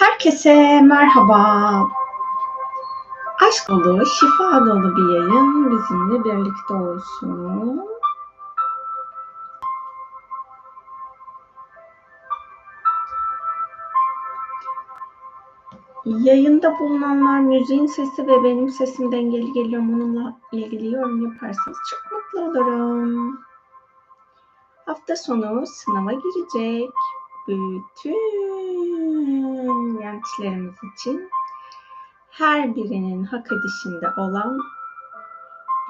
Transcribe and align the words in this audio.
Herkese 0.00 0.80
merhaba. 0.80 1.38
Aşk 3.48 3.68
dolu, 3.68 4.06
şifa 4.06 4.66
dolu 4.66 4.96
bir 4.96 5.14
yayın 5.14 5.70
bizimle 5.70 6.24
birlikte 6.24 6.74
olsun. 6.74 7.80
Yayında 16.04 16.78
bulunanlar 16.78 17.40
müziğin 17.40 17.86
sesi 17.86 18.26
ve 18.26 18.44
benim 18.44 18.68
sesim 18.68 19.12
dengeli 19.12 19.52
geliyor 19.52 19.82
mu 19.82 19.96
onunla 19.96 20.36
ilgili 20.52 20.94
yorum 20.94 21.24
yaparsanız 21.24 21.78
çok 21.90 22.12
mutlu 22.12 22.40
olurum. 22.40 23.40
Hafta 24.86 25.16
sonu 25.16 25.64
sınava 25.66 26.12
girecek 26.12 26.90
bütün 27.48 28.99
gençlerimiz 30.20 30.74
için 30.94 31.30
her 32.30 32.76
birinin 32.76 33.24
hak 33.24 33.46
edişinde 33.52 34.08
olan 34.16 34.58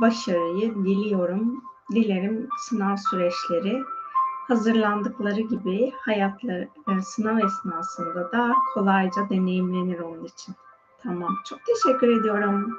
başarıyı 0.00 0.74
diliyorum. 0.74 1.64
Dilerim 1.92 2.48
sınav 2.58 2.96
süreçleri 3.10 3.82
hazırlandıkları 4.48 5.40
gibi 5.40 5.92
hayatları 5.96 6.68
e, 6.88 7.02
sınav 7.02 7.38
esnasında 7.38 8.32
da 8.32 8.54
kolayca 8.74 9.28
deneyimlenir 9.30 9.98
onun 9.98 10.24
için. 10.24 10.54
Tamam. 11.02 11.36
Çok 11.48 11.58
teşekkür 11.66 12.20
ediyorum. 12.20 12.78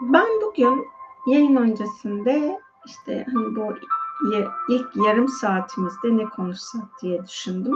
Ben 0.00 0.26
bugün 0.42 0.86
yayın 1.26 1.56
öncesinde 1.56 2.60
işte 2.86 3.26
hani 3.34 3.56
bu 3.56 3.74
ilk 4.68 4.96
yarım 5.06 5.28
saatimizde 5.28 6.16
ne 6.16 6.24
konuşsak 6.24 6.84
diye 7.02 7.26
düşündüm. 7.26 7.74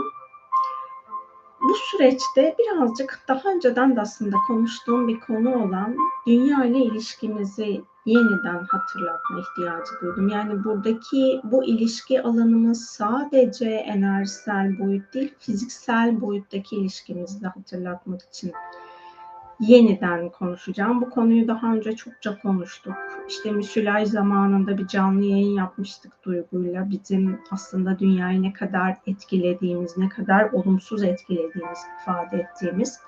Bu 1.61 1.73
süreçte 1.75 2.55
birazcık 2.59 3.19
daha 3.27 3.49
önceden 3.49 3.95
de 3.95 4.01
aslında 4.01 4.37
konuştuğum 4.47 5.07
bir 5.07 5.19
konu 5.19 5.63
olan 5.63 5.95
dünya 6.27 6.65
ile 6.65 6.77
ilişkimizi 6.77 7.83
yeniden 8.05 8.63
hatırlatma 8.69 9.39
ihtiyacı 9.39 9.91
duydum. 10.01 10.27
Yani 10.29 10.63
buradaki 10.63 11.41
bu 11.43 11.63
ilişki 11.63 12.21
alanımız 12.23 12.85
sadece 12.85 13.69
enerjisel 13.69 14.79
boyut 14.79 15.13
değil, 15.13 15.35
fiziksel 15.39 16.21
boyuttaki 16.21 16.75
ilişkimizi 16.75 17.41
de 17.41 17.47
hatırlatmak 17.47 18.21
için 18.21 18.51
yeniden 19.61 20.29
konuşacağım. 20.29 21.01
Bu 21.01 21.09
konuyu 21.09 21.47
daha 21.47 21.73
önce 21.73 21.95
çokça 21.95 22.39
konuştuk. 22.39 22.93
İşte 23.27 23.51
Müsilaj 23.51 24.09
zamanında 24.09 24.77
bir 24.77 24.87
canlı 24.87 25.23
yayın 25.23 25.55
yapmıştık 25.55 26.23
Duygu'yla. 26.23 26.89
Bizim 26.89 27.39
aslında 27.51 27.99
dünyayı 27.99 28.41
ne 28.41 28.53
kadar 28.53 28.97
etkilediğimiz, 29.07 29.97
ne 29.97 30.09
kadar 30.09 30.51
olumsuz 30.51 31.03
etkilediğimiz, 31.03 31.79
ifade 32.01 32.37
ettiğimiz. 32.37 32.99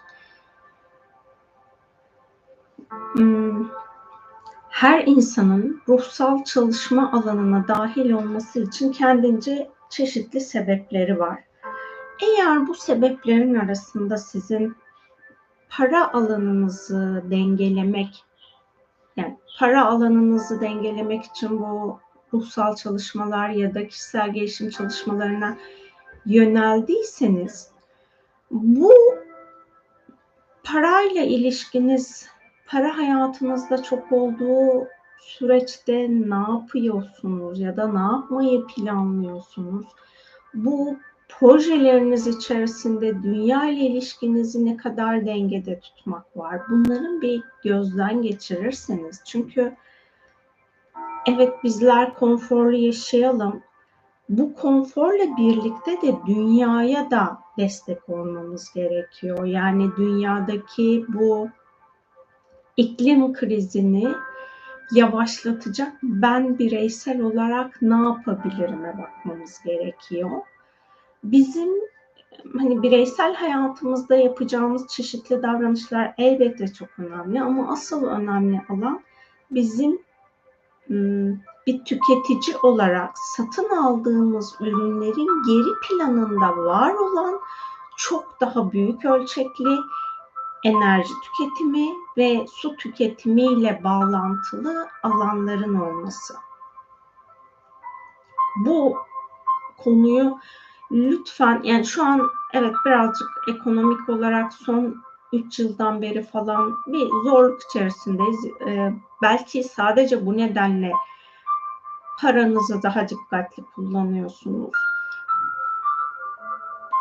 Hmm, 3.13 3.67
her 4.69 5.03
insanın 5.05 5.81
ruhsal 5.87 6.43
çalışma 6.43 7.11
alanına 7.11 7.67
dahil 7.67 8.11
olması 8.11 8.59
için 8.59 8.91
kendince 8.91 9.69
çeşitli 9.89 10.41
sebepleri 10.41 11.19
var. 11.19 11.43
Eğer 12.21 12.67
bu 12.67 12.73
sebeplerin 12.75 13.55
arasında 13.55 14.17
sizin 14.17 14.75
para 15.77 16.13
alanınızı 16.13 17.23
dengelemek, 17.31 18.23
yani 19.17 19.37
para 19.59 19.85
alanınızı 19.85 20.61
dengelemek 20.61 21.23
için 21.23 21.59
bu 21.59 21.99
ruhsal 22.33 22.75
çalışmalar 22.75 23.49
ya 23.49 23.73
da 23.73 23.87
kişisel 23.87 24.33
gelişim 24.33 24.69
çalışmalarına 24.69 25.57
yöneldiyseniz 26.25 27.71
bu 28.51 28.93
parayla 30.63 31.21
ilişkiniz 31.21 32.27
para 32.67 32.97
hayatınızda 32.97 33.83
çok 33.83 34.11
olduğu 34.11 34.87
süreçte 35.19 36.07
ne 36.09 36.53
yapıyorsunuz 36.53 37.59
ya 37.59 37.77
da 37.77 37.87
ne 37.87 37.99
yapmayı 37.99 38.65
planlıyorsunuz? 38.65 39.85
Bu 40.53 40.97
projeleriniz 41.43 42.27
içerisinde 42.27 43.23
dünya 43.23 43.69
ile 43.69 43.79
ilişkinizi 43.79 44.65
ne 44.65 44.77
kadar 44.77 45.25
dengede 45.25 45.79
tutmak 45.79 46.37
var? 46.37 46.61
Bunların 46.69 47.21
bir 47.21 47.43
gözden 47.63 48.21
geçirirseniz 48.21 49.21
çünkü 49.25 49.75
evet 51.27 51.53
bizler 51.63 52.13
konforlu 52.13 52.75
yaşayalım. 52.75 53.61
Bu 54.29 54.55
konforla 54.55 55.37
birlikte 55.37 56.01
de 56.01 56.15
dünyaya 56.27 57.11
da 57.11 57.39
destek 57.57 58.09
olmamız 58.09 58.73
gerekiyor. 58.73 59.45
Yani 59.45 59.89
dünyadaki 59.97 61.05
bu 61.07 61.49
iklim 62.77 63.33
krizini 63.33 64.07
yavaşlatacak 64.91 65.93
ben 66.03 66.59
bireysel 66.59 67.21
olarak 67.21 67.81
ne 67.81 67.95
yapabilirim'e 67.95 68.97
bakmamız 68.97 69.61
gerekiyor 69.65 70.41
bizim 71.23 71.69
hani 72.57 72.83
bireysel 72.83 73.35
hayatımızda 73.35 74.15
yapacağımız 74.15 74.87
çeşitli 74.87 75.43
davranışlar 75.43 76.13
elbette 76.17 76.73
çok 76.73 76.89
önemli 76.99 77.41
ama 77.41 77.71
asıl 77.71 78.05
önemli 78.05 78.61
olan 78.69 79.03
bizim 79.51 80.01
bir 81.67 81.85
tüketici 81.85 82.57
olarak 82.63 83.11
satın 83.37 83.69
aldığımız 83.69 84.55
ürünlerin 84.59 85.43
geri 85.47 85.73
planında 85.87 86.57
var 86.57 86.93
olan 86.93 87.39
çok 87.97 88.41
daha 88.41 88.71
büyük 88.71 89.05
ölçekli 89.05 89.77
enerji 90.63 91.13
tüketimi 91.23 91.89
ve 92.17 92.45
su 92.53 92.75
tüketimiyle 92.75 93.81
bağlantılı 93.83 94.87
alanların 95.03 95.75
olması. 95.75 96.35
Bu 98.65 98.97
konuyu 99.83 100.39
lütfen 100.91 101.61
yani 101.63 101.85
şu 101.85 102.03
an 102.03 102.29
evet 102.53 102.75
birazcık 102.85 103.29
ekonomik 103.47 104.09
olarak 104.09 104.53
son 104.53 105.03
3 105.33 105.59
yıldan 105.59 106.01
beri 106.01 106.23
falan 106.23 106.77
bir 106.87 107.07
zorluk 107.23 107.61
içerisindeyiz. 107.63 108.45
Ee, 108.45 108.93
belki 109.21 109.63
sadece 109.63 110.25
bu 110.25 110.37
nedenle 110.37 110.91
paranızı 112.21 112.83
daha 112.83 113.09
dikkatli 113.09 113.63
kullanıyorsunuz. 113.75 114.71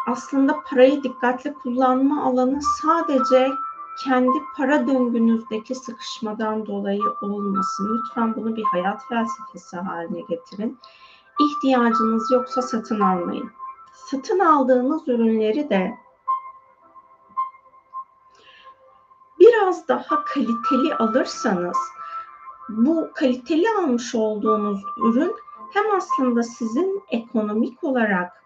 Aslında 0.06 0.60
parayı 0.70 1.02
dikkatli 1.02 1.54
kullanma 1.54 2.24
alanı 2.24 2.60
sadece 2.82 3.50
kendi 4.04 4.38
para 4.56 4.86
döngünüzdeki 4.86 5.74
sıkışmadan 5.74 6.66
dolayı 6.66 7.02
olmasın. 7.22 7.98
Lütfen 7.98 8.36
bunu 8.36 8.56
bir 8.56 8.64
hayat 8.64 9.08
felsefesi 9.08 9.76
haline 9.76 10.20
getirin. 10.20 10.78
İhtiyacınız 11.40 12.30
yoksa 12.32 12.62
satın 12.62 13.00
almayın 13.00 13.50
satın 13.92 14.38
aldığınız 14.38 15.08
ürünleri 15.08 15.70
de 15.70 15.94
biraz 19.40 19.88
daha 19.88 20.24
kaliteli 20.24 20.94
alırsanız 20.94 21.76
bu 22.68 23.10
kaliteli 23.14 23.66
almış 23.78 24.14
olduğunuz 24.14 24.80
ürün 24.96 25.34
hem 25.72 25.96
aslında 25.96 26.42
sizin 26.42 27.02
ekonomik 27.10 27.84
olarak 27.84 28.42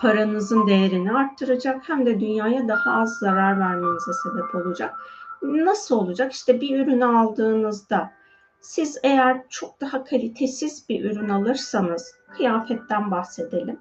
paranızın 0.00 0.66
değerini 0.66 1.12
arttıracak 1.12 1.88
hem 1.88 2.06
de 2.06 2.20
dünyaya 2.20 2.68
daha 2.68 3.00
az 3.00 3.18
zarar 3.18 3.60
vermenize 3.60 4.12
sebep 4.22 4.54
olacak. 4.54 4.94
Nasıl 5.42 5.96
olacak? 5.96 6.32
İşte 6.32 6.60
bir 6.60 6.80
ürünü 6.80 7.04
aldığınızda 7.04 8.12
siz 8.60 8.98
eğer 9.02 9.48
çok 9.48 9.80
daha 9.80 10.04
kalitesiz 10.04 10.88
bir 10.88 11.04
ürün 11.04 11.28
alırsanız 11.28 12.14
kıyafetten 12.36 13.10
bahsedelim 13.10 13.80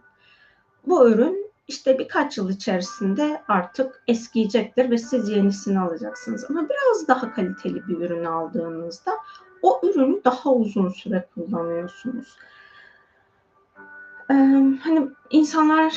bu 0.87 1.09
ürün 1.09 1.51
işte 1.67 1.99
birkaç 1.99 2.37
yıl 2.37 2.49
içerisinde 2.49 3.41
artık 3.47 4.03
eskiyecektir 4.07 4.91
ve 4.91 4.97
siz 4.97 5.29
yenisini 5.29 5.79
alacaksınız. 5.79 6.45
Ama 6.49 6.67
biraz 6.69 7.07
daha 7.07 7.33
kaliteli 7.33 7.87
bir 7.87 7.99
ürün 7.99 8.25
aldığınızda 8.25 9.11
o 9.61 9.81
ürünü 9.83 10.23
daha 10.25 10.53
uzun 10.53 10.89
süre 10.89 11.27
kullanıyorsunuz. 11.35 12.37
Ee, 14.31 14.33
hani 14.83 15.07
insanlar 15.29 15.93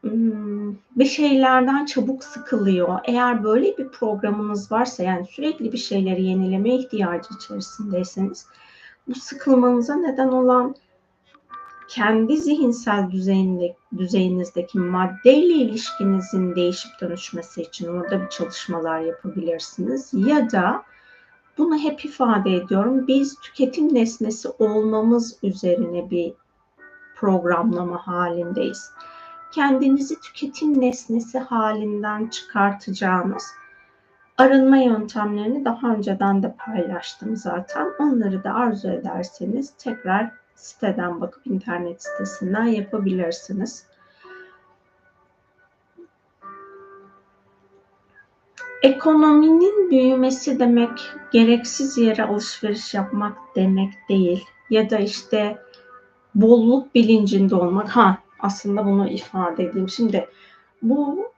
hmm, 0.00 0.74
bir 0.96 1.04
şeylerden 1.04 1.84
çabuk 1.86 2.24
sıkılıyor. 2.24 2.98
Eğer 3.04 3.44
böyle 3.44 3.78
bir 3.78 3.88
programınız 3.88 4.72
varsa 4.72 5.02
yani 5.02 5.26
sürekli 5.26 5.72
bir 5.72 5.78
şeyleri 5.78 6.24
yenileme 6.24 6.74
ihtiyacı 6.74 7.28
içerisindeyseniz 7.36 8.46
bu 9.08 9.14
sıkılmanıza 9.14 9.94
neden 9.94 10.28
olan 10.28 10.74
kendi 11.88 12.36
zihinsel 12.36 13.10
düzeyinde, 13.10 13.76
düzeyinizdeki 13.98 14.78
maddeyle 14.78 15.54
ilişkinizin 15.54 16.56
değişip 16.56 17.00
dönüşmesi 17.00 17.62
için 17.62 17.88
orada 17.88 18.22
bir 18.22 18.28
çalışmalar 18.28 19.00
yapabilirsiniz. 19.00 20.10
Ya 20.12 20.50
da 20.50 20.82
bunu 21.58 21.78
hep 21.78 22.04
ifade 22.04 22.54
ediyorum. 22.56 23.06
Biz 23.06 23.40
tüketim 23.40 23.94
nesnesi 23.94 24.48
olmamız 24.48 25.38
üzerine 25.42 26.10
bir 26.10 26.32
programlama 27.16 28.06
halindeyiz. 28.06 28.90
Kendinizi 29.52 30.20
tüketim 30.20 30.80
nesnesi 30.80 31.38
halinden 31.38 32.26
çıkartacağınız 32.26 33.44
arınma 34.38 34.76
yöntemlerini 34.76 35.64
daha 35.64 35.88
önceden 35.88 36.42
de 36.42 36.54
paylaştım 36.58 37.36
zaten. 37.36 37.88
Onları 37.98 38.44
da 38.44 38.54
arzu 38.54 38.88
ederseniz 38.88 39.74
tekrar 39.78 40.30
siteden 40.58 41.20
bakıp 41.20 41.46
internet 41.46 42.02
sitesinden 42.02 42.64
yapabilirsiniz. 42.64 43.86
Ekonominin 48.82 49.90
büyümesi 49.90 50.58
demek 50.58 50.90
gereksiz 51.32 51.98
yere 51.98 52.24
alışveriş 52.24 52.94
yapmak 52.94 53.38
demek 53.56 53.92
değil. 54.08 54.44
Ya 54.70 54.90
da 54.90 54.98
işte 54.98 55.58
bolluk 56.34 56.94
bilincinde 56.94 57.54
olmak. 57.54 57.88
Ha 57.88 58.18
aslında 58.38 58.86
bunu 58.86 59.08
ifade 59.08 59.64
edeyim. 59.64 59.88
Şimdi 59.88 60.28
bu 60.82 61.28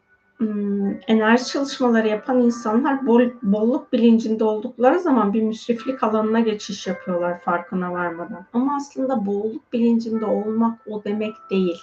enerji 1.07 1.47
çalışmaları 1.47 2.09
yapan 2.09 2.43
insanlar 2.43 3.07
bol, 3.07 3.21
bolluk 3.43 3.93
bilincinde 3.93 4.45
oldukları 4.45 5.01
zaman 5.01 5.35
bir 5.35 5.43
müsriflik 5.43 6.03
alanına 6.03 6.41
geçiş 6.41 6.87
yapıyorlar 6.87 7.41
farkına 7.41 7.93
varmadan. 7.93 8.47
Ama 8.53 8.77
aslında 8.77 9.27
bolluk 9.27 9.73
bilincinde 9.73 10.25
olmak 10.25 10.79
o 10.87 11.05
demek 11.05 11.35
değil. 11.51 11.79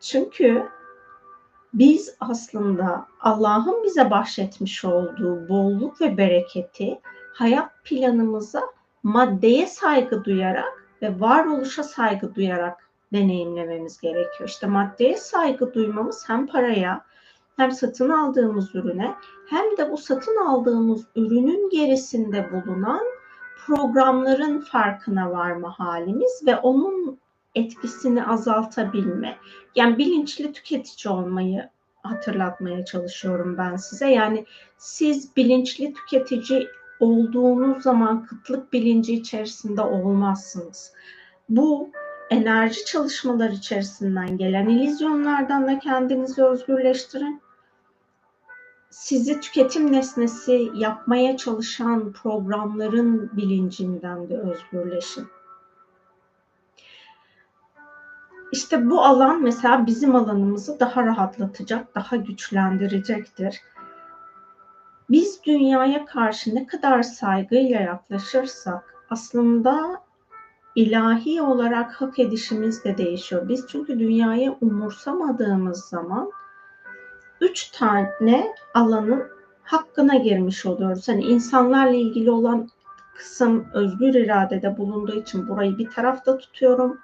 Çünkü 0.00 0.66
biz 1.74 2.16
aslında 2.20 3.06
Allah'ın 3.20 3.84
bize 3.84 4.10
bahşetmiş 4.10 4.84
olduğu 4.84 5.48
bolluk 5.48 6.00
ve 6.00 6.16
bereketi 6.16 7.00
hayat 7.34 7.70
planımıza 7.84 8.62
maddeye 9.02 9.66
saygı 9.66 10.24
duyarak 10.24 10.86
ve 11.02 11.20
varoluşa 11.20 11.82
saygı 11.82 12.34
duyarak 12.34 12.90
deneyimlememiz 13.12 14.00
gerekiyor. 14.00 14.48
İşte 14.48 14.66
maddeye 14.66 15.16
saygı 15.16 15.74
duymamız 15.74 16.28
hem 16.28 16.46
paraya 16.46 17.09
hem 17.60 17.72
satın 17.72 18.08
aldığımız 18.08 18.74
ürüne 18.74 19.14
hem 19.48 19.76
de 19.76 19.90
bu 19.90 19.96
satın 19.96 20.36
aldığımız 20.36 21.06
ürünün 21.16 21.70
gerisinde 21.70 22.48
bulunan 22.52 23.00
programların 23.66 24.60
farkına 24.60 25.30
varma 25.30 25.78
halimiz 25.78 26.42
ve 26.46 26.56
onun 26.56 27.18
etkisini 27.54 28.26
azaltabilme. 28.26 29.36
Yani 29.74 29.98
bilinçli 29.98 30.52
tüketici 30.52 31.14
olmayı 31.14 31.68
hatırlatmaya 32.02 32.84
çalışıyorum 32.84 33.58
ben 33.58 33.76
size. 33.76 34.06
Yani 34.10 34.44
siz 34.78 35.36
bilinçli 35.36 35.92
tüketici 35.92 36.68
olduğunuz 37.00 37.82
zaman 37.82 38.24
kıtlık 38.24 38.72
bilinci 38.72 39.14
içerisinde 39.14 39.82
olmazsınız. 39.82 40.92
Bu 41.48 41.90
enerji 42.30 42.84
çalışmaları 42.84 43.52
içerisinden 43.52 44.36
gelen 44.36 44.68
ilizyonlardan 44.68 45.66
da 45.66 45.78
kendinizi 45.78 46.44
özgürleştirin. 46.44 47.49
Sizi 48.90 49.40
tüketim 49.40 49.92
nesnesi 49.92 50.70
yapmaya 50.74 51.36
çalışan 51.36 52.12
programların 52.12 53.30
bilincinden 53.36 54.28
de 54.28 54.38
özgürleşin. 54.38 55.28
İşte 58.52 58.90
bu 58.90 59.04
alan 59.04 59.42
mesela 59.42 59.86
bizim 59.86 60.14
alanımızı 60.14 60.80
daha 60.80 61.04
rahatlatacak, 61.04 61.94
daha 61.94 62.16
güçlendirecektir. 62.16 63.60
Biz 65.10 65.40
dünyaya 65.44 66.04
karşı 66.04 66.54
ne 66.54 66.66
kadar 66.66 67.02
saygıyla 67.02 67.80
yaklaşırsak 67.80 68.94
aslında 69.10 70.02
ilahi 70.74 71.42
olarak 71.42 71.92
hak 71.92 72.18
edişimiz 72.18 72.84
de 72.84 72.98
değişiyor. 72.98 73.48
Biz 73.48 73.66
çünkü 73.68 73.98
dünyayı 73.98 74.56
umursamadığımız 74.60 75.84
zaman 75.84 76.30
üç 77.40 77.70
tane 77.70 78.54
alanın 78.74 79.22
hakkına 79.62 80.14
girmiş 80.14 80.66
oluyoruz. 80.66 81.08
Hani 81.08 81.24
insanlarla 81.24 81.96
ilgili 81.96 82.30
olan 82.30 82.68
kısım 83.14 83.66
özgür 83.74 84.14
iradede 84.14 84.78
bulunduğu 84.78 85.20
için 85.20 85.48
burayı 85.48 85.78
bir 85.78 85.90
tarafta 85.90 86.38
tutuyorum. 86.38 86.98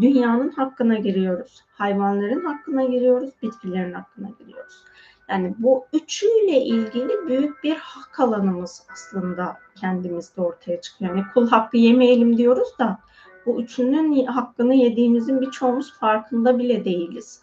Dünyanın 0.00 0.50
hakkına 0.50 0.94
giriyoruz. 0.94 1.64
Hayvanların 1.72 2.44
hakkına 2.44 2.84
giriyoruz. 2.84 3.30
Bitkilerin 3.42 3.92
hakkına 3.92 4.28
giriyoruz. 4.38 4.84
Yani 5.28 5.54
bu 5.58 5.86
üçüyle 5.92 6.60
ilgili 6.60 7.28
büyük 7.28 7.64
bir 7.64 7.76
hak 7.76 8.20
alanımız 8.20 8.82
aslında 8.92 9.56
kendimizde 9.80 10.40
ortaya 10.40 10.80
çıkıyor. 10.80 11.16
Yani 11.16 11.26
kul 11.34 11.48
hakkı 11.48 11.76
yemeyelim 11.76 12.36
diyoruz 12.38 12.78
da 12.78 12.98
bu 13.46 13.62
üçünün 13.62 14.26
hakkını 14.26 14.74
yediğimizin 14.74 15.40
birçoğumuz 15.40 15.92
farkında 15.92 16.58
bile 16.58 16.84
değiliz. 16.84 17.42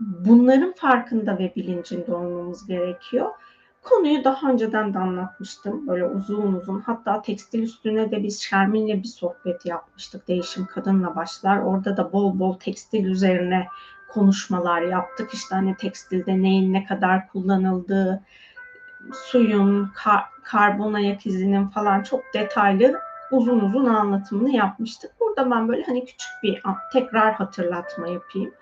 Bunların 0.00 0.72
farkında 0.72 1.38
ve 1.38 1.52
bilincinde 1.56 2.14
olmamız 2.14 2.66
gerekiyor. 2.66 3.30
Konuyu 3.82 4.24
daha 4.24 4.50
önceden 4.50 4.94
de 4.94 4.98
anlatmıştım. 4.98 5.86
Böyle 5.86 6.04
uzun 6.04 6.52
uzun. 6.52 6.80
Hatta 6.80 7.22
tekstil 7.22 7.62
üstüne 7.62 8.10
de 8.10 8.22
biz 8.22 8.42
Şermin'le 8.42 9.02
bir 9.02 9.08
sohbet 9.08 9.66
yapmıştık. 9.66 10.28
Değişim 10.28 10.66
Kadınla 10.66 11.16
Başlar. 11.16 11.58
Orada 11.58 11.96
da 11.96 12.12
bol 12.12 12.38
bol 12.38 12.58
tekstil 12.58 13.04
üzerine 13.04 13.66
konuşmalar 14.08 14.82
yaptık. 14.82 15.34
İşte 15.34 15.54
hani 15.54 15.76
tekstilde 15.76 16.42
neyin 16.42 16.72
ne 16.72 16.84
kadar 16.84 17.28
kullanıldığı, 17.28 18.22
suyun, 19.12 19.90
kar, 19.94 20.22
karbon 20.42 20.92
ayak 20.92 21.26
izinin 21.26 21.66
falan 21.66 22.02
çok 22.02 22.20
detaylı 22.34 23.00
uzun 23.30 23.60
uzun 23.60 23.86
anlatımını 23.86 24.50
yapmıştık. 24.50 25.10
Burada 25.20 25.50
ben 25.50 25.68
böyle 25.68 25.82
hani 25.82 26.04
küçük 26.04 26.30
bir 26.42 26.62
tekrar 26.92 27.34
hatırlatma 27.34 28.08
yapayım. 28.08 28.54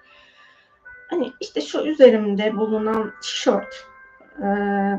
Hani 1.15 1.33
işte 1.41 1.61
şu 1.61 1.81
üzerimde 1.81 2.57
bulunan 2.57 3.13
tişört. 3.23 3.87
E, 4.39 4.47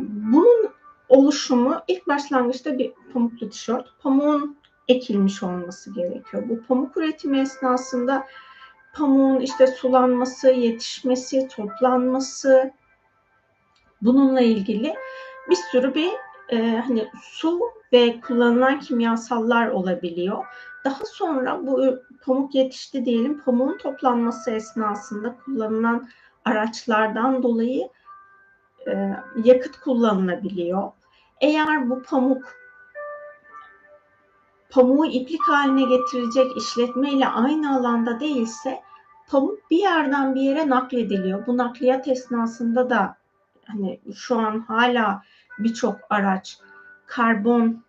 bunun 0.01 0.69
oluşumu 1.09 1.81
ilk 1.87 2.07
başlangıçta 2.07 2.77
bir 2.77 2.91
pamuklu 3.13 3.49
tişört. 3.49 3.87
Pamuğun 4.03 4.57
ekilmiş 4.87 5.43
olması 5.43 5.93
gerekiyor. 5.93 6.43
Bu 6.49 6.63
pamuk 6.63 6.97
üretimi 6.97 7.39
esnasında 7.39 8.27
pamuğun 8.93 9.39
işte 9.39 9.67
sulanması, 9.67 10.49
yetişmesi, 10.49 11.47
toplanması 11.47 12.71
bununla 14.01 14.41
ilgili 14.41 14.93
bir 15.49 15.57
sürü 15.71 15.95
bir 15.95 16.11
e, 16.49 16.77
hani 16.87 17.07
su 17.21 17.59
ve 17.93 18.21
kullanılan 18.21 18.79
kimyasallar 18.79 19.67
olabiliyor. 19.67 20.45
Daha 20.85 21.05
sonra 21.05 21.67
bu 21.67 21.99
pamuk 22.25 22.55
yetişti 22.55 23.05
diyelim 23.05 23.41
pamuğun 23.41 23.77
toplanması 23.77 24.51
esnasında 24.51 25.35
kullanılan 25.45 26.09
araçlardan 26.45 27.43
dolayı 27.43 27.89
e, 28.87 29.15
yakıt 29.43 29.79
kullanılabiliyor. 29.79 30.91
Eğer 31.41 31.89
bu 31.89 32.03
pamuk 32.03 32.55
pamuğu 34.69 35.05
iplik 35.05 35.41
haline 35.41 35.83
getirecek 35.97 36.57
işletme 36.57 37.11
ile 37.11 37.27
aynı 37.27 37.75
alanda 37.75 38.19
değilse 38.19 38.81
pamuk 39.27 39.71
bir 39.71 39.77
yerden 39.77 40.35
bir 40.35 40.41
yere 40.41 40.69
naklediliyor. 40.69 41.47
Bu 41.47 41.57
nakliyat 41.57 42.07
esnasında 42.07 42.89
da 42.89 43.17
hani 43.65 44.01
şu 44.15 44.39
an 44.39 44.59
hala 44.59 45.21
birçok 45.59 45.95
araç 46.09 46.57
karbon 47.07 47.84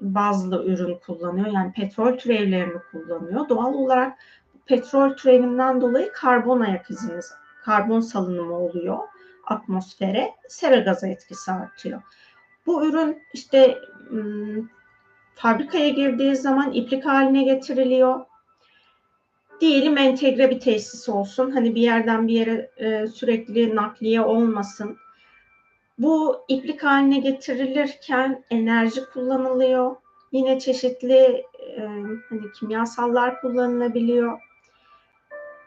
bazlı 0.00 0.64
ürün 0.64 0.98
kullanıyor. 1.06 1.46
Yani 1.46 1.72
petrol 1.72 2.18
türevlerini 2.18 2.78
kullanıyor. 2.90 3.48
Doğal 3.48 3.74
olarak 3.74 4.18
petrol 4.66 5.10
türevinden 5.16 5.80
dolayı 5.80 6.12
karbon 6.12 6.60
ayak 6.60 6.90
iziniz, 6.90 7.32
karbon 7.64 8.00
salınımı 8.00 8.58
oluyor 8.58 8.98
atmosfere. 9.44 10.34
Sera 10.48 10.76
gazı 10.76 11.08
etkisi 11.08 11.52
artıyor. 11.52 12.02
Bu 12.66 12.86
ürün 12.86 13.22
işte 13.34 13.78
fabrikaya 15.34 15.88
girdiği 15.88 16.36
zaman 16.36 16.72
iplik 16.72 17.06
haline 17.06 17.44
getiriliyor. 17.44 18.20
Diyelim 19.60 19.98
entegre 19.98 20.50
bir 20.50 20.60
tesis 20.60 21.08
olsun. 21.08 21.50
Hani 21.50 21.74
bir 21.74 21.80
yerden 21.80 22.28
bir 22.28 22.32
yere 22.32 22.70
sürekli 23.08 23.76
nakliye 23.76 24.20
olmasın. 24.20 24.96
Bu 25.98 26.44
iplik 26.48 26.82
haline 26.84 27.18
getirilirken 27.18 28.44
enerji 28.50 29.04
kullanılıyor. 29.12 29.96
Yine 30.32 30.60
çeşitli 30.60 31.44
e, 31.76 31.80
hani 32.28 32.52
kimyasallar 32.58 33.40
kullanılabiliyor. 33.40 34.38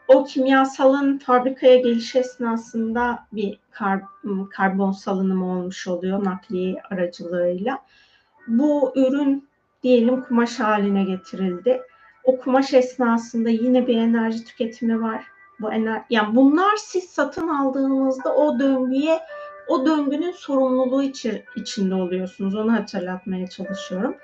O 0.08 0.24
kimyasalın 0.24 1.18
fabrikaya 1.18 1.76
geliş 1.76 2.16
esnasında 2.16 3.26
bir 3.32 3.58
kar, 3.70 4.00
karbon 4.50 4.92
salınımı 4.92 5.58
olmuş 5.58 5.86
oluyor 5.86 6.24
nakliye 6.24 6.82
aracılığıyla. 6.90 7.78
Bu 8.48 8.92
ürün 8.96 9.48
diyelim 9.82 10.24
kumaş 10.24 10.60
haline 10.60 11.04
getirildi. 11.04 11.82
O 12.24 12.38
kumaş 12.38 12.74
esnasında 12.74 13.50
yine 13.50 13.86
bir 13.86 13.96
enerji 13.96 14.44
tüketimi 14.44 15.02
var. 15.02 15.24
Bu 15.60 15.72
ener 15.72 16.02
yani 16.10 16.36
bunlar 16.36 16.76
siz 16.76 17.04
satın 17.04 17.48
aldığınızda 17.48 18.34
o 18.34 18.58
döngüye 18.58 19.20
o 19.68 19.86
döngünün 19.86 20.32
sorumluluğu 20.32 21.02
içi, 21.02 21.44
içinde 21.56 21.94
oluyorsunuz. 21.94 22.54
Onu 22.54 22.72
hatırlatmaya 22.72 23.46
çalışıyorum. 23.46 24.16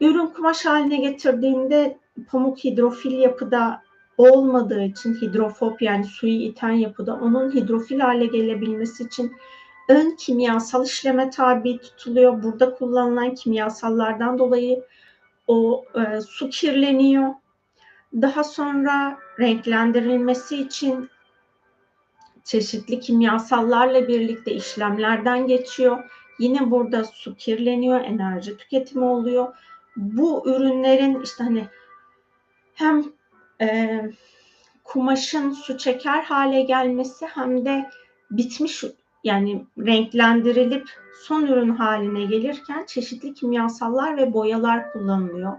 Ürün 0.00 0.26
kumaş 0.26 0.66
haline 0.66 0.96
getirdiğinde 0.96 1.98
pamuk 2.30 2.58
hidrofil 2.58 3.18
yapıda 3.18 3.82
olmadığı 4.18 4.82
için 4.82 5.14
hidrofob 5.14 5.80
yani 5.80 6.04
suyu 6.04 6.32
iten 6.32 6.70
yapıda 6.70 7.14
onun 7.14 7.54
hidrofil 7.54 8.00
hale 8.00 8.26
gelebilmesi 8.26 9.04
için 9.04 9.32
ön 9.88 10.16
kimyasal 10.16 10.84
işleme 10.84 11.30
tabi 11.30 11.78
tutuluyor. 11.78 12.42
Burada 12.42 12.74
kullanılan 12.74 13.34
kimyasallardan 13.34 14.38
dolayı 14.38 14.84
o 15.46 15.84
e, 15.94 16.20
su 16.20 16.50
kirleniyor. 16.50 17.34
Daha 18.14 18.44
sonra 18.44 19.18
renklendirilmesi 19.40 20.56
için 20.56 21.10
çeşitli 22.48 23.00
kimyasallarla 23.00 24.08
birlikte 24.08 24.52
işlemlerden 24.52 25.46
geçiyor. 25.46 26.10
Yine 26.38 26.70
burada 26.70 27.04
su 27.04 27.34
kirleniyor, 27.34 28.00
enerji 28.00 28.56
tüketimi 28.56 29.04
oluyor. 29.04 29.54
Bu 29.96 30.50
ürünlerin 30.50 31.22
işte 31.22 31.44
hani 31.44 31.64
hem 32.74 33.04
e, 33.60 34.00
kumaşın 34.84 35.50
su 35.50 35.78
çeker 35.78 36.22
hale 36.22 36.62
gelmesi 36.62 37.26
hem 37.26 37.64
de 37.64 37.90
bitmiş 38.30 38.84
yani 39.24 39.66
renklendirilip 39.78 40.88
son 41.22 41.46
ürün 41.46 41.70
haline 41.70 42.24
gelirken 42.24 42.84
çeşitli 42.86 43.34
kimyasallar 43.34 44.16
ve 44.16 44.32
boyalar 44.32 44.92
kullanılıyor. 44.92 45.52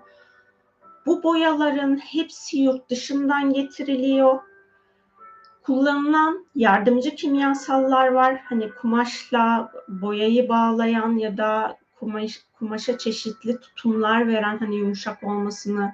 Bu 1.05 1.23
boyaların 1.23 1.97
hepsi 1.97 2.59
yurt 2.59 2.89
dışından 2.89 3.53
getiriliyor. 3.53 4.48
Kullanılan 5.69 6.45
yardımcı 6.55 7.15
kimyasallar 7.15 8.07
var. 8.07 8.41
Hani 8.45 8.69
kumaşla 8.69 9.71
boyayı 9.87 10.49
bağlayan 10.49 11.17
ya 11.17 11.37
da 11.37 11.77
kumaş, 11.99 12.39
kumaşa 12.59 12.97
çeşitli 12.97 13.59
tutumlar 13.59 14.27
veren 14.27 14.57
hani 14.57 14.75
yumuşak 14.75 15.23
olmasını 15.23 15.91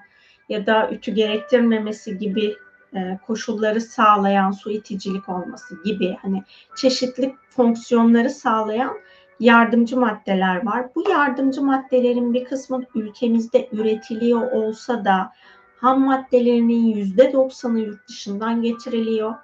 ya 0.50 0.66
da 0.66 0.92
ütü 0.92 1.12
gerektirmemesi 1.12 2.18
gibi 2.18 2.56
e, 2.94 3.20
koşulları 3.28 3.82
sağlayan 3.82 4.52
su 4.52 4.72
iticilik 4.72 5.30
olması 5.30 5.84
gibi 5.84 6.18
hani 6.22 6.44
çeşitli 6.76 7.36
fonksiyonları 7.50 8.30
sağlayan 8.30 8.98
yardımcı 9.40 9.98
maddeler 9.98 10.66
var. 10.66 10.86
Bu 10.96 11.10
yardımcı 11.10 11.62
maddelerin 11.62 12.34
bir 12.34 12.46
kısmı 12.46 12.84
ülkemizde 12.96 13.70
üretiliyor 13.72 14.52
olsa 14.52 15.06
da 15.06 15.32
ham 15.78 16.06
maddelerinin 16.06 16.86
yüzde 16.86 17.34
doksanı 17.34 17.80
yurt 17.80 18.08
dışından 18.08 18.62
getiriliyor. 18.62 19.36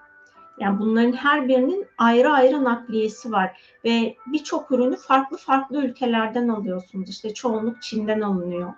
Yani 0.61 0.79
bunların 0.79 1.13
her 1.13 1.47
birinin 1.47 1.87
ayrı 1.97 2.29
ayrı 2.29 2.63
nakliyesi 2.63 3.31
var 3.31 3.61
ve 3.85 4.15
birçok 4.25 4.71
ürünü 4.71 4.97
farklı 4.97 5.37
farklı 5.37 5.85
ülkelerden 5.85 6.47
alıyorsunuz. 6.47 7.09
İşte 7.09 7.33
çoğunluk 7.33 7.81
Çin'den 7.81 8.21
alınıyor. 8.21 8.73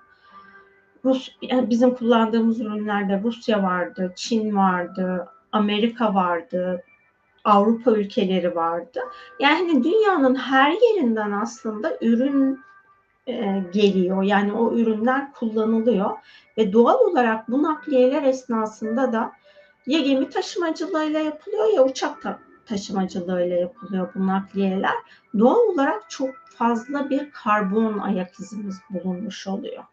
Rus 1.06 1.30
bizim 1.42 1.96
kullandığımız 1.96 2.62
ürünlerde 2.62 3.22
Rusya 3.24 3.64
vardı, 3.64 4.14
Çin 4.16 4.56
vardı, 4.56 5.28
Amerika 5.52 6.16
vardı, 6.16 6.84
Avrupa 7.44 7.92
ülkeleri 7.92 8.56
vardı. 8.56 9.00
Yani 9.40 9.84
dünyanın 9.84 10.36
her 10.36 10.72
yerinden 10.72 11.32
aslında 11.32 11.98
ürün 12.02 12.60
e, 13.28 13.64
geliyor. 13.74 14.24
Yani 14.24 14.54
o 14.54 14.74
ürünler 14.74 15.34
kullanılıyor 15.34 16.12
ve 16.58 16.74
doğal 16.74 17.00
olarak 17.00 17.52
bu 17.52 17.64
nakliyeler 17.64 18.24
esnasında 18.24 19.14
da 19.14 19.32
ya 19.88 20.00
gemi 20.00 20.30
taşımacılığıyla 20.30 21.20
yapılıyor 21.20 21.74
ya 21.76 21.86
uçak 21.86 22.22
ta- 22.22 22.40
taşımacılığıyla 22.66 23.58
yapılıyor 23.58 24.14
bu 24.16 24.28
nakliyeler. 24.28 24.96
Doğal 25.40 25.60
olarak 25.60 26.10
çok 26.10 26.36
fazla 26.58 27.10
bir 27.10 27.32
karbon 27.32 28.00
ayak 28.00 28.40
izimiz 28.40 28.80
bulunmuş 28.90 29.48
oluyor. 29.48 29.84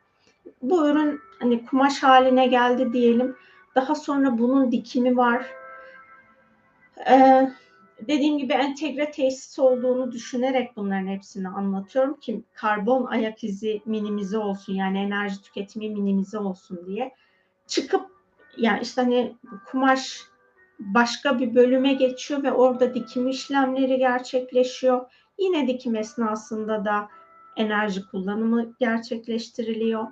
Bu 0.63 0.89
ürün 0.89 1.21
hani 1.39 1.67
kumaş 1.67 2.03
haline 2.03 2.47
geldi 2.47 2.93
diyelim. 2.93 3.37
Daha 3.75 3.95
sonra 3.95 4.39
bunun 4.39 4.73
dikimi 4.73 5.17
var. 5.17 5.47
Ee, 7.11 7.51
dediğim 8.09 8.39
gibi 8.39 8.53
entegre 8.53 9.11
tesis 9.11 9.59
olduğunu 9.59 10.13
düşünerek 10.13 10.77
bunların 10.77 11.07
hepsini 11.07 11.49
anlatıyorum 11.49 12.21
ki 12.21 12.45
karbon 12.53 13.05
ayak 13.05 13.45
izi 13.45 13.83
minimize 13.87 14.39
olsun 14.39 14.75
yani 14.75 14.99
enerji 14.99 15.43
tüketimi 15.43 15.91
minimize 15.91 16.39
olsun 16.39 16.87
diye. 16.87 17.15
Çıkıp 17.67 18.20
yani 18.57 18.81
işte 18.83 19.03
hani 19.03 19.37
kumaş 19.67 20.21
başka 20.79 21.39
bir 21.39 21.55
bölüme 21.55 21.93
geçiyor 21.93 22.43
ve 22.43 22.53
orada 22.53 22.95
dikim 22.95 23.29
işlemleri 23.29 23.99
gerçekleşiyor. 23.99 25.11
Yine 25.39 25.67
dikim 25.67 25.97
esnasında 25.97 26.85
da 26.85 27.09
enerji 27.57 28.07
kullanımı 28.07 28.73
gerçekleştiriliyor. 28.81 30.07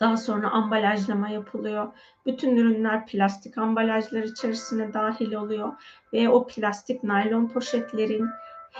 Daha 0.00 0.16
sonra 0.16 0.50
ambalajlama 0.50 1.28
yapılıyor. 1.28 1.92
Bütün 2.26 2.56
ürünler 2.56 3.06
plastik 3.06 3.58
ambalajlar 3.58 4.22
içerisine 4.22 4.94
dahil 4.94 5.32
oluyor 5.32 5.72
ve 6.12 6.28
o 6.28 6.46
plastik 6.46 7.02
naylon 7.02 7.48
poşetlerin 7.48 8.28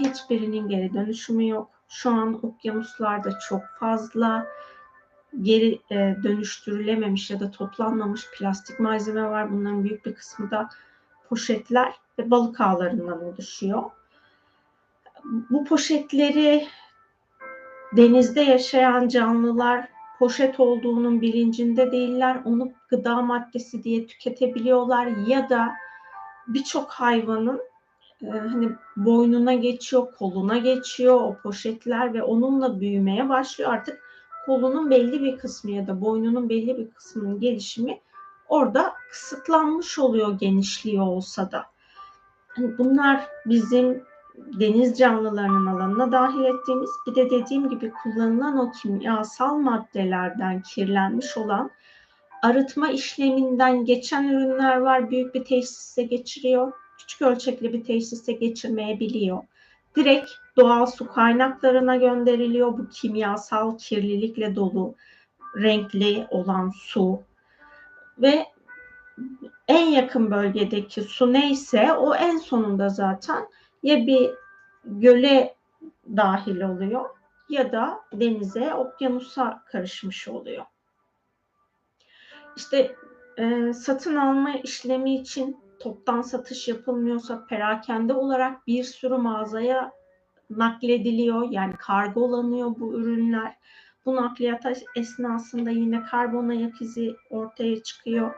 hiçbirinin 0.01 0.69
geri 0.69 0.95
dönüşümü 0.95 1.49
yok. 1.49 1.71
Şu 1.89 2.11
an 2.11 2.47
okyanuslarda 2.47 3.39
çok 3.49 3.63
fazla 3.81 4.47
geri 5.43 5.81
e, 5.91 6.17
dönüştürülememiş 6.23 7.31
ya 7.31 7.41
da 7.41 7.51
toplanmamış 7.51 8.31
plastik 8.39 8.81
malzeme 8.81 9.25
var. 9.25 9.53
Bunların 9.53 9.85
büyük 9.85 10.07
bir 10.07 10.15
kısmı 10.15 10.51
da 10.51 10.69
poşetler 11.29 11.93
ve 12.19 12.31
balık 12.31 12.61
ağlarından 12.61 13.25
oluşuyor. 13.25 13.83
Bu 15.25 15.65
poşetleri 15.65 16.67
denizde 17.97 18.41
yaşayan 18.41 19.09
canlılar 19.09 19.89
poşet 20.19 20.61
olduğunun 20.61 21.21
bilincinde 21.21 21.93
değiller. 21.93 22.41
Onu 22.45 22.73
gıda 22.89 23.23
maddesi 23.23 23.85
diye 23.85 24.07
tüketebiliyorlar 24.07 25.07
ya 25.07 25.51
da 25.51 25.73
birçok 26.49 26.91
hayvanın 26.91 27.61
e, 28.23 28.27
hani 28.27 28.69
boynuna 28.97 29.55
geçiyor, 29.55 30.13
koluna 30.19 30.59
geçiyor 30.59 31.15
o 31.15 31.37
poşetler 31.43 32.15
ve 32.15 32.23
onunla 32.23 32.81
büyümeye 32.81 33.29
başlıyor. 33.29 33.73
Artık 33.73 34.06
kolunun 34.47 34.91
belli 34.91 35.23
bir 35.23 35.39
kısmı 35.39 35.71
ya 35.71 35.87
da 35.87 36.01
boynunun 36.01 36.49
belli 36.49 36.79
bir 36.79 36.91
kısmının 36.91 37.41
gelişimi 37.41 38.01
orada 38.49 38.95
kısıtlanmış 39.11 39.99
oluyor 39.99 40.39
genişliği 40.39 41.01
olsa 41.01 41.51
da. 41.51 41.67
Hani 42.49 42.79
bunlar 42.79 43.27
bizim 43.47 44.05
deniz 44.37 44.99
canlılarının 44.99 45.67
alanına 45.67 46.13
dahil 46.13 46.45
ettiğimiz 46.45 46.91
bir 47.07 47.15
de 47.15 47.31
dediğim 47.31 47.69
gibi 47.69 47.93
kullanılan 48.03 48.59
o 48.59 48.73
kimyasal 48.73 49.57
maddelerden 49.57 50.63
kirlenmiş 50.63 51.37
olan 51.37 51.71
arıtma 52.43 52.91
işleminden 52.91 53.85
geçen 53.85 54.29
ürünler 54.29 54.77
var. 54.77 55.11
Büyük 55.11 55.35
bir 55.35 55.45
tesise 55.45 56.03
geçiriyor. 56.03 56.73
Küçük 56.99 57.23
ölçekli 57.23 57.73
bir 57.73 57.85
tesise 57.85 58.33
geçirmeyebiliyor. 58.33 59.43
Direkt 59.97 60.31
doğal 60.57 60.87
su 60.87 61.09
kaynaklarına 61.09 61.97
gönderiliyor. 61.97 62.79
Bu 62.79 62.89
kimyasal 62.89 63.79
kirlilikle 63.79 64.57
dolu 64.57 64.95
renkli 65.57 66.27
olan 66.31 66.73
su 66.75 67.23
ve 68.19 68.47
en 69.69 69.87
yakın 69.87 70.31
bölgedeki 70.31 71.03
su 71.03 71.33
neyse 71.33 71.93
o 71.93 72.15
en 72.15 72.37
sonunda 72.37 72.89
zaten 72.89 73.49
ya 73.83 74.07
bir 74.07 74.31
göle 74.85 75.55
dahil 76.17 76.61
oluyor 76.61 77.11
ya 77.49 77.73
da 77.73 78.01
denize, 78.13 78.75
okyanusa 78.75 79.63
karışmış 79.67 80.29
oluyor. 80.29 80.65
İşte 82.57 82.97
e, 83.39 83.73
satın 83.73 84.17
alma 84.17 84.55
işlemi 84.55 85.15
için 85.15 85.57
toptan 85.79 86.23
satış 86.23 86.69
yapılmıyorsa 86.69 87.47
perakende 87.47 88.13
olarak 88.13 88.67
bir 88.67 88.85
sürü 88.85 89.17
mağazaya 89.17 89.93
naklediliyor. 90.51 91.51
Yani 91.51 91.77
kargolanıyor 91.77 92.75
bu 92.79 92.95
ürünler. 92.95 93.57
Bu 94.07 94.17
nakliyat 94.17 94.65
esnasında 94.97 95.71
yine 95.71 96.03
karbon 96.03 96.49
ayak 96.49 96.83
izi 96.83 97.17
ortaya 97.31 97.83
çıkıyor. 97.83 98.35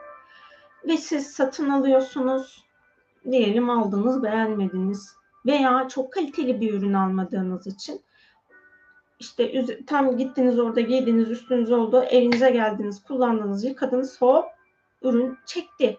Ve 0.87 0.97
siz 0.97 1.27
satın 1.27 1.69
alıyorsunuz. 1.69 2.65
Diyelim 3.31 3.69
aldınız 3.69 4.23
beğenmediniz 4.23 5.15
veya 5.45 5.87
çok 5.87 6.13
kaliteli 6.13 6.61
bir 6.61 6.73
ürün 6.73 6.93
almadığınız 6.93 7.67
için 7.67 8.01
işte 9.19 9.65
tam 9.85 10.17
gittiniz 10.17 10.59
orada 10.59 10.81
giydiniz 10.81 11.31
üstünüz 11.31 11.71
oldu 11.71 12.03
evinize 12.03 12.49
geldiniz 12.49 13.03
kullandınız 13.03 13.63
yıkadınız 13.63 14.21
hop 14.21 14.45
ürün 15.01 15.37
çekti. 15.45 15.97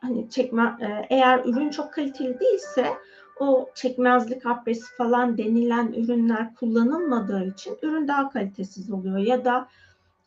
Hani 0.00 0.30
çekme 0.30 0.76
e, 0.80 1.06
eğer 1.14 1.44
ürün 1.44 1.70
çok 1.70 1.92
kaliteli 1.92 2.40
değilse 2.40 2.94
o 3.40 3.70
çekmezlik 3.74 4.44
habbesi 4.44 4.96
falan 4.96 5.38
denilen 5.38 5.92
ürünler 5.92 6.54
kullanılmadığı 6.54 7.44
için 7.44 7.78
ürün 7.82 8.08
daha 8.08 8.30
kalitesiz 8.30 8.90
oluyor 8.90 9.18
ya 9.18 9.44
da 9.44 9.68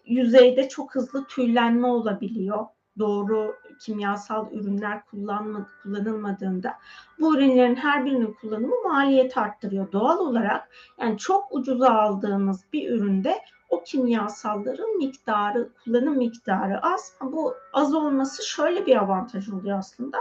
yüzeyde 0.05 0.69
çok 0.69 0.95
hızlı 0.95 1.25
tüylenme 1.25 1.87
olabiliyor 1.87 2.65
doğru 2.99 3.55
kimyasal 3.81 4.51
ürünler 4.51 5.05
kullanma, 5.05 5.67
kullanılmadığında 5.83 6.73
bu 7.19 7.37
ürünlerin 7.37 7.75
her 7.75 8.05
birinin 8.05 8.33
kullanımı 8.41 8.75
maliyet 8.83 9.37
arttırıyor. 9.37 9.91
Doğal 9.91 10.19
olarak 10.19 10.69
yani 10.99 11.17
çok 11.17 11.47
ucuza 11.51 11.89
aldığınız 11.89 12.65
bir 12.73 12.89
üründe 12.89 13.35
o 13.69 13.83
kimyasalların 13.83 14.97
miktarı, 14.97 15.69
kullanım 15.83 16.17
miktarı 16.17 16.81
az. 16.81 17.13
Bu 17.21 17.53
az 17.73 17.93
olması 17.93 18.47
şöyle 18.47 18.85
bir 18.85 18.95
avantaj 18.95 19.49
oluyor 19.49 19.77
aslında. 19.77 20.17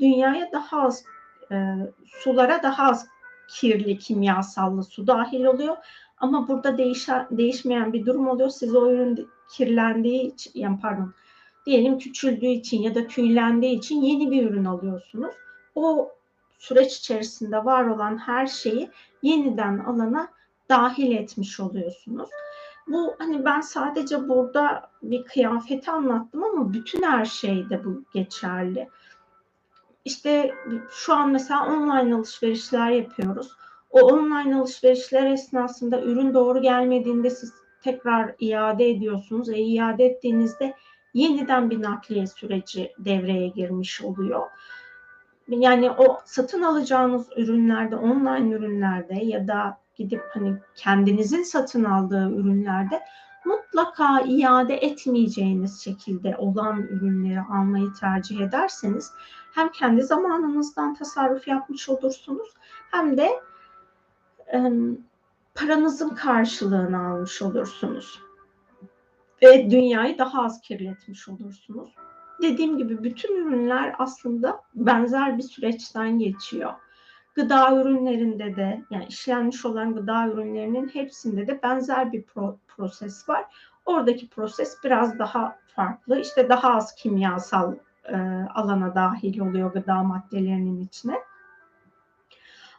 Dünyaya 0.00 0.52
daha 0.52 0.82
az, 0.82 1.04
e, 1.52 1.56
sulara 2.06 2.62
daha 2.62 2.90
az 2.90 3.06
kirli 3.48 3.98
kimyasallı 3.98 4.84
su 4.84 5.06
dahil 5.06 5.44
oluyor. 5.44 5.76
Ama 6.18 6.48
burada 6.48 6.78
değişen, 6.78 7.26
değişmeyen 7.30 7.92
bir 7.92 8.06
durum 8.06 8.28
oluyor. 8.28 8.48
Siz 8.48 8.74
o 8.74 8.90
ürün 8.92 9.28
kirlendiği 9.50 10.34
için, 10.34 10.52
yani 10.54 10.78
pardon, 10.82 11.14
diyelim 11.66 11.98
küçüldüğü 11.98 12.46
için 12.46 12.82
ya 12.82 12.94
da 12.94 13.06
tüylendiği 13.06 13.78
için 13.78 14.02
yeni 14.02 14.30
bir 14.30 14.50
ürün 14.50 14.64
alıyorsunuz. 14.64 15.34
O 15.74 16.12
süreç 16.58 16.96
içerisinde 16.96 17.64
var 17.64 17.86
olan 17.86 18.18
her 18.18 18.46
şeyi 18.46 18.90
yeniden 19.22 19.78
alana 19.78 20.28
dahil 20.68 21.12
etmiş 21.12 21.60
oluyorsunuz. 21.60 22.28
Bu 22.86 23.14
hani 23.18 23.44
ben 23.44 23.60
sadece 23.60 24.28
burada 24.28 24.90
bir 25.02 25.24
kıyafeti 25.24 25.90
anlattım 25.90 26.44
ama 26.44 26.72
bütün 26.72 27.02
her 27.02 27.24
şeyde 27.24 27.84
bu 27.84 28.02
geçerli. 28.14 28.88
İşte 30.08 30.54
şu 30.90 31.14
an 31.14 31.30
mesela 31.30 31.66
online 31.66 32.14
alışverişler 32.14 32.90
yapıyoruz. 32.90 33.48
O 33.90 34.00
online 34.00 34.56
alışverişler 34.56 35.26
esnasında 35.30 36.00
ürün 36.00 36.34
doğru 36.34 36.62
gelmediğinde 36.62 37.30
siz 37.30 37.52
tekrar 37.82 38.34
iade 38.40 38.90
ediyorsunuz. 38.90 39.48
E, 39.48 39.58
iade 39.58 40.04
ettiğinizde 40.04 40.74
yeniden 41.14 41.70
bir 41.70 41.82
nakliye 41.82 42.26
süreci 42.26 42.92
devreye 42.98 43.48
girmiş 43.48 44.02
oluyor. 44.02 44.42
Yani 45.48 45.90
o 45.90 46.18
satın 46.24 46.62
alacağınız 46.62 47.26
ürünlerde, 47.36 47.96
online 47.96 48.54
ürünlerde 48.54 49.14
ya 49.14 49.48
da 49.48 49.80
gidip 49.96 50.22
hani 50.34 50.54
kendinizin 50.74 51.42
satın 51.42 51.84
aldığı 51.84 52.30
ürünlerde 52.30 53.00
mutlaka 53.48 54.20
iade 54.20 54.76
etmeyeceğiniz 54.76 55.80
şekilde 55.84 56.36
olan 56.36 56.82
ürünleri 56.82 57.40
almayı 57.40 57.92
tercih 58.00 58.40
ederseniz 58.40 59.12
hem 59.54 59.68
kendi 59.72 60.02
zamanınızdan 60.02 60.94
tasarruf 60.94 61.48
yapmış 61.48 61.88
olursunuz 61.88 62.48
hem 62.90 63.16
de 63.16 63.28
e, 64.52 64.72
paranızın 65.54 66.14
karşılığını 66.14 67.08
almış 67.08 67.42
olursunuz. 67.42 68.22
Ve 69.42 69.70
dünyayı 69.70 70.18
daha 70.18 70.44
az 70.44 70.60
kirletmiş 70.60 71.28
olursunuz. 71.28 71.90
Dediğim 72.42 72.78
gibi 72.78 73.02
bütün 73.02 73.36
ürünler 73.36 73.94
aslında 73.98 74.60
benzer 74.74 75.38
bir 75.38 75.42
süreçten 75.42 76.18
geçiyor. 76.18 76.72
Gıda 77.38 77.80
ürünlerinde 77.80 78.56
de 78.56 78.84
yani 78.90 79.06
işlenmiş 79.06 79.64
olan 79.64 79.94
gıda 79.94 80.28
ürünlerinin 80.28 80.88
hepsinde 80.88 81.46
de 81.46 81.62
benzer 81.62 82.12
bir 82.12 82.22
pro- 82.22 82.56
proses 82.68 83.28
var. 83.28 83.44
Oradaki 83.86 84.28
proses 84.28 84.76
biraz 84.84 85.18
daha 85.18 85.58
farklı. 85.76 86.20
İşte 86.20 86.48
daha 86.48 86.74
az 86.74 86.94
kimyasal 86.94 87.74
e, 88.04 88.16
alana 88.54 88.94
dahil 88.94 89.40
oluyor 89.40 89.72
gıda 89.72 90.02
maddelerinin 90.02 90.84
içine. 90.84 91.18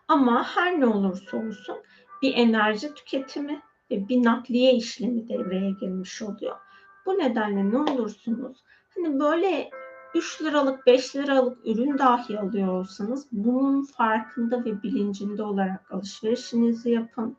Ama 0.07 0.43
her 0.55 0.79
ne 0.79 0.85
olursa 0.85 1.37
olsun 1.37 1.77
bir 2.21 2.33
enerji 2.35 2.93
tüketimi 2.93 3.61
ve 3.91 4.09
bir 4.09 4.23
nakliye 4.23 4.73
işlemi 4.73 5.29
devreye 5.29 5.71
girmiş 5.71 6.21
oluyor. 6.21 6.57
Bu 7.05 7.13
nedenle 7.13 7.71
ne 7.71 7.77
olursunuz 7.77 8.63
hani 8.95 9.19
böyle 9.19 9.69
3 10.15 10.41
liralık 10.41 10.85
5 10.85 11.15
liralık 11.15 11.57
ürün 11.65 11.97
dahi 11.97 12.39
alıyor 12.39 12.67
olsanız 12.67 13.27
bunun 13.31 13.83
farkında 13.83 14.65
ve 14.65 14.83
bilincinde 14.83 15.43
olarak 15.43 15.91
alışverişinizi 15.91 16.91
yapın 16.91 17.37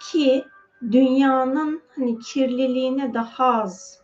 ki 0.00 0.44
dünyanın 0.92 1.82
hani 1.96 2.18
kirliliğine 2.18 3.14
daha 3.14 3.62
az 3.62 4.00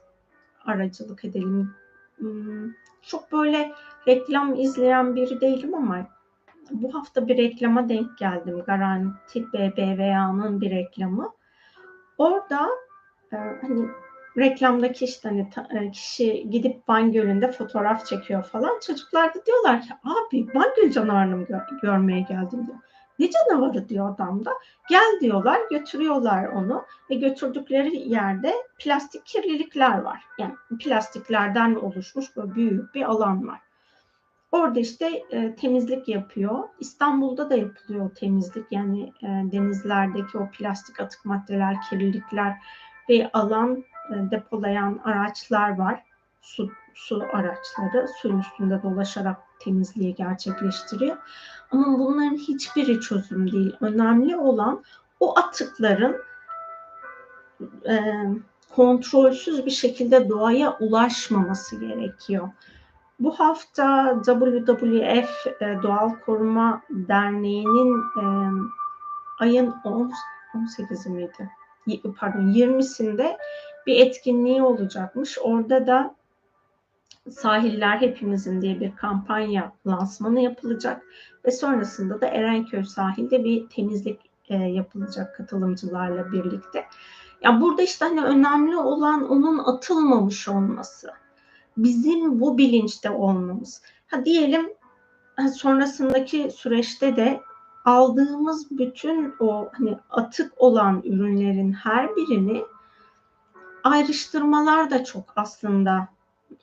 aracılık 0.65 1.25
edelim. 1.25 1.75
Hmm, 2.17 2.73
çok 3.03 3.33
böyle 3.33 3.73
reklam 4.09 4.55
izleyen 4.55 5.17
biri 5.17 5.41
değilim 5.41 5.75
ama 5.75 6.07
bu 6.71 6.94
hafta 6.94 7.29
bir 7.29 7.37
reklama 7.37 7.88
denk 7.88 8.18
geldim. 8.18 8.62
Garanti 8.66 9.53
BBVA'nın 9.53 10.61
bir 10.61 10.71
reklamı. 10.71 11.33
Orada 12.18 12.68
e, 13.33 13.37
hani 13.37 13.88
reklamdaki 14.38 15.05
işte 15.05 15.29
hani 15.29 15.51
e, 15.70 15.90
kişi 15.90 16.51
gidip 16.51 16.88
Van 16.88 17.12
Gölü'nde 17.12 17.53
fotoğraf 17.53 18.07
çekiyor 18.07 18.42
falan. 18.42 18.81
Çocuklar 18.87 19.35
da 19.35 19.46
diyorlar 19.46 19.83
ki 19.83 19.88
abi 20.05 20.46
Van 20.55 20.66
Gölü 20.77 20.92
canavarını 20.92 21.37
mı 21.37 21.44
gö- 21.44 21.81
görmeye 21.81 22.20
geldim 22.20 22.66
diyor. 22.66 22.79
Ne 23.18 23.31
canavarı 23.31 23.88
diyor 23.88 24.14
adam 24.14 24.44
da. 24.44 24.53
Gel 24.88 25.20
diyorlar 25.20 25.61
götürüyorlar 25.70 26.46
onu 26.46 26.85
ve 27.11 27.14
götürdükleri 27.14 27.96
yerde 27.96 28.55
plastik 28.79 29.27
kirlilikler 29.27 29.98
var. 29.98 30.22
Yani 30.38 30.55
plastiklerden 30.81 31.74
oluşmuş 31.74 32.37
böyle 32.37 32.55
büyük 32.55 32.94
bir 32.94 33.03
alan 33.03 33.48
var. 33.48 33.61
Orada 34.53 34.81
işte 34.81 35.22
e, 35.31 35.55
temizlik 35.55 36.09
yapıyor. 36.09 36.59
İstanbul'da 36.81 37.51
da 37.51 37.57
yapılıyor 37.57 38.14
temizlik. 38.14 38.66
Yani 38.70 39.12
e, 39.22 39.27
denizlerdeki 39.27 40.38
o 40.38 40.51
plastik 40.51 41.01
atık 41.01 41.24
maddeler, 41.24 41.77
kirlilikler 41.90 42.57
ve 43.09 43.31
alan 43.33 43.85
depolayan 44.11 45.01
araçlar 45.05 45.79
var. 45.79 46.05
Su, 46.40 46.71
su 46.94 47.23
araçları 47.33 48.09
suyun 48.21 48.38
üstünde 48.38 48.83
dolaşarak 48.83 49.37
temizliği 49.61 50.14
gerçekleştiriyor. 50.14 51.16
Ama 51.71 51.99
bunların 51.99 52.37
hiçbiri 52.37 53.01
çözüm 53.01 53.53
değil. 53.53 53.77
Önemli 53.81 54.37
olan 54.37 54.83
o 55.21 55.38
atıkların 55.38 56.16
e, 57.88 58.25
kontrolsüz 58.75 59.66
bir 59.66 59.71
şekilde 59.71 60.29
doğaya 60.29 60.77
ulaşmaması 60.81 61.81
gerekiyor. 61.81 62.49
Bu 63.21 63.38
hafta 63.40 64.16
WWF 64.25 65.47
e, 65.61 65.79
Doğal 65.83 66.11
Koruma 66.27 66.83
Derneği'nin 66.90 67.99
e, 67.99 68.25
ayın 69.38 69.75
10, 69.85 70.12
18'i 70.55 71.11
miydi? 71.11 71.51
Pardon 72.18 72.47
20'sinde 72.47 73.37
bir 73.88 74.07
etkinliği 74.07 74.62
olacakmış. 74.62 75.38
Orada 75.42 75.87
da 75.87 76.14
Sahiller 77.31 78.01
Hepimizin 78.01 78.62
diye 78.62 78.81
bir 78.81 78.96
kampanya 78.96 79.72
lansmanı 79.87 80.40
yapılacak 80.40 81.03
ve 81.44 81.51
sonrasında 81.51 82.20
da 82.20 82.27
Erenköy 82.27 82.85
sahilde 82.85 83.44
bir 83.44 83.68
temizlik 83.68 84.20
e, 84.48 84.57
yapılacak 84.57 85.37
katılımcılarla 85.37 86.33
birlikte. 86.33 86.87
Ya 87.42 87.61
burada 87.61 87.83
işte 87.83 88.05
hani 88.05 88.24
önemli 88.24 88.77
olan 88.77 89.31
onun 89.31 89.59
atılmamış 89.59 90.48
olması. 90.48 91.11
Bizim 91.77 92.40
bu 92.40 92.59
bilinçte 92.59 93.11
olmamız. 93.11 93.83
Ha 94.07 94.24
diyelim 94.24 94.70
sonrasındaki 95.55 96.51
süreçte 96.51 97.16
de 97.16 97.40
aldığımız 97.85 98.70
bütün 98.70 99.35
o 99.40 99.68
hani 99.72 99.98
atık 100.11 100.53
olan 100.57 101.03
ürünlerin 101.05 101.72
her 101.72 102.16
birini 102.16 102.62
ayrıştırmalar 103.90 104.90
da 104.90 105.05
çok 105.05 105.24
aslında 105.37 106.09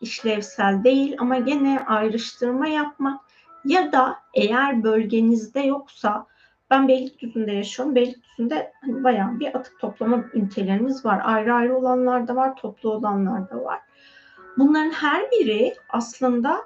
işlevsel 0.02 0.84
değil 0.84 1.16
ama 1.20 1.38
gene 1.38 1.80
ayrıştırma 1.88 2.68
yapmak 2.68 3.22
ya 3.66 3.92
da 3.92 4.20
eğer 4.34 4.84
bölgenizde 4.84 5.60
yoksa 5.60 6.26
ben 6.70 6.88
Beylikdüzü'nde 6.88 7.52
yaşıyorum. 7.52 7.96
Beylikdüzü'nde 7.96 8.72
hani 8.82 9.04
bayağı 9.04 9.40
bir 9.40 9.56
atık 9.56 9.80
toplama 9.80 10.24
ünitelerimiz 10.34 11.06
var. 11.06 11.22
Ayrı 11.24 11.54
ayrı 11.54 11.78
olanlar 11.78 12.28
da 12.28 12.36
var, 12.36 12.56
toplu 12.56 12.92
olanlar 12.92 13.50
da 13.50 13.64
var. 13.64 13.80
Bunların 14.58 14.92
her 14.92 15.32
biri 15.32 15.76
aslında 15.90 16.62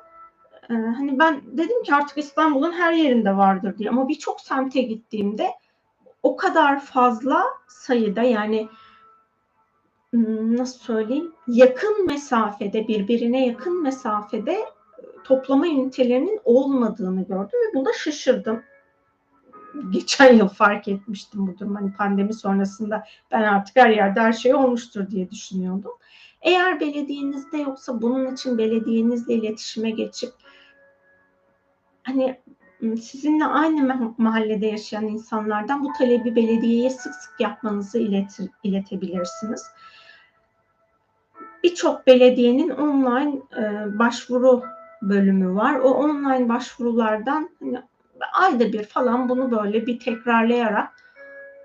e, 0.70 0.74
hani 0.74 1.20
ben 1.20 1.42
dedim 1.46 1.84
ki 1.84 1.96
artık 1.96 2.18
İstanbul'un 2.18 2.72
her 2.72 2.94
yerinde 2.94 3.38
vardır 3.38 3.78
diye 3.78 3.90
ama 3.90 4.08
birçok 4.08 4.42
semte 4.42 4.82
gittiğimde 4.82 5.50
o 6.24 6.36
kadar 6.36 6.80
fazla 6.80 7.44
sayıda 7.68 8.22
yani 8.22 8.70
nasıl 10.14 10.80
söyleyeyim 10.80 11.34
yakın 11.48 12.06
mesafede 12.06 12.88
birbirine 12.88 13.48
yakın 13.48 13.84
mesafede 13.84 14.52
e, 14.52 14.66
toplama 15.24 15.68
ünitelerinin 15.68 16.40
olmadığını 16.44 17.28
gördüm 17.28 17.60
ve 17.68 17.74
bunda 17.74 17.94
şaşırdım. 17.94 18.64
Geçen 19.90 20.34
yıl 20.34 20.48
fark 20.48 20.88
etmiştim 20.88 21.48
bu 21.48 21.60
durum. 21.60 21.76
Hani 21.76 21.94
pandemi 21.94 22.34
sonrasında 22.34 23.04
ben 23.32 23.42
artık 23.42 23.76
her 23.76 23.90
yerde 23.90 24.20
her 24.20 24.34
şey 24.34 24.56
olmuştur 24.56 25.10
diye 25.10 25.32
düşünüyordum. 25.32 25.92
Eğer 26.42 26.80
belediyenizde 26.80 27.58
yoksa 27.58 28.02
bunun 28.02 28.34
için 28.34 28.58
belediyenizle 28.58 29.34
iletişime 29.34 29.90
geçip 29.90 30.34
hani 32.04 32.40
sizinle 33.02 33.46
aynı 33.46 34.14
mahallede 34.18 34.66
yaşayan 34.66 35.08
insanlardan 35.08 35.84
bu 35.84 35.94
talebi 35.98 36.36
belediyeye 36.36 36.90
sık 36.90 37.16
sık 37.16 37.40
yapmanızı 37.40 38.00
iletir, 38.00 38.50
iletebilirsiniz 38.64 39.64
birçok 41.64 42.08
belediyenin 42.08 42.70
online 42.70 43.42
e, 43.58 43.86
başvuru 44.00 44.64
bölümü 45.02 45.56
var. 45.56 45.80
O 45.80 45.90
online 45.90 46.50
başvurulardan 46.50 47.50
hani 47.60 47.82
ayda 48.34 48.74
bir 48.74 48.84
falan 48.84 49.30
bunu 49.30 49.52
böyle 49.52 49.88
bir 49.88 50.00
tekrarlayarak 50.00 50.90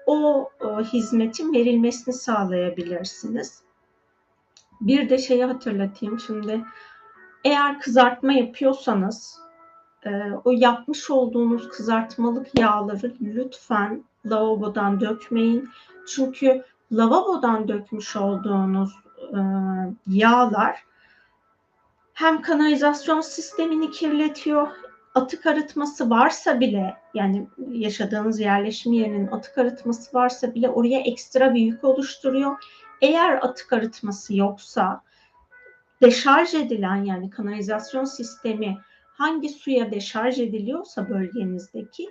o, 0.06 0.50
o 0.60 0.80
hizmetin 0.80 1.52
verilmesini 1.52 2.14
sağlayabilirsiniz. 2.14 3.62
Bir 4.80 5.10
de 5.10 5.18
şeyi 5.18 5.44
hatırlatayım 5.44 6.20
şimdi. 6.20 6.64
Eğer 7.44 7.80
kızartma 7.80 8.32
yapıyorsanız 8.32 9.38
e, 10.06 10.10
o 10.44 10.50
yapmış 10.50 11.10
olduğunuz 11.10 11.68
kızartmalık 11.68 12.58
yağları 12.58 13.14
lütfen 13.20 14.04
lavabodan 14.26 15.00
dökmeyin. 15.00 15.68
Çünkü 16.06 16.64
lavabodan 16.92 17.68
dökmüş 17.68 18.16
olduğunuz 18.16 19.03
e, 19.32 19.40
yağlar 20.06 20.84
hem 22.14 22.42
kanalizasyon 22.42 23.20
sistemini 23.20 23.90
kirletiyor, 23.90 24.68
atık 25.14 25.46
arıtması 25.46 26.10
varsa 26.10 26.60
bile 26.60 26.96
yani 27.14 27.46
yaşadığınız 27.70 28.40
yerleşim 28.40 28.92
yerinin 28.92 29.26
atık 29.26 29.58
arıtması 29.58 30.16
varsa 30.16 30.54
bile 30.54 30.68
oraya 30.68 31.00
ekstra 31.00 31.54
bir 31.54 31.60
yük 31.60 31.84
oluşturuyor. 31.84 32.64
Eğer 33.00 33.38
atık 33.42 33.72
arıtması 33.72 34.36
yoksa 34.36 35.02
deşarj 36.02 36.54
edilen 36.54 37.04
yani 37.04 37.30
kanalizasyon 37.30 38.04
sistemi 38.04 38.78
hangi 39.14 39.48
suya 39.48 39.90
deşarj 39.90 40.40
ediliyorsa 40.40 41.08
bölgenizdeki 41.08 42.10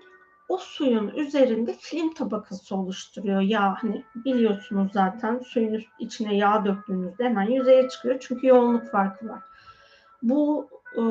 o 0.54 0.58
suyun 0.58 1.08
üzerinde 1.08 1.74
film 1.80 2.14
tabakası 2.14 2.76
oluşturuyor. 2.76 3.42
Yağ 3.42 3.76
hani 3.80 4.04
biliyorsunuz 4.16 4.92
zaten 4.94 5.40
suyun 5.40 5.84
içine 6.00 6.36
yağ 6.36 6.66
döktüğünüzde 6.66 7.24
hemen 7.24 7.50
yüzeye 7.50 7.90
çıkıyor 7.90 8.18
çünkü 8.20 8.48
yoğunluk 8.48 8.92
farkı 8.92 9.30
var. 9.30 9.42
Bu 10.24 10.70
e, 10.96 11.04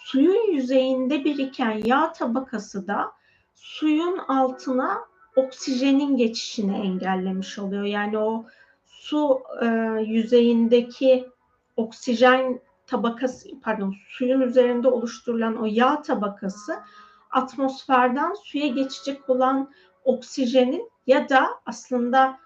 suyun 0.00 0.52
yüzeyinde 0.52 1.24
biriken 1.24 1.80
yağ 1.84 2.12
tabakası 2.12 2.86
da 2.86 3.12
suyun 3.54 4.18
altına 4.18 5.00
oksijenin 5.36 6.16
geçişini 6.16 6.76
engellemiş 6.76 7.58
oluyor. 7.58 7.84
Yani 7.84 8.18
o 8.18 8.46
su 8.86 9.40
e, 9.62 9.66
yüzeyindeki 10.06 11.28
oksijen 11.76 12.60
tabakası 12.86 13.48
pardon 13.62 13.94
suyun 14.08 14.40
üzerinde 14.40 14.88
oluşturulan 14.88 15.56
o 15.56 15.66
yağ 15.66 16.02
tabakası 16.02 16.78
atmosferden 17.32 18.34
suya 18.44 18.66
geçecek 18.66 19.30
olan 19.30 19.70
oksijenin 20.04 20.90
ya 21.06 21.28
da 21.28 21.48
aslında 21.66 22.38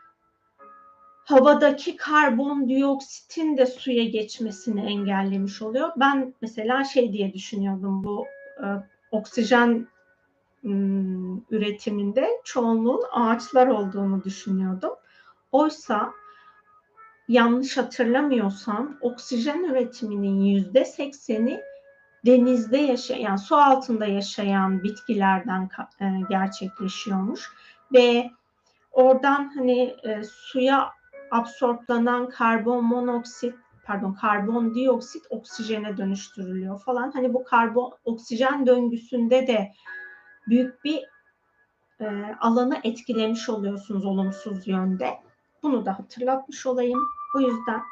havadaki 1.24 1.96
karbondioksitin 1.96 3.56
de 3.56 3.66
suya 3.66 4.04
geçmesini 4.04 4.80
engellemiş 4.80 5.62
oluyor. 5.62 5.92
Ben 5.96 6.34
mesela 6.42 6.84
şey 6.84 7.12
diye 7.12 7.32
düşünüyordum 7.32 8.04
bu 8.04 8.26
e, 8.58 8.66
oksijen 9.10 9.88
üretiminde 11.50 12.30
çoğunluğun 12.44 13.02
ağaçlar 13.12 13.66
olduğunu 13.66 14.24
düşünüyordum. 14.24 14.92
Oysa 15.52 16.12
yanlış 17.28 17.76
hatırlamıyorsam 17.76 18.96
oksijen 19.00 19.64
üretiminin 19.64 20.40
yüzde 20.40 20.84
sekseni 20.84 21.60
denizde 22.26 22.78
yaşayan, 22.78 23.36
su 23.36 23.56
altında 23.56 24.06
yaşayan 24.06 24.82
bitkilerden 24.82 25.70
e, 26.00 26.04
gerçekleşiyormuş 26.28 27.52
ve 27.92 28.30
oradan 28.92 29.52
hani 29.56 29.96
e, 30.04 30.22
suya 30.24 30.90
absorplanan 31.30 32.28
karbon 32.28 32.84
monoksit 32.84 33.54
pardon 33.84 34.12
karbon 34.12 34.74
dioksit 34.74 35.26
oksijene 35.30 35.96
dönüştürülüyor 35.96 36.80
falan. 36.80 37.10
Hani 37.10 37.34
bu 37.34 37.44
karbon 37.44 37.92
oksijen 38.04 38.66
döngüsünde 38.66 39.46
de 39.46 39.72
büyük 40.48 40.84
bir 40.84 41.04
e, 42.00 42.36
alanı 42.40 42.80
etkilemiş 42.84 43.48
oluyorsunuz 43.48 44.04
olumsuz 44.04 44.68
yönde. 44.68 45.10
Bunu 45.62 45.86
da 45.86 45.98
hatırlatmış 45.98 46.66
olayım. 46.66 47.00
O 47.36 47.40
yüzden 47.40 47.82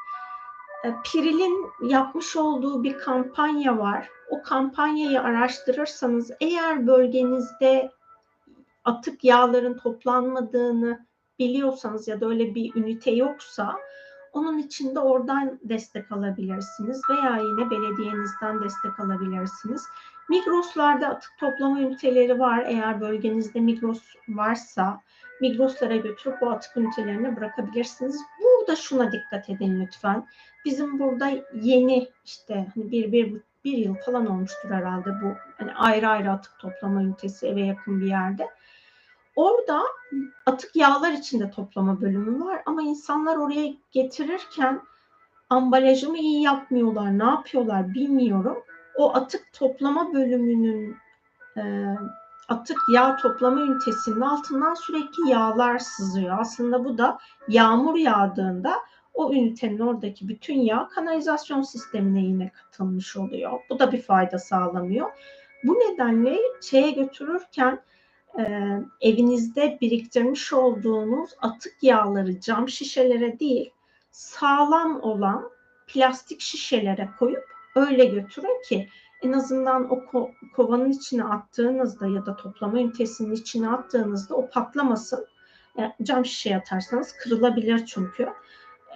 Piril'in 1.03 1.71
yapmış 1.89 2.35
olduğu 2.35 2.83
bir 2.83 2.97
kampanya 2.97 3.77
var. 3.77 4.09
O 4.29 4.41
kampanyayı 4.41 5.21
araştırırsanız 5.21 6.31
eğer 6.41 6.87
bölgenizde 6.87 7.91
atık 8.85 9.23
yağların 9.23 9.77
toplanmadığını 9.77 11.05
biliyorsanız 11.39 12.07
ya 12.07 12.21
da 12.21 12.27
öyle 12.27 12.55
bir 12.55 12.75
ünite 12.75 13.11
yoksa 13.11 13.75
onun 14.35 14.57
için 14.57 14.95
de 14.95 14.99
oradan 14.99 15.59
destek 15.63 16.11
alabilirsiniz 16.11 17.01
veya 17.09 17.37
yine 17.37 17.69
belediyenizden 17.69 18.63
destek 18.63 18.99
alabilirsiniz. 18.99 19.83
Migros'larda 20.29 21.07
atık 21.07 21.31
toplama 21.39 21.79
üniteleri 21.79 22.39
var. 22.39 22.63
Eğer 22.67 23.01
bölgenizde 23.01 23.59
Migros 23.59 24.01
varsa 24.29 25.01
Migros'lara 25.41 25.95
götürüp 25.95 26.41
bu 26.41 26.49
atık 26.49 26.77
ünitelerini 26.77 27.37
bırakabilirsiniz. 27.37 28.21
Burada 28.41 28.75
şuna 28.75 29.11
dikkat 29.11 29.49
edin 29.49 29.81
lütfen. 29.81 30.27
Bizim 30.65 30.99
burada 30.99 31.31
yeni 31.53 32.07
işte 32.25 32.67
hani 32.75 32.91
bir, 32.91 33.11
bir, 33.11 33.41
bir 33.65 33.77
yıl 33.77 33.95
falan 33.95 34.25
olmuştur 34.25 34.69
herhalde 34.69 35.09
bu 35.21 35.33
hani 35.57 35.73
ayrı 35.73 36.07
ayrı 36.07 36.31
atık 36.31 36.59
toplama 36.59 37.01
ünitesi 37.01 37.47
eve 37.47 37.61
yakın 37.61 38.01
bir 38.01 38.07
yerde. 38.07 38.47
Orada 39.35 39.83
atık 40.45 40.75
yağlar 40.75 41.11
içinde 41.11 41.51
toplama 41.51 42.01
bölümü 42.01 42.45
var 42.45 42.61
ama 42.65 42.81
insanlar 42.81 43.37
oraya 43.37 43.73
getirirken 43.91 44.81
ambalajımı 45.49 46.17
iyi 46.17 46.41
yapmıyorlar, 46.41 47.19
ne 47.19 47.23
yapıyorlar 47.23 47.93
bilmiyorum. 47.93 48.57
O 48.97 49.15
atık 49.15 49.53
toplama 49.53 50.13
bölümünün 50.13 50.97
e, 51.57 51.61
atık 52.49 52.77
yağ 52.93 53.17
toplama 53.17 53.61
ünitesinin 53.61 54.21
altından 54.21 54.73
sürekli 54.73 55.29
yağlar 55.29 55.79
sızıyor. 55.79 56.39
Aslında 56.39 56.85
bu 56.85 56.97
da 56.97 57.19
yağmur 57.47 57.95
yağdığında 57.95 58.75
o 59.13 59.33
ünitenin 59.33 59.79
oradaki 59.79 60.27
bütün 60.27 60.59
yağ 60.59 60.87
kanalizasyon 60.87 61.61
sistemine 61.61 62.21
yine 62.21 62.49
katılmış 62.49 63.17
oluyor. 63.17 63.59
Bu 63.69 63.79
da 63.79 63.91
bir 63.91 64.01
fayda 64.01 64.39
sağlamıyor. 64.39 65.11
Bu 65.63 65.73
nedenle 65.73 66.37
şeye 66.61 66.91
götürürken 66.91 67.81
e, 68.39 68.43
evinizde 69.01 69.77
biriktirmiş 69.81 70.53
olduğunuz 70.53 71.29
atık 71.41 71.73
yağları 71.81 72.39
cam 72.39 72.69
şişelere 72.69 73.39
değil 73.39 73.71
sağlam 74.11 75.01
olan 75.01 75.49
plastik 75.87 76.41
şişelere 76.41 77.09
koyup 77.19 77.43
öyle 77.75 78.05
götürün 78.05 78.61
ki 78.69 78.89
en 79.23 79.31
azından 79.31 79.91
o 79.91 79.95
ko- 79.95 80.31
kovanın 80.55 80.91
içine 80.91 81.23
attığınızda 81.23 82.07
ya 82.07 82.25
da 82.25 82.35
toplama 82.35 82.79
ünitesinin 82.79 83.31
içine 83.31 83.69
attığınızda 83.69 84.35
o 84.35 84.49
patlamasın. 84.49 85.25
Yani 85.77 85.93
cam 86.03 86.25
şişeye 86.25 86.57
atarsanız 86.57 87.13
kırılabilir 87.13 87.85
çünkü. 87.85 88.29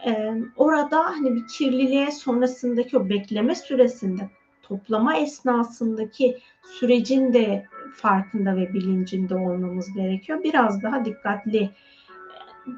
Ee, 0.06 0.34
orada 0.58 1.06
hani 1.06 1.36
bir 1.36 1.48
kirliliğe 1.48 2.12
sonrasındaki 2.12 2.98
o 2.98 3.10
bekleme 3.10 3.56
süresinde 3.56 4.30
toplama 4.62 5.16
esnasındaki 5.16 6.38
sürecin 6.64 7.34
de 7.34 7.66
farkında 7.96 8.56
ve 8.56 8.74
bilincinde 8.74 9.36
olmamız 9.36 9.94
gerekiyor. 9.94 10.44
Biraz 10.44 10.84
daha 10.84 11.06
dikkatli 11.06 11.70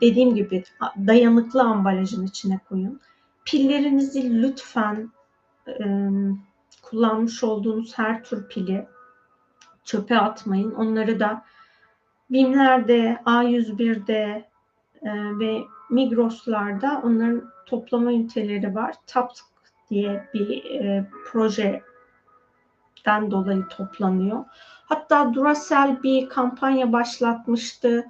dediğim 0.01 0.35
gibi 0.35 0.63
dayanıklı 1.07 1.61
ambalajın 1.61 2.25
içine 2.25 2.59
koyun. 2.69 3.01
Pillerinizi 3.45 4.41
lütfen 4.41 5.11
e, 5.67 6.07
kullanmış 6.81 7.43
olduğunuz 7.43 7.97
her 7.97 8.23
tür 8.23 8.47
pili 8.47 8.87
çöpe 9.83 10.17
atmayın. 10.17 10.71
Onları 10.71 11.19
da 11.19 11.43
BİM'lerde, 12.29 13.21
A101'de 13.25 14.49
e, 15.01 15.09
ve 15.39 15.61
Migros'larda 15.89 17.01
onların 17.03 17.43
toplama 17.65 18.11
üniteleri 18.11 18.75
var. 18.75 18.95
TAPSK 19.07 19.45
diye 19.89 20.29
bir 20.33 20.65
e, 20.65 21.09
projeden 21.25 21.81
dolayı 23.31 23.67
toplanıyor. 23.67 24.45
Hatta 24.91 25.33
Duracell 25.33 26.03
bir 26.03 26.29
kampanya 26.29 26.93
başlatmıştı. 26.93 28.05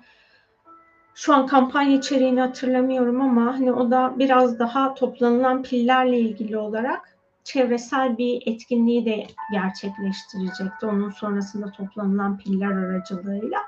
Şu 1.15 1.33
an 1.33 1.47
kampanya 1.47 1.97
içeriğini 1.97 2.41
hatırlamıyorum 2.41 3.21
ama 3.21 3.45
hani 3.45 3.73
o 3.73 3.91
da 3.91 4.13
biraz 4.19 4.59
daha 4.59 4.93
toplanılan 4.93 5.63
pillerle 5.63 6.19
ilgili 6.19 6.57
olarak 6.57 7.17
çevresel 7.43 8.17
bir 8.17 8.43
etkinliği 8.45 9.05
de 9.05 9.27
gerçekleştirecekti. 9.51 10.85
Onun 10.85 11.09
sonrasında 11.09 11.71
toplanılan 11.71 12.37
piller 12.37 12.71
aracılığıyla. 12.71 13.59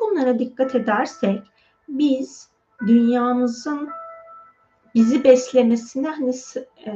Bunlara 0.00 0.38
dikkat 0.38 0.74
edersek 0.74 1.42
biz 1.88 2.48
dünyamızın 2.86 3.88
bizi 4.94 5.24
beslemesine 5.24 6.08
hani 6.08 6.32
e, 6.86 6.92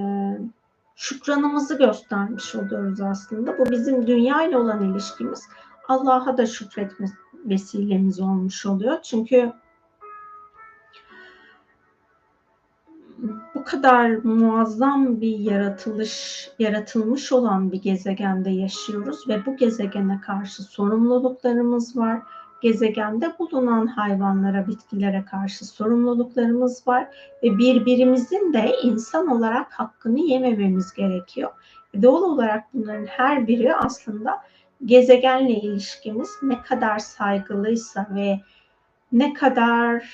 şükranımızı 0.96 1.78
göstermiş 1.78 2.54
oluyoruz 2.54 3.00
aslında. 3.00 3.58
Bu 3.58 3.70
bizim 3.70 4.06
dünya 4.06 4.42
ile 4.42 4.56
olan 4.56 4.92
ilişkimiz. 4.92 5.48
Allah'a 5.88 6.36
da 6.36 6.46
şükretme 6.46 7.06
vesilemiz 7.44 8.20
olmuş 8.20 8.66
oluyor. 8.66 9.02
Çünkü 9.02 9.52
bu 13.54 13.64
kadar 13.64 14.10
muazzam 14.10 15.20
bir 15.20 15.38
yaratılış, 15.38 16.50
yaratılmış 16.58 17.32
olan 17.32 17.72
bir 17.72 17.82
gezegende 17.82 18.50
yaşıyoruz 18.50 19.28
ve 19.28 19.46
bu 19.46 19.56
gezegene 19.56 20.20
karşı 20.20 20.62
sorumluluklarımız 20.62 21.96
var. 21.96 22.22
Gezegende 22.62 23.32
bulunan 23.38 23.86
hayvanlara, 23.86 24.66
bitkilere 24.66 25.24
karşı 25.24 25.64
sorumluluklarımız 25.64 26.86
var 26.86 27.06
ve 27.42 27.58
birbirimizin 27.58 28.52
de 28.52 28.72
insan 28.82 29.28
olarak 29.28 29.72
hakkını 29.72 30.20
yemememiz 30.20 30.92
gerekiyor. 30.92 31.50
Doğal 32.02 32.22
olarak 32.22 32.64
bunların 32.74 33.06
her 33.06 33.46
biri 33.46 33.74
aslında 33.74 34.42
gezegenle 34.84 35.52
ilişkimiz 35.52 36.30
ne 36.42 36.62
kadar 36.62 36.98
saygılıysa 36.98 38.06
ve 38.14 38.40
ne 39.12 39.32
kadar 39.32 40.04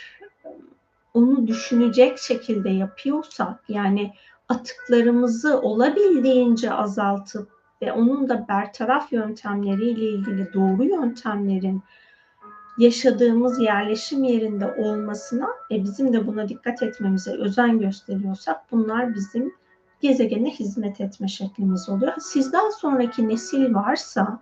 onu 1.14 1.46
düşünecek 1.46 2.18
şekilde 2.18 2.70
yapıyorsak 2.70 3.64
yani 3.68 4.12
atıklarımızı 4.48 5.60
olabildiğince 5.60 6.72
azaltıp 6.72 7.48
ve 7.82 7.92
onun 7.92 8.28
da 8.28 8.48
bertaraf 8.48 9.12
yöntemleriyle 9.12 10.04
ilgili 10.04 10.52
doğru 10.52 10.84
yöntemlerin 10.84 11.82
yaşadığımız 12.78 13.60
yerleşim 13.60 14.24
yerinde 14.24 14.72
olmasına 14.72 15.48
ve 15.70 15.84
bizim 15.84 16.12
de 16.12 16.26
buna 16.26 16.48
dikkat 16.48 16.82
etmemize 16.82 17.30
özen 17.30 17.78
gösteriyorsak 17.78 18.72
bunlar 18.72 19.14
bizim 19.14 19.54
gezegene 20.00 20.50
hizmet 20.50 21.00
etme 21.00 21.28
şeklimiz 21.28 21.88
oluyor. 21.88 22.12
Sizden 22.20 22.70
sonraki 22.70 23.28
nesil 23.28 23.74
varsa 23.74 24.40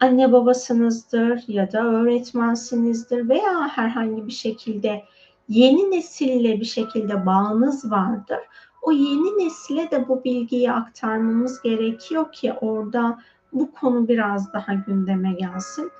anne 0.00 0.32
babasınızdır 0.32 1.44
ya 1.48 1.72
da 1.72 1.84
öğretmensinizdir 1.84 3.28
veya 3.28 3.68
herhangi 3.68 4.26
bir 4.26 4.32
şekilde 4.32 5.02
yeni 5.48 5.90
nesille 5.90 6.60
bir 6.60 6.64
şekilde 6.64 7.26
bağınız 7.26 7.90
vardır. 7.90 8.38
O 8.82 8.92
yeni 8.92 9.44
nesile 9.44 9.90
de 9.90 10.08
bu 10.08 10.24
bilgiyi 10.24 10.72
aktarmamız 10.72 11.62
gerekiyor 11.62 12.32
ki 12.32 12.52
orada 12.52 13.18
bu 13.52 13.72
konu 13.72 14.08
biraz 14.08 14.52
daha 14.52 14.74
gündeme 14.74 15.32
gelsin. 15.32 15.90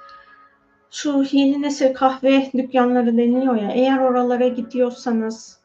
Şu 0.93 1.25
yeni 1.33 1.63
nesil 1.63 1.95
kahve 1.95 2.51
dükkanları 2.53 3.17
deniliyor 3.17 3.57
ya 3.57 3.71
eğer 3.71 3.99
oralara 3.99 4.49
gidiyorsanız 4.49 5.61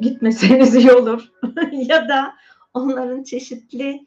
gitmeseniz 0.00 0.74
iyi 0.74 0.92
olur. 0.92 1.28
ya 1.72 2.08
da 2.08 2.34
onların 2.74 3.22
çeşitli 3.22 4.06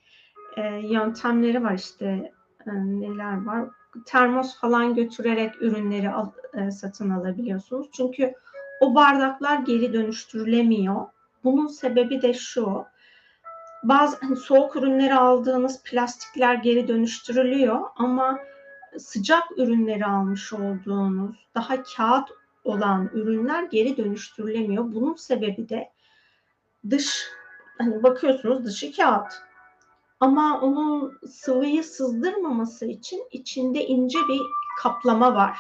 e, 0.58 0.62
yöntemleri 0.84 1.64
var 1.64 1.74
işte 1.74 2.32
e, 2.68 2.72
neler 2.72 3.46
var. 3.46 3.70
Termos 4.06 4.60
falan 4.60 4.96
götürerek 4.96 5.62
ürünleri 5.62 6.10
al, 6.10 6.32
e, 6.54 6.72
satın 6.72 7.10
alabiliyorsunuz. 7.10 7.88
Çünkü 7.92 8.34
o 8.80 8.96
bardaklar 8.96 9.60
geri 9.60 9.94
dönüştürülemiyor. 9.94 11.06
Bunun 11.44 11.68
sebebi 11.68 12.22
de 12.22 12.34
şu. 12.34 12.86
Bazı 13.84 14.18
hani 14.22 14.36
soğuk 14.36 14.76
ürünleri 14.76 15.14
aldığınız 15.14 15.84
plastikler 15.84 16.56
geri 16.56 16.88
dönüştürülüyor 16.88 17.82
ama 17.96 18.40
sıcak 18.98 19.44
ürünleri 19.58 20.06
almış 20.06 20.54
olduğunuz 20.54 21.36
daha 21.56 21.84
kağıt 21.84 22.30
olan 22.64 23.10
ürünler 23.14 23.64
geri 23.64 23.98
dönüştürülemiyor. 23.98 24.84
Bunun 24.94 25.16
sebebi 25.16 25.70
de 25.70 25.90
dış 26.90 27.28
hani 27.78 28.04
bakıyorsunuz 28.04 28.66
dışı 28.66 28.96
kağıt. 28.96 29.34
Ama 30.20 30.62
onun 30.62 31.20
sıvıyı 31.28 31.84
sızdırmaması 31.84 32.86
için 32.86 33.24
içinde 33.32 33.86
ince 33.86 34.20
bir 34.28 34.42
kaplama 34.82 35.36
var 35.36 35.58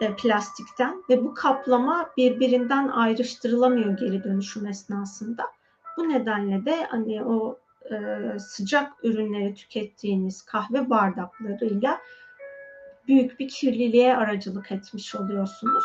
e, 0.00 0.16
plastikten 0.16 1.04
ve 1.08 1.24
bu 1.24 1.34
kaplama 1.34 2.10
birbirinden 2.16 2.88
ayrıştırılamıyor 2.88 3.96
geri 3.96 4.24
dönüşüm 4.24 4.66
esnasında. 4.66 5.46
Bu 5.96 6.08
nedenle 6.08 6.64
de 6.64 6.84
hani 6.84 7.24
o 7.24 7.58
e, 7.90 8.38
sıcak 8.38 9.04
ürünleri 9.04 9.54
tükettiğiniz 9.54 10.42
kahve 10.42 10.90
bardaklarıyla 10.90 12.00
büyük 13.08 13.40
bir 13.40 13.48
kirliliğe 13.48 14.16
aracılık 14.16 14.72
etmiş 14.72 15.14
oluyorsunuz. 15.14 15.84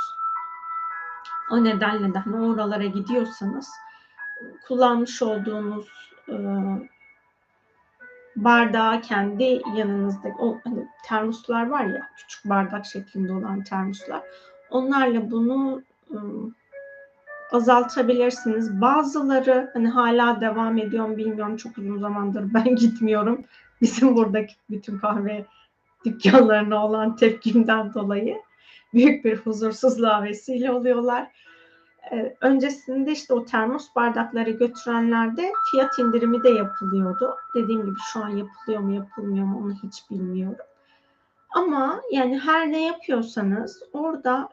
O 1.51 1.63
nedenle 1.63 2.13
de 2.13 2.19
hani 2.19 2.45
oralara 2.45 2.85
gidiyorsanız 2.85 3.69
kullanmış 4.67 5.21
olduğunuz 5.21 5.87
e, 6.29 6.35
bardağı 8.35 9.01
kendi 9.01 9.61
yanınızda 9.75 10.27
o 10.39 10.57
hani 10.63 10.87
termoslar 11.05 11.67
var 11.67 11.85
ya 11.85 12.09
küçük 12.17 12.45
bardak 12.45 12.85
şeklinde 12.85 13.33
olan 13.33 13.63
termoslar 13.63 14.21
onlarla 14.69 15.31
bunu 15.31 15.81
e, 16.11 16.17
azaltabilirsiniz. 17.51 18.81
Bazıları 18.81 19.71
hani 19.73 19.87
hala 19.87 20.41
devam 20.41 20.77
ediyorum 20.77 21.17
bilmiyorum 21.17 21.57
çok 21.57 21.77
uzun 21.77 21.99
zamandır 21.99 22.53
ben 22.53 22.75
gitmiyorum. 22.75 23.45
Bizim 23.81 24.15
buradaki 24.15 24.55
bütün 24.69 24.97
kahve 24.97 25.45
dükkanlarına 26.05 26.85
olan 26.85 27.15
tepkimden 27.15 27.93
dolayı 27.93 28.37
büyük 28.93 29.25
bir 29.25 29.37
huzursuzluğa 29.37 30.23
vesile 30.23 30.71
oluyorlar. 30.71 31.31
Ee, 32.11 32.35
öncesinde 32.41 33.11
işte 33.11 33.33
o 33.33 33.45
termos 33.45 33.87
bardakları 33.95 34.49
götürenlerde 34.49 35.51
fiyat 35.71 35.99
indirimi 35.99 36.43
de 36.43 36.49
yapılıyordu. 36.49 37.35
Dediğim 37.55 37.85
gibi 37.85 37.95
şu 38.13 38.23
an 38.23 38.29
yapılıyor 38.29 38.81
mu 38.81 38.95
yapılmıyor 38.95 39.45
mu 39.45 39.59
onu 39.63 39.73
hiç 39.83 40.11
bilmiyorum. 40.11 40.65
Ama 41.49 42.01
yani 42.11 42.39
her 42.39 42.71
ne 42.71 42.85
yapıyorsanız 42.85 43.83
orada 43.93 44.49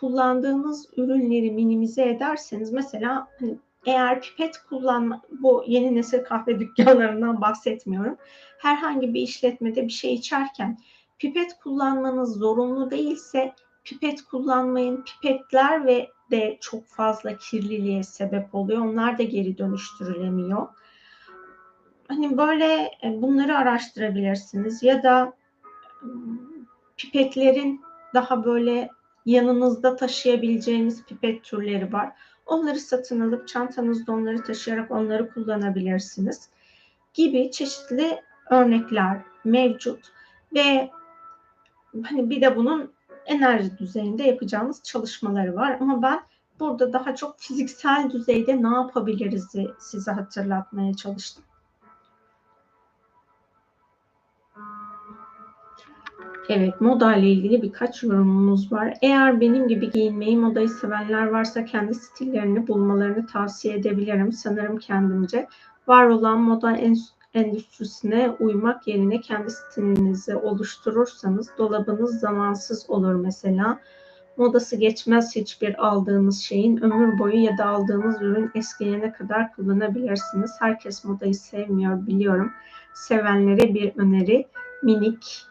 kullandığınız 0.00 0.88
ürünleri 0.96 1.50
minimize 1.50 2.08
ederseniz 2.08 2.72
mesela 2.72 3.28
hani 3.40 3.58
eğer 3.88 4.20
pipet 4.20 4.58
kullanma 4.58 5.22
bu 5.30 5.64
yeni 5.66 5.94
nesil 5.94 6.24
kahve 6.24 6.60
dükkanlarından 6.60 7.40
bahsetmiyorum. 7.40 8.16
Herhangi 8.58 9.14
bir 9.14 9.20
işletmede 9.20 9.86
bir 9.86 9.92
şey 9.92 10.14
içerken 10.14 10.78
pipet 11.18 11.58
kullanmanız 11.62 12.34
zorunlu 12.34 12.90
değilse 12.90 13.54
pipet 13.84 14.22
kullanmayın. 14.22 15.04
Pipetler 15.04 15.86
ve 15.86 16.08
de 16.30 16.58
çok 16.60 16.86
fazla 16.86 17.36
kirliliğe 17.36 18.02
sebep 18.02 18.54
oluyor. 18.54 18.86
Onlar 18.86 19.18
da 19.18 19.22
geri 19.22 19.58
dönüştürülemiyor. 19.58 20.68
Hani 22.08 22.38
böyle 22.38 22.90
e, 23.04 23.22
bunları 23.22 23.56
araştırabilirsiniz 23.56 24.82
ya 24.82 25.02
da 25.02 25.32
pipetlerin 26.96 27.80
daha 28.14 28.44
böyle 28.44 28.88
yanınızda 29.26 29.96
taşıyabileceğiniz 29.96 31.04
pipet 31.04 31.44
türleri 31.44 31.92
var. 31.92 32.12
Onları 32.48 32.80
satın 32.80 33.20
alıp 33.20 33.48
çantanızda 33.48 34.12
onları 34.12 34.42
taşıyarak 34.42 34.90
onları 34.90 35.30
kullanabilirsiniz. 35.30 36.48
Gibi 37.14 37.50
çeşitli 37.50 38.20
örnekler 38.50 39.22
mevcut 39.44 40.12
ve 40.54 40.90
hani 42.04 42.30
bir 42.30 42.40
de 42.40 42.56
bunun 42.56 42.92
enerji 43.26 43.78
düzeyinde 43.78 44.22
yapacağımız 44.22 44.82
çalışmaları 44.82 45.56
var. 45.56 45.76
Ama 45.80 46.02
ben 46.02 46.20
burada 46.60 46.92
daha 46.92 47.14
çok 47.14 47.38
fiziksel 47.38 48.10
düzeyde 48.10 48.62
ne 48.62 48.68
yapabiliriz 48.68 49.48
size 49.78 50.10
hatırlatmaya 50.10 50.94
çalıştım. 50.94 51.44
Evet, 56.50 56.80
moda 56.80 57.14
ile 57.14 57.28
ilgili 57.30 57.62
birkaç 57.62 58.02
yorumumuz 58.02 58.72
var. 58.72 58.94
Eğer 59.02 59.40
benim 59.40 59.68
gibi 59.68 59.90
giyinmeyi, 59.90 60.36
modayı 60.36 60.68
sevenler 60.68 61.26
varsa 61.26 61.64
kendi 61.64 61.94
stillerini 61.94 62.68
bulmalarını 62.68 63.26
tavsiye 63.26 63.74
edebilirim. 63.74 64.32
Sanırım 64.32 64.78
kendimce 64.78 65.46
var 65.88 66.06
olan 66.06 66.40
moda 66.40 66.76
endüstrisine 67.34 68.30
uymak 68.40 68.88
yerine 68.88 69.20
kendi 69.20 69.50
stilinizi 69.50 70.36
oluşturursanız 70.36 71.50
dolabınız 71.58 72.20
zamansız 72.20 72.90
olur 72.90 73.14
mesela. 73.14 73.78
Modası 74.36 74.76
geçmez 74.76 75.36
hiçbir 75.36 75.86
aldığınız 75.86 76.40
şeyin 76.40 76.76
ömür 76.76 77.18
boyu 77.18 77.42
ya 77.42 77.58
da 77.58 77.66
aldığınız 77.66 78.22
ürün 78.22 78.50
eskiyene 78.54 79.12
kadar 79.12 79.54
kullanabilirsiniz. 79.54 80.50
Herkes 80.60 81.04
modayı 81.04 81.34
sevmiyor 81.34 82.06
biliyorum. 82.06 82.52
Sevenlere 82.94 83.74
bir 83.74 83.92
öneri 83.96 84.46
minik 84.82 85.47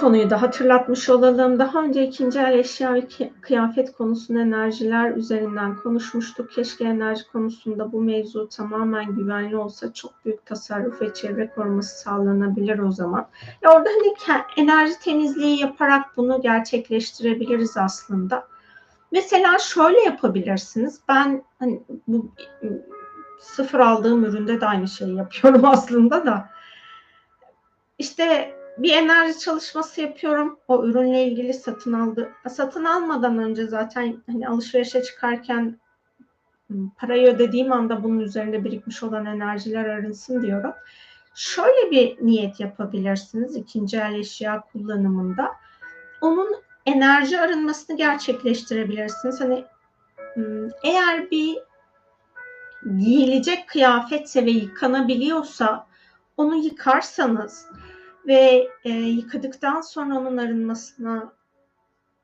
konuyu 0.00 0.30
da 0.30 0.42
hatırlatmış 0.42 1.08
olalım. 1.08 1.58
Daha 1.58 1.82
önce 1.82 2.04
ikinci 2.04 2.38
el 2.38 2.58
eşya 2.58 2.94
ve 2.94 3.08
kıyafet 3.40 3.92
konusunda 3.92 4.40
enerjiler 4.40 5.10
üzerinden 5.10 5.76
konuşmuştuk. 5.76 6.52
Keşke 6.52 6.84
enerji 6.84 7.22
konusunda 7.32 7.92
bu 7.92 8.00
mevzu 8.00 8.48
tamamen 8.48 9.14
güvenli 9.14 9.56
olsa 9.56 9.92
çok 9.92 10.24
büyük 10.24 10.46
tasarruf 10.46 11.02
ve 11.02 11.14
çevre 11.14 11.50
koruması 11.50 12.00
sağlanabilir 12.00 12.78
o 12.78 12.90
zaman. 12.92 13.28
Ya 13.62 13.70
orada 13.70 13.90
hani 13.90 14.42
enerji 14.56 14.94
temizliği 15.04 15.60
yaparak 15.60 16.16
bunu 16.16 16.40
gerçekleştirebiliriz 16.42 17.76
aslında. 17.76 18.46
Mesela 19.12 19.58
şöyle 19.58 20.00
yapabilirsiniz. 20.00 21.00
Ben 21.08 21.44
hani 21.58 21.82
bu 22.06 22.30
sıfır 23.40 23.78
aldığım 23.78 24.24
üründe 24.24 24.60
de 24.60 24.66
aynı 24.66 24.88
şeyi 24.88 25.14
yapıyorum 25.16 25.64
aslında 25.64 26.26
da. 26.26 26.50
İşte 27.98 28.54
bir 28.82 28.92
enerji 28.92 29.38
çalışması 29.38 30.00
yapıyorum. 30.00 30.58
O 30.68 30.84
ürünle 30.84 31.24
ilgili 31.24 31.54
satın 31.54 31.92
aldı. 31.92 32.30
Satın 32.48 32.84
almadan 32.84 33.38
önce 33.38 33.66
zaten 33.66 34.22
hani 34.26 34.48
alışverişe 34.48 35.02
çıkarken 35.02 35.80
parayı 36.96 37.34
ödediğim 37.34 37.72
anda 37.72 38.04
bunun 38.04 38.20
üzerinde 38.20 38.64
birikmiş 38.64 39.02
olan 39.02 39.26
enerjiler 39.26 39.84
arınsın 39.84 40.42
diyorum. 40.42 40.72
Şöyle 41.34 41.90
bir 41.90 42.26
niyet 42.26 42.60
yapabilirsiniz 42.60 43.56
ikinci 43.56 43.96
el 43.96 44.14
eşya 44.14 44.60
kullanımında. 44.72 45.50
Onun 46.20 46.56
enerji 46.86 47.40
arınmasını 47.40 47.96
gerçekleştirebilirsiniz. 47.96 49.40
Hani 49.40 49.64
eğer 50.84 51.30
bir 51.30 51.58
giyilecek 52.98 53.68
kıyafetse 53.68 54.46
ve 54.46 54.50
yıkanabiliyorsa 54.50 55.86
onu 56.36 56.54
yıkarsanız 56.54 57.66
ve 58.26 58.68
e, 58.84 58.90
yıkadıktan 58.90 59.80
sonra 59.80 60.18
onun 60.18 60.36
arınmasına 60.36 61.32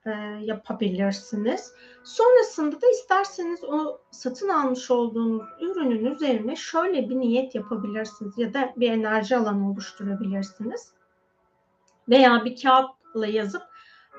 e, 0.07 0.11
yapabilirsiniz. 0.43 1.73
Sonrasında 2.05 2.81
da 2.81 2.91
isterseniz 2.91 3.65
o 3.65 4.01
satın 4.11 4.49
almış 4.49 4.91
olduğunuz 4.91 5.43
ürünün 5.61 6.05
üzerine 6.05 6.57
şöyle 6.57 7.09
bir 7.09 7.19
niyet 7.19 7.55
yapabilirsiniz 7.55 8.39
ya 8.39 8.55
da 8.55 8.73
bir 8.77 8.91
enerji 8.91 9.37
alanı 9.37 9.71
oluşturabilirsiniz. 9.71 10.93
Veya 12.09 12.45
bir 12.45 12.63
kağıtla 12.63 13.27
yazıp 13.27 13.63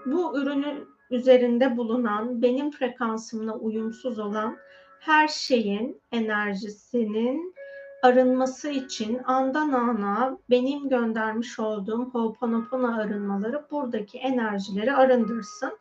bu 0.05 0.39
ürünün 0.39 0.87
üzerinde 1.09 1.77
bulunan 1.77 2.41
benim 2.41 2.71
frekansımla 2.71 3.53
uyumsuz 3.53 4.19
olan 4.19 4.57
her 4.99 5.27
şeyin 5.27 6.01
enerjisinin 6.11 7.55
arınması 8.03 8.69
için 8.69 9.21
andan 9.25 9.71
ana 9.71 10.37
benim 10.49 10.89
göndermiş 10.89 11.59
olduğum 11.59 12.09
Ho'oponopono 12.13 12.99
arınmaları 12.99 13.65
buradaki 13.71 14.17
enerjileri 14.17 14.93
arındırsın. 14.93 15.77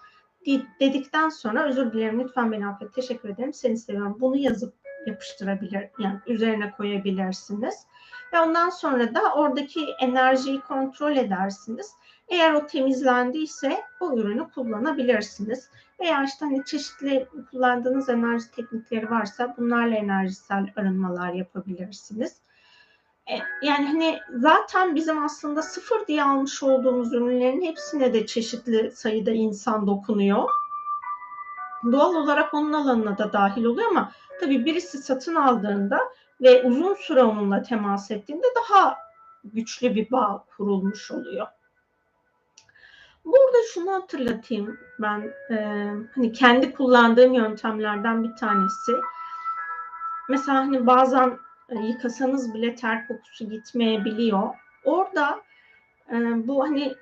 Dedikten 0.81 1.29
sonra 1.29 1.69
özür 1.69 1.93
dilerim 1.93 2.21
lütfen 2.21 2.53
beni 2.53 2.67
affet. 2.67 2.95
Teşekkür 2.95 3.29
ederim. 3.29 3.53
Seni 3.53 3.79
seviyorum. 3.79 4.17
Bunu 4.21 4.37
yazıp 4.37 4.75
yapıştırabilir 5.07 5.89
yani 5.99 6.19
üzerine 6.27 6.71
koyabilirsiniz. 6.71 7.87
Ve 8.33 8.41
ondan 8.41 8.71
sonra 8.71 9.15
da 9.15 9.35
oradaki 9.35 9.87
enerjiyi 10.01 10.61
kontrol 10.61 11.17
edersiniz 11.17 11.93
eğer 12.29 12.53
o 12.53 12.67
temizlendiyse 12.67 13.83
o 14.01 14.19
ürünü 14.19 14.51
kullanabilirsiniz. 14.51 15.71
Veya 16.01 16.25
işte 16.25 16.45
hani 16.45 16.65
çeşitli 16.65 17.29
kullandığınız 17.51 18.09
enerji 18.09 18.51
teknikleri 18.51 19.11
varsa 19.11 19.55
bunlarla 19.59 19.95
enerjisel 19.95 20.73
arınmalar 20.77 21.33
yapabilirsiniz. 21.33 22.37
E, 23.31 23.35
yani 23.63 23.87
hani 23.87 24.19
zaten 24.35 24.95
bizim 24.95 25.25
aslında 25.25 25.63
sıfır 25.63 26.07
diye 26.07 26.23
almış 26.23 26.63
olduğumuz 26.63 27.13
ürünlerin 27.13 27.63
hepsine 27.63 28.15
de 28.15 28.27
çeşitli 28.27 28.91
sayıda 28.91 29.31
insan 29.31 29.87
dokunuyor. 29.87 30.49
Doğal 31.93 32.15
olarak 32.15 32.55
onun 32.55 32.73
alanına 32.73 33.19
da 33.19 33.33
dahil 33.33 33.65
oluyor 33.65 33.89
ama 33.91 34.13
tabii 34.41 34.65
birisi 34.65 34.99
satın 34.99 35.35
aldığında 35.35 36.01
ve 36.41 36.63
uzun 36.63 36.95
süre 36.95 37.23
onunla 37.23 37.63
temas 37.63 38.11
ettiğinde 38.11 38.47
daha 38.57 38.97
güçlü 39.45 39.95
bir 39.95 40.11
bağ 40.11 40.45
kurulmuş 40.57 41.11
oluyor. 41.11 41.47
Burada 43.27 43.57
şunu 43.75 43.93
hatırlatayım 43.93 44.79
ben 44.99 45.33
e, 45.51 45.57
hani 46.15 46.33
kendi 46.33 46.73
kullandığım 46.73 47.35
yöntemlerden 47.35 48.25
bir 48.25 48.37
tanesi. 48.37 48.93
Mesela 50.29 50.59
hani 50.59 50.87
bazen 50.87 51.39
e, 51.69 51.79
yıkasanız 51.79 52.55
bile 52.55 52.75
ter 52.75 53.09
kokusu 53.09 53.51
gitmeyebiliyor. 53.51 54.49
Orada 54.85 55.41
e, 56.13 56.17
bu 56.49 56.63
hani 56.63 56.95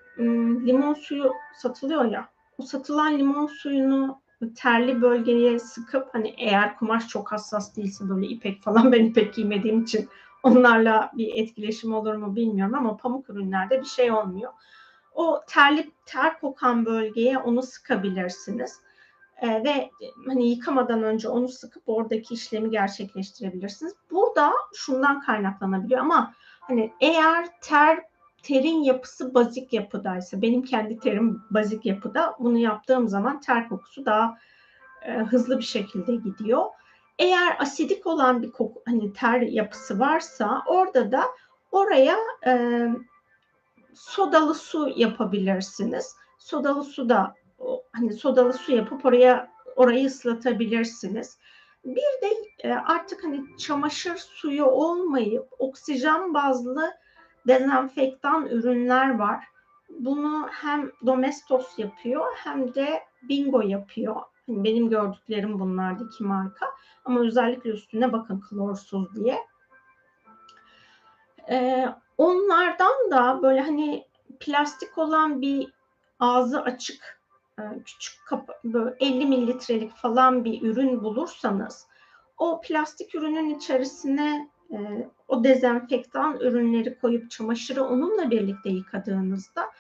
limon 0.67 0.95
suyu 0.95 1.33
satılıyor 1.57 2.05
ya. 2.05 2.29
O 2.59 2.63
satılan 2.63 3.19
limon 3.19 3.47
suyunu 3.47 4.21
terli 4.57 5.03
bölgeye 5.03 5.59
sıkıp 5.59 6.15
hani 6.15 6.35
eğer 6.39 6.77
kumaş 6.77 7.09
çok 7.09 7.33
hassas 7.33 7.77
değilse 7.77 8.09
böyle 8.09 8.27
ipek 8.27 8.63
falan 8.63 8.93
ben 8.93 9.05
ipek 9.05 9.35
giymediğim 9.35 9.83
için 9.83 10.09
onlarla 10.43 11.11
bir 11.17 11.35
etkileşim 11.35 11.95
olur 11.95 12.15
mu 12.15 12.37
bilmiyorum 12.37 12.75
ama 12.75 12.97
pamuk 12.97 13.31
ürünlerde 13.31 13.81
bir 13.81 13.87
şey 13.87 14.13
olmuyor 14.13 14.53
o 15.15 15.41
terli 15.47 15.91
ter 16.07 16.41
kokan 16.41 16.87
bölgeye 16.87 17.39
onu 17.39 17.63
sıkabilirsiniz. 17.63 18.81
Ee, 19.43 19.65
ve 19.65 19.91
hani 20.27 20.49
yıkamadan 20.51 21.03
önce 21.03 21.29
onu 21.29 21.49
sıkıp 21.49 21.83
oradaki 21.87 22.35
işlemi 22.35 22.71
gerçekleştirebilirsiniz. 22.71 23.95
Burada 24.11 24.53
şundan 24.75 25.21
kaynaklanabiliyor 25.21 26.01
ama 26.01 26.35
hani 26.61 26.93
eğer 27.01 27.49
ter 27.61 28.05
terin 28.43 28.83
yapısı 28.83 29.35
bazik 29.35 29.73
yapıdaysa 29.73 30.43
benim 30.43 30.63
kendi 30.63 30.99
terim 30.99 31.43
bazik 31.51 31.87
yapıda 31.87 32.37
bunu 32.39 32.59
yaptığım 32.59 33.09
zaman 33.09 33.41
ter 33.41 33.69
kokusu 33.69 34.07
daha 34.07 34.39
e, 35.03 35.13
hızlı 35.13 35.59
bir 35.59 35.65
şekilde 35.65 36.17
gidiyor. 36.17 36.65
Eğer 37.19 37.57
asidik 37.61 38.07
olan 38.07 38.43
bir 38.43 38.53
koku 38.53 38.83
hani 38.87 39.13
ter 39.13 39.41
yapısı 39.41 39.99
varsa 39.99 40.63
orada 40.67 41.13
da 41.13 41.25
oraya 41.73 42.17
e, 42.47 42.83
sodalı 43.97 44.55
su 44.55 44.93
yapabilirsiniz. 44.97 46.17
Sodalı 46.39 46.85
su 46.85 47.09
da 47.09 47.35
hani 47.93 48.13
sodalı 48.13 48.53
su 48.53 48.73
yapıp 48.73 49.05
oraya 49.05 49.51
orayı 49.77 50.07
ıslatabilirsiniz. 50.07 51.39
Bir 51.85 52.23
de 52.23 52.29
e, 52.59 52.73
artık 52.73 53.25
hani 53.25 53.59
çamaşır 53.59 54.17
suyu 54.17 54.65
olmayıp 54.65 55.49
oksijen 55.59 56.35
bazlı 56.35 56.95
dezenfektan 57.47 58.47
ürünler 58.47 59.19
var. 59.19 59.45
Bunu 59.89 60.49
hem 60.51 60.91
Domestos 61.07 61.79
yapıyor 61.79 62.27
hem 62.37 62.75
de 62.75 63.03
Bingo 63.29 63.61
yapıyor. 63.61 64.17
Hani 64.47 64.65
benim 64.65 64.91
gördüklerim 64.91 65.61
bunlardı 65.61 66.09
iki 66.13 66.25
marka. 66.25 66.67
Ama 67.05 67.21
özellikle 67.21 67.71
üstüne 67.71 68.13
bakın 68.13 68.41
klorsuz 68.51 69.15
diye. 69.15 69.39
Ee, 71.51 71.89
Onlardan 72.19 73.11
da 73.11 73.43
böyle 73.43 73.61
hani 73.61 74.05
plastik 74.41 74.99
olan 74.99 75.43
bir 75.43 75.73
ağzı 76.21 76.63
açık 76.63 77.21
e, 77.59 77.63
küçük 77.85 78.27
kapı, 78.27 78.53
böyle 78.65 78.97
50 79.01 79.27
mililitrelik 79.27 79.97
falan 79.97 80.45
bir 80.45 80.63
ürün 80.63 81.05
bulursanız 81.05 81.87
o 82.39 82.61
plastik 82.61 83.15
ürünün 83.15 83.55
içerisine 83.55 84.49
e, 84.71 85.09
o 85.29 85.45
dezenfektan 85.45 86.41
ürünleri 86.41 86.99
koyup 86.99 87.31
çamaşırı 87.31 87.85
onunla 87.85 88.31
birlikte 88.31 88.71
yıkadığınızda 88.71 89.71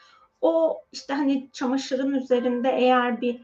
o 0.41 0.83
işte 0.93 1.15
hani 1.15 1.51
çamaşırın 1.53 2.15
üzerinde 2.15 2.69
eğer 2.69 3.21
bir 3.21 3.43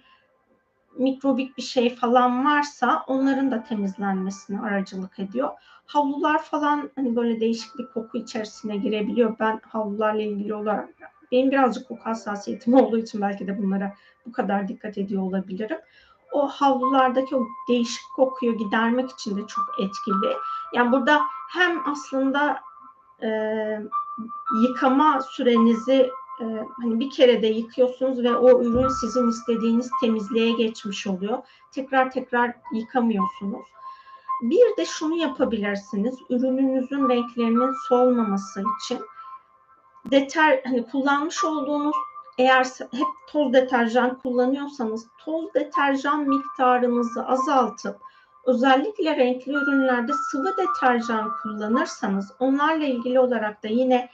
mikrobik 1.01 1.57
bir 1.57 1.63
şey 1.63 1.97
falan 1.97 2.45
varsa 2.45 3.05
onların 3.07 3.51
da 3.51 3.63
temizlenmesine 3.63 4.61
aracılık 4.61 5.19
ediyor. 5.19 5.49
Havlular 5.87 6.43
falan 6.43 6.91
hani 6.95 7.17
böyle 7.17 7.41
değişik 7.41 7.79
bir 7.79 7.87
koku 7.87 8.19
içerisine 8.19 8.77
girebiliyor. 8.77 9.37
Ben 9.41 9.61
havlularla 9.69 10.23
ilgili 10.23 10.55
olarak 10.55 10.89
benim 11.33 11.51
birazcık 11.51 11.89
koku 11.89 12.05
hassasiyetim 12.05 12.75
olduğu 12.81 12.99
için 12.99 13.21
belki 13.21 13.47
de 13.47 13.59
bunlara 13.59 13.95
bu 14.27 14.33
kadar 14.33 14.69
dikkat 14.69 14.99
ediyor 14.99 15.23
olabilirim. 15.23 15.79
O 16.33 16.49
havlulardaki 16.49 17.37
o 17.37 17.47
değişik 17.69 18.03
kokuyu 18.17 18.59
gidermek 18.59 19.11
için 19.11 19.37
de 19.37 19.47
çok 19.47 19.65
etkili. 19.79 20.37
Yani 20.75 20.93
burada 20.93 21.21
hem 21.51 21.89
aslında 21.89 22.61
e, 23.23 23.29
yıkama 24.63 25.21
sürenizi 25.23 26.11
e, 26.40 26.44
hani 26.83 27.00
bir 27.00 27.11
kere 27.11 27.42
de 27.42 27.46
yıkıyorsunuz 27.46 28.22
ve 28.22 28.37
o 28.37 28.62
ürün 28.62 28.88
sizin 28.88 29.29
istediğiniz 29.29 29.90
temizliğe 30.00 30.53
geçmiş 30.53 31.07
oluyor. 31.07 31.38
Tekrar 31.72 32.11
tekrar 32.11 32.55
yıkamıyorsunuz. 32.74 33.66
Bir 34.42 34.76
de 34.76 34.87
şunu 34.87 35.16
yapabilirsiniz. 35.16 36.14
Ürününüzün 36.31 37.09
renklerinin 37.09 37.72
solmaması 37.88 38.64
için 38.85 39.00
deter 40.11 40.61
hani 40.64 40.87
kullanmış 40.87 41.44
olduğunuz 41.44 41.96
eğer 42.38 42.64
hep 42.92 43.07
toz 43.29 43.53
deterjan 43.53 44.18
kullanıyorsanız 44.18 45.07
toz 45.18 45.55
deterjan 45.55 46.29
miktarınızı 46.29 47.26
azaltıp 47.26 47.96
özellikle 48.44 49.16
renkli 49.16 49.53
ürünlerde 49.53 50.12
sıvı 50.31 50.57
deterjan 50.57 51.31
kullanırsanız 51.42 52.33
onlarla 52.38 52.85
ilgili 52.85 53.20
olarak 53.20 53.62
da 53.62 53.68
yine 53.68 54.09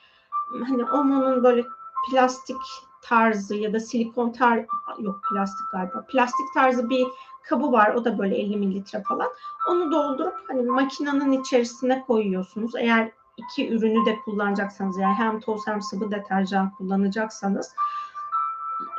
hani 0.69 0.85
Omo'nun 0.85 1.45
böyle 1.45 1.65
plastik 2.11 2.57
tarzı 3.03 3.57
ya 3.57 3.73
da 3.73 3.81
silikon 3.81 4.33
tar 4.33 4.67
yok 4.99 5.21
plastik 5.31 5.71
galiba. 5.73 6.05
Plastik 6.09 6.55
tarzı 6.55 6.91
bir 6.91 7.07
kabı 7.43 7.73
var 7.73 7.95
o 7.95 8.05
da 8.05 8.19
böyle 8.19 8.37
50 8.37 8.57
mililitre 8.57 9.03
falan. 9.03 9.29
Onu 9.71 9.93
doldurup 9.93 10.35
hani 10.49 10.63
makinenin 10.63 11.41
içerisine 11.41 12.05
koyuyorsunuz. 12.07 12.73
Eğer 12.77 13.13
iki 13.37 13.69
ürünü 13.69 14.07
de 14.07 14.19
kullanacaksanız 14.25 14.99
yani 14.99 15.15
hem 15.15 15.41
toz 15.41 15.67
hem 15.67 15.83
sıvı 15.83 16.11
deterjan 16.11 16.71
kullanacaksanız 16.71 17.75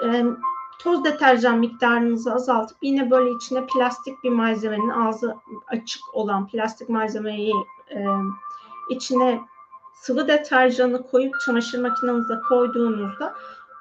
e, 0.05 0.26
toz 0.80 1.03
deterjan 1.03 1.60
miktarınızı 1.60 2.34
azaltıp 2.34 2.78
yine 2.82 3.12
böyle 3.12 3.32
içine 3.32 3.66
plastik 3.66 4.24
bir 4.24 4.30
malzemenin 4.30 4.89
ağzı 4.89 5.38
açık 5.68 6.01
olan 6.14 6.47
plastik 6.47 6.89
malzemeyi 6.89 7.53
e, 7.91 8.05
içine 8.89 9.41
sıvı 10.02 10.28
deterjanı 10.28 11.08
koyup 11.08 11.39
çamaşır 11.45 11.80
makinenize 11.80 12.34
koyduğunuzda 12.50 13.34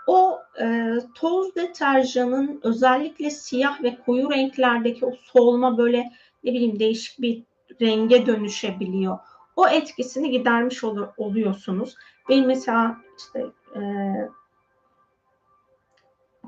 o 0.07 0.41
e, 0.61 0.95
toz 1.14 1.55
deterjanın 1.55 2.61
özellikle 2.62 3.31
siyah 3.31 3.83
ve 3.83 3.97
koyu 4.07 4.31
renklerdeki 4.31 5.07
o 5.07 5.12
solma 5.12 5.79
böyle 5.79 6.12
ne 6.45 6.53
bileyim 6.53 6.79
değişik 6.79 7.23
bir 7.23 7.43
renge 7.81 8.27
dönüşebiliyor. 8.27 9.19
O 9.57 9.69
etkisini 9.69 10.31
gidermiş 10.31 10.85
ol, 10.85 11.07
oluyorsunuz. 11.17 11.95
Benim 12.29 12.47
mesela 12.47 12.97
işte 13.19 13.47
e, 13.77 13.83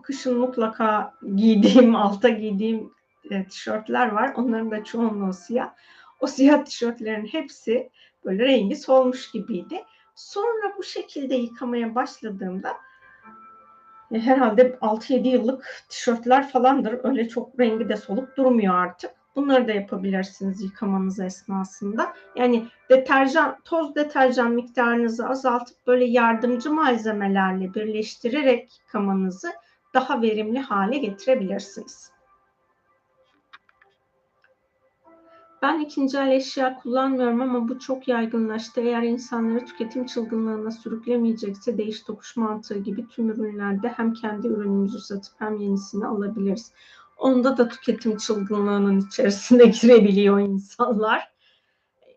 kışın 0.03 0.39
mutlaka 0.39 1.15
giydiğim, 1.35 1.97
alta 1.97 2.29
giydiğim 2.29 2.93
e, 3.31 3.45
tişörtler 3.49 4.09
var. 4.09 4.33
Onların 4.37 4.71
da 4.71 4.85
çoğunluğu 4.85 5.33
siyah. 5.33 5.71
O 6.21 6.27
siyah 6.27 6.65
tişörtlerin 6.65 7.27
hepsi 7.27 7.91
böyle 8.25 8.45
rengi 8.45 8.77
solmuş 8.77 9.31
gibiydi. 9.31 9.85
Sonra 10.15 10.75
bu 10.79 10.83
şekilde 10.83 11.35
yıkamaya 11.35 11.95
başladığımda 11.95 12.77
e, 14.13 14.19
herhalde 14.19 14.79
6-7 14.81 15.29
yıllık 15.29 15.85
tişörtler 15.89 16.49
falandır. 16.49 17.01
Öyle 17.05 17.29
çok 17.29 17.61
rengi 17.61 17.89
de 17.89 17.97
soluk 17.97 18.37
durmuyor 18.37 18.75
artık. 18.75 19.11
Bunları 19.37 19.69
da 19.69 19.73
yapabilirsiniz 19.73 20.63
yıkamanız 20.63 21.21
esnasında. 21.21 22.15
Yani 22.37 22.67
deterjan, 22.91 23.59
toz 23.65 23.95
deterjan 23.95 24.51
miktarınızı 24.53 25.29
azaltıp 25.29 25.87
böyle 25.87 26.05
yardımcı 26.05 26.73
malzemelerle 26.73 27.75
birleştirerek 27.75 28.81
yıkamanızı 28.81 29.53
daha 29.95 30.23
verimli 30.23 30.59
hale 30.59 30.99
getirebilirsiniz. 30.99 32.18
Ben 35.63 35.81
ikinci 35.81 36.19
el 36.19 36.31
eşya 36.31 36.77
kullanmıyorum 36.77 37.41
ama 37.41 37.69
bu 37.69 37.79
çok 37.79 38.09
yaygınlaştı. 38.09 38.81
Eğer 38.81 39.03
insanları 39.03 39.67
tüketim 39.67 40.07
çılgınlığına 40.07 40.71
sürüklemeyecekse 40.71 41.79
değiş 41.79 42.03
tokuş 42.03 42.37
mantığı 42.37 42.79
gibi 42.79 43.09
tüm 43.09 43.31
ürünlerde 43.31 43.89
hem 43.89 44.13
kendi 44.13 44.47
ürünümüzü 44.47 44.99
satıp 44.99 45.33
hem 45.39 45.57
yenisini 45.57 46.07
alabiliriz. 46.07 46.73
Onda 47.19 47.57
da 47.57 47.69
tüketim 47.69 48.17
çılgınlığının 48.17 49.01
içerisine 49.01 49.65
girebiliyor 49.83 50.41
insanlar. 50.41 51.33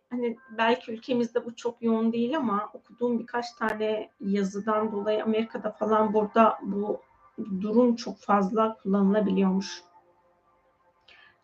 Hani 0.09 0.37
belki 0.57 0.91
ülkemizde 0.91 1.45
bu 1.45 1.55
çok 1.55 1.81
yoğun 1.81 2.13
değil 2.13 2.37
ama 2.37 2.69
okuduğum 2.73 3.19
birkaç 3.19 3.53
tane 3.53 4.09
yazıdan 4.19 4.91
dolayı 4.91 5.23
Amerika'da 5.23 5.71
falan 5.71 6.13
burada 6.13 6.59
bu 6.61 7.01
durum 7.61 7.95
çok 7.95 8.17
fazla 8.17 8.77
kullanılabiliyormuş. 8.83 9.83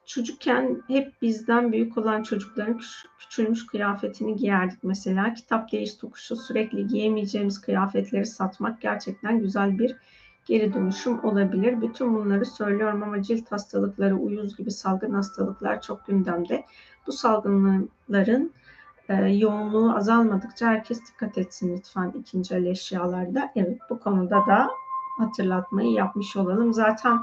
Çocukken 0.07 0.83
hep 0.87 1.21
bizden 1.21 1.71
büyük 1.71 1.97
olan 1.97 2.23
çocukların 2.23 2.79
küçülmüş 3.19 3.65
kıyafetini 3.65 4.35
giyerdik 4.35 4.83
mesela. 4.83 5.33
Kitap 5.33 5.71
değiş 5.71 5.95
tokuşu 5.95 6.35
sürekli 6.35 6.87
giyemeyeceğimiz 6.87 7.61
kıyafetleri 7.61 8.25
satmak 8.25 8.81
gerçekten 8.81 9.39
güzel 9.39 9.79
bir 9.79 9.95
geri 10.45 10.73
dönüşüm 10.73 11.25
olabilir. 11.25 11.81
Bütün 11.81 12.15
bunları 12.15 12.45
söylüyorum 12.45 13.03
ama 13.03 13.21
cilt 13.21 13.51
hastalıkları, 13.51 14.15
uyuz 14.15 14.57
gibi 14.57 14.71
salgın 14.71 15.13
hastalıklar 15.13 15.81
çok 15.81 16.07
gündemde. 16.07 16.65
Bu 17.07 17.11
salgınların 17.11 18.53
e, 19.09 19.13
yoğunluğu 19.15 19.95
azalmadıkça 19.95 20.67
herkes 20.67 20.99
dikkat 21.07 21.37
etsin 21.37 21.77
lütfen 21.77 22.13
ikinci 22.19 22.55
el 22.55 22.65
eşyalarda. 22.65 23.51
Evet 23.55 23.79
bu 23.89 23.99
konuda 23.99 24.35
da 24.35 24.69
hatırlatmayı 25.17 25.91
yapmış 25.91 26.35
olalım. 26.35 26.73
Zaten 26.73 27.19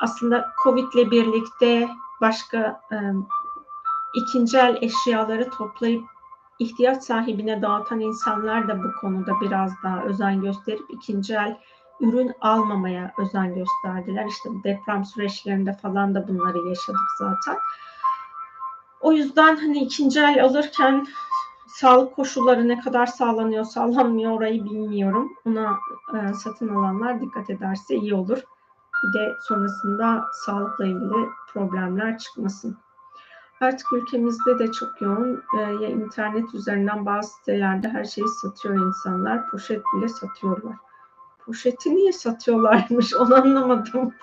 aslında 0.00 0.50
Covid 0.62 0.92
ile 0.92 1.10
birlikte 1.10 1.88
başka 2.20 2.80
e, 2.92 2.96
ikinci 4.14 4.58
el 4.58 4.78
eşyaları 4.80 5.50
toplayıp 5.50 6.04
ihtiyaç 6.58 7.02
sahibine 7.02 7.62
dağıtan 7.62 8.00
insanlar 8.00 8.68
da 8.68 8.84
bu 8.84 9.00
konuda 9.00 9.32
biraz 9.40 9.72
daha 9.82 10.02
özen 10.04 10.40
gösterip 10.40 10.84
ikinci 10.90 11.34
el 11.34 11.58
ürün 12.00 12.32
almamaya 12.40 13.12
özen 13.18 13.54
gösterdiler. 13.54 14.26
İşte 14.26 14.50
deprem 14.64 15.04
süreçlerinde 15.04 15.72
falan 15.72 16.14
da 16.14 16.28
bunları 16.28 16.68
yaşadık 16.68 17.08
zaten. 17.18 17.58
O 19.00 19.12
yüzden 19.12 19.56
hani 19.56 19.78
ikinci 19.78 20.20
el 20.20 20.44
alırken 20.44 21.06
sağlık 21.66 22.16
koşulları 22.16 22.68
ne 22.68 22.80
kadar 22.80 23.06
sağlanıyor, 23.06 23.64
sağlanmıyor 23.64 24.32
orayı 24.32 24.64
bilmiyorum. 24.64 25.32
Ona 25.46 25.78
e, 26.14 26.34
satın 26.34 26.68
alanlar 26.68 27.20
dikkat 27.20 27.50
ederse 27.50 27.96
iyi 27.96 28.14
olur. 28.14 28.38
Bir 29.02 29.12
de 29.12 29.36
sonrasında 29.40 30.24
sağlıkla 30.32 30.86
ilgili 30.86 31.28
problemler 31.52 32.18
çıkmasın. 32.18 32.76
Artık 33.60 33.92
ülkemizde 33.92 34.58
de 34.58 34.72
çok 34.72 35.00
yoğun 35.00 35.42
e, 35.58 35.60
ya 35.60 35.88
internet 35.88 36.54
üzerinden 36.54 37.06
bazı 37.06 37.34
sitelerde 37.34 37.88
her 37.88 38.04
şeyi 38.04 38.28
satıyor 38.28 38.86
insanlar. 38.86 39.50
Poşet 39.50 39.82
bile 39.96 40.08
satıyorlar. 40.08 40.76
Poşeti 41.46 41.96
niye 41.96 42.12
satıyorlarmış 42.12 43.14
onu 43.20 43.34
anlamadım. 43.34 44.14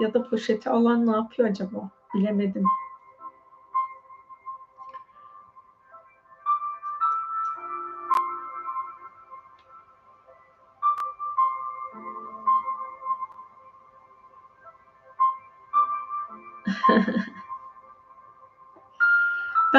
Ya 0.00 0.14
da 0.14 0.30
poşeti 0.30 0.70
alan 0.70 1.06
ne 1.06 1.10
yapıyor 1.10 1.48
acaba? 1.48 1.90
Bilemedim. 2.14 2.64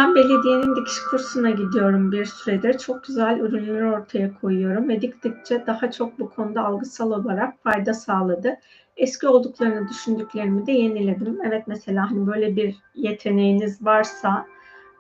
Ben 0.02 0.16
belediyenin 0.16 0.76
dikiş 0.76 1.00
kursuna 1.00 1.50
gidiyorum 1.50 2.12
bir 2.12 2.26
süredir. 2.26 2.78
Çok 2.78 3.04
güzel 3.04 3.40
ürünler 3.40 3.82
ortaya 3.82 4.40
koyuyorum 4.42 4.90
ve 4.90 5.02
diktikçe 5.02 5.64
daha 5.68 5.92
çok 5.92 6.20
bu 6.20 6.30
konuda 6.30 6.66
algısal 6.66 7.12
olarak 7.12 7.64
fayda 7.64 7.94
sağladı. 7.94 8.58
Eski 8.98 9.28
olduklarını 9.28 9.90
düşündüklerimi 9.90 10.68
de 10.68 10.72
yeniledim. 10.72 11.38
Evet 11.44 11.64
mesela 11.68 12.12
hani 12.12 12.28
böyle 12.28 12.56
bir 12.56 12.76
yeteneğiniz 12.96 13.86
varsa 13.86 14.46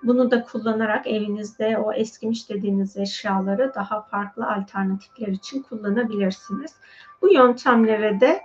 bunu 0.04 0.32
da 0.32 0.44
kullanarak 0.44 1.08
evinizde 1.08 1.78
o 1.78 1.94
eskimiş 1.94 2.50
dediğiniz 2.50 2.98
eşyaları 2.98 3.72
daha 3.76 4.02
farklı 4.02 4.48
alternatifler 4.52 5.28
için 5.28 5.62
kullanabilirsiniz. 5.62 6.76
Bu 7.22 7.34
yöntemlere 7.34 8.20
de 8.20 8.42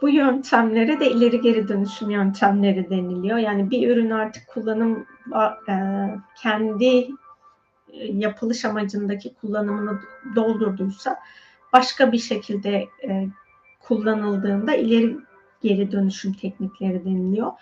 bu 0.00 0.08
yöntemlere 0.08 1.00
de 1.00 1.10
ileri 1.10 1.40
geri 1.40 1.68
dönüşüm 1.68 2.10
yöntemleri 2.10 2.90
deniliyor. 2.90 3.38
Yani 3.38 3.70
bir 3.70 3.90
ürün 3.90 4.10
artık 4.10 4.48
kullanım 4.48 5.06
e, 5.68 5.74
kendi 6.42 6.96
e, 7.92 8.06
yapılış 8.12 8.64
amacındaki 8.64 9.34
kullanımını 9.34 10.00
doldurduysa 10.36 11.18
başka 11.72 12.12
bir 12.12 12.18
şekilde 12.18 12.88
e, 13.04 13.28
kullanıldığında 13.80 14.74
ileri 14.74 15.16
geri 15.62 15.92
dönüşüm 15.92 16.32
teknikleri 16.32 17.04
deniliyor. 17.04 17.52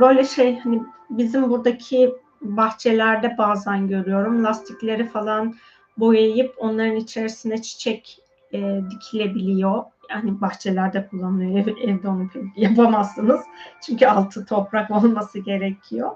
Böyle 0.00 0.24
şey 0.24 0.58
hani 0.58 0.82
bizim 1.10 1.50
buradaki 1.50 2.14
bahçelerde 2.40 3.34
bazen 3.38 3.88
görüyorum 3.88 4.44
lastikleri 4.44 5.08
falan 5.08 5.54
boyayıp 5.96 6.54
onların 6.58 6.96
içerisine 6.96 7.62
çiçek 7.62 8.18
e, 8.52 8.80
dikilebiliyor 8.90 9.84
yani 10.10 10.40
bahçelerde 10.40 11.08
kullanılıyor. 11.08 11.66
Ev, 11.66 11.88
evde 11.88 12.08
onu 12.08 12.28
yapamazsınız. 12.56 13.40
Çünkü 13.86 14.06
altı 14.06 14.46
toprak 14.46 14.90
olması 15.04 15.38
gerekiyor. 15.38 16.10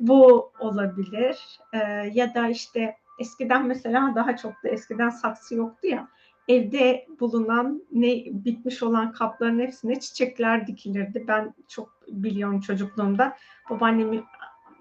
Bu 0.00 0.52
olabilir. 0.58 1.58
Ee, 1.72 1.78
ya 2.12 2.34
da 2.34 2.48
işte 2.48 2.96
eskiden 3.18 3.66
mesela 3.66 4.12
daha 4.14 4.36
çok 4.36 4.52
da 4.64 4.68
eskiden 4.68 5.10
saksı 5.10 5.54
yoktu 5.54 5.86
ya. 5.86 6.08
Evde 6.48 7.06
bulunan 7.20 7.82
ne 7.92 8.24
bitmiş 8.26 8.82
olan 8.82 9.12
kapların 9.12 9.60
hepsine 9.60 10.00
çiçekler 10.00 10.66
dikilirdi. 10.66 11.24
Ben 11.28 11.54
çok 11.68 11.94
biliyorum 12.08 12.60
çocukluğumda. 12.60 13.36
Babaannemin 13.70 14.24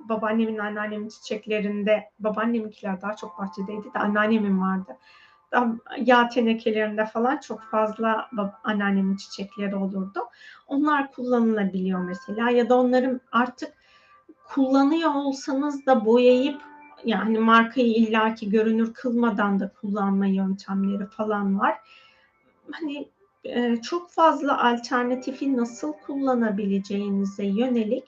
babaannemin 0.09 0.57
anneannemin 0.57 1.09
çiçeklerinde 1.09 2.09
babaanneminkiler 2.19 3.01
daha 3.01 3.15
çok 3.15 3.39
bahçedeydi 3.39 3.93
de 3.93 3.99
anneannemin 3.99 4.61
vardı 4.61 4.97
yağ 5.97 6.29
tenekelerinde 6.29 7.05
falan 7.05 7.37
çok 7.37 7.61
fazla 7.61 8.29
anneannemin 8.63 9.15
çiçekleri 9.15 9.75
olurdu. 9.75 10.19
Onlar 10.67 11.11
kullanılabiliyor 11.11 11.99
mesela 11.99 12.49
ya 12.49 12.69
da 12.69 12.77
onların 12.77 13.21
artık 13.31 13.73
kullanıyor 14.45 15.15
olsanız 15.15 15.85
da 15.85 16.05
boyayıp 16.05 16.61
yani 17.05 17.39
markayı 17.39 17.93
illaki 17.93 18.49
görünür 18.49 18.93
kılmadan 18.93 19.59
da 19.59 19.71
kullanma 19.81 20.27
yöntemleri 20.27 21.05
falan 21.05 21.59
var. 21.59 21.77
Hani 22.71 23.09
e, 23.43 23.81
çok 23.81 24.11
fazla 24.11 24.63
alternatifi 24.63 25.57
nasıl 25.57 25.93
kullanabileceğinize 25.93 27.45
yönelik 27.45 28.03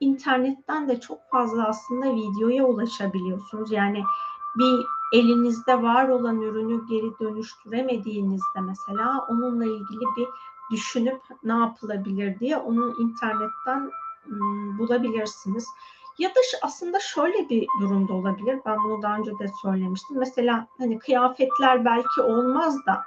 internetten 0.00 0.88
de 0.88 1.00
çok 1.00 1.30
fazla 1.30 1.68
aslında 1.68 2.14
videoya 2.14 2.64
ulaşabiliyorsunuz. 2.64 3.72
Yani 3.72 4.02
bir 4.58 4.86
elinizde 5.12 5.82
var 5.82 6.08
olan 6.08 6.40
ürünü 6.40 6.86
geri 6.86 7.18
dönüştüremediğinizde 7.20 8.60
mesela 8.60 9.26
onunla 9.28 9.64
ilgili 9.64 10.04
bir 10.16 10.28
düşünüp 10.70 11.20
ne 11.44 11.52
yapılabilir 11.52 12.40
diye 12.40 12.56
onu 12.56 12.94
internetten 13.00 13.90
bulabilirsiniz. 14.78 15.66
Ya 16.18 16.28
da 16.28 16.40
aslında 16.62 17.00
şöyle 17.00 17.48
bir 17.48 17.66
durumda 17.80 18.12
olabilir. 18.12 18.60
Ben 18.66 18.76
bunu 18.84 19.02
daha 19.02 19.16
önce 19.16 19.38
de 19.38 19.46
söylemiştim. 19.62 20.18
Mesela 20.18 20.66
hani 20.78 20.98
kıyafetler 20.98 21.84
belki 21.84 22.20
olmaz 22.20 22.86
da 22.86 23.02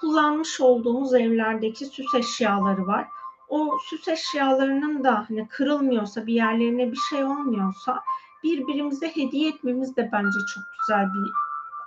kullanmış 0.00 0.60
olduğumuz 0.60 1.14
evlerdeki 1.14 1.86
süs 1.86 2.14
eşyaları 2.14 2.86
var. 2.86 3.08
o 3.48 3.78
süs 3.78 4.08
eşyalarının 4.08 5.04
da 5.04 5.24
hani 5.28 5.48
kırılmıyorsa 5.48 6.26
bir 6.26 6.34
yerlerine 6.34 6.92
bir 6.92 6.98
şey 7.10 7.24
olmuyorsa 7.24 8.02
birbirimize 8.44 9.16
hediye 9.16 9.50
etmemiz 9.50 9.96
de 9.96 10.10
bence 10.12 10.38
çok 10.54 10.64
güzel 10.78 11.06
bir 11.14 11.30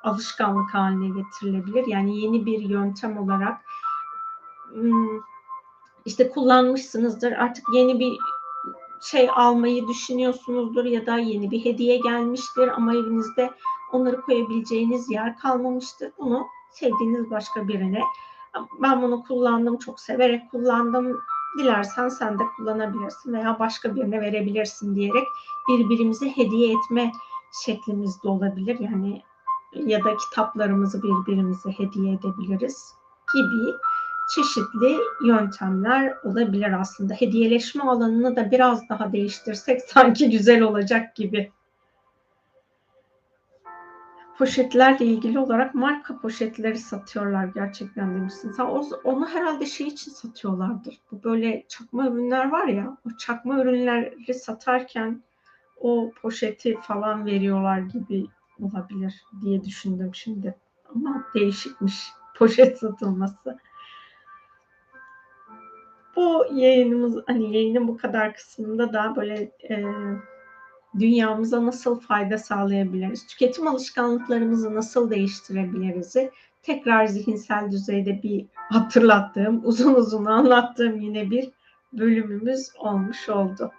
alışkanlık 0.03 0.73
haline 0.73 1.21
getirilebilir. 1.21 1.87
Yani 1.87 2.19
yeni 2.19 2.45
bir 2.45 2.59
yöntem 2.59 3.17
olarak 3.17 3.61
hmm, 4.71 5.19
işte 6.05 6.29
kullanmışsınızdır 6.29 7.31
artık 7.31 7.65
yeni 7.73 7.99
bir 7.99 8.17
şey 9.01 9.29
almayı 9.35 9.87
düşünüyorsunuzdur 9.87 10.85
ya 10.85 11.05
da 11.05 11.17
yeni 11.17 11.51
bir 11.51 11.65
hediye 11.65 11.97
gelmiştir 11.97 12.67
ama 12.67 12.93
evinizde 12.93 13.51
onları 13.91 14.21
koyabileceğiniz 14.21 15.11
yer 15.11 15.37
kalmamıştır. 15.37 16.11
Bunu 16.17 16.45
sevdiğiniz 16.71 17.31
başka 17.31 17.67
birine 17.67 18.01
ben 18.81 19.01
bunu 19.01 19.23
kullandım, 19.23 19.77
çok 19.77 19.99
severek 19.99 20.51
kullandım. 20.51 21.21
Dilersen 21.57 22.09
sen 22.09 22.39
de 22.39 22.43
kullanabilirsin 22.57 23.33
veya 23.33 23.59
başka 23.59 23.95
birine 23.95 24.21
verebilirsin 24.21 24.95
diyerek 24.95 25.27
birbirimize 25.69 26.37
hediye 26.37 26.73
etme 26.73 27.11
şeklimiz 27.65 28.23
de 28.23 28.27
olabilir. 28.27 28.77
Yani 28.79 29.21
ya 29.75 30.03
da 30.03 30.17
kitaplarımızı 30.17 31.03
birbirimize 31.03 31.69
hediye 31.69 32.13
edebiliriz 32.13 32.93
gibi 33.33 33.73
çeşitli 34.35 34.97
yöntemler 35.27 36.13
olabilir 36.23 36.79
aslında. 36.79 37.13
Hediyeleşme 37.13 37.83
alanını 37.83 38.35
da 38.35 38.51
biraz 38.51 38.89
daha 38.89 39.13
değiştirsek 39.13 39.81
sanki 39.87 40.29
güzel 40.29 40.61
olacak 40.61 41.15
gibi. 41.15 41.51
Poşetlerle 44.37 45.05
ilgili 45.05 45.39
olarak 45.39 45.75
marka 45.75 46.17
poşetleri 46.17 46.77
satıyorlar 46.77 47.45
gerçekten 47.45 48.15
demişsin. 48.15 48.51
Sen 48.51 48.65
onu 49.03 49.29
herhalde 49.29 49.65
şey 49.65 49.87
için 49.87 50.11
satıyorlardır. 50.11 50.99
Bu 51.11 51.23
böyle 51.23 51.63
çakma 51.67 52.07
ürünler 52.07 52.51
var 52.51 52.67
ya, 52.67 52.97
o 53.07 53.17
çakma 53.17 53.59
ürünleri 53.59 54.33
satarken 54.33 55.23
o 55.81 56.11
poşeti 56.21 56.77
falan 56.81 57.25
veriyorlar 57.25 57.79
gibi 57.79 58.25
olabilir 58.61 59.23
diye 59.41 59.63
düşündüm 59.63 60.15
şimdi. 60.15 60.55
Ama 60.95 61.25
değişikmiş 61.35 62.07
poşet 62.37 62.77
satılması. 62.77 63.59
Bu 66.15 66.45
yayınımız 66.51 67.23
hani 67.27 67.55
yayının 67.55 67.87
bu 67.87 67.97
kadar 67.97 68.35
kısmında 68.35 68.93
da 68.93 69.13
böyle 69.15 69.51
e, 69.69 69.85
dünyamıza 70.99 71.65
nasıl 71.65 71.99
fayda 71.99 72.37
sağlayabiliriz, 72.37 73.27
tüketim 73.27 73.67
alışkanlıklarımızı 73.67 74.75
nasıl 74.75 75.09
değiştirebiliriz 75.09 76.15
tekrar 76.63 77.05
zihinsel 77.05 77.71
düzeyde 77.71 78.23
bir 78.23 78.45
hatırlattığım, 78.53 79.61
uzun 79.65 79.93
uzun 79.93 80.25
anlattığım 80.25 81.01
yine 81.01 81.31
bir 81.31 81.49
bölümümüz 81.93 82.69
olmuş 82.79 83.29
oldu. 83.29 83.71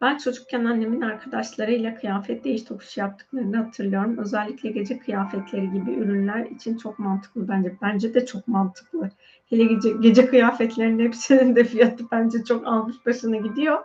Ben 0.00 0.18
çocukken 0.18 0.64
annemin 0.64 1.00
arkadaşlarıyla 1.00 1.94
kıyafet 1.94 2.44
değiş 2.44 2.62
tokuşu 2.62 3.00
yaptıklarını 3.00 3.56
hatırlıyorum. 3.56 4.18
Özellikle 4.18 4.70
gece 4.70 4.98
kıyafetleri 4.98 5.72
gibi 5.72 5.92
ürünler 5.92 6.46
için 6.46 6.78
çok 6.78 6.98
mantıklı 6.98 7.48
bence. 7.48 7.76
Bence 7.82 8.14
de 8.14 8.26
çok 8.26 8.48
mantıklı. 8.48 9.10
Hele 9.50 9.64
gece, 9.64 9.90
gece 10.00 10.26
kıyafetlerinin 10.26 11.04
hepsinin 11.04 11.56
de 11.56 11.64
fiyatı 11.64 12.04
bence 12.12 12.44
çok 12.44 12.66
almış 12.66 13.06
başına 13.06 13.36
gidiyor. 13.36 13.84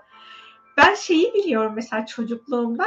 Ben 0.77 0.95
şeyi 0.95 1.33
biliyorum 1.33 1.73
mesela 1.75 2.05
çocukluğumda 2.05 2.85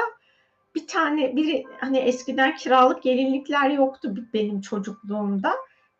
bir 0.74 0.86
tane 0.86 1.36
biri 1.36 1.64
hani 1.80 1.98
eskiden 1.98 2.56
kiralık 2.56 3.02
gelinlikler 3.02 3.70
yoktu 3.70 4.14
benim 4.34 4.60
çocukluğumda. 4.60 5.56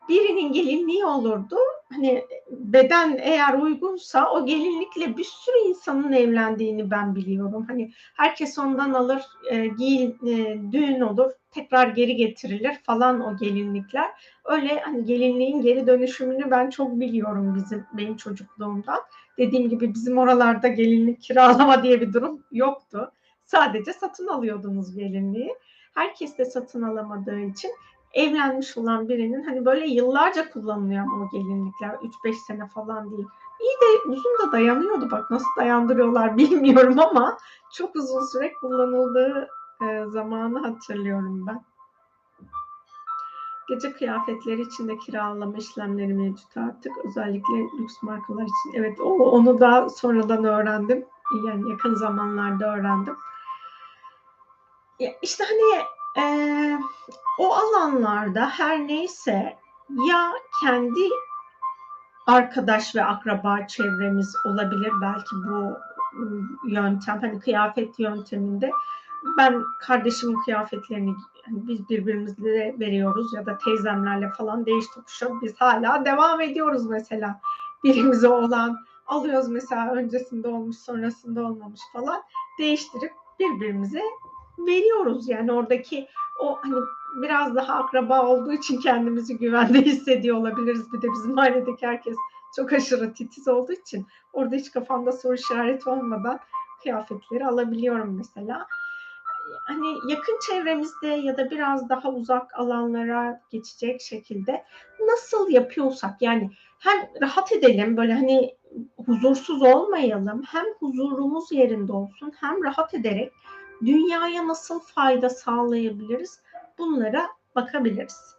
Birinin 0.09 0.53
gelinliği 0.53 1.05
olurdu 1.05 1.55
hani 1.93 2.25
beden 2.49 3.19
eğer 3.21 3.53
uygunsa 3.53 4.31
o 4.31 4.45
gelinlikle 4.45 5.17
bir 5.17 5.23
sürü 5.23 5.57
insanın 5.69 6.11
evlendiğini 6.11 6.91
ben 6.91 7.15
biliyorum. 7.15 7.65
Hani 7.67 7.91
herkes 8.13 8.59
ondan 8.59 8.93
alır, 8.93 9.23
e, 9.49 9.67
giy, 9.67 10.05
e, 10.05 10.59
düğün 10.71 11.01
olur, 11.01 11.31
tekrar 11.51 11.87
geri 11.87 12.15
getirilir 12.15 12.73
falan 12.83 13.21
o 13.21 13.37
gelinlikler. 13.37 14.09
Öyle 14.45 14.79
hani 14.79 15.05
gelinliğin 15.05 15.61
geri 15.61 15.87
dönüşümünü 15.87 16.51
ben 16.51 16.69
çok 16.69 16.99
biliyorum 16.99 17.55
bizim 17.55 17.85
benim 17.93 18.17
çocukluğumdan. 18.17 18.99
Dediğim 19.41 19.69
gibi 19.69 19.93
bizim 19.93 20.17
oralarda 20.17 20.67
gelinlik 20.67 21.21
kiralama 21.21 21.83
diye 21.83 22.01
bir 22.01 22.13
durum 22.13 22.43
yoktu. 22.51 23.11
Sadece 23.45 23.93
satın 23.93 24.27
alıyordunuz 24.27 24.95
gelinliği. 24.95 25.55
Herkes 25.93 26.37
de 26.37 26.45
satın 26.45 26.81
alamadığı 26.81 27.39
için 27.39 27.71
evlenmiş 28.13 28.77
olan 28.77 29.09
birinin 29.09 29.43
hani 29.43 29.65
böyle 29.65 29.87
yıllarca 29.87 30.49
kullanılıyor 30.49 31.05
o 31.05 31.29
gelinlikler. 31.37 31.89
3-5 32.25 32.33
sene 32.47 32.67
falan 32.67 33.11
değil. 33.11 33.27
İyi 33.61 33.75
de 33.81 34.09
uzun 34.09 34.47
da 34.47 34.51
dayanıyordu 34.51 35.11
bak 35.11 35.31
nasıl 35.31 35.49
dayandırıyorlar 35.57 36.37
bilmiyorum 36.37 36.99
ama 36.99 37.37
çok 37.73 37.95
uzun 37.95 38.25
süre 38.25 38.53
kullanıldığı 38.53 39.49
e, 39.81 40.05
zamanı 40.05 40.59
hatırlıyorum 40.59 41.47
ben. 41.47 41.70
Gece 43.69 43.93
kıyafetleri 43.93 44.61
için 44.61 44.87
de 44.87 44.97
kiralama 44.97 45.57
işlemleri 45.57 46.13
mevcut 46.13 46.57
artık. 46.57 46.97
Özellikle 47.05 47.53
lüks 47.79 47.93
markalar 48.01 48.43
için. 48.43 48.73
Evet 48.73 48.99
o, 48.99 49.13
onu 49.13 49.59
da 49.59 49.89
sonradan 49.89 50.43
öğrendim. 50.43 51.05
Yani 51.47 51.69
yakın 51.69 51.95
zamanlarda 51.95 52.75
öğrendim. 52.75 53.15
Ya 54.99 55.11
işte 55.21 55.43
hani 55.43 55.83
e, 56.25 56.79
o 57.39 57.53
alanlarda 57.53 58.49
her 58.49 58.79
neyse 58.87 59.57
ya 60.07 60.33
kendi 60.61 61.09
arkadaş 62.27 62.95
ve 62.95 63.05
akraba 63.05 63.67
çevremiz 63.67 64.35
olabilir 64.45 64.91
belki 65.01 65.35
bu 65.35 65.77
ıı, 66.19 66.41
yöntem 66.67 67.21
hani 67.21 67.39
kıyafet 67.39 67.99
yönteminde 67.99 68.71
ben 69.37 69.63
kardeşimin 69.79 70.41
kıyafetlerini 70.43 71.15
hani 71.45 71.67
biz 71.67 71.89
birbirimizle 71.89 72.75
veriyoruz 72.79 73.33
ya 73.33 73.45
da 73.45 73.57
teyzemlerle 73.57 74.29
falan 74.29 74.65
değiş 74.65 74.85
tokuşup 74.95 75.41
biz 75.41 75.55
hala 75.55 76.05
devam 76.05 76.41
ediyoruz 76.41 76.85
mesela 76.85 77.41
birimize 77.83 78.27
olan 78.27 78.77
alıyoruz 79.07 79.49
mesela 79.49 79.91
öncesinde 79.91 80.47
olmuş 80.47 80.77
sonrasında 80.77 81.43
olmamış 81.43 81.81
falan 81.93 82.21
değiştirip 82.59 83.11
birbirimize 83.39 84.01
veriyoruz. 84.57 85.29
Yani 85.29 85.51
oradaki 85.51 86.07
o 86.41 86.59
hani 86.61 86.75
biraz 87.21 87.55
daha 87.55 87.73
akraba 87.73 88.25
olduğu 88.25 88.53
için 88.53 88.79
kendimizi 88.81 89.37
güvende 89.37 89.81
hissediyor 89.81 90.37
olabiliriz. 90.37 90.93
Bir 90.93 91.01
de 91.01 91.07
bizim 91.13 91.39
ailedeki 91.39 91.87
herkes 91.87 92.15
çok 92.55 92.73
aşırı 92.73 93.13
titiz 93.13 93.47
olduğu 93.47 93.71
için 93.71 94.07
orada 94.33 94.55
hiç 94.55 94.71
kafamda 94.71 95.11
soru 95.11 95.33
işareti 95.33 95.89
olmadan 95.89 96.39
kıyafetleri 96.83 97.45
alabiliyorum 97.45 98.17
mesela. 98.17 98.67
Hani 99.63 100.11
yakın 100.11 100.39
çevremizde 100.47 101.07
ya 101.07 101.37
da 101.37 101.51
biraz 101.51 101.89
daha 101.89 102.09
uzak 102.09 102.59
alanlara 102.59 103.41
geçecek 103.51 104.01
şekilde 104.01 104.65
nasıl 105.07 105.49
yapıyorsak 105.49 106.21
yani 106.21 106.51
hem 106.79 107.09
rahat 107.21 107.51
edelim 107.51 107.97
böyle 107.97 108.13
hani 108.13 108.55
huzursuz 109.05 109.61
olmayalım 109.61 110.43
hem 110.47 110.65
huzurumuz 110.79 111.51
yerinde 111.51 111.91
olsun 111.93 112.33
hem 112.39 112.63
rahat 112.63 112.93
ederek 112.93 113.33
dünyaya 113.85 114.47
nasıl 114.47 114.79
fayda 114.79 115.29
sağlayabiliriz? 115.29 116.41
Bunlara 116.77 117.29
bakabiliriz. 117.55 118.35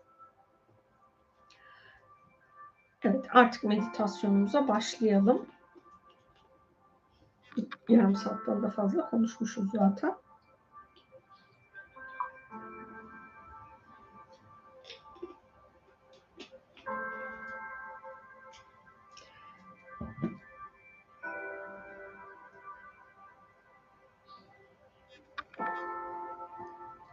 Evet 3.04 3.24
artık 3.32 3.64
meditasyonumuza 3.64 4.68
başlayalım. 4.68 5.46
Yarım 7.88 8.16
saatten 8.16 8.62
de 8.62 8.70
fazla 8.70 9.10
konuşmuşuz 9.10 9.70
zaten. 9.72 10.14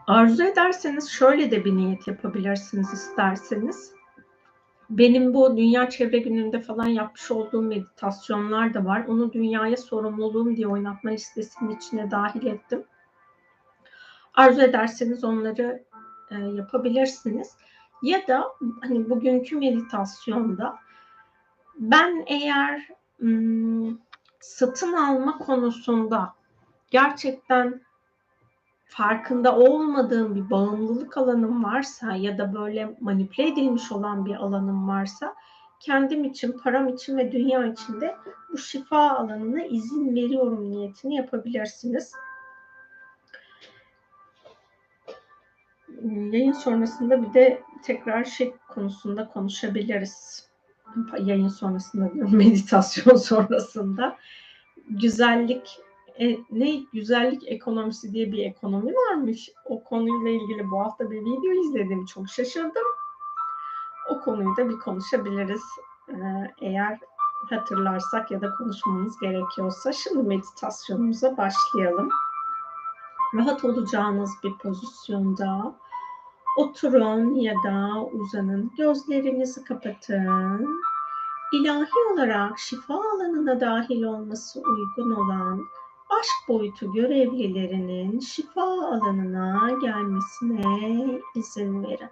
Arzu 0.10 0.43
ederseniz 0.43 1.10
şöyle 1.10 1.51
de 1.51 1.66
bir 1.66 1.76
niyet 1.76 2.07
yapabilirsiniz 2.07 2.93
isterseniz. 2.93 3.93
Benim 4.89 5.34
bu 5.34 5.57
Dünya 5.57 5.89
Çevre 5.89 6.18
Günü'nde 6.18 6.62
falan 6.62 6.88
yapmış 6.88 7.32
olduğum 7.32 7.62
meditasyonlar 7.62 8.74
da 8.74 8.86
var. 8.86 9.05
Onu 9.07 9.34
dünyaya 9.34 9.78
sorumluluğum 9.78 10.55
diye 10.55 10.68
oynatma 10.68 11.10
listesinin 11.10 11.76
içine 11.76 12.12
dahil 12.12 12.45
ettim. 12.45 12.84
Arzu 14.34 14.62
ederseniz 14.62 15.24
onları 15.24 15.84
e, 16.32 16.36
yapabilirsiniz. 16.36 17.57
Ya 18.01 18.28
da 18.28 18.47
hani 18.82 19.10
bugünkü 19.10 19.57
meditasyonda 19.57 20.76
ben 21.76 22.24
eğer 22.28 22.88
ım, 23.22 24.01
satın 24.39 24.93
alma 24.93 25.38
konusunda 25.38 26.34
gerçekten 26.91 27.82
farkında 28.90 29.56
olmadığım 29.56 30.36
bir 30.36 30.50
bağımlılık 30.50 31.18
alanım 31.18 31.64
varsa 31.64 32.16
ya 32.16 32.38
da 32.38 32.54
böyle 32.54 32.96
manipüle 33.00 33.48
edilmiş 33.48 33.92
olan 33.92 34.26
bir 34.26 34.36
alanım 34.36 34.88
varsa 34.88 35.36
kendim 35.80 36.24
için, 36.24 36.52
param 36.52 36.88
için 36.88 37.18
ve 37.18 37.32
dünya 37.32 37.66
için 37.66 38.02
de 38.02 38.16
bu 38.52 38.58
şifa 38.58 39.10
alanına 39.10 39.64
izin 39.64 40.16
veriyorum 40.16 40.72
niyetini 40.72 41.16
yapabilirsiniz. 41.16 42.14
Yayın 46.32 46.52
sonrasında 46.52 47.24
bir 47.24 47.34
de 47.34 47.62
tekrar 47.84 48.24
şey 48.24 48.54
konusunda 48.70 49.28
konuşabiliriz. 49.28 50.50
Yayın 51.20 51.48
sonrasında 51.48 52.10
meditasyon 52.14 53.16
sonrasında. 53.30 54.18
Güzellik 54.90 55.80
e, 56.20 56.40
ne 56.52 56.76
güzellik 56.94 57.44
ekonomisi 57.48 58.14
diye 58.14 58.32
bir 58.32 58.46
ekonomi 58.46 58.94
varmış. 58.94 59.50
O 59.66 59.84
konuyla 59.84 60.30
ilgili 60.30 60.72
bu 60.72 60.80
hafta 60.80 61.12
bir 61.12 61.22
video 61.22 61.52
izledim. 61.52 62.06
Çok 62.06 62.30
şaşırdım. 62.30 62.88
O 64.10 64.22
konuyu 64.22 64.58
da 64.58 64.70
bir 64.70 64.80
konuşabiliriz. 64.80 65.62
Ee, 66.10 66.54
eğer 66.62 67.00
hatırlarsak 67.50 68.32
ya 68.32 68.42
da 68.42 68.52
konuşmamız 68.58 69.20
gerekiyorsa. 69.20 69.92
Şimdi 69.92 70.28
meditasyonumuza 70.28 71.38
başlayalım. 71.38 72.10
Rahat 73.34 73.66
olacağınız 73.66 74.32
bir 74.44 74.58
pozisyonda 74.58 75.76
oturun 76.58 77.36
ya 77.36 77.54
da 77.66 78.04
uzanın. 78.14 78.72
Gözlerinizi 78.78 79.64
kapatın. 79.64 80.82
İlahi 81.54 82.14
olarak 82.14 82.60
şifa 82.60 82.94
alanına 82.94 83.60
dahil 83.60 84.04
olması 84.04 84.60
uygun 84.60 85.12
olan 85.12 85.62
aşk 86.20 86.48
boyutu 86.48 86.94
görevlilerinin 86.94 88.20
şifa 88.20 88.64
alanına 88.64 89.72
gelmesine 89.82 91.22
izin 91.36 91.84
verin. 91.84 92.10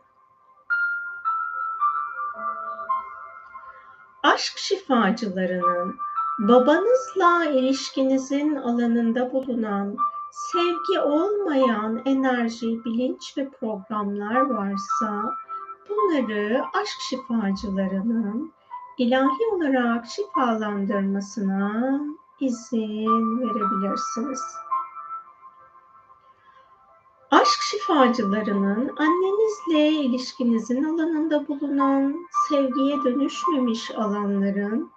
Aşk 4.23 4.57
şifacılarının 4.57 5.95
babanızla 6.39 7.45
ilişkinizin 7.45 8.55
alanında 8.55 9.33
bulunan 9.33 9.97
sevgi 10.31 10.99
olmayan 10.99 12.01
enerji, 12.05 12.85
bilinç 12.85 13.37
ve 13.37 13.49
programlar 13.49 14.41
varsa 14.41 15.31
bunları 15.89 16.63
aşk 16.81 16.99
şifacılarının 17.09 18.53
ilahi 18.97 19.45
olarak 19.53 20.05
şifalandırmasına 20.05 21.99
izin 22.39 23.41
verebilirsiniz. 23.41 24.41
Aşk 27.31 27.61
şifacılarının 27.61 28.91
annenizle 28.97 29.89
ilişkinizin 29.89 30.83
alanında 30.83 31.47
bulunan 31.47 32.15
sevgiye 32.49 33.03
dönüşmemiş 33.03 33.91
alanların 33.91 34.91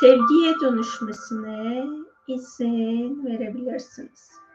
sevgiye 0.00 0.60
dönüşmesine 0.60 1.86
izin 2.28 3.26
verebilirsiniz. 3.26 4.45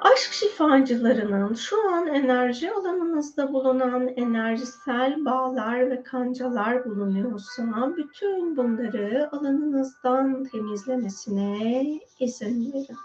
Aşk 0.00 0.32
şifacılarının 0.32 1.54
şu 1.54 1.90
an 1.90 2.06
enerji 2.06 2.72
alanınızda 2.72 3.52
bulunan 3.52 4.08
enerjisel 4.08 5.24
bağlar 5.24 5.90
ve 5.90 6.02
kancalar 6.02 6.84
bulunuyorsa 6.84 7.92
bütün 7.96 8.56
bunları 8.56 9.28
alanınızdan 9.32 10.44
temizlemesine 10.44 11.84
izin 12.20 12.72
verin. 12.72 12.96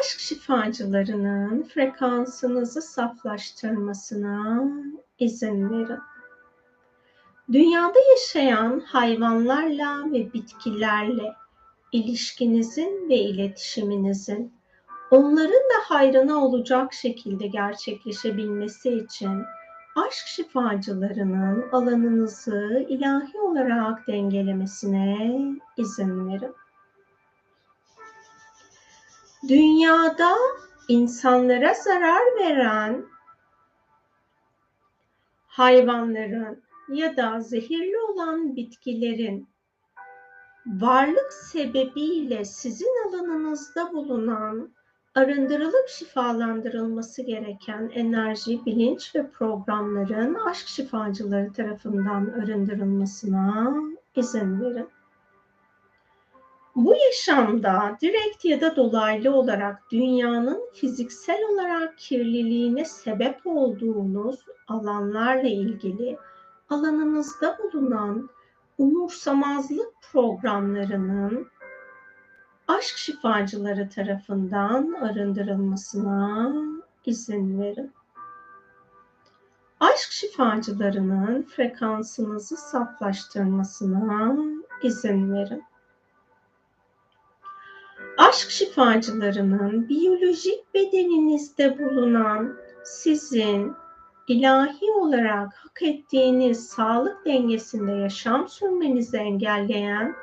Aşk 0.00 0.20
şifacılarının 0.20 1.62
frekansınızı 1.62 2.82
saflaştırmasına 2.82 4.64
izin 5.18 5.70
verin. 5.70 6.00
Dünyada 7.52 7.98
yaşayan 8.16 8.80
hayvanlarla 8.80 10.12
ve 10.12 10.32
bitkilerle 10.32 11.34
ilişkinizin 11.94 13.08
ve 13.08 13.16
iletişiminizin 13.16 14.52
onların 15.10 15.52
da 15.52 15.78
hayrına 15.84 16.44
olacak 16.44 16.92
şekilde 16.92 17.46
gerçekleşebilmesi 17.46 18.90
için 18.90 19.42
aşk 19.96 20.26
şifacılarının 20.26 21.70
alanınızı 21.72 22.86
ilahi 22.88 23.40
olarak 23.40 24.06
dengelemesine 24.06 25.40
izin 25.76 26.28
verin. 26.28 26.54
Dünyada 29.48 30.34
insanlara 30.88 31.74
zarar 31.74 32.24
veren 32.40 33.04
hayvanların 35.46 36.62
ya 36.88 37.16
da 37.16 37.40
zehirli 37.40 37.98
olan 37.98 38.56
bitkilerin 38.56 39.53
varlık 40.66 41.32
sebebiyle 41.32 42.44
sizin 42.44 43.08
alanınızda 43.08 43.92
bulunan 43.92 44.74
arındırılıp 45.14 45.88
şifalandırılması 45.88 47.22
gereken 47.22 47.90
enerji, 47.94 48.66
bilinç 48.66 49.14
ve 49.14 49.30
programların 49.30 50.34
aşk 50.34 50.68
şifacıları 50.68 51.52
tarafından 51.52 52.26
arındırılmasına 52.26 53.74
izin 54.16 54.60
verin. 54.60 54.88
Bu 56.76 56.94
yaşamda 56.96 57.98
direkt 58.02 58.44
ya 58.44 58.60
da 58.60 58.76
dolaylı 58.76 59.34
olarak 59.34 59.82
dünyanın 59.92 60.60
fiziksel 60.74 61.38
olarak 61.52 61.98
kirliliğine 61.98 62.84
sebep 62.84 63.40
olduğunuz 63.44 64.40
alanlarla 64.68 65.48
ilgili 65.48 66.18
alanınızda 66.70 67.58
bulunan 67.58 68.30
umursamazlık 68.78 69.92
programlarının 70.12 71.48
aşk 72.68 72.96
şifacıları 72.96 73.88
tarafından 73.88 74.92
arındırılmasına 74.92 76.52
izin 77.06 77.60
verin. 77.60 77.92
Aşk 79.80 80.12
şifacılarının 80.12 81.42
frekansınızı 81.42 82.56
saflaştırmasına 82.56 84.36
izin 84.82 85.32
verin. 85.32 85.64
Aşk 88.18 88.50
şifacılarının 88.50 89.88
biyolojik 89.88 90.74
bedeninizde 90.74 91.78
bulunan 91.78 92.56
sizin 92.84 93.74
ilahi 94.28 94.92
olarak 94.92 95.54
hak 95.54 95.82
ettiğiniz 95.82 96.66
sağlık 96.66 97.26
dengesinde 97.26 97.92
yaşam 97.92 98.48
sürmenizi 98.48 99.16
engelleyen, 99.16 100.14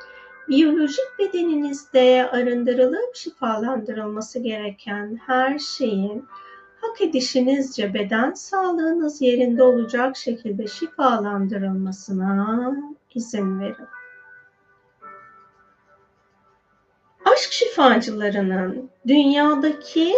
biyolojik 0.49 1.19
bedeninizde 1.19 2.29
arındırılıp 2.31 3.15
şifalandırılması 3.15 4.39
gereken 4.39 5.19
her 5.25 5.59
şeyin 5.59 6.25
hak 6.81 7.01
edişinizce 7.01 7.93
beden 7.93 8.33
sağlığınız 8.33 9.21
yerinde 9.21 9.63
olacak 9.63 10.17
şekilde 10.17 10.67
şifalandırılmasına 10.67 12.75
izin 13.15 13.59
verin. 13.59 13.87
Aşk 17.25 17.51
şifacılarının 17.51 18.89
dünyadaki 19.07 20.13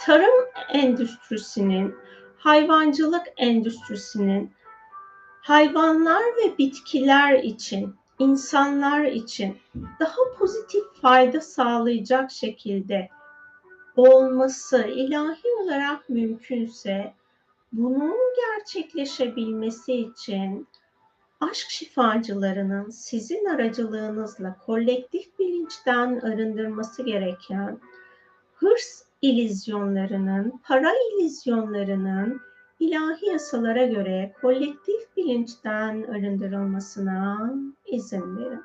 tarım 0.00 0.46
endüstrisinin, 0.72 1.94
hayvancılık 2.38 3.26
endüstrisinin 3.36 4.52
hayvanlar 5.42 6.22
ve 6.22 6.58
bitkiler 6.58 7.34
için, 7.38 7.94
insanlar 8.18 9.04
için 9.04 9.58
daha 10.00 10.38
pozitif 10.38 10.82
fayda 11.02 11.40
sağlayacak 11.40 12.30
şekilde 12.30 13.08
olması 13.96 14.82
ilahi 14.82 15.48
olarak 15.62 16.08
mümkünse 16.08 17.14
bunun 17.72 18.16
gerçekleşebilmesi 18.36 19.92
için 19.92 20.68
aşk 21.40 21.70
şifacılarının 21.70 22.90
sizin 22.90 23.44
aracılığınızla 23.44 24.56
kolektif 24.66 25.38
bilinçten 25.38 26.20
arındırması 26.20 27.02
gereken 27.02 27.78
hırs 28.54 29.09
ilizyonlarının, 29.22 30.60
para 30.64 30.92
ilizyonlarının 31.12 32.40
ilahi 32.80 33.26
yasalara 33.26 33.86
göre 33.86 34.32
kolektif 34.40 35.16
bilinçten 35.16 36.02
arındırılmasına 36.02 37.52
izin 37.86 38.36
verin. 38.36 38.62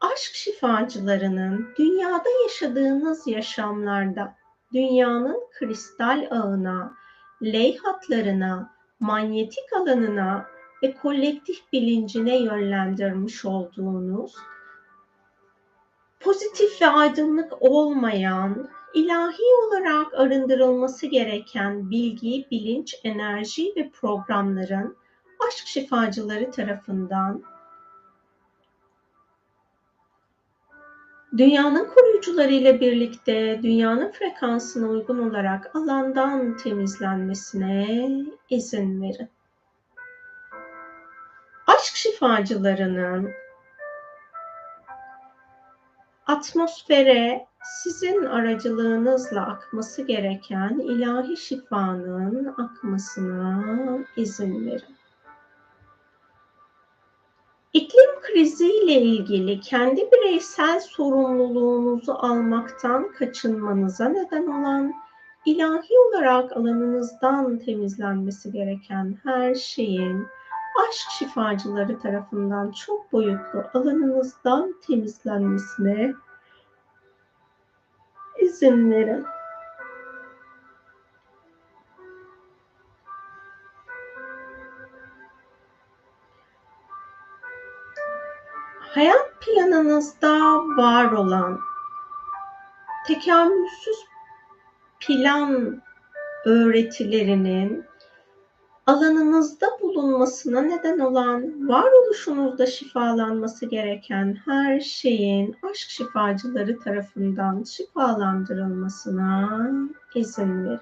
Aşk 0.00 0.34
şifacılarının 0.34 1.68
dünyada 1.78 2.28
yaşadığınız 2.42 3.26
yaşamlarda 3.26 4.34
dünyanın 4.72 5.40
kristal 5.58 6.26
ağına, 6.30 6.94
leyhatlarına, 7.42 8.74
manyetik 9.00 9.72
alanına 9.72 10.46
ve 10.82 10.94
kolektif 10.94 11.72
bilincine 11.72 12.38
yönlendirmiş 12.38 13.44
olduğunuz 13.44 14.34
pozitif 16.20 16.82
ve 16.82 16.86
aydınlık 16.86 17.52
olmayan 17.60 18.68
ilahi 18.94 19.42
olarak 19.66 20.14
arındırılması 20.14 21.06
gereken 21.06 21.90
bilgi, 21.90 22.46
bilinç, 22.50 22.94
enerji 23.04 23.72
ve 23.76 23.90
programların 23.90 24.96
aşk 25.48 25.66
şifacıları 25.66 26.50
tarafından 26.50 27.42
Dünyanın 31.36 31.88
koruyucuları 31.94 32.52
ile 32.52 32.80
birlikte 32.80 33.60
dünyanın 33.62 34.12
frekansına 34.12 34.88
uygun 34.88 35.30
olarak 35.30 35.76
alandan 35.76 36.56
temizlenmesine 36.56 38.08
izin 38.50 39.02
verin. 39.02 39.30
Aşk 41.66 41.96
şifacılarının 41.96 43.30
atmosfere 46.26 47.46
sizin 47.64 48.24
aracılığınızla 48.24 49.46
akması 49.46 50.02
gereken 50.02 50.78
ilahi 50.78 51.36
şifanın 51.36 52.54
akmasına 52.58 53.64
izin 54.16 54.66
verin. 54.66 54.94
İklim 57.72 58.20
kriziyle 58.22 59.00
ilgili 59.00 59.60
kendi 59.60 60.10
bireysel 60.12 60.80
sorumluluğunuzu 60.80 62.12
almaktan 62.12 63.12
kaçınmanıza 63.12 64.08
neden 64.08 64.46
olan 64.46 64.94
ilahi 65.44 65.98
olarak 66.08 66.56
alanınızdan 66.56 67.58
temizlenmesi 67.58 68.52
gereken 68.52 69.18
her 69.24 69.54
şeyin 69.54 70.26
aşk 70.88 71.10
şifacıları 71.18 71.98
tarafından 71.98 72.70
çok 72.70 73.12
boyutlu 73.12 73.64
alanınızdan 73.74 74.74
temizlenmesine 74.86 76.14
verin. 78.62 79.26
hayat 88.94 89.40
planınızda 89.40 90.56
var 90.76 91.12
olan 91.12 91.60
tekamülsüz 93.06 93.96
plan 95.00 95.82
öğretilerinin 96.44 97.84
alanınızda 98.86 99.66
bulunmasına 99.82 100.60
neden 100.60 100.98
olan 100.98 101.68
varoluşunuzda 101.68 102.66
şifalanması 102.66 103.66
gereken 103.66 104.38
her 104.44 104.80
şeyin 104.80 105.56
aşk 105.70 105.90
şifacıları 105.90 106.78
tarafından 106.78 107.62
şifalandırılmasına 107.62 109.70
izin 110.14 110.64
verin. 110.64 110.80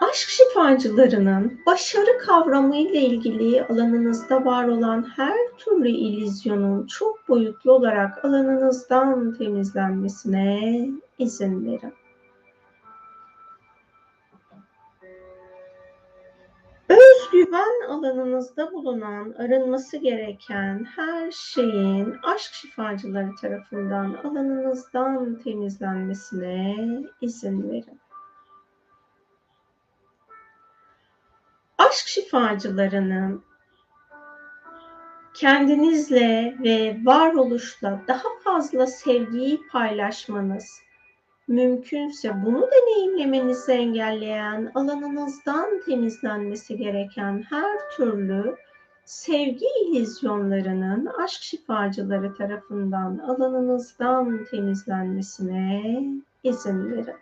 aşk 0.00 0.28
şifacılarının 0.28 1.60
başarı 1.66 2.18
kavramı 2.26 2.76
ile 2.76 3.00
ilgili 3.00 3.64
alanınızda 3.64 4.44
var 4.44 4.68
olan 4.68 5.06
her 5.16 5.38
türlü 5.58 5.88
ilizyonun 5.88 6.86
çok 6.86 7.28
boyutlu 7.28 7.72
olarak 7.72 8.24
alanınızdan 8.24 9.34
temizlenmesine 9.34 10.88
izin 11.18 11.66
verin. 11.66 11.94
Özgüven 17.28 17.88
alanınızda 17.88 18.72
bulunan 18.72 19.34
arınması 19.38 19.96
gereken 19.96 20.84
her 20.96 21.30
şeyin 21.30 22.16
aşk 22.22 22.54
şifacıları 22.54 23.34
tarafından 23.40 24.14
alanınızdan 24.24 25.38
temizlenmesine 25.38 26.76
izin 27.20 27.70
verin. 27.70 28.00
aşk 31.78 32.08
şifacılarının 32.08 33.44
kendinizle 35.34 36.56
ve 36.64 36.98
varoluşla 37.04 38.02
daha 38.08 38.28
fazla 38.44 38.86
sevgiyi 38.86 39.60
paylaşmanız, 39.72 40.80
mümkünse 41.48 42.42
bunu 42.44 42.68
deneyimlemenizi 42.72 43.72
engelleyen 43.72 44.72
alanınızdan 44.74 45.80
temizlenmesi 45.86 46.76
gereken 46.76 47.44
her 47.50 47.90
türlü 47.96 48.56
sevgi 49.04 49.66
ilizyonlarının 49.86 51.06
aşk 51.06 51.42
şifacıları 51.42 52.34
tarafından 52.34 53.18
alanınızdan 53.18 54.44
temizlenmesine 54.50 56.02
izin 56.42 56.92
verin. 56.92 57.16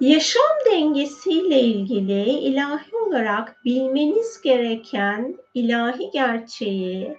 Yaşam 0.00 0.42
dengesiyle 0.72 1.60
ilgili 1.60 2.22
ilahi 2.22 2.96
olarak 2.96 3.64
bilmeniz 3.64 4.40
gereken 4.42 5.36
ilahi 5.54 6.10
gerçeği, 6.10 7.18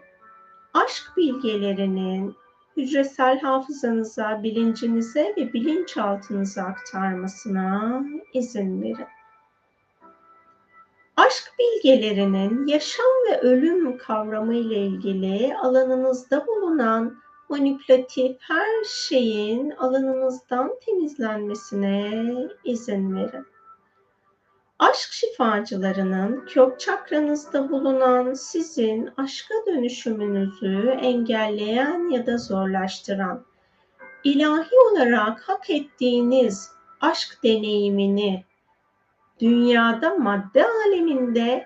aşk 0.74 1.18
bilgelerinin 1.18 2.36
hücresel 2.78 3.40
hafızanıza, 3.40 4.44
bilincinize 4.44 5.34
ve 5.38 5.54
bilinçaltınıza 5.54 6.64
aktarmasına 6.64 8.02
izin 8.34 8.82
verin. 8.82 9.08
Aşk 11.18 11.54
bilgelerinin 11.60 12.68
yaşam 12.68 13.06
ve 13.30 13.40
ölüm 13.40 13.98
kavramı 13.98 14.56
ile 14.56 14.78
ilgili 14.78 15.56
alanınızda 15.58 16.48
bulunan 16.48 17.22
manipülatif 17.50 18.38
her 18.40 18.84
şeyin 18.84 19.72
alanınızdan 19.72 20.72
temizlenmesine 20.86 22.26
izin 22.64 23.16
verin. 23.16 23.51
Aşk 24.82 25.12
şifacılarının 25.12 26.46
kök 26.46 26.80
çakranızda 26.80 27.70
bulunan 27.70 28.34
sizin 28.34 29.10
aşka 29.18 29.54
dönüşümünüzü 29.68 30.98
engelleyen 31.02 32.10
ya 32.10 32.26
da 32.26 32.38
zorlaştıran, 32.38 33.46
ilahi 34.24 34.76
olarak 34.92 35.50
hak 35.50 35.70
ettiğiniz 35.70 36.72
aşk 37.02 37.44
deneyimini 37.44 38.46
dünyada 39.40 40.16
madde 40.16 40.66
aleminde 40.66 41.66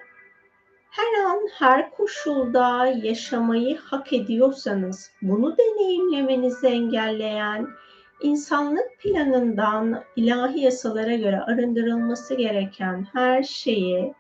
her 0.90 1.24
an 1.26 1.40
her 1.54 1.92
koşulda 1.92 2.86
yaşamayı 2.86 3.78
hak 3.78 4.14
ediyorsanız 4.14 5.12
bunu 5.22 5.58
deneyimlemenizi 5.58 6.68
engelleyen 6.68 7.68
insanlık 8.22 9.00
planından 9.00 10.04
ilahi 10.16 10.60
yasalara 10.60 11.16
göre 11.16 11.42
arındırılması 11.42 12.36
gereken 12.36 13.08
her 13.14 13.44
şeyi 13.44 14.14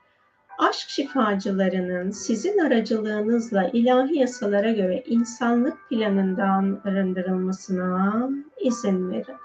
aşk 0.57 0.89
şifacılarının 0.89 2.11
sizin 2.11 2.57
aracılığınızla 2.57 3.69
ilahi 3.73 4.19
yasalara 4.19 4.71
göre 4.71 5.03
insanlık 5.05 5.89
planından 5.89 6.81
arındırılmasına 6.85 8.29
izin 8.61 9.11
verin 9.11 9.35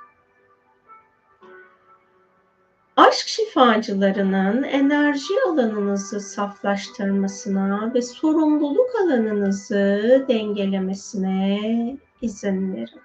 aşk 3.10 3.28
şifacılarının 3.28 4.62
enerji 4.62 5.34
alanınızı 5.48 6.20
saflaştırmasına 6.20 7.94
ve 7.94 8.02
sorumluluk 8.02 8.90
alanınızı 9.04 10.24
dengelemesine 10.28 11.96
izin 12.22 12.74
verin. 12.74 13.00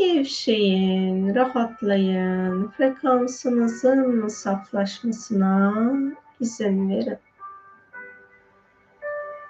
Gevşeyin, 0.00 1.34
rahatlayın, 1.34 2.68
frekansınızın 2.68 4.28
saflaşmasına 4.28 5.74
izin 6.40 6.90
verin. 6.90 7.18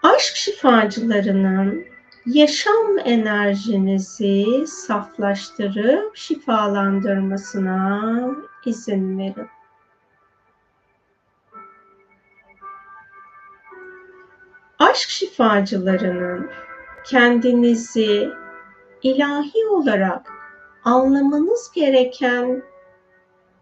Aşk 0.03 0.37
şifacılarının 0.37 1.85
yaşam 2.27 2.99
enerjinizi 3.05 4.67
saflaştırıp 4.67 6.17
şifalandırmasına 6.17 8.15
izin 8.65 9.19
verin. 9.19 9.49
Aşk 14.79 15.09
şifacılarının 15.09 16.51
kendinizi 17.05 18.31
ilahi 19.03 19.67
olarak 19.71 20.40
anlamanız 20.85 21.73
gereken 21.75 22.63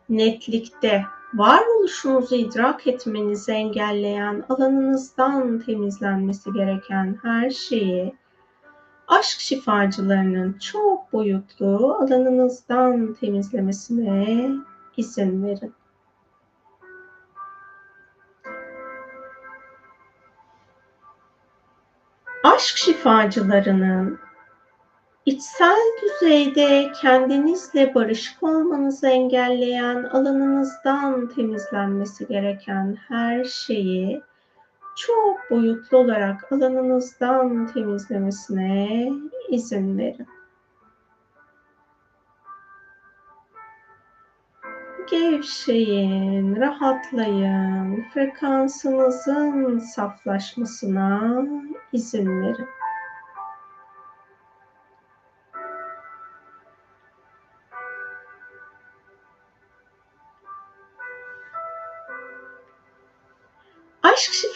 netlikte 0.08 1.04
varoluşunuzu 1.34 2.34
idrak 2.34 2.86
etmenizi 2.86 3.52
engelleyen 3.52 4.44
alanınızdan 4.48 5.58
temizlenmesi 5.58 6.52
gereken 6.52 7.18
her 7.22 7.50
şeyi 7.50 8.14
aşk 9.08 9.40
şifacılarının 9.40 10.52
çok 10.52 11.12
boyutlu 11.12 11.94
alanınızdan 11.94 13.14
temizlemesine 13.14 14.50
izin 14.96 15.46
verin. 15.46 15.74
Aşk 22.44 22.76
şifacılarının 22.76 24.18
içsel 25.29 25.79
düzeyde 26.03 26.93
kendinizle 27.01 27.95
barışık 27.95 28.43
olmanızı 28.43 29.09
engelleyen 29.09 30.05
alanınızdan 30.05 31.29
temizlenmesi 31.29 32.26
gereken 32.26 32.97
her 33.09 33.45
şeyi 33.45 34.22
çok 34.97 35.51
boyutlu 35.51 35.99
olarak 35.99 36.53
alanınızdan 36.53 37.66
temizlemesine 37.66 39.09
izin 39.49 39.99
verin. 39.99 40.26
Gevşeyin, 45.11 46.57
rahatlayın, 46.57 48.05
frekansınızın 48.14 49.79
saflaşmasına 49.79 51.43
izin 51.93 52.43
verin. 52.43 52.78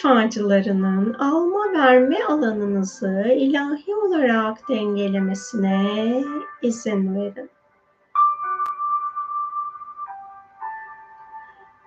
Şifacılarının 0.03 1.15
alma 1.15 1.73
verme 1.73 2.25
alanınızı 2.25 3.25
ilahi 3.37 3.95
olarak 3.95 4.69
dengelemesine 4.69 6.25
izin 6.63 7.15
verin. 7.15 7.51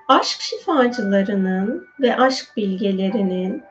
Aşk 0.07 0.41
şifacılarının 0.41 1.87
ve 1.99 2.17
aşk 2.17 2.57
bilgelerinin 2.57 3.63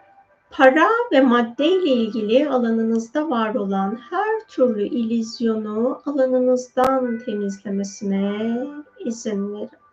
para 0.50 0.88
ve 1.12 1.20
madde 1.20 1.66
ile 1.66 1.90
ilgili 1.90 2.48
alanınızda 2.48 3.30
var 3.30 3.54
olan 3.54 3.98
her 4.10 4.48
türlü 4.48 4.82
ilizyonu 4.82 6.02
alanınızdan 6.06 7.18
temizlemesine 7.18 8.66
izin 9.04 9.54
verin. 9.54 9.83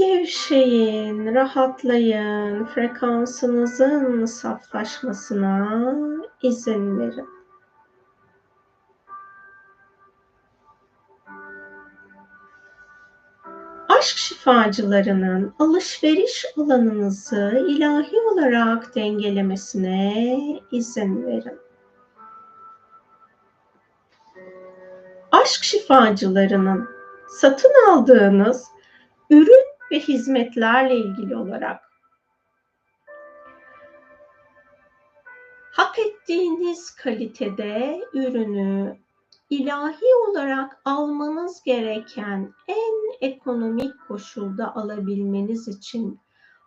Gevşeyin, 0.00 1.34
rahatlayın, 1.34 2.64
frekansınızın 2.64 4.24
saflaşmasına 4.24 5.84
izin 6.42 6.98
verin. 6.98 7.28
Aşk 13.88 14.16
şifacılarının 14.16 15.54
alışveriş 15.58 16.46
alanınızı 16.56 17.64
ilahi 17.68 18.16
olarak 18.20 18.94
dengelemesine 18.94 20.38
izin 20.70 21.26
verin. 21.26 21.58
Aşk 25.32 25.64
şifacılarının 25.64 26.88
satın 27.28 27.72
aldığınız 27.88 28.64
ürün 29.30 29.69
ve 29.90 30.00
hizmetlerle 30.00 30.96
ilgili 30.96 31.36
olarak. 31.36 31.90
Hak 35.72 35.98
ettiğiniz 35.98 36.90
kalitede 36.90 38.00
ürünü 38.12 38.96
ilahi 39.50 40.14
olarak 40.28 40.80
almanız 40.84 41.62
gereken 41.62 42.54
en 42.68 43.28
ekonomik 43.28 43.92
koşulda 44.08 44.76
alabilmeniz 44.76 45.68
için 45.68 46.20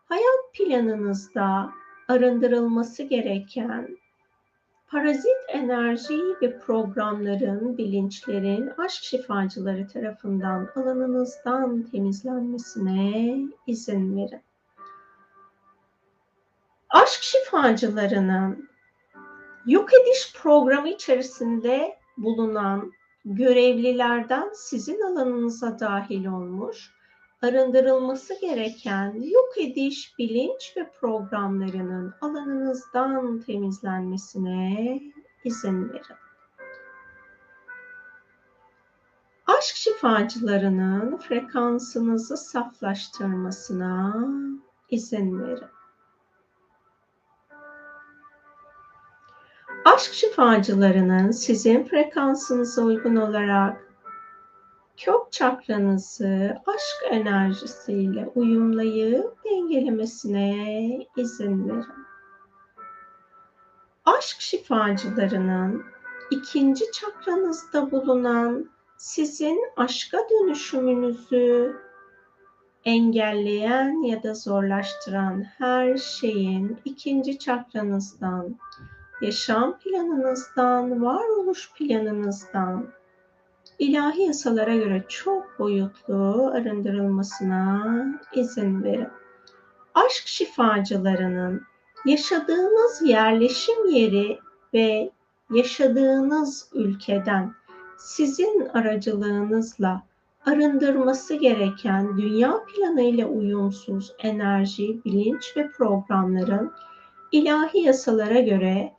hayat 0.05 0.53
planınızda 0.53 1.69
arındırılması 2.07 3.03
gereken 3.03 3.97
parazit 4.93 5.37
enerji 5.47 6.19
ve 6.41 6.59
programların, 6.59 7.77
bilinçlerin 7.77 8.71
aşk 8.77 9.03
şifacıları 9.03 9.87
tarafından 9.87 10.69
alanınızdan 10.75 11.83
temizlenmesine 11.83 13.37
izin 13.67 14.17
verin. 14.17 14.41
Aşk 16.89 17.23
şifacılarının 17.23 18.69
yok 19.65 19.89
ediş 19.93 20.33
programı 20.41 20.89
içerisinde 20.89 21.97
bulunan 22.17 22.91
görevlilerden 23.25 24.49
sizin 24.53 25.01
alanınıza 25.01 25.79
dahil 25.79 26.25
olmuş 26.25 26.91
arındırılması 27.43 28.41
gereken 28.41 29.13
yok 29.21 29.57
ediş 29.57 30.17
bilinç 30.19 30.73
ve 30.77 30.91
programlarının 30.91 32.13
alanınızdan 32.21 33.39
temizlenmesine 33.39 34.99
izin 35.43 35.89
verin. 35.89 36.17
Aşk 39.47 39.75
şifacılarının 39.75 41.17
frekansınızı 41.17 42.37
saflaştırmasına 42.37 44.25
izin 44.89 45.39
verin. 45.39 45.73
Aşk 49.85 50.13
şifacılarının 50.13 51.31
sizin 51.31 51.83
frekansınıza 51.83 52.81
uygun 52.81 53.15
olarak 53.15 53.92
kök 54.97 55.31
çakranızı 55.31 56.57
aşk 56.65 57.11
enerjisiyle 57.11 58.29
uyumlayıp 58.35 59.45
dengelemesine 59.45 61.07
izin 61.17 61.69
verin. 61.69 61.85
Aşk 64.05 64.41
şifacılarının 64.41 65.83
ikinci 66.31 66.91
çakranızda 66.91 67.91
bulunan 67.91 68.69
sizin 68.97 69.59
aşka 69.77 70.17
dönüşümünüzü 70.17 71.75
engelleyen 72.85 74.03
ya 74.03 74.23
da 74.23 74.33
zorlaştıran 74.33 75.43
her 75.57 75.97
şeyin 75.97 76.77
ikinci 76.85 77.39
çakranızdan, 77.39 78.55
yaşam 79.21 79.77
planınızdan, 79.77 81.03
varoluş 81.03 81.73
planınızdan, 81.73 82.87
ilahi 83.83 84.21
yasalara 84.21 84.75
göre 84.75 85.03
çok 85.07 85.59
boyutlu 85.59 86.51
arındırılmasına 86.53 87.83
izin 88.33 88.83
verin. 88.83 89.07
Aşk 89.93 90.27
şifacılarının 90.27 91.61
yaşadığınız 92.05 93.01
yerleşim 93.05 93.89
yeri 93.89 94.39
ve 94.73 95.11
yaşadığınız 95.49 96.69
ülkeden 96.73 97.53
sizin 97.97 98.69
aracılığınızla 98.73 100.03
arındırması 100.45 101.35
gereken 101.35 102.17
dünya 102.17 102.63
planı 102.65 103.01
ile 103.01 103.25
uyumsuz 103.25 104.13
enerji, 104.19 105.03
bilinç 105.05 105.57
ve 105.57 105.71
programların 105.71 106.71
ilahi 107.31 107.79
yasalara 107.79 108.39
göre 108.39 108.93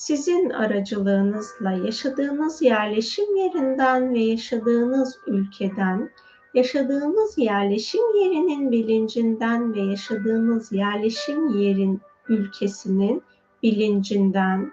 sizin 0.00 0.50
aracılığınızla 0.50 1.72
yaşadığınız 1.72 2.62
yerleşim 2.62 3.36
yerinden 3.36 4.14
ve 4.14 4.18
yaşadığınız 4.18 5.18
ülkeden, 5.26 6.10
yaşadığınız 6.54 7.38
yerleşim 7.38 8.16
yerinin 8.16 8.70
bilincinden 8.70 9.74
ve 9.74 9.80
yaşadığınız 9.80 10.72
yerleşim 10.72 11.48
yerin 11.48 12.00
ülkesinin 12.28 13.22
bilincinden 13.62 14.72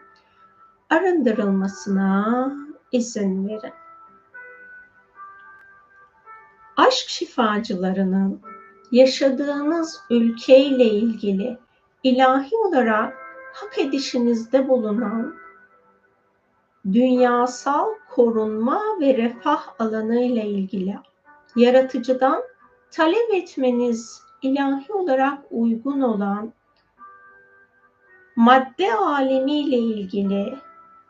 arındırılmasına 0.89 2.53
izin 2.91 3.47
verin. 3.47 3.73
Aşk 6.78 7.09
şifacılarının 7.09 8.41
yaşadığınız 8.91 9.99
ülkeyle 10.09 10.86
ilgili 10.86 11.57
ilahi 12.03 12.55
olarak 12.55 13.26
hak 13.61 13.79
edişinizde 13.79 14.67
bulunan 14.67 15.35
dünyasal 16.85 17.87
korunma 18.09 18.81
ve 18.99 19.17
refah 19.17 19.67
alanı 19.79 20.19
ile 20.19 20.45
ilgili 20.45 20.95
yaratıcıdan 21.55 22.41
talep 22.91 23.33
etmeniz 23.33 24.21
ilahi 24.41 24.93
olarak 24.93 25.39
uygun 25.51 26.01
olan 26.01 26.53
madde 28.35 28.93
alemi 28.93 29.59
ile 29.59 29.77
ilgili 29.77 30.55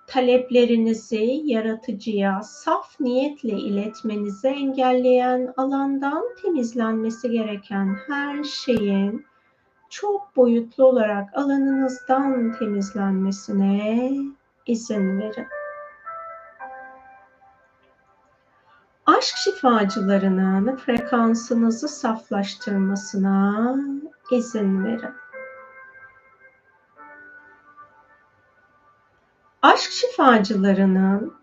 taleplerinizi 0.08 1.42
yaratıcıya 1.44 2.42
saf 2.44 3.00
niyetle 3.00 3.58
iletmenizi 3.58 4.48
engelleyen 4.48 5.54
alandan 5.58 6.24
temizlenmesi 6.42 7.32
gereken 7.32 7.98
her 8.08 8.44
şeyin 8.44 9.26
çok 9.90 10.36
boyutlu 10.36 10.86
olarak 10.86 11.38
alanınızdan 11.38 12.54
temizlenmesine 12.60 14.12
izin 14.66 15.20
verin. 15.20 15.48
Aşk 19.06 19.38
şifacılarının 19.38 20.76
frekansınızı 20.76 21.88
saflaştırmasına 21.88 23.76
izin 24.32 24.86
verin. 24.86 25.14
aşk 29.62 29.92
şifacılarının 29.92 31.34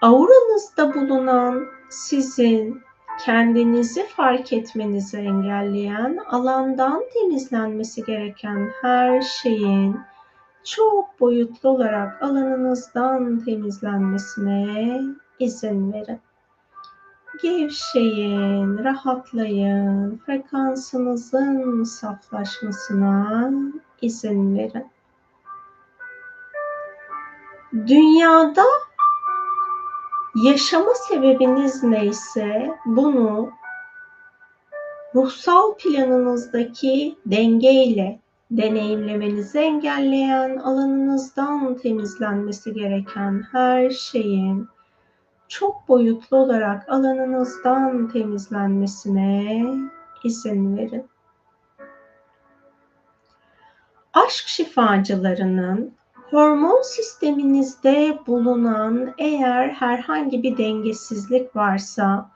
auranızda 0.00 0.94
bulunan 0.94 1.66
sizin 1.88 2.82
kendinizi 3.24 4.06
fark 4.06 4.52
etmenizi 4.52 5.16
engelleyen 5.16 6.18
alandan 6.28 7.02
temizlenmesi 7.14 8.04
gereken 8.04 8.70
her 8.82 9.22
şeyin 9.22 10.00
çok 10.64 11.20
boyutlu 11.20 11.68
olarak 11.68 12.22
alanınızdan 12.22 13.38
temizlenmesine 13.44 15.00
izin 15.38 15.92
verin. 15.92 16.20
Gevşeyin, 17.42 18.84
rahatlayın, 18.84 20.20
frekansınızın 20.26 21.84
saflaşmasına 21.84 23.50
izin 24.02 24.58
verin. 24.58 24.86
Dünyada 27.86 28.64
yaşama 30.34 30.94
sebebiniz 30.94 31.82
neyse 31.82 32.70
bunu 32.86 33.50
ruhsal 35.14 35.74
planınızdaki 35.74 37.16
dengeyle 37.26 38.20
deneyimlemenizi 38.50 39.58
engelleyen 39.58 40.56
alanınızdan 40.56 41.74
temizlenmesi 41.74 42.74
gereken 42.74 43.44
her 43.52 43.90
şeyin 43.90 44.68
çok 45.48 45.88
boyutlu 45.88 46.36
olarak 46.36 46.88
alanınızdan 46.88 48.08
temizlenmesine 48.08 49.64
izin 50.24 50.76
verin. 50.76 51.06
Aşk 54.12 54.48
şifacılarının 54.48 55.94
hormon 56.32 56.82
sisteminizde 56.82 58.18
bulunan 58.26 59.14
eğer 59.18 59.68
herhangi 59.68 60.42
bir 60.42 60.58
dengesizlik 60.58 61.56
varsa 61.56 62.30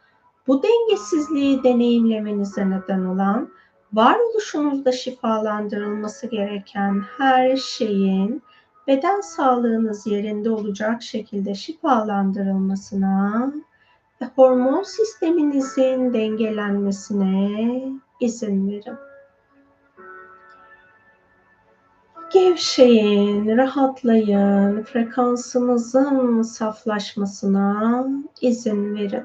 bu 0.46 0.62
dengesizliği 0.62 1.64
deneyimlemenize 1.64 2.70
neden 2.70 3.04
olan 3.04 3.48
varoluşunuzda 3.92 4.92
şifalandırılması 4.92 6.26
gereken 6.26 7.02
her 7.18 7.56
şeyin 7.56 8.42
beden 8.86 9.20
sağlığınız 9.20 10.06
yerinde 10.06 10.50
olacak 10.50 11.02
şekilde 11.02 11.54
şifalandırılmasına 11.54 13.52
ve 14.20 14.26
hormon 14.36 14.82
sisteminizin 14.82 16.14
dengelenmesine 16.14 17.82
izin 18.20 18.70
verin. 18.70 19.15
Gevşeyin, 22.32 23.56
rahatlayın, 23.56 24.82
frekansınızın 24.82 26.42
saflaşmasına 26.42 28.06
izin 28.40 28.94
verin. 28.94 29.24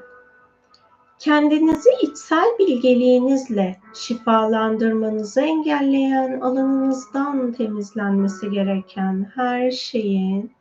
Kendinizi 1.18 1.90
içsel 2.02 2.58
bilgeliğinizle 2.58 3.80
şifalandırmanızı 3.94 5.40
engelleyen 5.40 6.40
alanınızdan 6.40 7.52
temizlenmesi 7.52 8.50
gereken 8.50 9.32
her 9.34 9.70
şeyin 9.70 10.52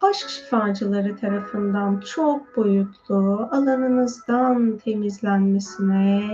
aşk 0.00 0.28
şifacıları 0.28 1.16
tarafından 1.16 2.00
çok 2.00 2.56
boyutlu 2.56 3.48
alanınızdan 3.52 4.78
temizlenmesine 4.78 6.30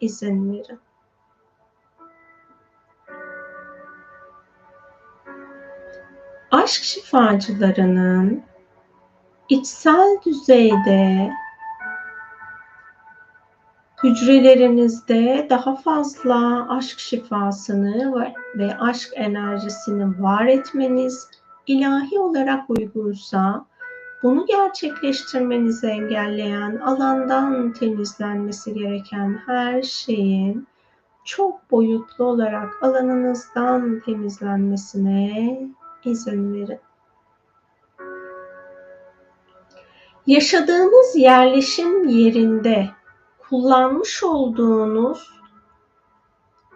izin 0.00 0.52
verin. 0.52 0.78
Aşk 6.52 6.82
şifacılarının 6.82 8.42
içsel 9.48 10.16
düzeyde 10.26 11.32
hücrelerinizde 14.04 15.46
daha 15.50 15.76
fazla 15.76 16.68
aşk 16.76 16.98
şifasını 16.98 18.14
ve 18.56 18.78
aşk 18.78 19.10
enerjisini 19.14 20.22
var 20.22 20.46
etmeniz 20.46 21.28
ilahi 21.66 22.18
olarak 22.18 22.70
uygunsa 22.70 23.66
bunu 24.22 24.46
gerçekleştirmenizi 24.46 25.86
engelleyen 25.86 26.76
alandan 26.76 27.72
temizlenmesi 27.72 28.74
gereken 28.74 29.40
her 29.46 29.82
şeyin 29.82 30.66
çok 31.24 31.70
boyutlu 31.70 32.24
olarak 32.24 32.82
alanınızdan 32.82 34.00
temizlenmesine 34.00 35.58
izin 36.04 36.54
verin. 36.54 36.80
Yaşadığınız 40.26 41.16
yerleşim 41.16 42.08
yerinde 42.08 42.88
kullanmış 43.38 44.22
olduğunuz 44.22 45.30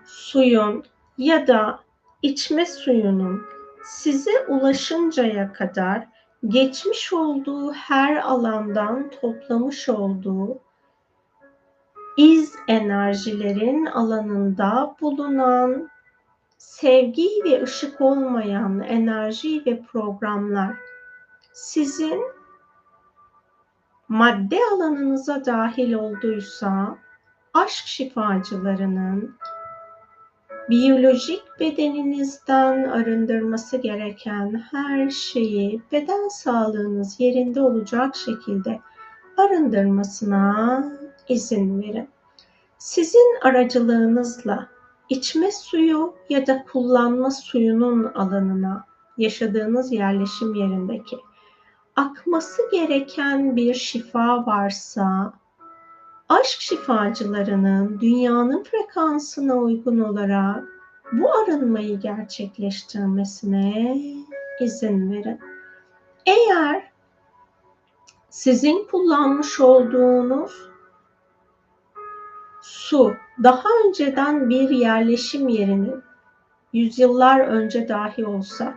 suyun 0.04 0.84
ya 1.18 1.46
da 1.46 1.80
içme 2.22 2.66
suyunun 2.66 3.42
size 3.84 4.46
ulaşıncaya 4.48 5.52
kadar 5.52 6.08
geçmiş 6.48 7.12
olduğu 7.12 7.72
her 7.72 8.16
alandan 8.16 9.10
toplamış 9.20 9.88
olduğu 9.88 10.58
iz 12.16 12.54
enerjilerin 12.68 13.86
alanında 13.86 14.96
bulunan 15.00 15.88
sevgi 16.66 17.28
ve 17.44 17.62
ışık 17.62 18.00
olmayan 18.00 18.80
enerji 18.80 19.62
ve 19.66 19.82
programlar 19.82 20.76
sizin 21.52 22.22
madde 24.08 24.58
alanınıza 24.72 25.44
dahil 25.44 25.92
olduysa 25.92 26.98
aşk 27.54 27.86
şifacılarının 27.86 29.36
biyolojik 30.70 31.42
bedeninizden 31.60 32.84
arındırması 32.84 33.76
gereken 33.76 34.64
her 34.70 35.10
şeyi 35.10 35.82
beden 35.92 36.28
sağlığınız 36.28 37.20
yerinde 37.20 37.60
olacak 37.60 38.16
şekilde 38.16 38.80
arındırmasına 39.36 40.84
izin 41.28 41.82
verin. 41.82 42.08
Sizin 42.78 43.38
aracılığınızla 43.42 44.75
içme 45.08 45.52
suyu 45.52 46.14
ya 46.28 46.46
da 46.46 46.64
kullanma 46.72 47.30
suyunun 47.30 48.04
alanına 48.04 48.84
yaşadığınız 49.18 49.92
yerleşim 49.92 50.54
yerindeki 50.54 51.18
akması 51.96 52.62
gereken 52.72 53.56
bir 53.56 53.74
şifa 53.74 54.46
varsa 54.46 55.32
aşk 56.28 56.60
şifacılarının 56.60 58.00
dünyanın 58.00 58.62
frekansına 58.62 59.54
uygun 59.54 59.98
olarak 59.98 60.64
bu 61.12 61.32
arınmayı 61.32 62.00
gerçekleştirmesine 62.00 63.96
izin 64.60 65.12
verin. 65.12 65.40
Eğer 66.26 66.92
sizin 68.30 68.86
kullanmış 68.90 69.60
olduğunuz 69.60 70.68
su 72.66 73.16
daha 73.42 73.68
önceden 73.84 74.50
bir 74.50 74.70
yerleşim 74.70 75.48
yerinin 75.48 76.02
yüzyıllar 76.72 77.40
önce 77.40 77.88
dahi 77.88 78.26
olsa 78.26 78.74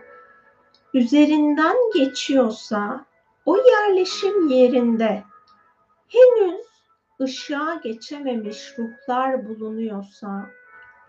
üzerinden 0.94 1.76
geçiyorsa 1.94 3.06
o 3.46 3.58
yerleşim 3.58 4.48
yerinde 4.48 5.24
henüz 6.08 6.66
ışığa 7.22 7.76
geçememiş 7.84 8.74
ruhlar 8.78 9.50
bulunuyorsa 9.50 10.46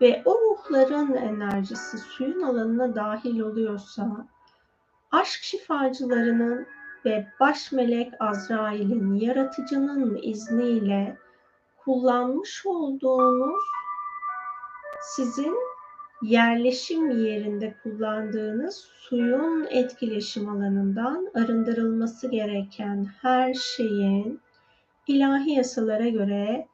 ve 0.01 0.21
o 0.25 0.33
ruhların 0.33 1.15
enerjisi 1.15 1.97
suyun 1.97 2.41
alanına 2.41 2.95
dahil 2.95 3.39
oluyorsa 3.39 4.27
aşk 5.11 5.43
şifacılarının 5.43 6.67
ve 7.05 7.27
baş 7.39 7.71
melek 7.71 8.13
Azrail'in 8.19 9.13
yaratıcının 9.13 10.19
izniyle 10.23 11.17
kullanmış 11.85 12.65
olduğunuz 12.65 13.63
sizin 15.01 15.57
yerleşim 16.21 17.11
yerinde 17.25 17.75
kullandığınız 17.83 18.75
suyun 18.75 19.67
etkileşim 19.69 20.49
alanından 20.49 21.31
arındırılması 21.35 22.27
gereken 22.31 23.07
her 23.21 23.53
şeyin 23.53 24.41
ilahi 25.07 25.51
yasalara 25.51 26.09
göre 26.09 26.67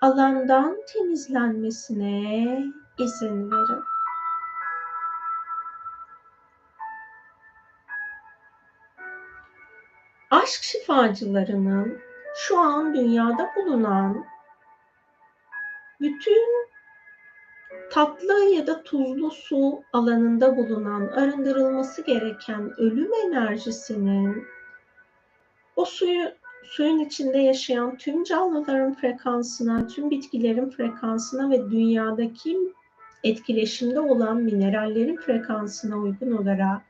alandan 0.00 0.76
temizlenmesine 0.92 2.64
izin 2.98 3.50
verin. 3.50 3.82
Aşk 10.30 10.62
şifacılarının 10.62 11.98
şu 12.34 12.58
an 12.58 12.94
dünyada 12.94 13.50
bulunan 13.56 14.24
bütün 16.00 16.68
tatlı 17.90 18.44
ya 18.44 18.66
da 18.66 18.82
tuzlu 18.82 19.30
su 19.30 19.82
alanında 19.92 20.56
bulunan 20.56 21.06
arındırılması 21.06 22.02
gereken 22.04 22.70
ölüm 22.80 23.10
enerjisinin 23.26 24.44
o 25.76 25.84
suyu 25.84 26.28
suyun 26.64 26.98
içinde 26.98 27.38
yaşayan 27.38 27.96
tüm 27.96 28.24
canlıların 28.24 28.94
frekansına, 28.94 29.86
tüm 29.86 30.10
bitkilerin 30.10 30.70
frekansına 30.70 31.50
ve 31.50 31.70
dünyadaki 31.70 32.58
etkileşimde 33.24 34.00
olan 34.00 34.36
minerallerin 34.36 35.16
frekansına 35.16 35.98
uygun 35.98 36.32
olarak 36.32 36.82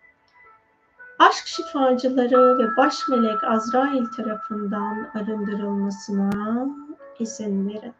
aşk 1.28 1.46
şifacıları 1.46 2.58
ve 2.58 2.76
baş 2.76 3.08
melek 3.08 3.44
Azrail 3.44 4.06
tarafından 4.06 5.10
arındırılmasına 5.14 6.66
izin 7.18 7.68
verin. 7.68 7.94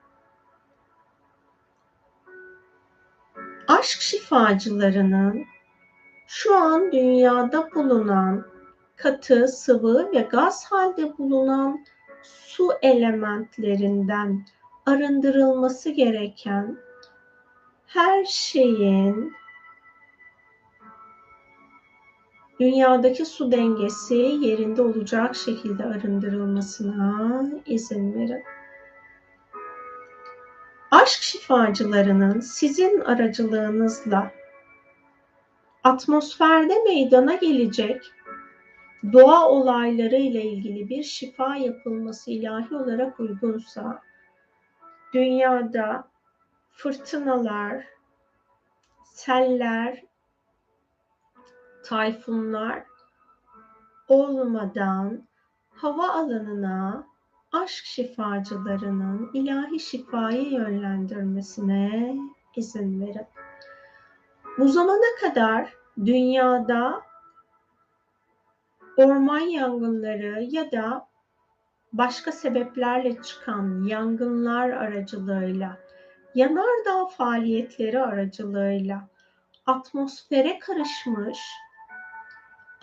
Aşk 3.68 4.01
şifacılarının 4.01 5.45
şu 6.27 6.57
an 6.57 6.93
dünyada 6.93 7.68
bulunan 7.75 8.47
katı, 8.97 9.49
sıvı 9.49 10.12
ve 10.12 10.20
gaz 10.20 10.64
halde 10.64 11.18
bulunan 11.18 11.85
su 12.22 12.68
elementlerinden 12.83 14.47
arındırılması 14.87 15.91
gereken 15.91 16.79
her 17.87 18.25
şeyin 18.25 19.33
dünyadaki 22.61 23.25
su 23.25 23.53
dengesi 23.53 24.15
yerinde 24.15 24.83
olacak 24.83 25.37
şekilde 25.37 25.85
arındırılmasına 25.85 27.43
izin 27.67 28.15
verin. 28.15 28.43
Aşk 30.91 31.23
şifacılarının 31.23 32.41
sizin 32.41 33.01
aracılığınızla 33.01 34.31
atmosferde 35.85 36.75
meydana 36.85 37.35
gelecek 37.35 38.03
doğa 39.13 39.49
olayları 39.49 40.17
ile 40.17 40.43
ilgili 40.43 40.89
bir 40.89 41.03
şifa 41.03 41.57
yapılması 41.57 42.31
ilahi 42.31 42.77
olarak 42.77 43.21
uygunsa 43.21 44.03
dünyada 45.15 46.09
fırtınalar, 46.73 47.85
seller, 49.05 50.04
tayfunlar 51.85 52.85
olmadan 54.09 55.22
hava 55.70 56.09
alanına 56.09 57.07
aşk 57.53 57.85
şifacılarının 57.85 59.30
ilahi 59.35 59.80
şifayı 59.80 60.51
yönlendirmesine 60.51 62.16
izin 62.57 63.01
verin. 63.01 63.26
Bu 64.59 64.68
zamana 64.68 65.16
kadar 65.20 65.74
dünyada 66.05 67.03
orman 68.97 69.41
yangınları 69.41 70.43
ya 70.43 70.72
da 70.72 71.09
başka 71.93 72.32
sebeplerle 72.32 73.22
çıkan 73.22 73.85
yangınlar 73.85 74.70
aracılığıyla, 74.70 75.78
yanardağ 76.35 77.07
faaliyetleri 77.07 78.03
aracılığıyla 78.03 79.09
atmosfere 79.66 80.59
karışmış, 80.59 81.39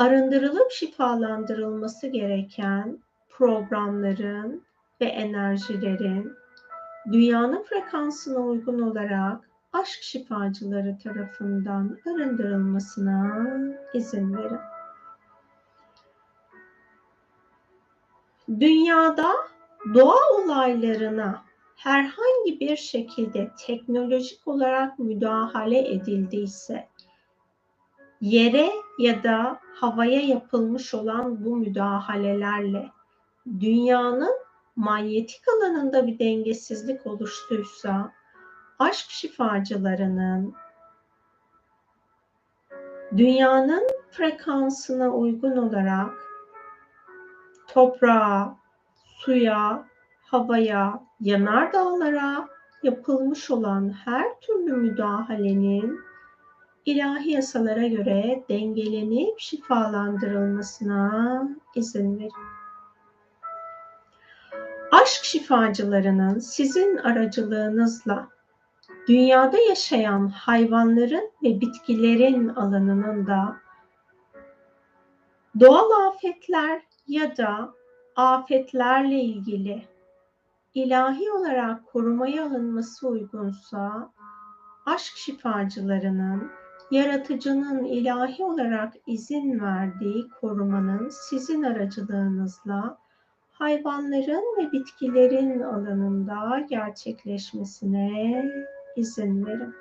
arındırılıp 0.02 0.72
şifalandırılması 0.72 2.08
gereken 2.08 3.00
programların 3.30 4.64
ve 5.02 5.06
enerjilerin 5.06 6.34
dünyanın 7.12 7.64
frekansına 7.64 8.40
uygun 8.40 8.80
olarak 8.80 9.50
aşk 9.74 10.04
şifacıları 10.04 10.98
tarafından 11.04 11.98
arındırılmasına 12.08 13.48
izin 13.94 14.38
verin. 14.38 14.60
Dünyada 18.60 19.30
doğa 19.94 20.30
olaylarına 20.38 21.44
herhangi 21.76 22.60
bir 22.60 22.76
şekilde 22.76 23.52
teknolojik 23.66 24.48
olarak 24.48 25.00
müdahale 25.00 25.94
edildiyse 25.94 26.91
yere 28.22 28.72
ya 29.00 29.24
da 29.24 29.60
havaya 29.76 30.22
yapılmış 30.22 30.94
olan 30.94 31.46
bu 31.46 31.56
müdahalelerle 31.56 32.90
dünyanın 33.60 34.36
manyetik 34.76 35.42
alanında 35.58 36.08
bir 36.08 36.20
dengesizlik 36.20 37.08
oluştuysa 37.08 38.12
aşk 38.80 39.10
şifacılarının 39.10 40.54
dünyanın 43.18 43.88
frekansına 44.12 45.10
uygun 45.10 45.58
olarak 45.58 46.14
toprağa, 47.68 48.58
suya, 49.18 49.86
havaya, 50.24 51.04
yanardağlara 51.20 52.48
yapılmış 52.84 53.52
olan 53.52 53.90
her 54.06 54.40
türlü 54.40 54.74
müdahalenin 54.74 56.11
ilahi 56.86 57.32
yasalara 57.32 57.88
göre 57.88 58.44
dengelenip 58.50 59.40
şifalandırılmasına 59.40 61.44
izin 61.76 62.20
verin. 62.20 62.32
Aşk 64.92 65.24
şifacılarının 65.24 66.40
sizin 66.40 66.98
aracılığınızla 66.98 68.30
dünyada 69.08 69.58
yaşayan 69.58 70.28
hayvanların 70.28 71.32
ve 71.44 71.62
bitkilerin 71.62 72.48
alanının 72.48 73.28
da 73.28 73.56
doğal 75.60 76.08
afetler 76.08 76.82
ya 77.08 77.38
da 77.38 77.74
afetlerle 78.16 79.22
ilgili 79.22 79.88
ilahi 80.74 81.32
olarak 81.32 81.86
korumaya 81.86 82.46
alınması 82.46 83.08
uygunsa 83.08 84.12
aşk 84.86 85.18
şifacılarının 85.18 86.52
yaratıcının 86.92 87.84
ilahi 87.84 88.44
olarak 88.44 88.94
izin 89.08 89.60
verdiği 89.60 90.30
korumanın 90.42 91.10
sizin 91.10 91.64
aracılığınızla 91.64 92.98
hayvanların 93.52 94.58
ve 94.58 94.72
bitkilerin 94.72 95.62
alanında 95.62 96.60
gerçekleşmesine 96.70 98.46
izin 98.96 99.46
verin. 99.46 99.74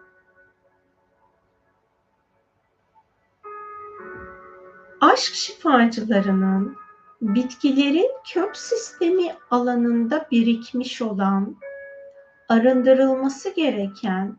Aşk 5.00 5.34
şifacılarının 5.34 6.76
bitkilerin 7.20 8.10
kök 8.34 8.56
sistemi 8.56 9.34
alanında 9.50 10.26
birikmiş 10.30 11.02
olan 11.02 11.56
arındırılması 12.48 13.54
gereken 13.54 14.36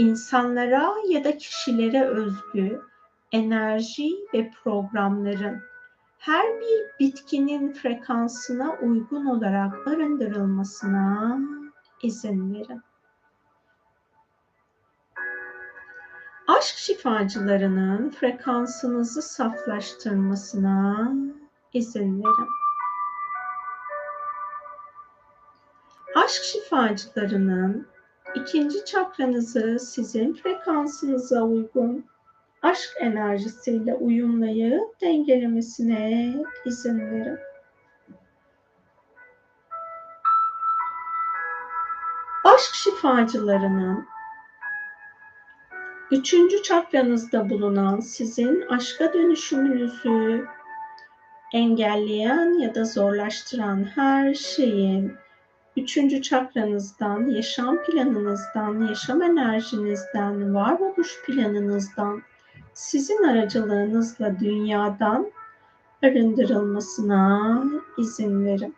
insanlara 0.00 0.94
ya 1.08 1.24
da 1.24 1.36
kişilere 1.36 2.04
özgü 2.04 2.82
enerji 3.32 4.10
ve 4.34 4.50
programların 4.50 5.62
her 6.18 6.60
bir 6.60 6.80
bitkinin 7.00 7.72
frekansına 7.72 8.76
uygun 8.82 9.26
olarak 9.26 9.86
arındırılmasına 9.86 11.38
izin 12.02 12.54
verin. 12.54 12.82
Aşk 16.48 16.76
şifacılarının 16.76 18.10
frekansınızı 18.10 19.22
saflaştırmasına 19.22 21.12
izin 21.72 22.22
verin. 22.22 22.48
Aşk 26.16 26.42
şifacılarının 26.42 27.86
ikinci 28.34 28.84
çakranızı 28.84 29.78
sizin 29.78 30.34
frekansınıza 30.34 31.42
uygun 31.42 32.04
aşk 32.62 32.90
enerjisiyle 33.00 33.94
uyumlayıp 33.94 35.00
dengelemesine 35.00 36.34
izin 36.64 37.00
verin. 37.00 37.38
Aşk 42.44 42.74
şifacılarının 42.74 44.06
üçüncü 46.10 46.62
çakranızda 46.62 47.50
bulunan 47.50 48.00
sizin 48.00 48.60
aşka 48.60 49.12
dönüşümünüzü 49.12 50.46
engelleyen 51.52 52.58
ya 52.58 52.74
da 52.74 52.84
zorlaştıran 52.84 53.84
her 53.94 54.34
şeyin 54.34 55.12
üçüncü 55.76 56.22
çakranızdan, 56.22 57.26
yaşam 57.26 57.82
planınızdan, 57.82 58.88
yaşam 58.88 59.22
enerjinizden, 59.22 60.54
varoluş 60.54 61.22
planınızdan, 61.26 62.22
sizin 62.74 63.22
aracılığınızla 63.22 64.40
dünyadan 64.40 65.32
arındırılmasına 66.02 67.64
izin 67.98 68.44
verin. 68.44 68.74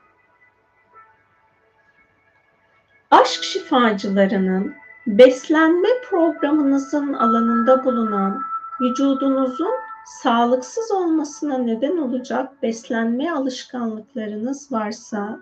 Aşk 3.11 3.45
şifacılarının 3.45 4.75
beslenme 5.07 5.89
programınızın 6.11 7.13
alanında 7.13 7.85
bulunan 7.85 8.43
vücudunuzun 8.81 9.75
sağlıksız 10.07 10.91
olmasına 10.91 11.59
neden 11.59 11.97
olacak 11.97 12.63
beslenme 12.63 13.31
alışkanlıklarınız 13.31 14.73
varsa 14.73 15.39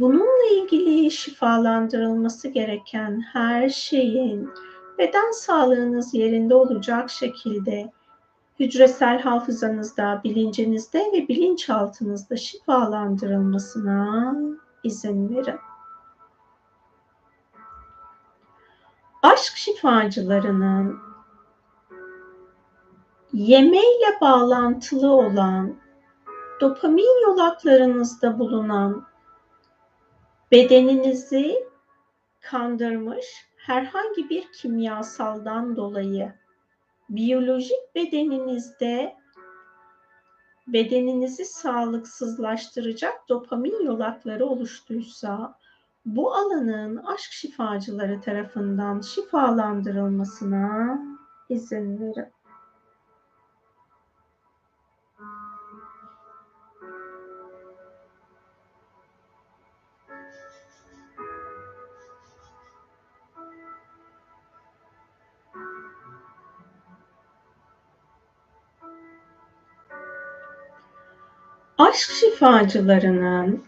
bununla 0.00 0.46
ilgili 0.52 1.10
şifalandırılması 1.10 2.48
gereken 2.48 3.20
her 3.32 3.68
şeyin 3.68 4.50
beden 4.98 5.30
sağlığınız 5.30 6.14
yerinde 6.14 6.54
olacak 6.54 7.10
şekilde 7.10 7.92
hücresel 8.60 9.20
hafızanızda, 9.22 10.20
bilincinizde 10.24 10.98
ve 10.98 11.28
bilinçaltınızda 11.28 12.36
şifalandırılmasına 12.36 14.34
izin 14.84 15.36
verin. 15.36 15.58
Aşk 19.22 19.56
şifacılarının 19.56 20.98
yemeyle 23.32 24.20
bağlantılı 24.20 25.12
olan 25.12 25.74
dopamin 26.60 27.22
yolaklarınızda 27.26 28.38
bulunan 28.38 29.09
bedeninizi 30.52 31.64
kandırmış 32.40 33.26
herhangi 33.56 34.30
bir 34.30 34.52
kimyasaldan 34.52 35.76
dolayı 35.76 36.32
biyolojik 37.10 37.94
bedeninizde 37.94 39.16
bedeninizi 40.66 41.44
sağlıksızlaştıracak 41.44 43.28
dopamin 43.28 43.84
yolakları 43.84 44.46
oluştuysa 44.46 45.58
bu 46.06 46.34
alanın 46.34 46.96
aşk 46.96 47.32
şifacıları 47.32 48.20
tarafından 48.20 49.00
şifalandırılmasına 49.00 50.98
izin 51.48 52.00
verin. 52.00 52.39
Aşk 71.90 72.10
şifacılarının 72.10 73.64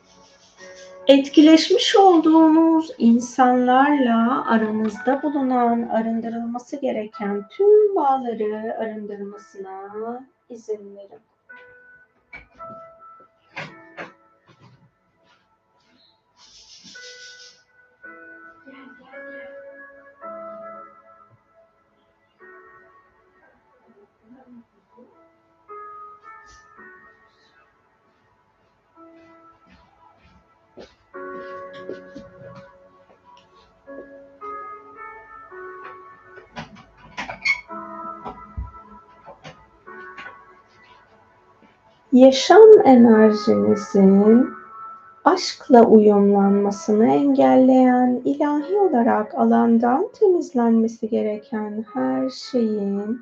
etkileşmiş 1.07 1.97
olduğunuz 1.97 2.91
insanlarla 2.99 4.47
aranızda 4.47 5.23
bulunan 5.23 5.89
arındırılması 5.89 6.81
gereken 6.81 7.49
tüm 7.49 7.97
bağları 7.97 8.77
arındırmasına 8.79 10.27
izin 10.49 10.97
verin. 10.97 11.32
Yaşam 42.13 42.81
enerjinizin 42.85 44.51
aşkla 45.25 45.85
uyumlanmasını 45.87 47.07
engelleyen 47.07 48.23
ilahi 48.25 48.79
olarak 48.79 49.35
alandan 49.35 50.09
temizlenmesi 50.21 51.09
gereken 51.09 51.85
her 51.95 52.31
şeyin 52.31 53.21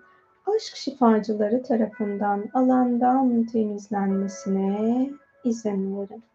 aşk 0.57 0.77
şifacıları 0.77 1.63
tarafından 1.63 2.45
alandan 2.55 3.45
temizlenmesine 3.45 5.11
izin 5.45 5.99
verin. 5.99 6.30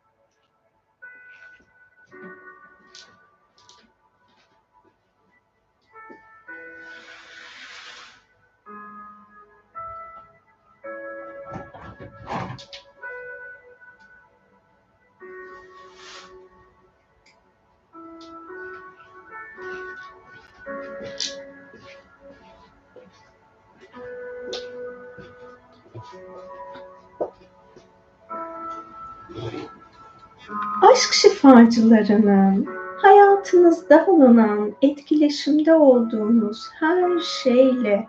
Aşk 30.82 31.14
şifacılarının 31.14 32.68
hayatınızda 32.98 34.08
bulunan 34.08 34.74
etkileşimde 34.82 35.74
olduğunuz 35.74 36.70
her 36.80 37.20
şeyle 37.20 38.08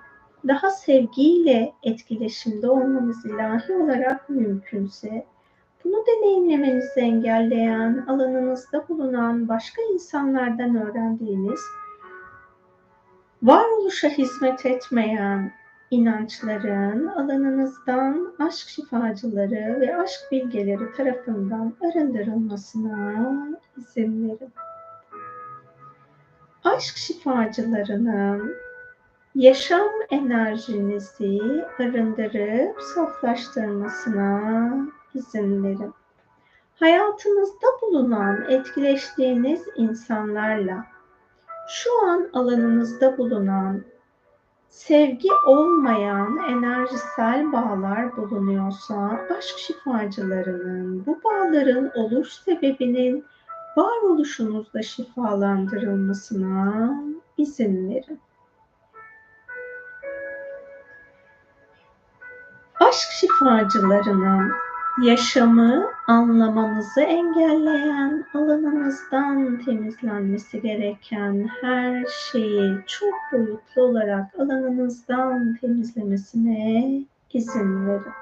daha 0.48 0.70
sevgiyle 0.70 1.72
etkileşimde 1.82 2.70
olmanız 2.70 3.26
ilahi 3.26 3.72
olarak 3.72 4.28
mümkünse 4.28 5.26
bunu 5.84 6.04
deneyimlemenizi 6.06 7.00
engelleyen 7.00 8.04
alanınızda 8.08 8.88
bulunan 8.88 9.48
başka 9.48 9.82
insanlardan 9.82 10.76
öğrendiğiniz 10.76 11.60
varoluşa 13.42 14.08
hizmet 14.08 14.66
etmeyen 14.66 15.52
inançların 15.90 17.06
alanınızdan 17.06 18.34
aşk 18.38 18.68
şifacıları 18.68 19.80
ve 19.80 19.96
aşk 19.96 20.20
bilgeleri 20.32 20.92
tarafından 20.92 21.74
arındırılmasına 21.80 23.26
izin 23.76 24.28
verin. 24.28 24.52
Aşk 26.64 26.96
şifacılarının 26.96 28.56
yaşam 29.34 29.90
enerjinizi 30.10 31.64
arındırıp 31.78 32.82
saflaştırmasına 32.82 34.42
izin 35.14 35.64
verin. 35.64 35.94
Hayatınızda 36.80 37.66
bulunan 37.82 38.50
etkileştiğiniz 38.50 39.62
insanlarla 39.76 40.86
şu 41.68 42.06
an 42.06 42.30
alanınızda 42.32 43.18
bulunan 43.18 43.82
sevgi 44.76 45.28
olmayan 45.46 46.36
enerjisel 46.36 47.52
bağlar 47.52 48.16
bulunuyorsa 48.16 49.20
aşk 49.38 49.58
şifacılarının 49.58 51.06
bu 51.06 51.20
bağların 51.24 51.90
oluş 51.94 52.32
sebebinin 52.32 53.24
varoluşunuzda 53.76 54.82
şifalandırılmasına 54.82 56.94
izin 57.38 57.90
verin. 57.90 58.20
Aşk 62.80 63.10
şifacılarının 63.10 64.52
yaşamı 65.02 65.86
anlamanızı 66.06 67.00
engelleyen, 67.00 68.24
alanınızdan 68.34 69.58
temizlenmesi 69.64 70.62
gereken 70.62 71.48
her 71.60 72.04
şeyi 72.04 72.78
çok 72.86 73.14
boyutlu 73.32 73.82
olarak 73.82 74.34
alanınızdan 74.38 75.56
temizlemesine 75.60 77.00
izin 77.32 77.88
verin. 77.88 78.12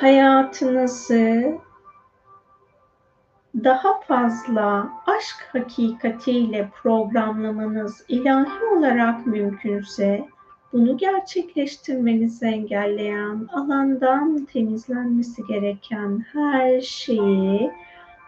Hayatınızı 0.00 1.58
daha 3.64 4.00
fazla 4.00 4.88
aşk 5.06 5.48
hakikatiyle 5.52 6.70
programlamanız 6.82 8.04
ilahi 8.08 8.64
olarak 8.64 9.26
mümkünse 9.26 10.33
bunu 10.74 10.96
gerçekleştirmenizi 10.96 12.46
engelleyen, 12.46 13.48
alandan 13.52 14.44
temizlenmesi 14.44 15.42
gereken 15.48 16.24
her 16.32 16.80
şeyi 16.80 17.70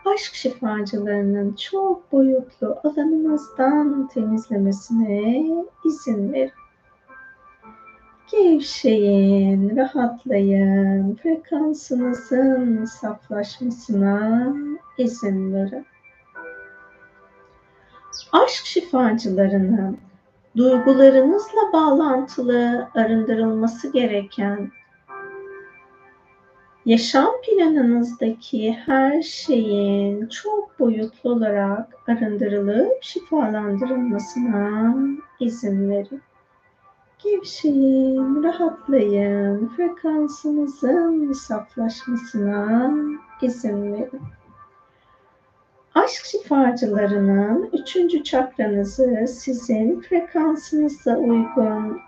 aşk 0.05 0.35
şifacılarının 0.35 1.53
çok 1.53 2.13
boyutlu 2.13 2.79
alanınızdan 2.85 4.09
temizlemesine 4.09 5.47
izin 5.87 6.33
verin. 6.33 6.53
Gevşeyin, 8.33 9.77
rahatlayın, 9.77 11.15
frekansınızın 11.15 12.85
saflaşmasına 12.85 14.53
izin 14.99 15.55
verin. 15.55 15.87
Aşk 18.33 18.67
şifacılarının 18.67 19.99
duygularınızla 20.57 21.73
bağlantılı 21.73 22.89
arındırılması 22.95 23.93
gereken 23.93 24.71
yaşam 26.87 27.29
planınızdaki 27.47 28.73
her 28.73 29.23
şeyin 29.23 30.27
çok 30.27 30.79
boyutlu 30.79 31.31
olarak 31.31 31.95
arındırılıp 32.09 33.03
şifalandırılmasına 33.03 34.95
izin 35.41 35.91
verin. 35.91 36.23
Gevşeyin, 37.25 38.43
rahatlayın, 38.43 39.69
frekansınızın 39.69 41.33
saflaşmasına 41.33 42.93
izin 43.43 43.93
verin. 43.93 44.23
Aşk 45.97 46.25
şifacılarının 46.25 47.71
üçüncü 47.73 48.25
çakranızı 48.25 49.27
sizin 49.29 50.01
frekansınıza 50.01 51.17
uygun 51.17 52.01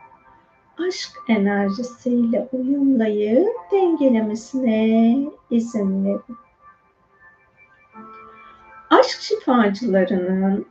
aşk 0.89 1.11
enerjisiyle 1.29 2.49
uyumlayıp 2.53 3.49
dengelemesine 3.73 5.17
izin 5.51 6.05
verin. 6.05 6.37
Aşk 8.91 9.21
şifacılarının 9.21 10.67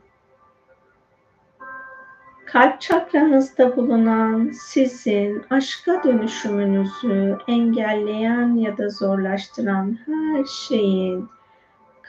kalp 2.46 2.80
çakranızda 2.80 3.76
bulunan 3.76 4.50
sizin 4.52 5.44
aşka 5.50 6.04
dönüşümünüzü 6.04 7.38
engelleyen 7.48 8.54
ya 8.54 8.78
da 8.78 8.88
zorlaştıran 8.88 9.98
her 10.06 10.44
şeyin 10.44 11.28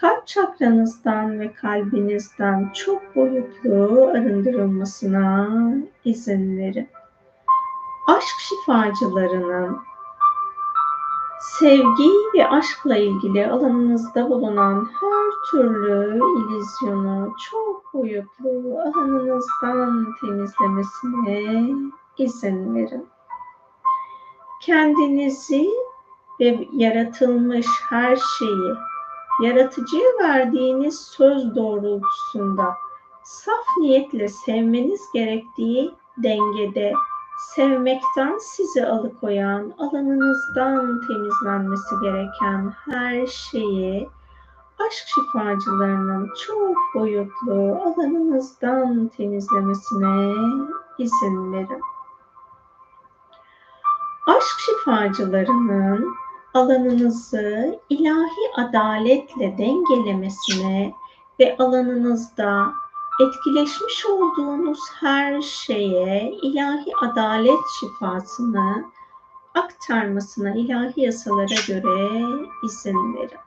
kalp 0.02 0.28
çakranızdan 0.28 1.40
ve 1.40 1.54
kalbinizden 1.54 2.72
çok 2.74 3.16
boyutlu 3.16 4.08
arındırılmasına 4.14 5.48
izin 6.06 6.58
verin. 6.58 6.88
Aşk 8.08 8.40
şifacılarının 8.40 9.78
sevgi 11.42 12.10
ve 12.36 12.48
aşkla 12.48 12.98
ilgili 12.98 13.48
alanınızda 13.48 14.30
bulunan 14.30 14.90
her 15.02 15.52
türlü 15.52 16.22
ilizyonu 16.40 17.36
çok 17.52 17.94
boyutlu 17.94 18.80
alanınızdan 18.80 20.06
temizlemesine 20.22 21.70
izin 22.18 22.76
verin. 22.76 23.08
Kendinizi 24.62 25.70
ve 26.40 26.68
yaratılmış 26.74 27.68
her 27.90 28.16
şeyi 28.16 28.89
yaratıcıya 29.42 30.10
verdiğiniz 30.22 31.00
söz 31.00 31.56
doğrultusunda 31.56 32.74
saf 33.24 33.78
niyetle 33.78 34.28
sevmeniz 34.28 35.02
gerektiği 35.14 35.94
dengede 36.24 36.94
sevmekten 37.56 38.38
sizi 38.38 38.88
alıkoyan, 38.88 39.74
alanınızdan 39.78 41.02
temizlenmesi 41.08 41.96
gereken 42.02 42.74
her 42.86 43.28
şeyi 43.28 44.10
aşk 44.80 45.08
şifacılarının 45.08 46.30
çok 46.46 46.78
boyutlu 46.96 47.80
alanınızdan 47.86 49.08
temizlemesine 49.18 50.34
izin 50.98 51.54
verin. 51.54 51.82
Aşk 54.28 54.60
şifacılarının 54.60 56.16
alanınızı 56.54 57.80
ilahi 57.90 58.54
adaletle 58.56 59.58
dengelemesine 59.58 60.94
ve 61.40 61.56
alanınızda 61.60 62.74
etkileşmiş 63.20 64.06
olduğunuz 64.06 64.80
her 65.00 65.42
şeye 65.42 66.32
ilahi 66.42 66.92
adalet 67.02 67.60
şifasını 67.80 68.86
aktarmasına 69.56 70.56
ilahi 70.56 71.02
yasalara 71.02 71.56
göre 71.68 72.26
izin 72.64 73.16
verin. 73.16 73.40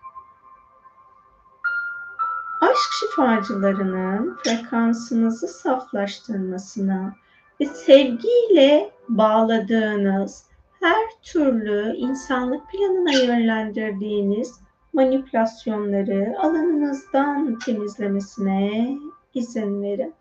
Aşk 2.61 2.93
şifacılarının 3.01 4.39
frekansınızı 4.45 5.49
saflaştırmasına 5.49 7.15
ve 7.61 7.67
sevgiyle 7.67 8.93
bağladığınız 9.09 10.52
her 10.83 11.23
türlü 11.23 11.97
insanlık 11.97 12.71
planına 12.71 13.13
yönlendirdiğiniz 13.13 14.61
manipülasyonları 14.93 16.35
alanınızdan 16.39 17.59
temizlemesine 17.59 18.99
izin 19.35 19.83
verin. 19.83 20.15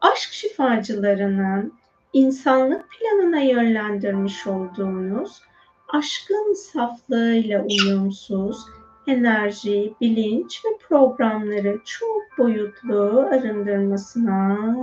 Aşk 0.00 0.32
şifacılarının 0.32 1.72
insanlık 2.12 2.84
planına 2.90 3.40
yönlendirmiş 3.40 4.46
olduğunuz 4.46 5.42
aşkın 5.88 6.54
saflığıyla 6.54 7.64
uyumsuz 7.64 8.66
enerji, 9.06 9.94
bilinç 10.00 10.64
ve 10.64 10.68
programları 10.88 11.80
çok 11.84 12.22
boyutlu 12.38 13.28
arındırmasına 13.32 14.76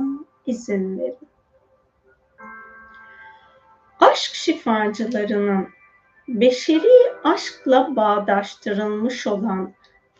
izin 0.46 1.00
verin. 1.00 1.31
Şifacılarının 4.42 5.68
beşeri 6.28 7.14
aşkla 7.24 7.96
bağdaştırılmış 7.96 9.28
olan 9.28 9.74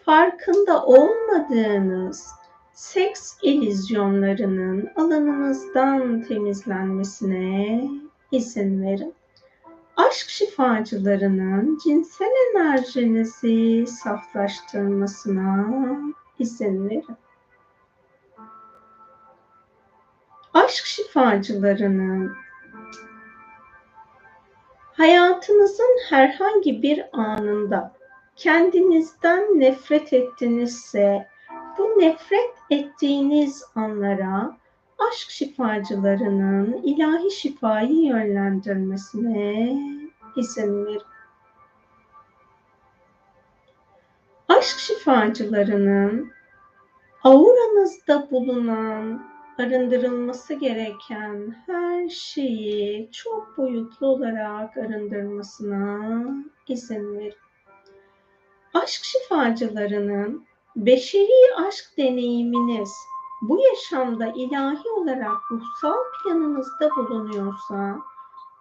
farkında 0.06 0.86
olmadığınız 0.86 2.28
seks 2.74 3.38
ilizyonlarının 3.42 4.90
alanınızdan 4.96 6.22
temizlenmesine 6.22 7.84
izin 8.32 8.84
verin. 8.84 9.14
Aşk 9.98 10.30
şifacılarının 10.30 11.80
cinsel 11.84 12.32
enerjinizi 12.56 13.88
saflaştırmasına 13.88 15.68
izin 16.40 16.90
verin. 16.90 17.18
Aşk 20.54 20.86
şifacılarının 20.86 22.34
hayatınızın 24.94 26.00
herhangi 26.10 26.82
bir 26.82 27.06
anında 27.14 27.94
kendinizden 28.36 29.60
nefret 29.60 30.14
ettinizse 30.14 31.28
bu 31.78 31.84
nefret 31.84 32.54
ettiğiniz 32.70 33.64
anlara 33.76 34.58
aşk 35.10 35.30
şifacılarının 35.30 36.74
ilahi 36.84 37.32
şifayı 37.32 38.06
yönlendirmesine 38.06 39.78
izin 40.36 40.86
verin. 40.86 41.02
Aşk 44.48 44.80
şifacılarının 44.80 46.32
auranızda 47.24 48.32
bulunan 48.32 49.31
arındırılması 49.62 50.54
gereken 50.54 51.56
her 51.66 52.10
şeyi 52.10 53.12
çok 53.12 53.58
boyutlu 53.58 54.08
olarak 54.08 54.78
arındırmasına 54.78 56.24
izin 56.68 57.18
verin. 57.18 57.34
Aşk 58.74 59.04
şifacılarının 59.04 60.46
beşeri 60.76 61.56
aşk 61.68 61.86
deneyiminiz 61.98 62.92
bu 63.42 63.60
yaşamda 63.60 64.34
ilahi 64.36 64.90
olarak 64.90 65.52
ruhsal 65.52 65.98
planınızda 66.24 66.90
bulunuyorsa 66.98 68.00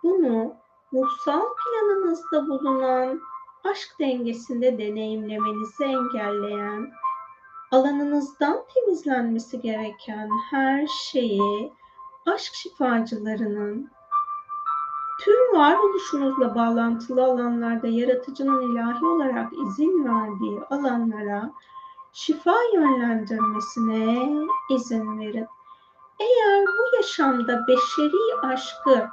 bunu 0.02 0.54
ruhsal 0.92 1.42
planınızda 1.42 2.48
bulunan 2.48 3.20
aşk 3.64 3.88
dengesinde 4.00 4.78
deneyimlemenizi 4.78 5.84
engelleyen 5.84 6.92
alanınızdan 7.70 8.64
temizlenmesi 8.74 9.60
gereken 9.60 10.28
her 10.50 10.86
şeyi 10.86 11.72
aşk 12.26 12.54
şifacılarının 12.54 13.90
tüm 15.20 15.58
varoluşunuzla 15.58 16.54
bağlantılı 16.54 17.24
alanlarda 17.24 17.86
yaratıcının 17.86 18.72
ilahi 18.72 19.04
olarak 19.04 19.52
izin 19.52 20.04
verdiği 20.04 20.60
alanlara 20.70 21.52
şifa 22.12 22.56
yönlendirmesine 22.74 24.28
izin 24.70 25.20
verin. 25.20 25.46
Eğer 26.20 26.64
bu 26.66 26.96
yaşamda 26.96 27.66
beşeri 27.68 28.40
aşkı 28.42 29.08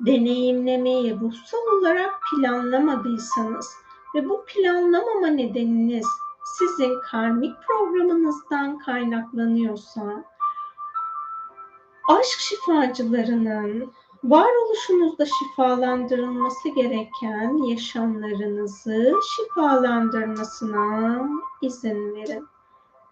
deneyimlemeyi 0.00 1.20
ruhsal 1.20 1.78
olarak 1.78 2.20
planlamadıysanız 2.30 3.74
ve 4.14 4.28
bu 4.28 4.44
planlamama 4.46 5.26
nedeniniz 5.26 6.06
sizin 6.60 7.00
karmik 7.00 7.56
programınızdan 7.66 8.78
kaynaklanıyorsa 8.78 10.24
aşk 12.08 12.38
şifacılarının 12.38 13.92
varoluşunuzda 14.24 15.26
şifalandırılması 15.26 16.68
gereken 16.68 17.56
yaşamlarınızı 17.56 19.14
şifalandırmasına 19.36 21.28
izin 21.62 22.14
verin. 22.14 22.48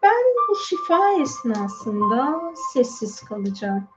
Ben 0.02 0.24
bu 0.48 0.56
şifa 0.56 1.12
esnasında 1.12 2.40
sessiz 2.72 3.20
kalacağım. 3.20 3.88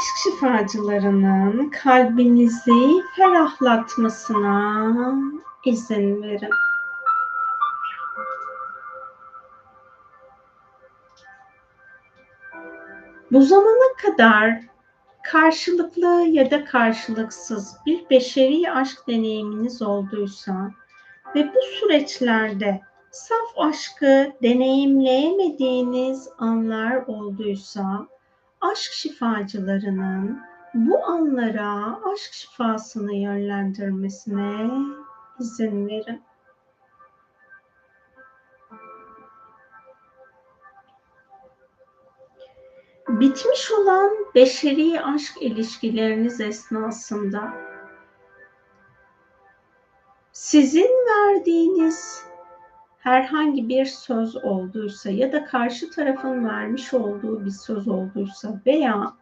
Aşk 0.00 0.16
şifacılarının 0.16 1.70
kalbinizi 1.70 3.02
ferahlatmasına 3.16 4.94
izin 5.64 6.22
verin. 6.22 6.50
Bu 13.32 13.42
zamana 13.42 13.96
kadar 14.02 14.60
karşılıklı 15.22 16.24
ya 16.28 16.50
da 16.50 16.64
karşılıksız 16.64 17.76
bir 17.86 18.10
beşeri 18.10 18.72
aşk 18.72 19.08
deneyiminiz 19.08 19.82
olduysa 19.82 20.70
ve 21.34 21.54
bu 21.54 21.62
süreçlerde 21.62 22.80
saf 23.10 23.58
aşkı 23.58 24.32
deneyimleyemediğiniz 24.42 26.28
anlar 26.38 27.06
olduysa 27.06 28.06
aşk 28.60 28.92
şifacılarının 28.92 30.42
bu 30.74 31.04
anlara 31.04 32.00
aşk 32.12 32.32
şifasını 32.32 33.14
yönlendirmesine 33.14 34.70
izin 35.40 35.88
verin. 35.88 36.22
Bitmiş 43.08 43.70
olan 43.72 44.10
beşeri 44.34 45.02
aşk 45.02 45.42
ilişkileriniz 45.42 46.40
esnasında 46.40 47.52
sizin 50.32 50.90
verdiğiniz 51.06 52.29
herhangi 53.00 53.68
bir 53.68 53.84
söz 53.84 54.36
olduysa 54.36 55.10
ya 55.10 55.32
da 55.32 55.44
karşı 55.44 55.90
tarafın 55.90 56.44
vermiş 56.48 56.94
olduğu 56.94 57.44
bir 57.44 57.50
söz 57.50 57.88
olduysa 57.88 58.60
veya 58.66 59.12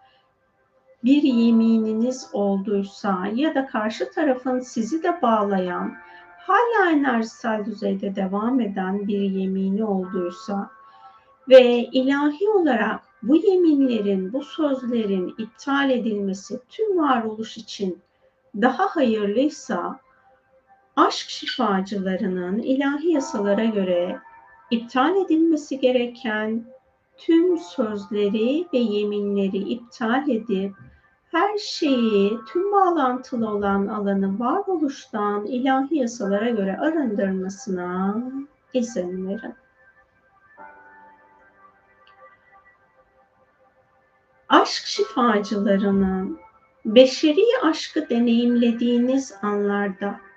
bir 1.05 1.23
yemininiz 1.23 2.31
olduysa 2.33 3.27
ya 3.35 3.55
da 3.55 3.67
karşı 3.67 4.11
tarafın 4.11 4.61
sizi 4.61 5.03
de 5.03 5.23
bağlayan, 5.23 5.95
hala 6.39 6.91
enerjisel 6.91 7.65
düzeyde 7.65 8.17
devam 8.17 8.61
eden 8.61 9.09
bir 9.09 9.21
yemini 9.21 9.85
olduysa 9.85 10.71
ve 11.49 11.79
ilahi 11.79 12.49
olarak 12.49 13.01
bu 13.23 13.37
yeminlerin, 13.37 14.33
bu 14.33 14.45
sözlerin 14.45 15.35
iptal 15.39 15.91
edilmesi 15.91 16.61
tüm 16.69 16.99
varoluş 16.99 17.57
için 17.57 17.99
daha 18.57 18.87
hayırlıysa 18.87 20.01
aşk 20.99 21.31
şifacılarının 21.31 22.59
ilahi 22.59 23.13
yasalara 23.13 23.65
göre 23.65 24.21
iptal 24.71 25.17
edilmesi 25.17 25.81
gereken 25.81 26.65
tüm 27.17 27.59
sözleri 27.59 28.67
ve 28.73 28.79
yeminleri 28.79 29.57
iptal 29.57 30.29
edip 30.29 30.75
her 31.31 31.59
şeyi, 31.59 32.39
tüm 32.53 32.73
bağlantılı 32.73 33.51
olan 33.51 33.87
alanı 33.87 34.39
varoluştan 34.39 35.47
ilahi 35.47 35.97
yasalara 35.97 36.51
göre 36.51 36.79
arındırmasına 36.79 38.23
izin 38.75 39.29
verin. 39.29 39.55
Aşk 44.49 44.87
şifacılarının 44.87 46.39
beşeri 46.85 47.45
aşkı 47.63 48.11
deneyimlediğiniz 48.11 49.35
anlarda 49.43 50.28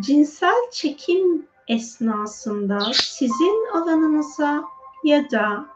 cinsel 0.00 0.70
çekim 0.72 1.46
esnasında 1.68 2.78
sizin 2.94 3.66
alanınıza 3.74 4.64
ya 5.04 5.30
da 5.30 5.66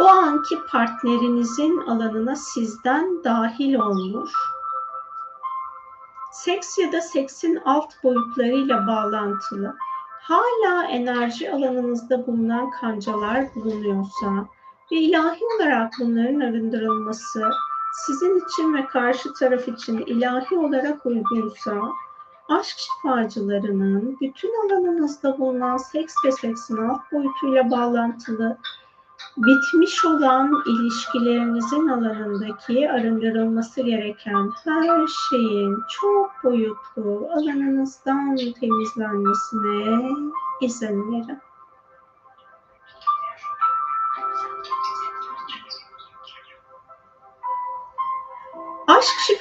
o 0.00 0.04
anki 0.04 0.56
partnerinizin 0.70 1.78
alanına 1.78 2.36
sizden 2.36 3.24
dahil 3.24 3.74
olmuş 3.74 4.32
seks 6.32 6.78
ya 6.78 6.92
da 6.92 7.00
seksin 7.00 7.62
alt 7.64 8.04
boyutlarıyla 8.04 8.86
bağlantılı 8.86 9.76
hala 10.22 10.84
enerji 10.84 11.52
alanınızda 11.52 12.26
bulunan 12.26 12.70
kancalar 12.70 13.54
bulunuyorsa 13.54 14.46
ve 14.92 14.96
ilahi 14.96 15.40
olarak 15.56 15.92
bunların 16.00 16.40
arındırılması 16.40 17.50
sizin 18.06 18.46
için 18.46 18.74
ve 18.74 18.86
karşı 18.86 19.32
taraf 19.32 19.68
için 19.68 19.98
ilahi 19.98 20.58
olarak 20.58 21.06
uygunsa 21.06 21.92
aşk 22.48 22.76
şifacılarının 22.78 24.16
bütün 24.20 24.50
alanınızda 24.66 25.38
bulunan 25.38 25.76
seks 25.76 26.14
ve 26.24 26.32
seksin 26.32 26.76
alt 26.76 27.12
boyutuyla 27.12 27.70
bağlantılı 27.70 28.58
bitmiş 29.36 30.04
olan 30.04 30.52
ilişkilerinizin 30.66 31.88
alanındaki 31.88 32.90
arındırılması 32.90 33.82
gereken 33.82 34.50
her 34.64 35.06
şeyin 35.30 35.76
çok 36.00 36.30
boyutlu 36.44 37.28
alanınızdan 37.32 38.36
temizlenmesine 38.36 40.08
izin 40.60 41.12
verin. 41.12 41.38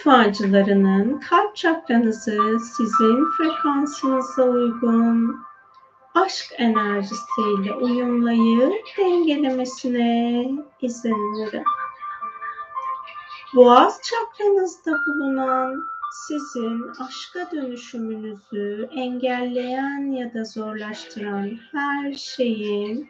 Aşk 0.07 0.35
şifacılarının 0.35 1.19
kalp 1.19 1.55
çakranızı 1.55 2.59
sizin 2.75 3.25
frekansınıza 3.37 4.43
uygun 4.43 5.37
aşk 6.15 6.45
enerjisiyle 6.57 7.73
uyumlayıp 7.73 8.73
dengelemesine 8.97 10.45
izin 10.81 11.11
verin. 11.11 11.63
Boğaz 13.55 14.01
çakranızda 14.03 14.91
bulunan 15.07 15.83
sizin 16.27 16.83
aşka 17.07 17.51
dönüşümünüzü 17.51 18.89
engelleyen 18.91 20.11
ya 20.11 20.33
da 20.33 20.43
zorlaştıran 20.43 21.51
her 21.71 22.13
şeyin 22.13 23.09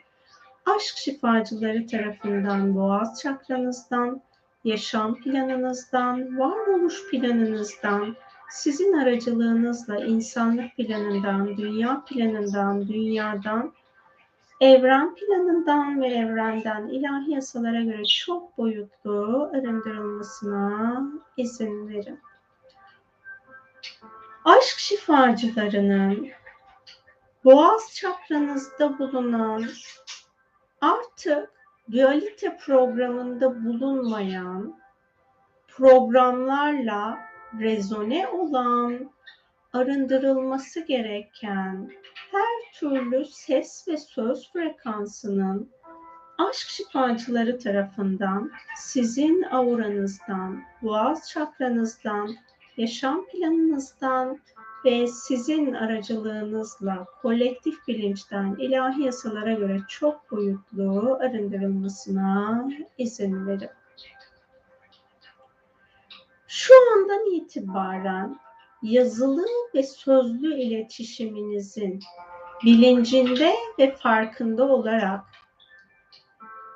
aşk 0.65 0.97
şifacıları 0.97 1.87
tarafından 1.87 2.75
boğaz 2.75 3.21
çakranızdan, 3.21 4.21
yaşam 4.63 5.15
planınızdan, 5.15 6.39
varoluş 6.39 7.09
planınızdan, 7.11 8.15
sizin 8.49 8.93
aracılığınızla 8.93 9.97
insanlık 9.97 10.75
planından, 10.77 11.57
dünya 11.57 12.03
planından, 12.05 12.87
dünyadan, 12.87 13.73
evren 14.61 15.15
planından 15.15 16.01
ve 16.01 16.07
evrenden 16.07 16.87
ilahi 16.87 17.31
yasalara 17.31 17.81
göre 17.81 18.05
çok 18.05 18.57
boyutlu 18.57 19.49
arındırılmasına 19.53 21.03
izin 21.37 21.89
verin. 21.89 22.19
Aşk 24.45 24.79
şifacılarının 24.79 26.27
boğaz 27.45 27.93
çakranızda 27.95 28.99
bulunan 28.99 29.65
artık 30.81 31.56
dualite 31.91 32.57
programında 32.57 33.65
bulunmayan 33.65 34.79
programlarla 35.67 37.17
rezone 37.59 38.27
olan, 38.27 39.11
arındırılması 39.73 40.79
gereken 40.79 41.91
her 42.31 42.79
türlü 42.79 43.25
ses 43.25 43.87
ve 43.87 43.97
söz 43.97 44.51
frekansının 44.53 45.71
aşk 46.37 46.67
şifacıları 46.69 47.59
tarafından 47.59 48.51
sizin 48.77 49.43
auranızdan, 49.43 50.63
boğaz 50.81 51.29
çakranızdan, 51.29 52.35
yaşam 52.77 53.25
planınızdan 53.25 54.39
ve 54.87 55.07
sizin 55.07 55.73
aracılığınızla 55.73 57.05
kolektif 57.21 57.87
bilinçten 57.87 58.55
ilahi 58.59 59.03
yasalara 59.03 59.53
göre 59.53 59.79
çok 59.87 60.31
boyutlu 60.31 61.17
arındırılmasına 61.21 62.67
izin 62.97 63.47
verin. 63.47 63.69
Şu 66.47 66.73
andan 66.93 67.35
itibaren 67.35 68.39
yazılı 68.81 69.45
ve 69.75 69.83
sözlü 69.83 70.53
iletişiminizin 70.53 71.99
bilincinde 72.65 73.53
ve 73.79 73.95
farkında 73.95 74.63
olarak 74.63 75.21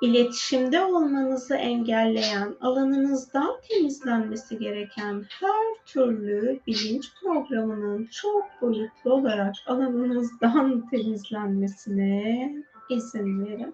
iletişimde 0.02 0.82
olmanızı 0.82 1.56
engelleyen, 1.56 2.56
alanınızdan 2.62 3.56
temizlenmesi 3.70 4.58
gereken 4.60 5.26
her 5.40 5.86
türlü 5.86 6.60
bilinç 6.68 7.06
programının 7.22 8.06
çok 8.06 8.46
boyutlu 8.62 9.14
olarak 9.14 9.56
alanınızdan 9.68 10.86
temizlenmesine 10.92 12.56
izin 12.90 13.46
verin 13.46 13.74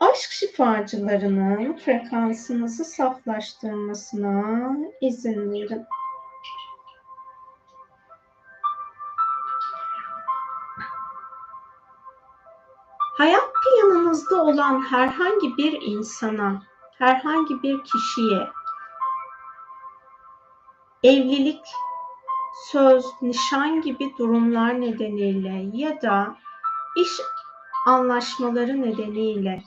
aşk 0.00 0.30
şifacılarının 0.30 1.76
frekansınızı 1.76 2.84
saflaştırmasına 2.84 4.76
izin 5.00 5.52
verin. 5.52 5.84
Hayat 13.18 13.53
planınızda 14.14 14.44
olan 14.44 14.80
herhangi 14.80 15.56
bir 15.56 15.82
insana, 15.82 16.62
herhangi 16.98 17.62
bir 17.62 17.84
kişiye 17.84 18.48
evlilik, 21.02 21.64
söz, 22.70 23.04
nişan 23.22 23.80
gibi 23.80 24.14
durumlar 24.18 24.80
nedeniyle 24.80 25.78
ya 25.78 26.02
da 26.02 26.36
iş 26.96 27.10
anlaşmaları 27.86 28.82
nedeniyle 28.82 29.62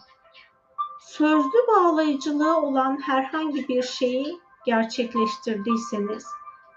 sözlü 1.00 1.68
bağlayıcılığı 1.68 2.58
olan 2.58 3.02
herhangi 3.02 3.68
bir 3.68 3.84
şeyi 3.84 4.40
gerçekleştirdiyseniz 4.66 6.26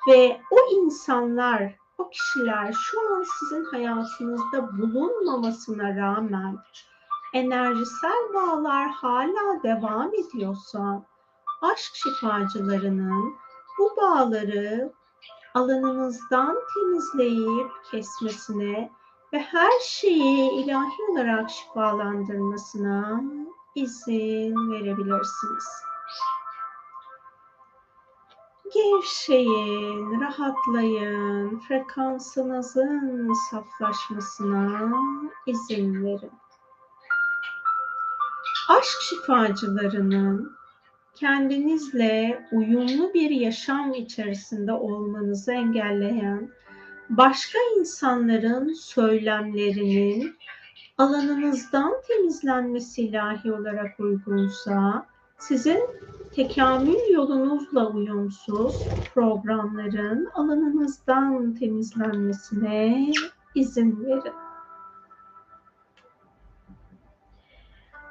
ve 0.08 0.40
o 0.50 0.56
insanlar, 0.72 1.74
o 1.98 2.10
kişiler 2.10 2.72
şu 2.72 3.14
an 3.14 3.24
sizin 3.38 3.64
hayatınızda 3.64 4.78
bulunmamasına 4.78 5.96
rağmen 5.96 6.58
enerjisel 7.34 8.34
bağlar 8.34 8.90
hala 8.90 9.62
devam 9.62 10.14
ediyorsa 10.14 11.06
aşk 11.62 11.92
şifacılarının 11.94 13.34
bu 13.78 13.96
bağları 13.96 14.92
alanınızdan 15.54 16.58
temizleyip 16.74 17.70
kesmesine 17.90 18.90
ve 19.32 19.38
her 19.38 19.80
şeyi 19.80 20.50
ilahi 20.50 21.02
olarak 21.10 21.50
şifalandırmasına 21.50 23.22
izin 23.74 24.72
verebilirsiniz. 24.72 25.68
Gevşeyin, 28.74 30.20
rahatlayın, 30.20 31.58
frekansınızın 31.58 33.32
saflaşmasına 33.50 34.92
izin 35.46 36.04
verin. 36.04 36.32
Aşk 38.78 39.00
şifacılarının 39.00 40.52
kendinizle 41.14 42.44
uyumlu 42.52 43.14
bir 43.14 43.30
yaşam 43.30 43.94
içerisinde 43.94 44.72
olmanızı 44.72 45.52
engelleyen 45.52 46.50
başka 47.08 47.58
insanların 47.78 48.72
söylemlerinin 48.72 50.36
alanınızdan 50.98 51.92
temizlenmesi 52.08 53.02
ilahi 53.02 53.52
olarak 53.52 54.00
uygunsa 54.00 55.06
sizin 55.38 55.80
tekamül 56.32 57.12
yolunuzla 57.12 57.90
uyumsuz 57.90 58.76
programların 59.14 60.28
alanınızdan 60.34 61.54
temizlenmesine 61.54 63.12
izin 63.54 64.04
verin. 64.04 64.49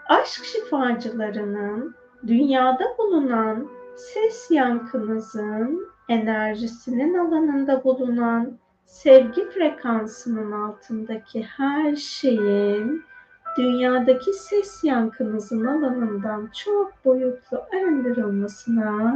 Aşk 0.10 0.46
şifacılarının 0.46 1.96
dünyada 2.28 2.84
bulunan 2.98 3.68
ses 3.96 4.52
yankınızın 4.52 5.88
enerjisinin 6.08 7.18
alanında 7.18 7.84
bulunan 7.84 8.58
sevgi 8.86 9.50
frekansının 9.50 10.52
altındaki 10.52 11.44
her 11.44 11.96
şeyin 11.96 13.04
dünyadaki 13.58 14.34
ses 14.34 14.84
yankınızın 14.84 15.66
alanından 15.66 16.50
çok 16.64 17.06
boyutlu 17.06 17.62
arındırılmasına 17.74 19.16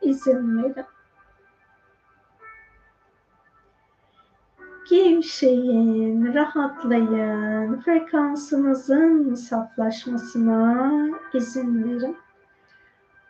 izin 0.00 0.62
verin. 0.62 0.86
Gevşeyin, 4.90 6.34
rahatlayın, 6.34 7.80
frekansınızın 7.80 9.34
saflaşmasına 9.34 10.90
izin 11.34 11.84
verin. 11.84 12.16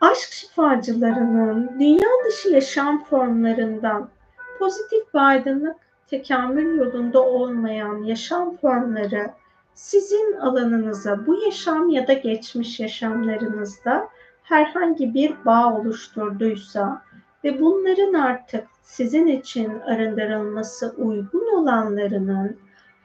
aşk 0.01 0.31
şifacılarının 0.31 1.71
dünya 1.79 2.09
dışı 2.25 2.49
yaşam 2.49 3.03
formlarından 3.03 4.09
pozitif 4.59 5.15
ve 5.15 5.19
aydınlık 5.19 5.75
tekamül 6.07 6.77
yolunda 6.77 7.21
olmayan 7.21 8.03
yaşam 8.03 8.57
formları 8.57 9.31
sizin 9.73 10.37
alanınıza 10.37 11.27
bu 11.27 11.43
yaşam 11.43 11.89
ya 11.89 12.07
da 12.07 12.13
geçmiş 12.13 12.79
yaşamlarınızda 12.79 14.09
herhangi 14.43 15.13
bir 15.13 15.45
bağ 15.45 15.73
oluşturduysa 15.73 17.01
ve 17.43 17.61
bunların 17.61 18.13
artık 18.13 18.70
sizin 18.81 19.27
için 19.27 19.79
arındırılması 19.79 20.93
uygun 20.97 21.57
olanlarının 21.57 22.57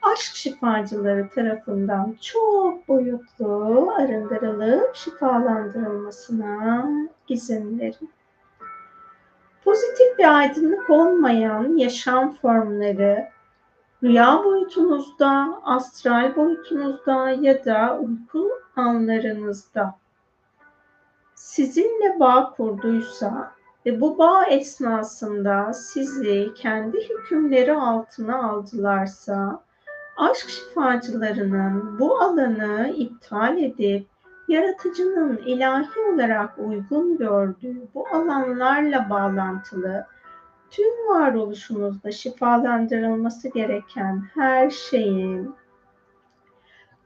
aşk 0.03 0.37
şifacıları 0.37 1.29
tarafından 1.29 2.17
çok 2.21 2.89
boyutlu 2.89 3.93
arındırılıp 3.99 4.97
şifalandırılmasına 4.97 6.89
izin 7.29 7.79
verin. 7.79 8.11
Pozitif 9.65 10.19
ve 10.19 10.29
aydınlık 10.29 10.91
olmayan 10.91 11.77
yaşam 11.77 12.35
formları 12.35 13.29
rüya 14.03 14.45
boyutunuzda, 14.45 15.61
astral 15.65 16.37
boyutunuzda 16.37 17.31
ya 17.31 17.65
da 17.65 17.99
uyku 18.01 18.51
anlarınızda 18.77 19.95
sizinle 21.35 22.21
bağ 22.21 22.55
kurduysa 22.57 23.56
ve 23.87 24.01
bu 24.01 24.19
bağ 24.19 24.47
esnasında 24.47 25.73
sizi 25.73 26.55
kendi 26.55 27.09
hükümleri 27.09 27.75
altına 27.75 28.51
aldılarsa 28.51 29.63
aşk 30.17 30.49
şifacılarının 30.49 31.99
bu 31.99 32.21
alanı 32.21 32.93
iptal 32.97 33.59
edip 33.59 34.07
yaratıcının 34.49 35.37
ilahi 35.37 36.01
olarak 36.15 36.59
uygun 36.59 37.19
gördüğü 37.19 37.77
bu 37.95 38.09
alanlarla 38.09 39.11
bağlantılı 39.11 40.07
tüm 40.71 41.09
varoluşunuzda 41.09 42.13
şifalandırılması 42.13 43.49
gereken 43.49 44.23
her 44.35 44.71
şeyin 44.71 45.55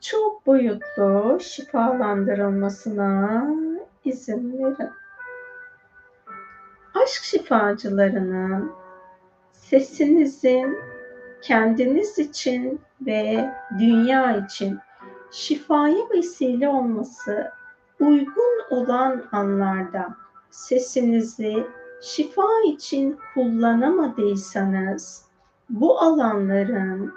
çok 0.01 0.47
boyutlu 0.47 1.39
şifalandırılmasına 1.41 3.47
izin 4.05 4.59
verin. 4.59 5.00
Aşk 6.95 7.23
şifacılarının 7.23 8.73
sesinizin 9.53 10.79
kendiniz 11.43 12.19
için 12.19 12.81
ve 13.07 13.51
dünya 13.79 14.37
için 14.37 14.79
şifaya 15.31 16.11
vesile 16.15 16.69
olması 16.69 17.53
uygun 18.01 18.61
olan 18.71 19.25
anlarda 19.33 20.17
sesinizi 20.51 21.67
şifa 22.01 22.49
için 22.67 23.19
kullanamadıysanız 23.35 25.25
bu 25.71 26.01
alanların 26.01 27.13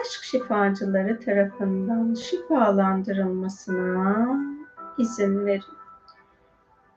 aşk 0.00 0.22
şifacıları 0.22 1.20
tarafından 1.20 2.14
şifalandırılmasına 2.14 4.36
izin 4.98 5.46
verin. 5.46 5.81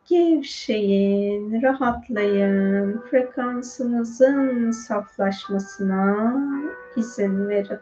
Gevşeyin, 0.10 1.62
rahatlayın, 1.62 3.02
frekansınızın 3.12 4.72
saflaşmasına 4.72 6.34
izin 6.96 7.48
verin. 7.48 7.80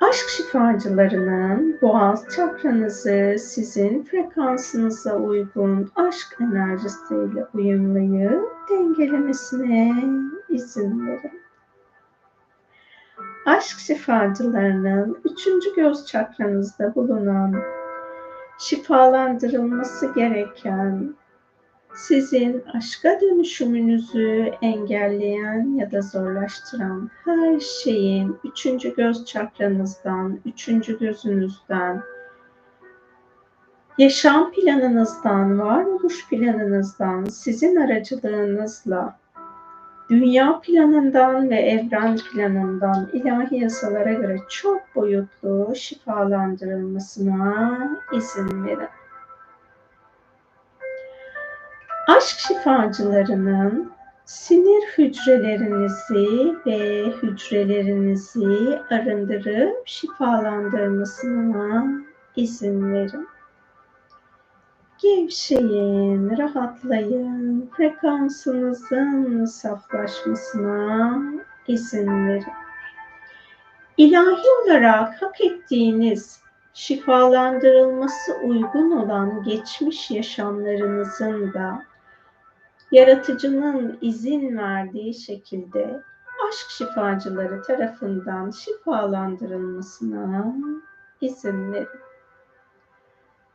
Aşk 0.00 0.28
şifacılarının 0.28 1.78
boğaz 1.82 2.28
çakranızı 2.36 3.36
sizin 3.38 4.02
frekansınıza 4.02 5.16
uygun 5.16 5.90
aşk 5.96 6.36
enerjisiyle 6.40 7.46
uyumlayıp 7.54 8.50
dengelemesine 8.70 10.04
izin 10.48 11.06
verin. 11.06 11.40
Aşk 13.46 13.78
şifacılarının 13.78 15.18
üçüncü 15.24 15.74
göz 15.74 16.06
çakranızda 16.06 16.94
bulunan 16.94 17.54
şifalandırılması 18.58 20.14
gereken 20.14 21.14
sizin 21.94 22.64
aşka 22.74 23.20
dönüşümünüzü 23.20 24.52
engelleyen 24.62 25.76
ya 25.76 25.92
da 25.92 26.02
zorlaştıran 26.02 27.10
her 27.24 27.60
şeyin 27.60 28.36
üçüncü 28.44 28.94
göz 28.94 29.24
çakranızdan, 29.24 30.40
üçüncü 30.46 30.98
gözünüzden, 30.98 32.02
yaşam 33.98 34.52
planınızdan, 34.52 35.58
varoluş 35.58 36.28
planınızdan, 36.28 37.24
sizin 37.24 37.76
aracılığınızla 37.76 39.18
dünya 40.20 40.60
planından 40.60 41.50
ve 41.50 41.56
evren 41.56 42.16
planından 42.16 43.10
ilahi 43.12 43.56
yasalara 43.56 44.12
göre 44.12 44.36
çok 44.48 44.82
boyutlu 44.94 45.72
şifalandırılmasına 45.74 47.78
izin 48.12 48.64
verin. 48.64 48.88
Aşk 52.08 52.38
şifacılarının 52.38 53.92
sinir 54.24 54.84
hücrelerinizi 54.98 56.54
ve 56.66 57.06
hücrelerinizi 57.22 58.78
arındırıp 58.90 59.82
şifalandırmasına 59.86 61.86
izin 62.36 62.92
verin. 62.92 63.28
Gevşeyin, 65.02 66.38
rahatlayın, 66.38 67.70
frekansınızın 67.76 69.44
saflaşmasına 69.44 71.22
izin 71.66 72.28
verin. 72.28 72.44
İlahi 73.96 74.46
olarak 74.64 75.22
hak 75.22 75.40
ettiğiniz 75.40 76.40
şifalandırılması 76.74 78.32
uygun 78.44 78.90
olan 78.90 79.42
geçmiş 79.42 80.10
yaşamlarınızın 80.10 81.52
da 81.52 81.82
yaratıcının 82.92 83.98
izin 84.00 84.58
verdiği 84.58 85.14
şekilde 85.14 86.02
aşk 86.48 86.70
şifacıları 86.70 87.62
tarafından 87.62 88.50
şifalandırılmasına 88.50 90.54
izin 91.20 91.72
verin. 91.72 92.03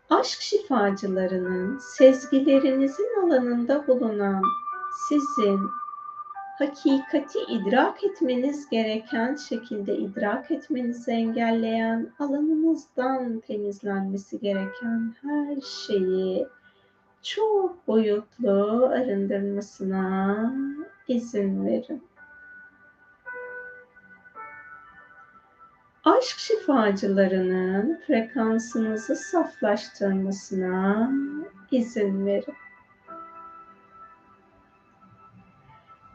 Aşk 0.10 0.42
şifacılarının 0.42 1.78
sezgilerinizin 1.78 3.22
alanında 3.24 3.88
bulunan 3.88 4.44
sizin 5.10 5.60
hakikati 6.60 7.40
idrak 7.50 8.04
etmeniz 8.04 8.70
gereken 8.70 9.36
şekilde 9.36 9.98
idrak 9.98 10.52
etmenizi 10.52 11.12
engelleyen 11.12 12.14
alanınızdan 12.20 13.40
temizlenmesi 13.40 14.40
gereken 14.40 15.16
her 15.22 15.62
şeyi 15.62 16.48
çok 17.24 17.88
boyutlu 17.88 18.86
arındırmasına 18.86 20.54
izin 21.08 21.66
verin. 21.66 22.09
Aşk 26.20 26.40
şifacılarının 26.40 28.02
frekansınızı 28.08 29.16
saflaştırmasına 29.16 31.12
izin 31.72 32.26
verin. 32.26 32.54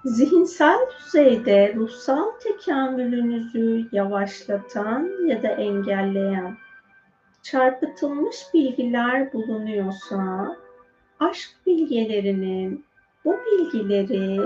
Zihinsel 0.04 0.78
düzeyde 0.98 1.74
ruhsal 1.74 2.30
tekamülünüzü 2.30 3.88
yavaşlatan 3.92 5.26
ya 5.26 5.42
da 5.42 5.48
engelleyen 5.48 6.56
çarpıtılmış 7.42 8.36
bilgiler 8.54 9.32
bulunuyorsa 9.32 10.56
aşk 11.20 11.50
bilgelerinin 11.66 12.84
bu 13.24 13.36
bilgileri 13.46 14.40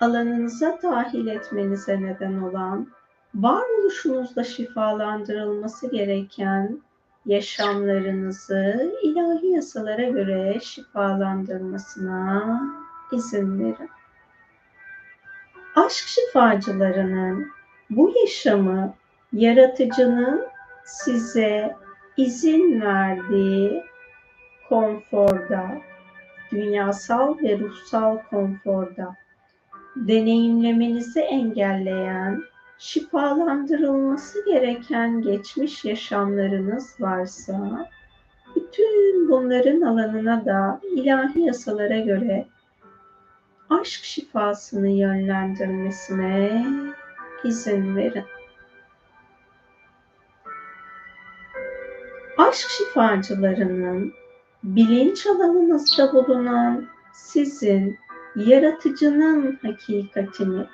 alanınıza 0.00 0.78
dahil 0.82 1.26
etmenize 1.26 2.02
neden 2.02 2.42
olan 2.42 2.88
varoluşunuzda 3.34 4.44
şifalandırılması 4.44 5.90
gereken 5.90 6.80
yaşamlarınızı 7.26 8.92
ilahi 9.02 9.46
yasalara 9.46 10.08
göre 10.08 10.60
şifalandırmasına 10.62 12.60
izin 13.12 13.60
verin. 13.60 13.90
Aşk 15.76 16.06
şifacılarının 16.06 17.46
bu 17.90 18.14
yaşamı 18.22 18.94
yaratıcının 19.32 20.46
size 20.84 21.76
izin 22.16 22.80
verdiği 22.80 23.84
konforda, 24.68 25.80
dünyasal 26.52 27.38
ve 27.38 27.58
ruhsal 27.58 28.18
konforda 28.30 29.16
deneyimlemenizi 29.96 31.20
engelleyen, 31.20 32.42
şifalandırılması 32.78 34.44
gereken 34.44 35.22
geçmiş 35.22 35.84
yaşamlarınız 35.84 37.00
varsa 37.00 37.90
bütün 38.56 39.28
bunların 39.28 39.80
alanına 39.80 40.44
da 40.44 40.80
ilahi 40.96 41.40
yasalara 41.40 41.98
göre 41.98 42.46
aşk 43.70 44.04
şifasını 44.04 44.88
yönlendirmesine 44.88 46.66
izin 47.44 47.96
verin. 47.96 48.24
Aşk 52.38 52.68
şifacılarının 52.68 54.12
bilinç 54.64 55.26
alanınızda 55.26 56.12
bulunan 56.12 56.86
sizin 57.12 57.98
yaratıcının 58.36 59.58
hakikatini 59.62 60.66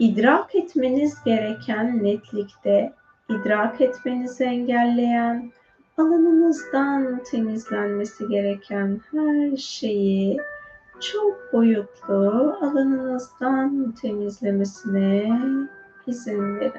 idrak 0.00 0.54
etmeniz 0.54 1.24
gereken 1.24 2.04
netlikte 2.04 2.92
idrak 3.28 3.80
etmenizi 3.80 4.44
engelleyen, 4.44 5.52
alanınızdan 5.98 7.22
temizlenmesi 7.30 8.28
gereken 8.28 9.00
her 9.12 9.56
şeyi 9.56 10.38
çok 11.00 11.52
boyutlu 11.52 12.56
alanınızdan 12.60 13.94
temizlemesine 14.02 15.40
izin 16.06 16.56
verin. 16.56 16.72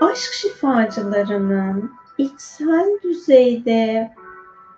Aşk 0.00 0.32
şifacılarının 0.32 1.90
içsel 2.18 2.98
düzeyde 3.02 4.14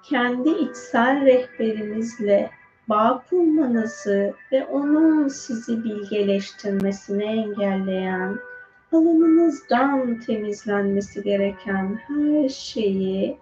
kendi 0.02 0.48
içsel 0.48 1.24
rehberinizle 1.24 2.50
bağ 2.88 3.22
kurmanızı 3.30 4.34
ve 4.52 4.64
onun 4.64 5.28
sizi 5.28 5.84
bilgeleştirmesini 5.84 7.24
engelleyen, 7.24 8.38
alanınızdan 8.92 10.20
temizlenmesi 10.20 11.22
gereken 11.22 12.00
her 12.08 12.48
şeyi 12.48 13.38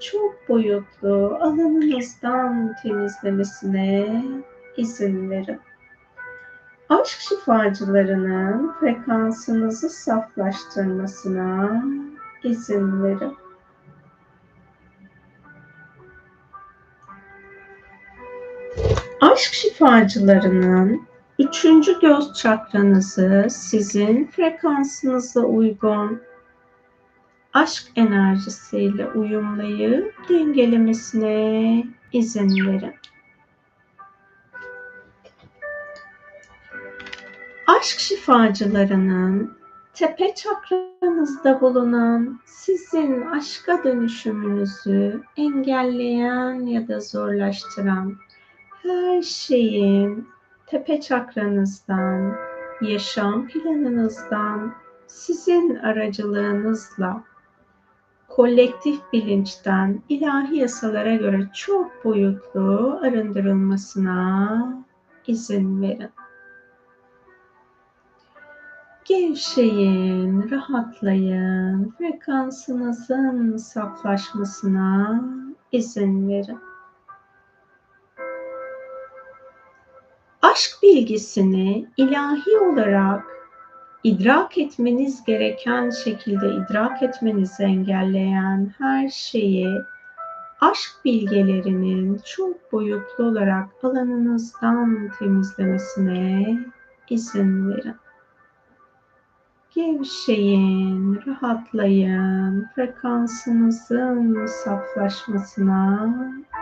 çok 0.00 0.48
boyutlu 0.48 1.38
alanınızdan 1.40 2.74
temizlemesine 2.82 4.24
izin 4.76 5.30
verin. 5.30 5.60
Aşk 6.88 7.20
şifacılarının 7.20 8.72
frekansınızı 8.80 9.90
saflaştırmasına 9.90 11.84
izin 12.44 13.02
verin. 13.02 13.41
Aşk 19.22 19.54
şifacılarının 19.54 21.06
üçüncü 21.38 22.00
göz 22.00 22.34
çakranızı 22.34 23.46
sizin 23.50 24.26
frekansınıza 24.26 25.40
uygun 25.40 26.22
aşk 27.52 27.84
enerjisiyle 27.96 29.06
uyumlayıp 29.06 30.14
dengelemesine 30.28 31.84
izin 32.12 32.66
verin. 32.66 32.94
Aşk 37.66 37.98
şifacılarının 37.98 39.56
tepe 39.94 40.34
çakranızda 40.34 41.60
bulunan 41.60 42.40
sizin 42.44 43.26
aşka 43.26 43.84
dönüşümünüzü 43.84 45.22
engelleyen 45.36 46.66
ya 46.66 46.88
da 46.88 47.00
zorlaştıran 47.00 48.16
her 48.82 49.22
şeyin 49.22 50.28
tepe 50.66 51.00
çakranızdan, 51.00 52.36
yaşam 52.80 53.48
planınızdan, 53.48 54.74
sizin 55.06 55.76
aracılığınızla 55.76 57.24
kolektif 58.28 59.00
bilinçten 59.12 60.02
ilahi 60.08 60.56
yasalara 60.56 61.16
göre 61.16 61.48
çok 61.54 62.04
boyutlu 62.04 63.00
arındırılmasına 63.02 64.84
izin 65.26 65.82
verin. 65.82 66.10
Gevşeyin, 69.04 70.50
rahatlayın, 70.50 71.94
frekansınızın 71.98 73.56
saflaşmasına 73.56 75.24
izin 75.72 76.28
verin. 76.28 76.71
Aşk 80.52 80.82
bilgisini 80.82 81.86
ilahi 81.96 82.58
olarak 82.58 83.24
idrak 84.04 84.58
etmeniz 84.58 85.24
gereken 85.24 85.90
şekilde 85.90 86.54
idrak 86.54 87.02
etmenizi 87.02 87.62
engelleyen 87.62 88.74
her 88.78 89.08
şeyi 89.08 89.68
aşk 90.60 90.90
bilgelerinin 91.04 92.20
çok 92.24 92.72
boyutlu 92.72 93.24
olarak 93.24 93.68
alanınızdan 93.82 95.10
temizlemesine 95.18 96.58
izin 97.10 97.70
verin. 97.70 97.96
Gevşeyin, 99.74 101.20
rahatlayın, 101.26 102.66
frekansınızın 102.74 104.46
saflaşmasına 104.46 106.14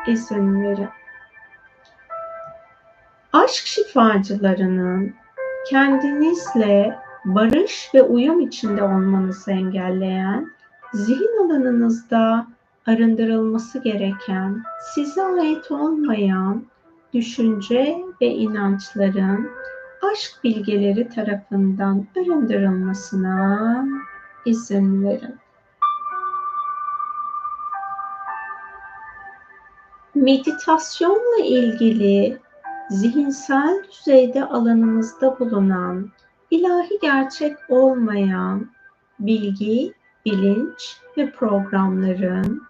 izin 0.06 0.62
verin 0.62 0.88
aşk 3.44 3.66
şifacılarının 3.66 5.14
kendinizle 5.68 6.98
barış 7.24 7.90
ve 7.94 8.02
uyum 8.02 8.40
içinde 8.40 8.82
olmanızı 8.82 9.50
engelleyen, 9.50 10.50
zihin 10.94 11.44
alanınızda 11.44 12.46
arındırılması 12.86 13.82
gereken, 13.82 14.62
size 14.94 15.22
ait 15.22 15.70
olmayan 15.70 16.64
düşünce 17.14 17.98
ve 18.20 18.26
inançların 18.26 19.50
aşk 20.12 20.44
bilgeleri 20.44 21.08
tarafından 21.08 22.06
arındırılmasına 22.16 23.84
izin 24.44 25.04
verin. 25.04 25.34
Meditasyonla 30.14 31.44
ilgili 31.44 32.38
zihinsel 32.90 33.84
düzeyde 33.90 34.44
alanımızda 34.44 35.38
bulunan, 35.38 36.10
ilahi 36.50 36.98
gerçek 37.02 37.56
olmayan 37.68 38.70
bilgi, 39.20 39.94
bilinç 40.26 40.96
ve 41.16 41.30
programların 41.30 42.62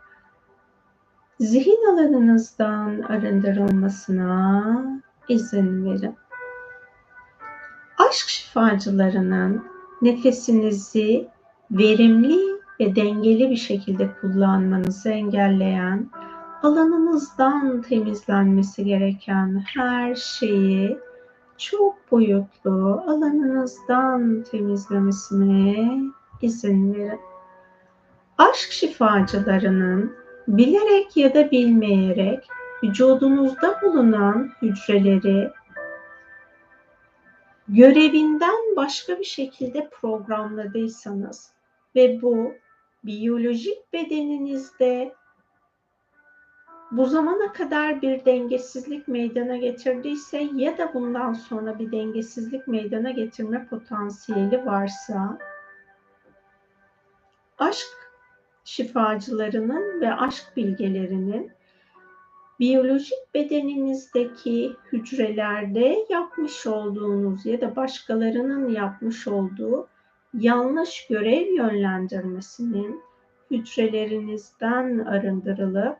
zihin 1.41 1.93
alanınızdan 1.93 3.03
arındırılmasına 3.03 4.65
izin 5.29 5.85
verin. 5.85 6.15
Aşk 7.99 8.29
şifacılarının 8.29 9.65
nefesinizi 10.03 11.29
verimli 11.71 12.39
ve 12.81 12.97
dengeli 12.97 13.51
bir 13.51 13.57
şekilde 13.57 14.11
kullanmanızı 14.21 15.11
engelleyen 15.11 16.11
alanınızdan 16.63 17.83
temizlenmesi 17.83 18.85
gereken 18.85 19.65
her 19.75 20.15
şeyi 20.15 20.99
çok 21.59 22.13
boyutlu 22.13 23.03
alanınızdan 23.07 24.45
temizlemesine 24.51 26.01
izin 26.43 26.95
verin. 26.95 27.21
Aşk 28.39 28.73
şifacılarının 28.73 30.13
bilerek 30.49 31.17
ya 31.17 31.35
da 31.35 31.51
bilmeyerek 31.51 32.49
vücudunuzda 32.83 33.81
bulunan 33.83 34.51
hücreleri 34.63 35.51
görevinden 37.69 38.77
başka 38.77 39.19
bir 39.19 39.25
şekilde 39.25 39.89
programladıysanız 40.01 41.53
ve 41.95 42.23
bu 42.23 42.53
biyolojik 43.05 43.93
bedeninizde 43.93 45.15
bu 46.91 47.07
zamana 47.07 47.53
kadar 47.53 48.03
bir 48.03 48.25
dengesizlik 48.25 49.09
meydana 49.09 49.57
getirdiyse 49.57 50.49
ya 50.55 50.79
da 50.79 50.95
bundan 50.95 51.33
sonra 51.33 51.79
bir 51.79 51.93
dengesizlik 51.93 52.69
meydana 52.69 53.11
getirme 53.11 53.67
potansiyeli 53.67 54.67
varsa 54.67 55.39
aşk 57.59 58.11
şifacılarının 58.65 60.01
ve 60.01 60.15
aşk 60.15 60.57
bilgelerinin 60.57 61.53
biyolojik 62.61 63.35
bedeninizdeki 63.35 64.77
hücrelerde 64.93 66.07
yapmış 66.11 66.67
olduğunuz 66.67 67.47
ya 67.47 67.61
da 67.61 67.77
başkalarının 67.77 68.69
yapmış 68.69 69.29
olduğu 69.29 69.89
yanlış 70.35 71.07
görev 71.07 71.47
yönlendirmesinin 71.55 73.03
hücrelerinizden 73.51 74.99
arındırılıp 74.99 75.97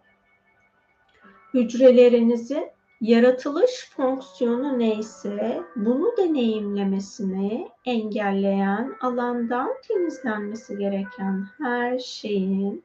hücrelerinizin 1.55 2.71
yaratılış 3.01 3.91
fonksiyonu 3.97 4.79
neyse 4.79 5.63
bunu 5.77 6.13
deneyimlemesini 6.19 7.69
engelleyen 7.85 8.95
alandan 9.01 9.71
temizlenmesi 9.89 10.79
gereken 10.79 11.47
her 11.59 11.99
şeyin 11.99 12.85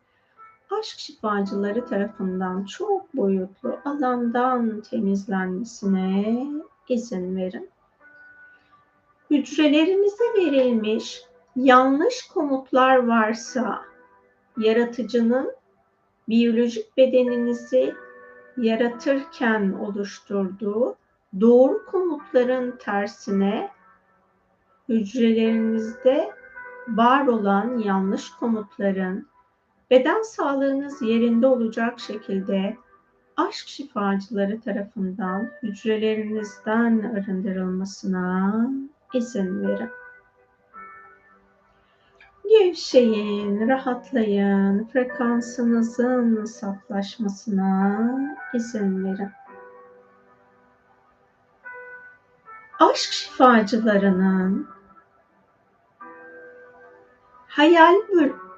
aşk 0.79 0.99
şifacıları 0.99 1.85
tarafından 1.85 2.65
çok 2.65 3.15
boyutlu 3.15 3.79
alandan 3.85 4.81
temizlenmesine 4.81 6.47
izin 6.89 7.35
verin. 7.37 7.69
Hücrelerinize 9.29 10.23
verilmiş 10.37 11.21
yanlış 11.55 12.27
komutlar 12.27 13.07
varsa 13.07 13.81
yaratıcının 14.57 15.55
biyolojik 16.29 16.97
bedeninizi 16.97 17.95
yaratırken 18.57 19.71
oluşturduğu 19.71 20.95
doğru 21.41 21.85
komutların 21.85 22.77
tersine 22.77 23.69
hücrelerinizde 24.89 26.29
var 26.87 27.27
olan 27.27 27.77
yanlış 27.77 28.29
komutların 28.29 29.27
beden 29.91 30.21
sağlığınız 30.21 31.01
yerinde 31.01 31.47
olacak 31.47 31.99
şekilde 31.99 32.77
aşk 33.37 33.67
şifacıları 33.67 34.61
tarafından 34.61 35.51
hücrelerinizden 35.63 36.99
arındırılmasına 36.99 38.69
izin 39.13 39.67
verin. 39.67 39.89
Gevşeyin, 42.49 43.67
rahatlayın, 43.67 44.87
frekansınızın 44.93 46.45
saflaşmasına 46.45 48.09
izin 48.53 49.05
verin. 49.05 49.29
Aşk 52.79 53.11
şifacılarının 53.11 54.67
hayal 57.47 57.95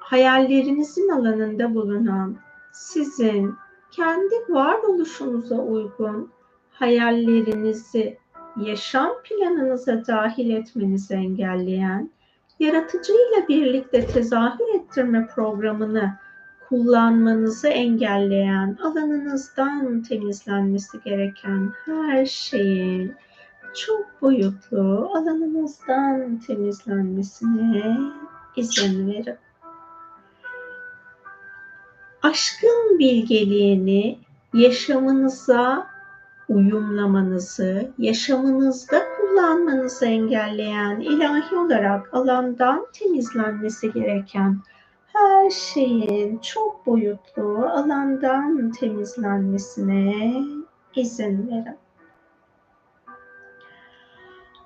hayallerinizin 0.00 1.08
alanında 1.08 1.74
bulunan 1.74 2.36
sizin 2.72 3.54
kendi 3.90 4.34
varoluşunuza 4.48 5.56
uygun 5.56 6.32
hayallerinizi 6.70 8.18
yaşam 8.56 9.12
planınıza 9.24 10.06
dahil 10.06 10.50
etmenizi 10.50 11.14
engelleyen 11.14 12.10
yaratıcıyla 12.60 13.48
birlikte 13.48 14.06
tezahür 14.06 14.74
ettirme 14.74 15.26
programını 15.26 16.14
kullanmanızı 16.68 17.68
engelleyen 17.68 18.78
alanınızdan 18.82 20.02
temizlenmesi 20.02 21.00
gereken 21.04 21.72
her 21.84 22.26
şeyin 22.26 23.14
çok 23.74 24.22
boyutlu 24.22 25.10
alanınızdan 25.14 26.38
temizlenmesine 26.46 27.98
izin 28.56 29.08
verin. 29.08 29.36
Aşkın 32.22 32.98
bilgeliğini 32.98 34.18
yaşamınıza 34.54 35.86
uyumlamanızı, 36.48 37.90
yaşamınızda 37.98 39.02
kullanmanızı 39.16 40.06
engelleyen 40.06 41.00
ilahi 41.00 41.56
olarak 41.56 42.14
alandan 42.14 42.86
temizlenmesi 42.92 43.92
gereken 43.92 44.58
her 45.06 45.50
şeyin 45.50 46.38
çok 46.38 46.86
boyutlu 46.86 47.66
alandan 47.72 48.70
temizlenmesine 48.70 50.34
izin 50.96 51.48
verin. 51.48 51.76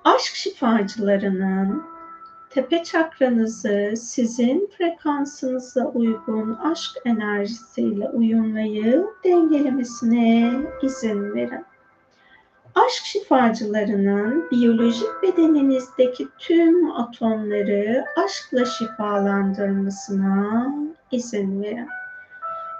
Aşk 0.03 0.35
şifacılarının 0.35 1.83
tepe 2.49 2.83
çakranızı 2.83 3.93
sizin 3.97 4.69
frekansınıza 4.77 5.85
uygun 5.85 6.53
aşk 6.53 6.91
enerjisiyle 7.05 8.09
uyumlayıp 8.09 9.23
dengelemesine 9.23 10.53
izin 10.81 11.35
verin 11.35 11.65
aşk 12.75 13.05
şifacılarının 13.05 14.51
biyolojik 14.51 15.23
bedeninizdeki 15.23 16.27
tüm 16.39 16.91
atomları 16.91 18.05
aşkla 18.25 18.65
şifalandırmasına 18.65 20.67
izin 21.11 21.63
verin. 21.63 21.87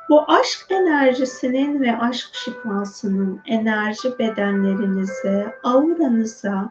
Bu 0.10 0.32
aşk 0.32 0.66
enerjisinin 0.70 1.82
ve 1.82 1.98
aşk 1.98 2.30
şifasının 2.34 3.42
enerji 3.46 4.20
bedenlerinize, 4.20 5.56
auranıza, 5.64 6.70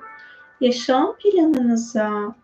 yaşam 0.60 1.16
planınıza, 1.16 2.34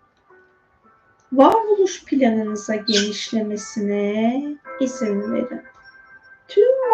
varoluş 1.32 2.04
planınıza 2.04 2.76
genişlemesine 2.76 4.42
izin 4.80 5.32
verin 5.32 5.67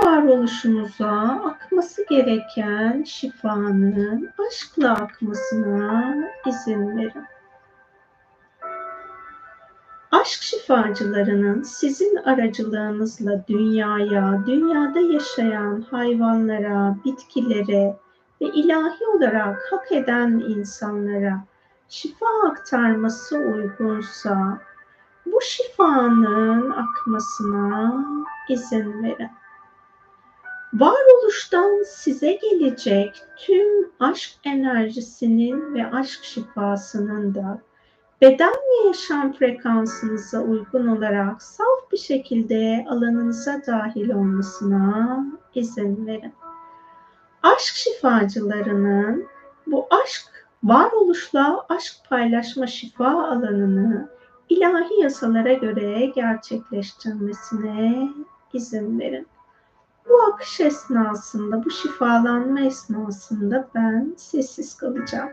varoluşumuza 0.03 1.11
akması 1.45 2.07
gereken 2.09 3.03
şifanın 3.03 4.31
aşkla 4.49 4.93
akmasına 4.93 6.15
izin 6.47 6.97
verin. 6.97 7.25
Aşk 10.13 10.43
şifacılarının 10.43 11.63
sizin 11.63 12.17
aracılığınızla 12.17 13.47
dünyaya, 13.49 14.43
dünyada 14.47 15.01
yaşayan 15.01 15.85
hayvanlara, 15.91 16.97
bitkilere 17.05 17.97
ve 18.41 18.47
ilahi 18.47 19.07
olarak 19.17 19.63
hak 19.71 19.93
eden 19.93 20.31
insanlara 20.31 21.45
şifa 21.89 22.27
aktarması 22.51 23.37
uygunsa 23.37 24.59
bu 25.27 25.41
şifanın 25.41 26.71
akmasına 26.71 28.05
izin 28.49 29.03
verin 29.03 29.31
varoluştan 30.75 31.83
size 31.87 32.33
gelecek 32.33 33.23
tüm 33.37 33.91
aşk 34.01 34.31
enerjisinin 34.45 35.75
ve 35.75 35.91
aşk 35.91 36.25
şifasının 36.25 37.35
da 37.35 37.63
beden 38.21 38.53
ve 38.53 38.87
yaşam 38.87 39.33
frekansınıza 39.33 40.41
uygun 40.41 40.87
olarak 40.87 41.43
saf 41.43 41.93
bir 41.93 41.99
şekilde 41.99 42.87
alanınıza 42.89 43.63
dahil 43.67 44.11
olmasına 44.11 45.25
izin 45.55 46.07
verin. 46.07 46.33
Aşk 47.43 47.75
şifacılarının 47.75 49.27
bu 49.67 49.87
aşk 49.91 50.47
varoluşla 50.63 51.67
aşk 51.69 51.95
paylaşma 52.09 52.67
şifa 52.67 53.29
alanını 53.29 54.09
ilahi 54.49 55.01
yasalara 55.01 55.53
göre 55.53 56.07
gerçekleştirmesine 56.07 58.09
izin 58.53 59.01
verin. 59.01 59.27
Bu 60.09 60.23
akış 60.23 60.61
esnasında, 60.61 61.65
bu 61.65 61.71
şifalanma 61.71 62.61
esnasında 62.61 63.69
ben 63.75 64.15
sessiz 64.17 64.77
kalacağım. 64.77 65.31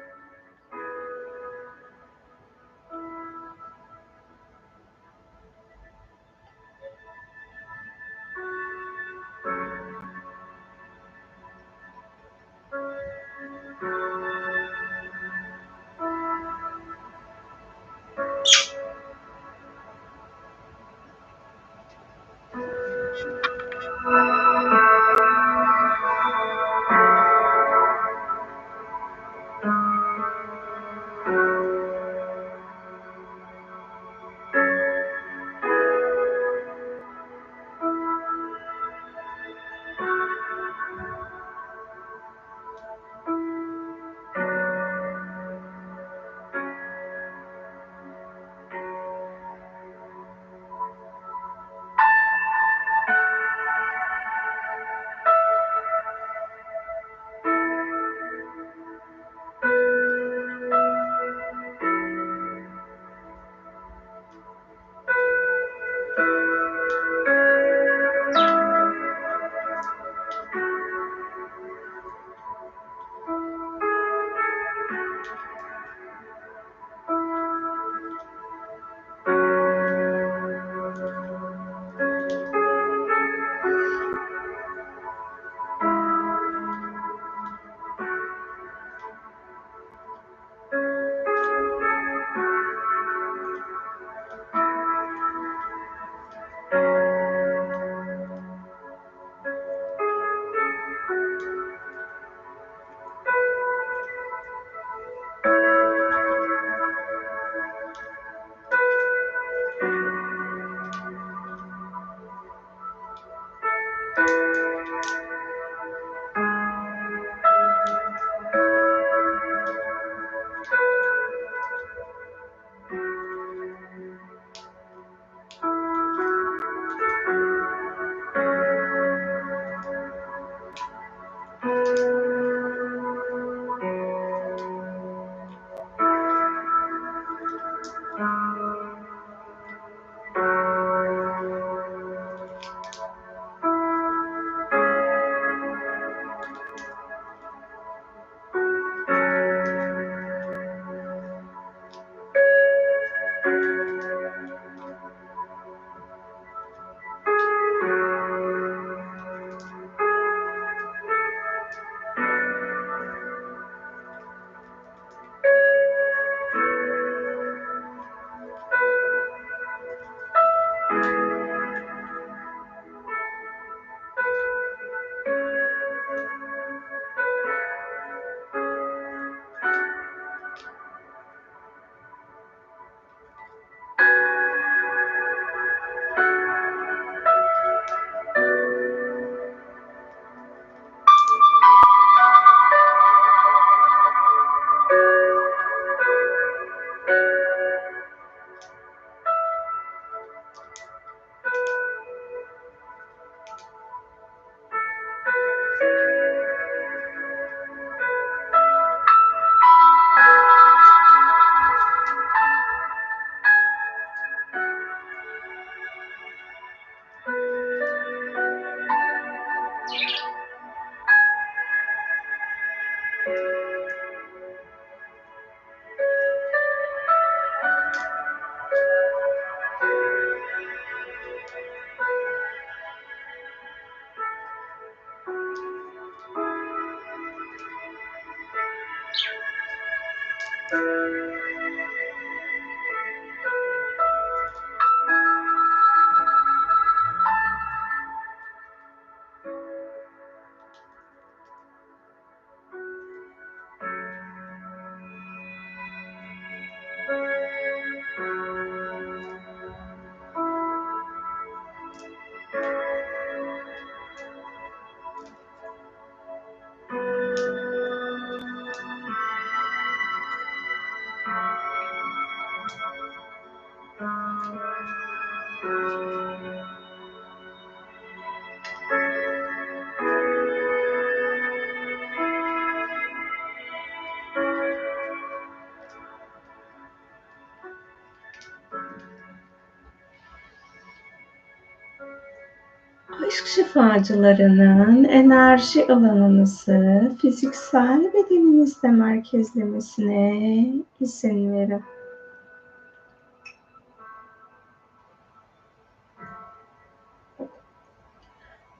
Aşk 293.41 293.47
şifacılarının 293.47 295.03
enerji 295.03 295.87
alanınızı 295.87 297.11
fiziksel 297.21 298.13
bedeninizde 298.13 298.87
merkezlemesine 298.87 300.73
izin 300.99 301.53
verin. 301.53 301.83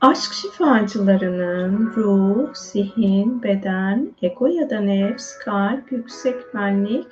Aşk 0.01 0.33
şifacılarının 0.33 1.93
ruh, 1.95 2.53
zihin, 2.53 3.43
beden, 3.43 4.11
ego 4.21 4.47
ya 4.47 4.69
da 4.69 4.79
nefs, 4.79 5.37
kalp, 5.37 5.91
yüksek 5.91 6.53
benlik 6.53 7.07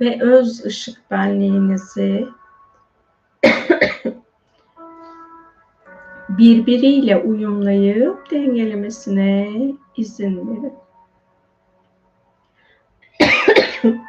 ve 0.00 0.18
öz 0.20 0.64
ışık 0.64 1.10
benliğinizi 1.10 2.28
birbiriyle 6.38 7.16
uyumlayıp 7.16 8.30
dengelemesine 8.30 9.50
izin 9.96 10.36
verin. 10.48 10.72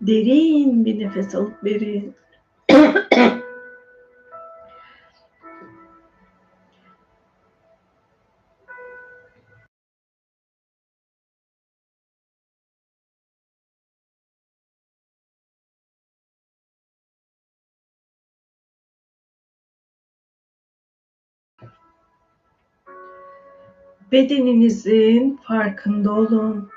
Derin 0.00 0.84
bir 0.84 0.98
nefes 0.98 1.34
alıp 1.34 1.64
verin. 1.64 2.14
Bedeninizin 24.12 25.38
farkında 25.42 26.12
olun. 26.12 26.68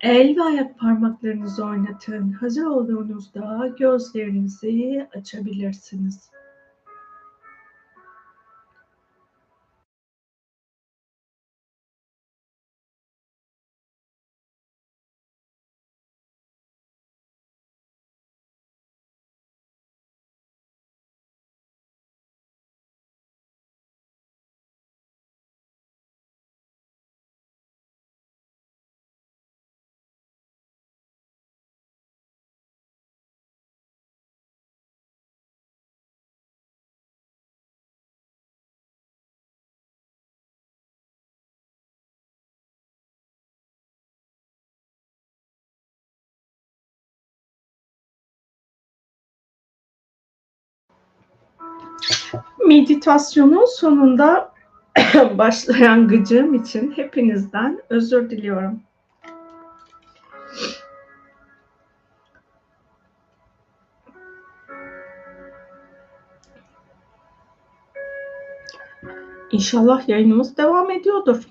El 0.00 0.36
ve 0.36 0.42
ayak 0.42 0.78
parmaklarınızı 0.78 1.64
oynatın. 1.64 2.32
Hazır 2.32 2.64
olduğunuzda 2.64 3.74
gözlerinizi 3.78 5.08
açabilirsiniz. 5.16 6.30
Meditasyonun 52.66 53.66
sonunda 53.66 54.52
başlayan 55.38 56.08
gıcığım 56.08 56.54
için 56.54 56.92
hepinizden 56.96 57.80
özür 57.90 58.30
diliyorum. 58.30 58.80
İnşallah 69.52 70.08
yayınımız 70.08 70.56
devam 70.56 70.90
ediyordur. 70.90 71.42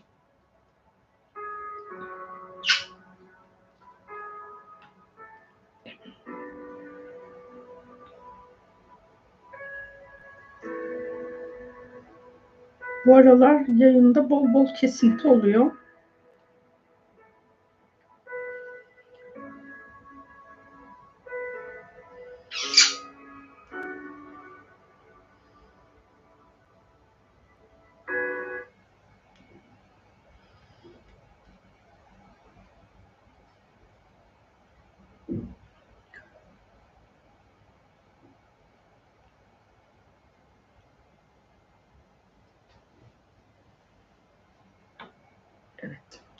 Bu 13.06 13.16
aralar 13.16 13.66
yayında 13.68 14.30
bol 14.30 14.54
bol 14.54 14.68
kesinti 14.82 15.28
oluyor. 15.28 15.72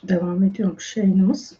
Devam 0.08 0.42
ediyormuş 0.42 0.96
yayınımız. 0.96 1.58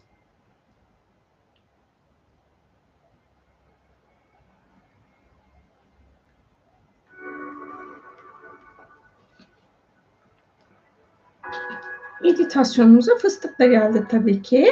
Meditasyonumuza 12.23 13.17
fıstık 13.17 13.59
da 13.59 13.65
geldi 13.65 14.07
tabii 14.09 14.41
ki. 14.41 14.71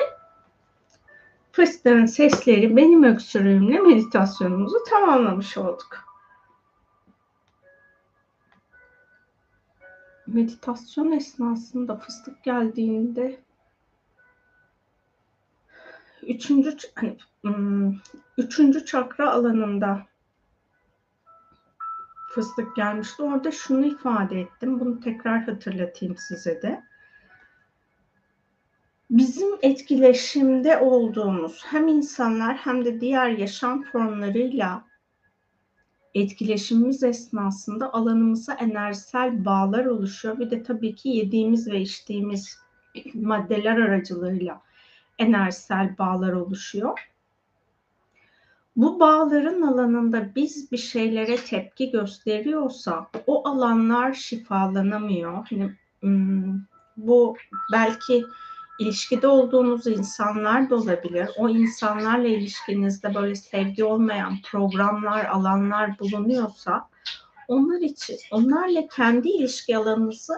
Fıstığın 1.51 2.05
sesleri 2.05 2.75
benim 2.75 3.03
öksürüğümle 3.03 3.79
meditasyonumuzu 3.79 4.77
tamamlamış 4.89 5.57
olduk. 5.57 6.13
meditasyon 10.33 11.11
esnasında 11.11 11.95
fıstık 11.95 12.43
geldiğinde 12.43 13.39
üçüncü 16.27 16.77
hani 16.95 17.17
hmm, 17.41 17.95
üçüncü 18.37 18.85
çakra 18.85 19.31
alanında 19.31 20.05
fıstık 22.29 22.75
gelmişti. 22.75 23.23
Orada 23.23 23.51
şunu 23.51 23.85
ifade 23.85 24.41
ettim. 24.41 24.79
Bunu 24.79 24.99
tekrar 24.99 25.43
hatırlatayım 25.43 26.17
size 26.17 26.61
de. 26.61 26.83
Bizim 29.09 29.49
etkileşimde 29.61 30.77
olduğumuz 30.77 31.61
hem 31.65 31.87
insanlar 31.87 32.57
hem 32.57 32.85
de 32.85 33.01
diğer 33.01 33.29
yaşam 33.29 33.83
formlarıyla 33.83 34.85
etkileşimimiz 36.15 37.03
esnasında 37.03 37.93
alanımıza 37.93 38.53
enerjisel 38.53 39.45
bağlar 39.45 39.85
oluşuyor. 39.85 40.39
Bir 40.39 40.51
de 40.51 40.63
tabii 40.63 40.95
ki 40.95 41.09
yediğimiz 41.09 41.71
ve 41.71 41.81
içtiğimiz 41.81 42.57
maddeler 43.13 43.77
aracılığıyla 43.77 44.61
enerjisel 45.19 45.97
bağlar 45.97 46.33
oluşuyor. 46.33 47.09
Bu 48.75 48.99
bağların 48.99 49.61
alanında 49.61 50.35
biz 50.35 50.71
bir 50.71 50.77
şeylere 50.77 51.35
tepki 51.35 51.91
gösteriyorsa 51.91 53.07
o 53.27 53.47
alanlar 53.49 54.13
şifalanamıyor. 54.13 55.47
Hani, 55.49 55.73
hmm, 55.99 56.59
bu 56.97 57.37
belki 57.71 58.25
ilişkide 58.79 59.27
olduğunuz 59.27 59.87
insanlar 59.87 60.69
da 60.69 60.75
olabilir. 60.75 61.29
O 61.37 61.49
insanlarla 61.49 62.27
ilişkinizde 62.27 63.15
böyle 63.15 63.35
sevgi 63.35 63.83
olmayan 63.83 64.37
programlar, 64.51 65.25
alanlar 65.25 65.99
bulunuyorsa 65.99 66.89
onlar 67.47 67.81
için, 67.81 68.17
onlarla 68.31 68.87
kendi 68.87 69.29
ilişki 69.29 69.77
alanınızı 69.77 70.33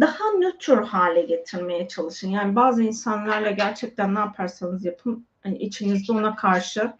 daha 0.00 0.24
nötr 0.38 0.82
hale 0.82 1.22
getirmeye 1.22 1.88
çalışın. 1.88 2.30
Yani 2.30 2.56
bazı 2.56 2.82
insanlarla 2.82 3.50
gerçekten 3.50 4.14
ne 4.14 4.18
yaparsanız 4.18 4.84
yapın 4.84 5.26
hani 5.42 5.58
içinizde 5.58 6.12
ona 6.12 6.36
karşı 6.36 6.92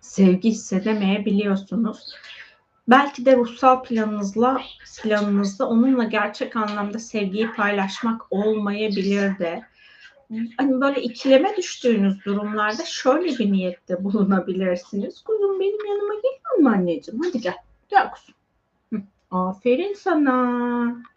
sevgi 0.00 0.50
hissedemeyebiliyorsunuz. 0.50 2.14
Belki 2.88 3.26
de 3.26 3.36
ruhsal 3.36 3.82
planınızla 3.82 4.60
planınızda 5.02 5.68
onunla 5.68 6.04
gerçek 6.04 6.56
anlamda 6.56 6.98
sevgiyi 6.98 7.52
paylaşmak 7.52 8.22
olmayabilir 8.30 9.38
de. 9.38 9.62
Hani 10.56 10.80
böyle 10.80 11.02
ikileme 11.02 11.56
düştüğünüz 11.56 12.24
durumlarda 12.24 12.84
şöyle 12.84 13.38
bir 13.38 13.52
niyette 13.52 14.04
bulunabilirsiniz. 14.04 15.22
Kuzum 15.22 15.60
benim 15.60 15.86
yanıma 15.86 16.14
geliyor 16.14 16.58
mu 16.58 16.68
anneciğim? 16.68 17.20
Hadi 17.24 17.40
gel. 17.40 17.56
Gel 17.88 18.10
kuzum. 18.10 18.34
Aferin 19.30 19.94
sana. 19.94 21.11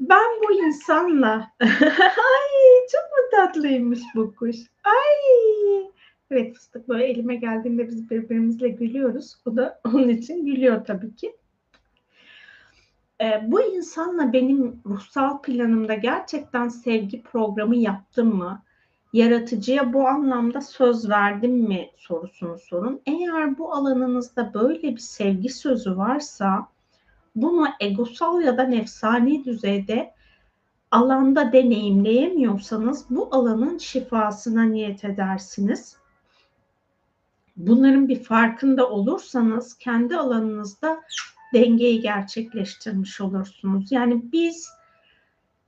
Ben 0.00 0.42
bu 0.42 0.52
insanla 0.52 1.50
ay 1.60 1.70
çok 2.92 3.02
mu 3.02 3.30
tatlıymış 3.30 4.00
bu 4.14 4.34
kuş. 4.34 4.56
Ay 4.84 5.90
Evet 6.30 6.54
fıstık 6.54 6.88
böyle 6.88 7.04
elime 7.04 7.36
geldiğinde 7.36 7.88
biz 7.88 8.10
birbirimizle 8.10 8.68
gülüyoruz. 8.68 9.36
O 9.46 9.56
da 9.56 9.80
onun 9.94 10.08
için 10.08 10.46
gülüyor 10.46 10.84
tabii 10.84 11.16
ki. 11.16 11.36
Ee, 13.20 13.42
bu 13.46 13.62
insanla 13.62 14.32
benim 14.32 14.80
ruhsal 14.86 15.42
planımda 15.42 15.94
gerçekten 15.94 16.68
sevgi 16.68 17.22
programı 17.22 17.76
yaptım 17.76 18.36
mı? 18.36 18.62
Yaratıcıya 19.12 19.92
bu 19.92 20.08
anlamda 20.08 20.60
söz 20.60 21.10
verdim 21.10 21.52
mi 21.52 21.90
sorusunu 21.96 22.58
sorun. 22.58 23.00
Eğer 23.06 23.58
bu 23.58 23.72
alanınızda 23.72 24.54
böyle 24.54 24.82
bir 24.82 24.98
sevgi 24.98 25.48
sözü 25.48 25.96
varsa 25.96 26.68
bunu 27.34 27.68
egosal 27.80 28.42
ya 28.42 28.58
da 28.58 28.62
nefsani 28.62 29.44
düzeyde 29.44 30.14
alanda 30.90 31.52
deneyimleyemiyorsanız 31.52 33.06
bu 33.10 33.28
alanın 33.32 33.78
şifasına 33.78 34.62
niyet 34.62 35.04
edersiniz 35.04 35.96
bunların 37.56 38.08
bir 38.08 38.22
farkında 38.22 38.90
olursanız 38.90 39.78
kendi 39.78 40.16
alanınızda 40.16 41.00
dengeyi 41.54 42.00
gerçekleştirmiş 42.00 43.20
olursunuz. 43.20 43.92
Yani 43.92 44.32
biz 44.32 44.68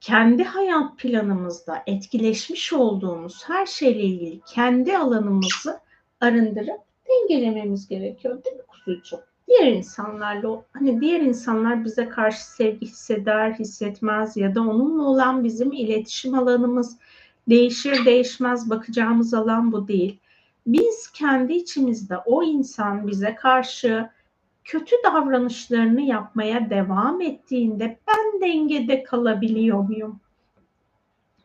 kendi 0.00 0.44
hayat 0.44 0.98
planımızda 0.98 1.82
etkileşmiş 1.86 2.72
olduğumuz 2.72 3.44
her 3.48 3.66
şeyle 3.66 4.02
ilgili 4.02 4.40
kendi 4.40 4.98
alanımızı 4.98 5.80
arındırıp 6.20 6.80
dengelememiz 7.08 7.88
gerekiyor 7.88 8.44
değil 8.44 8.56
mi 8.56 8.62
kuzucuğum? 8.68 9.31
Diğer 9.52 9.72
insanlarla 9.72 10.62
hani 10.72 11.00
diğer 11.00 11.20
insanlar 11.20 11.84
bize 11.84 12.08
karşı 12.08 12.46
sevgi 12.46 12.86
hisseder, 12.86 13.52
hissetmez 13.52 14.36
ya 14.36 14.54
da 14.54 14.60
onunla 14.60 15.02
olan 15.02 15.44
bizim 15.44 15.72
iletişim 15.72 16.34
alanımız 16.34 16.96
değişir 17.48 18.04
değişmez 18.04 18.70
bakacağımız 18.70 19.34
alan 19.34 19.72
bu 19.72 19.88
değil 19.88 20.18
biz 20.66 21.10
kendi 21.12 21.52
içimizde 21.52 22.16
o 22.16 22.42
insan 22.42 23.06
bize 23.06 23.34
karşı 23.34 24.10
kötü 24.64 24.96
davranışlarını 25.04 26.00
yapmaya 26.00 26.70
devam 26.70 27.20
ettiğinde 27.20 27.98
ben 28.08 28.40
dengede 28.40 29.02
kalabiliyor 29.02 29.78
muyum? 29.78 30.20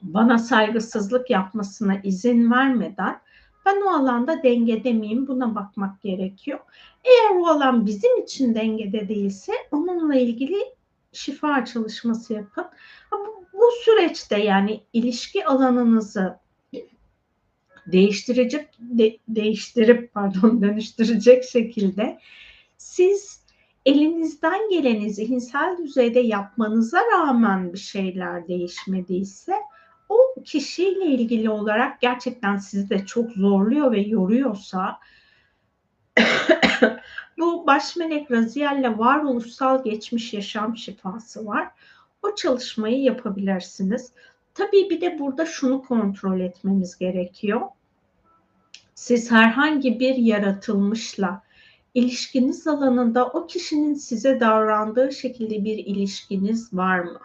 Bana 0.02 0.38
saygısızlık 0.38 1.30
yapmasına 1.30 1.96
izin 2.04 2.52
vermeden 2.52 3.20
ben 3.68 3.81
o 3.81 3.89
alanda 3.89 4.44
dengede 4.44 4.94
miyim 4.94 5.27
buna 5.27 5.56
bakmak 5.56 6.02
gerekiyor. 6.02 6.60
Eğer 7.03 7.39
o 7.39 7.48
alan 7.48 7.85
bizim 7.85 8.22
için 8.22 8.56
dengede 8.56 9.10
değilse 9.10 9.53
onunla 9.72 10.15
ilgili 10.15 10.57
şifa 11.11 11.65
çalışması 11.65 12.34
yapın. 12.34 12.65
Bu, 13.11 13.45
bu 13.53 13.72
süreçte 13.84 14.44
yani 14.44 14.81
ilişki 14.94 15.45
alanınızı 15.45 16.39
değiştirecek 17.88 18.69
de, 18.80 19.18
değiştirip 19.27 20.14
pardon 20.14 20.61
dönüştürecek 20.61 21.44
şekilde 21.44 22.19
siz 22.77 23.45
elinizden 23.85 24.69
geleni 24.69 25.14
zihinsel 25.14 25.77
düzeyde 25.77 26.19
yapmanıza 26.19 27.02
rağmen 27.14 27.73
bir 27.73 27.77
şeyler 27.77 28.48
değişmediyse 28.48 29.53
o 30.10 30.44
kişiyle 30.46 31.06
ilgili 31.06 31.50
olarak 31.50 32.02
gerçekten 32.02 32.58
sizi 32.58 32.90
de 32.90 33.06
çok 33.06 33.32
zorluyor 33.32 33.92
ve 33.92 34.00
yoruyorsa 34.00 35.00
bu 37.38 37.68
baş 37.68 37.96
melek 37.96 38.32
Raziel'le 38.32 38.98
varoluşsal 38.98 39.84
geçmiş 39.84 40.34
yaşam 40.34 40.78
şifası 40.78 41.46
var. 41.46 41.70
O 42.24 42.36
çalışmayı 42.36 43.02
yapabilirsiniz. 43.02 44.12
Tabii 44.54 44.90
bir 44.90 45.02
de 45.02 45.20
burada 45.20 45.46
şunu 45.46 45.84
kontrol 45.84 46.40
etmemiz 46.40 46.98
gerekiyor 46.98 47.62
siz 48.98 49.32
herhangi 49.32 50.00
bir 50.00 50.16
yaratılmışla 50.16 51.44
ilişkiniz 51.94 52.68
alanında 52.68 53.28
o 53.28 53.48
kişinin 53.48 53.94
size 53.94 54.40
davrandığı 54.40 55.12
şekilde 55.12 55.64
bir 55.64 55.78
ilişkiniz 55.78 56.74
var 56.74 57.00
mı? 57.00 57.20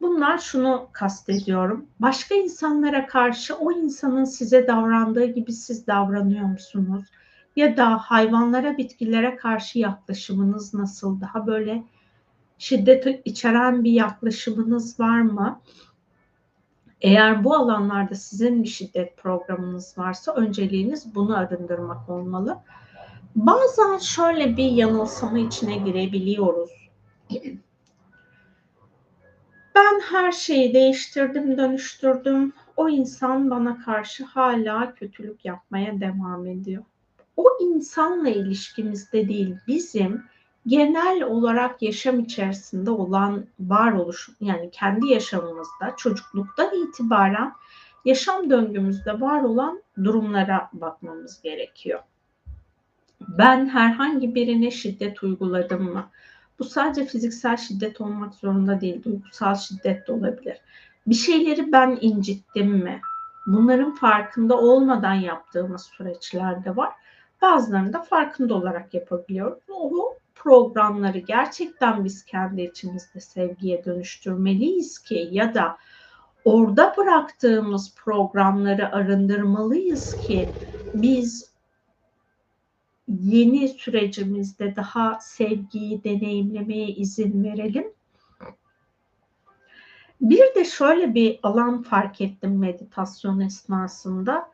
Bunlar 0.00 0.38
şunu 0.38 0.88
kastediyorum. 0.92 1.86
Başka 2.00 2.34
insanlara 2.34 3.06
karşı 3.06 3.56
o 3.56 3.72
insanın 3.72 4.24
size 4.24 4.66
davrandığı 4.66 5.24
gibi 5.24 5.52
siz 5.52 5.86
davranıyor 5.86 6.44
musunuz? 6.46 7.04
Ya 7.56 7.76
da 7.76 7.98
hayvanlara, 7.98 8.76
bitkilere 8.76 9.36
karşı 9.36 9.78
yaklaşımınız 9.78 10.74
nasıl? 10.74 11.20
Daha 11.20 11.46
böyle 11.46 11.84
şiddet 12.58 13.22
içeren 13.24 13.84
bir 13.84 13.92
yaklaşımınız 13.92 15.00
var 15.00 15.20
mı? 15.20 15.60
Eğer 17.00 17.44
bu 17.44 17.54
alanlarda 17.54 18.14
sizin 18.14 18.62
bir 18.62 18.68
şiddet 18.68 19.16
programınız 19.16 19.98
varsa 19.98 20.34
önceliğiniz 20.34 21.14
bunu 21.14 21.36
arındırmak 21.36 22.08
olmalı. 22.08 22.58
Bazen 23.36 23.98
şöyle 23.98 24.56
bir 24.56 24.70
yanılsama 24.70 25.38
içine 25.38 25.76
girebiliyoruz. 25.76 26.70
Ben 29.76 30.00
her 30.00 30.32
şeyi 30.32 30.74
değiştirdim, 30.74 31.58
dönüştürdüm. 31.58 32.52
O 32.76 32.88
insan 32.88 33.50
bana 33.50 33.78
karşı 33.84 34.24
hala 34.24 34.94
kötülük 34.94 35.44
yapmaya 35.44 36.00
devam 36.00 36.46
ediyor. 36.46 36.84
O 37.36 37.48
insanla 37.60 38.28
ilişkimizde 38.28 39.28
değil, 39.28 39.56
bizim 39.66 40.24
genel 40.66 41.22
olarak 41.22 41.82
yaşam 41.82 42.20
içerisinde 42.20 42.90
olan 42.90 43.46
varoluş 43.60 44.30
yani 44.40 44.70
kendi 44.70 45.06
yaşamımızda 45.06 45.94
çocukluktan 45.96 46.70
itibaren 46.74 47.52
yaşam 48.04 48.50
döngümüzde 48.50 49.20
var 49.20 49.42
olan 49.42 49.82
durumlara 50.04 50.70
bakmamız 50.72 51.42
gerekiyor. 51.42 52.00
Ben 53.20 53.68
herhangi 53.68 54.34
birine 54.34 54.70
şiddet 54.70 55.22
uyguladım 55.22 55.82
mı? 55.92 56.10
Bu 56.58 56.64
sadece 56.64 57.04
fiziksel 57.06 57.56
şiddet 57.56 58.00
olmak 58.00 58.34
zorunda 58.34 58.80
değil, 58.80 59.02
duygusal 59.02 59.54
şiddet 59.54 60.08
de 60.08 60.12
olabilir. 60.12 60.60
Bir 61.06 61.14
şeyleri 61.14 61.72
ben 61.72 61.98
incittim 62.00 62.70
mi? 62.70 63.00
Bunların 63.46 63.94
farkında 63.94 64.58
olmadan 64.58 65.14
yaptığımız 65.14 65.82
süreçler 65.86 66.64
de 66.64 66.76
var. 66.76 66.92
Bazılarını 67.42 67.92
da 67.92 68.02
farkında 68.02 68.54
olarak 68.54 68.94
yapabiliyoruz. 68.94 69.62
O 69.68 70.18
programları 70.34 71.18
gerçekten 71.18 72.04
biz 72.04 72.24
kendi 72.24 72.62
içimizde 72.62 73.20
sevgiye 73.20 73.84
dönüştürmeliyiz 73.84 74.98
ki 74.98 75.28
ya 75.32 75.54
da 75.54 75.76
orada 76.44 76.94
bıraktığımız 76.96 77.94
programları 77.94 78.92
arındırmalıyız 78.92 80.14
ki 80.14 80.54
biz 80.94 81.55
yeni 83.08 83.68
sürecimizde 83.68 84.76
daha 84.76 85.18
sevgiyi 85.20 86.04
deneyimlemeye 86.04 86.88
izin 86.88 87.44
verelim. 87.44 87.92
Bir 90.20 90.54
de 90.54 90.64
şöyle 90.64 91.14
bir 91.14 91.40
alan 91.42 91.82
fark 91.82 92.20
ettim 92.20 92.58
meditasyon 92.58 93.40
esnasında 93.40 94.50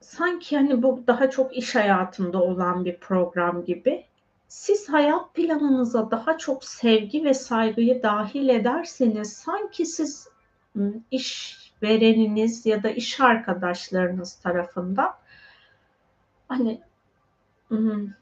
sanki 0.00 0.56
hani 0.56 0.82
bu 0.82 1.04
daha 1.06 1.30
çok 1.30 1.56
iş 1.56 1.74
hayatında 1.74 2.42
olan 2.42 2.84
bir 2.84 2.96
program 2.96 3.64
gibi. 3.64 4.04
Siz 4.48 4.88
hayat 4.88 5.34
planınıza 5.34 6.10
daha 6.10 6.38
çok 6.38 6.64
sevgi 6.64 7.24
ve 7.24 7.34
saygıyı 7.34 8.02
dahil 8.02 8.48
ederseniz 8.48 9.32
sanki 9.32 9.86
siz 9.86 10.28
iş 11.10 11.58
vereniniz 11.82 12.66
ya 12.66 12.82
da 12.82 12.90
iş 12.90 13.20
arkadaşlarınız 13.20 14.34
tarafından 14.34 15.10
hani 16.48 16.80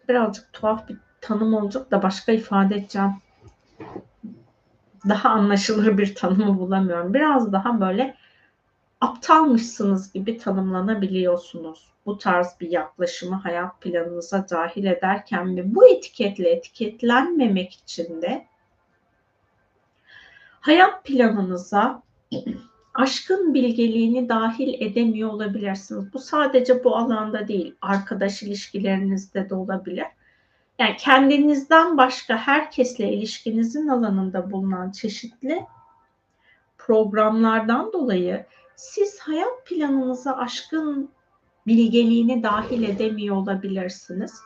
birazcık 0.08 0.52
tuhaf 0.52 0.88
bir 0.88 0.96
tanım 1.20 1.54
olacak 1.54 1.90
da 1.90 2.02
başka 2.02 2.32
ifade 2.32 2.74
edeceğim. 2.74 3.12
Daha 5.08 5.28
anlaşılır 5.28 5.98
bir 5.98 6.14
tanımı 6.14 6.58
bulamıyorum. 6.58 7.14
Biraz 7.14 7.52
daha 7.52 7.80
böyle 7.80 8.16
aptalmışsınız 9.00 10.12
gibi 10.12 10.38
tanımlanabiliyorsunuz. 10.38 11.92
Bu 12.06 12.18
tarz 12.18 12.60
bir 12.60 12.70
yaklaşımı 12.70 13.36
hayat 13.36 13.80
planınıza 13.80 14.48
dahil 14.50 14.84
ederken 14.84 15.56
ve 15.56 15.74
bu 15.74 15.88
etiketle 15.88 16.50
etiketlenmemek 16.50 17.72
için 17.72 18.22
de 18.22 18.46
hayat 20.60 21.04
planınıza 21.04 22.02
aşkın 22.96 23.54
bilgeliğini 23.54 24.28
dahil 24.28 24.82
edemiyor 24.82 25.30
olabilirsiniz. 25.30 26.12
Bu 26.12 26.18
sadece 26.18 26.84
bu 26.84 26.96
alanda 26.96 27.48
değil, 27.48 27.74
arkadaş 27.82 28.42
ilişkilerinizde 28.42 29.50
de 29.50 29.54
olabilir. 29.54 30.06
Yani 30.78 30.96
kendinizden 30.96 31.96
başka 31.96 32.36
herkesle 32.36 33.12
ilişkinizin 33.12 33.88
alanında 33.88 34.50
bulunan 34.50 34.90
çeşitli 34.90 35.64
programlardan 36.78 37.92
dolayı 37.92 38.46
siz 38.76 39.18
hayat 39.18 39.66
planınıza 39.66 40.36
aşkın 40.36 41.10
bilgeliğini 41.66 42.42
dahil 42.42 42.82
edemiyor 42.82 43.36
olabilirsiniz. 43.36 44.40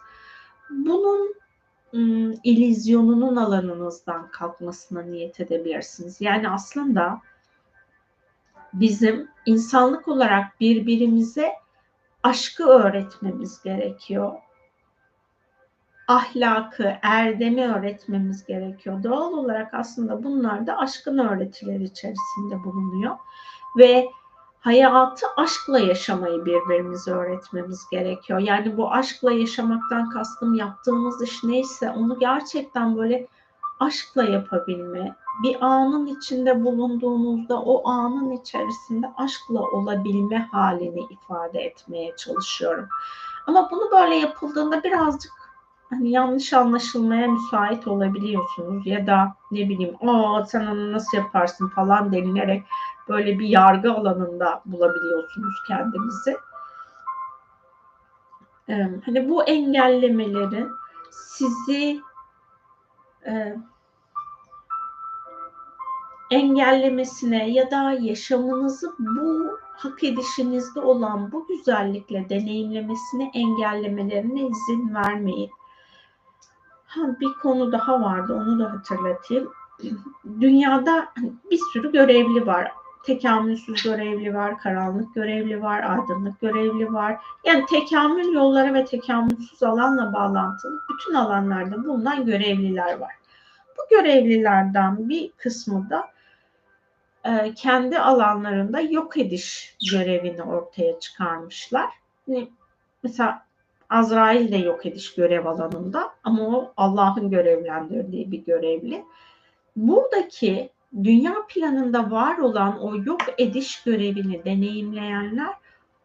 Bunun 0.70 1.34
ım, 1.94 2.34
ilizyonunun 2.44 3.36
alanınızdan 3.36 4.30
kalkmasına 4.30 5.02
niyet 5.02 5.40
edebilirsiniz. 5.40 6.20
Yani 6.20 6.50
aslında 6.50 7.20
bizim 8.72 9.28
insanlık 9.46 10.08
olarak 10.08 10.60
birbirimize 10.60 11.52
aşkı 12.22 12.64
öğretmemiz 12.64 13.62
gerekiyor. 13.62 14.32
Ahlakı, 16.08 16.92
erdemi 17.02 17.72
öğretmemiz 17.72 18.46
gerekiyor. 18.46 19.02
Doğal 19.02 19.32
olarak 19.32 19.74
aslında 19.74 20.24
bunlar 20.24 20.66
da 20.66 20.76
aşkın 20.76 21.18
öğretileri 21.18 21.84
içerisinde 21.84 22.64
bulunuyor. 22.64 23.16
Ve 23.78 24.08
hayatı 24.60 25.26
aşkla 25.36 25.78
yaşamayı 25.78 26.44
birbirimize 26.44 27.10
öğretmemiz 27.10 27.86
gerekiyor. 27.90 28.38
Yani 28.38 28.76
bu 28.76 28.92
aşkla 28.92 29.32
yaşamaktan 29.32 30.10
kastım 30.10 30.54
yaptığımız 30.54 31.22
iş 31.22 31.44
neyse 31.44 31.90
onu 31.90 32.18
gerçekten 32.18 32.96
böyle 32.96 33.26
aşkla 33.80 34.24
yapabilme, 34.24 35.16
bir 35.42 35.64
anın 35.64 36.06
içinde 36.06 36.64
bulunduğunuzda 36.64 37.62
o 37.62 37.88
anın 37.88 38.30
içerisinde 38.30 39.12
aşkla 39.16 39.60
olabilme 39.60 40.38
halini 40.52 41.00
ifade 41.10 41.60
etmeye 41.60 42.16
çalışıyorum. 42.16 42.88
Ama 43.46 43.70
bunu 43.70 43.90
böyle 43.90 44.14
yapıldığında 44.14 44.84
birazcık 44.84 45.32
hani 45.90 46.10
yanlış 46.10 46.52
anlaşılmaya 46.52 47.28
müsait 47.28 47.88
olabiliyorsunuz 47.88 48.86
ya 48.86 49.06
da 49.06 49.34
ne 49.50 49.68
bileyim 49.68 49.96
o 50.00 50.44
sen 50.48 50.66
onu 50.66 50.92
nasıl 50.92 51.18
yaparsın 51.18 51.68
falan 51.68 52.12
denilerek 52.12 52.64
böyle 53.08 53.38
bir 53.38 53.48
yargı 53.48 53.92
alanında 53.92 54.62
bulabiliyorsunuz 54.66 55.54
kendinizi. 55.68 56.36
Ee, 58.68 58.90
hani 59.04 59.28
bu 59.28 59.44
engellemelerin 59.44 60.68
sizi 61.10 62.00
e, 63.26 63.56
engellemesine 66.30 67.50
ya 67.50 67.70
da 67.70 67.92
yaşamınızı 67.92 68.94
bu 68.98 69.58
hak 69.60 70.04
edişinizde 70.04 70.80
olan 70.80 71.32
bu 71.32 71.46
güzellikle 71.46 72.28
deneyimlemesine 72.28 73.30
engellemelerine 73.34 74.40
izin 74.40 74.94
vermeyin. 74.94 75.50
Ha, 76.86 77.00
bir 77.20 77.32
konu 77.42 77.72
daha 77.72 78.00
vardı 78.00 78.34
onu 78.34 78.58
da 78.58 78.72
hatırlatayım. 78.72 79.52
Dünyada 80.40 81.08
bir 81.50 81.60
sürü 81.72 81.92
görevli 81.92 82.46
var. 82.46 82.72
Tekamülsüz 83.04 83.82
görevli 83.82 84.34
var, 84.34 84.58
karanlık 84.58 85.14
görevli 85.14 85.62
var, 85.62 85.82
aydınlık 85.82 86.40
görevli 86.40 86.92
var. 86.92 87.16
Yani 87.44 87.66
tekamül 87.66 88.32
yolları 88.32 88.74
ve 88.74 88.84
tekamülsüz 88.84 89.62
alanla 89.62 90.12
bağlantılı 90.12 90.80
bütün 90.92 91.14
alanlarda 91.14 91.84
bulunan 91.84 92.26
görevliler 92.26 92.98
var. 92.98 93.14
Bu 93.78 93.96
görevlilerden 93.96 95.08
bir 95.08 95.32
kısmı 95.32 95.90
da 95.90 96.10
e, 97.24 97.54
kendi 97.54 97.98
alanlarında 97.98 98.80
yok 98.80 99.16
ediş 99.16 99.76
görevini 99.92 100.42
ortaya 100.42 101.00
çıkarmışlar. 101.00 101.90
mesela 103.02 103.42
Azrail 103.90 104.52
de 104.52 104.56
yok 104.56 104.86
ediş 104.86 105.14
görev 105.14 105.46
alanında 105.46 106.10
ama 106.24 106.42
o 106.42 106.72
Allah'ın 106.76 107.30
görevlendirdiği 107.30 108.32
bir 108.32 108.44
görevli. 108.44 109.04
Buradaki 109.76 110.70
dünya 111.04 111.34
planında 111.48 112.10
var 112.10 112.38
olan 112.38 112.80
o 112.80 112.96
yok 112.96 113.20
ediş 113.38 113.82
görevini 113.82 114.44
deneyimleyenler 114.44 115.54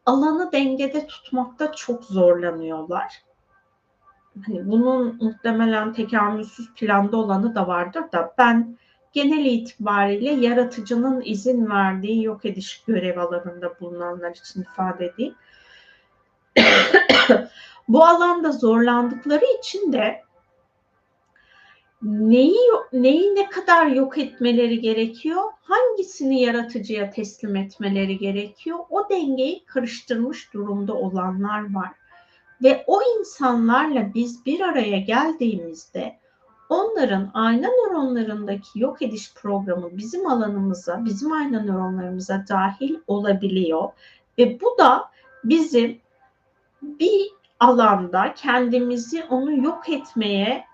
alanı 0.06 0.52
dengede 0.52 1.08
tutmakta 1.08 1.72
çok 1.72 2.04
zorlanıyorlar. 2.04 3.24
Hani 4.46 4.72
bunun 4.72 5.18
muhtemelen 5.22 5.94
tekamülsüz 5.94 6.74
planda 6.74 7.18
olanı 7.18 7.56
da 7.56 7.68
vardır 7.68 8.04
da 8.12 8.34
ben 8.38 8.78
genel 9.16 9.46
itibariyle 9.46 10.32
yaratıcının 10.32 11.22
izin 11.26 11.70
verdiği 11.70 12.24
yok 12.24 12.46
ediş 12.46 12.84
görev 12.88 13.18
alanında 13.18 13.80
bulunanlar 13.80 14.32
için 14.32 14.62
ifade 14.62 15.06
edeyim. 15.06 15.36
Bu 17.88 18.06
alanda 18.06 18.52
zorlandıkları 18.52 19.46
için 19.60 19.94
de 19.94 20.22
neyi 22.02 22.60
neyi 22.94 23.36
ne 23.36 23.50
kadar 23.50 23.88
yok 23.88 24.18
etmeleri 24.18 24.82
gerekiyor? 24.82 25.44
Hangisini 25.62 26.42
yaratıcıya 26.42 27.12
teslim 27.12 27.56
etmeleri 27.56 28.18
gerekiyor? 28.18 28.80
O 28.90 29.10
dengeyi 29.10 29.66
karıştırmış 29.66 30.54
durumda 30.54 30.94
olanlar 30.94 31.74
var. 31.74 31.92
Ve 32.64 32.84
o 32.88 33.02
insanlarla 33.20 34.14
biz 34.14 34.46
bir 34.46 34.60
araya 34.60 35.00
geldiğimizde 35.00 36.20
onların 36.76 37.32
ayna 37.34 37.68
nöronlarındaki 37.68 38.80
yok 38.80 39.02
ediş 39.02 39.34
programı 39.34 39.98
bizim 39.98 40.28
alanımıza, 40.28 41.06
bizim 41.06 41.32
ayna 41.32 41.64
nöronlarımıza 41.64 42.46
dahil 42.50 42.96
olabiliyor. 43.08 43.90
Ve 44.38 44.60
bu 44.62 44.78
da 44.78 45.12
bizim 45.44 46.00
bir 46.82 47.32
alanda 47.60 48.34
kendimizi 48.34 49.24
onu 49.24 49.66
yok 49.66 49.90
etmeye 49.90 50.66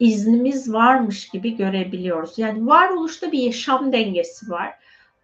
iznimiz 0.00 0.72
varmış 0.72 1.28
gibi 1.28 1.56
görebiliyoruz. 1.56 2.38
Yani 2.38 2.66
varoluşta 2.66 3.32
bir 3.32 3.38
yaşam 3.38 3.92
dengesi 3.92 4.50
var. 4.50 4.74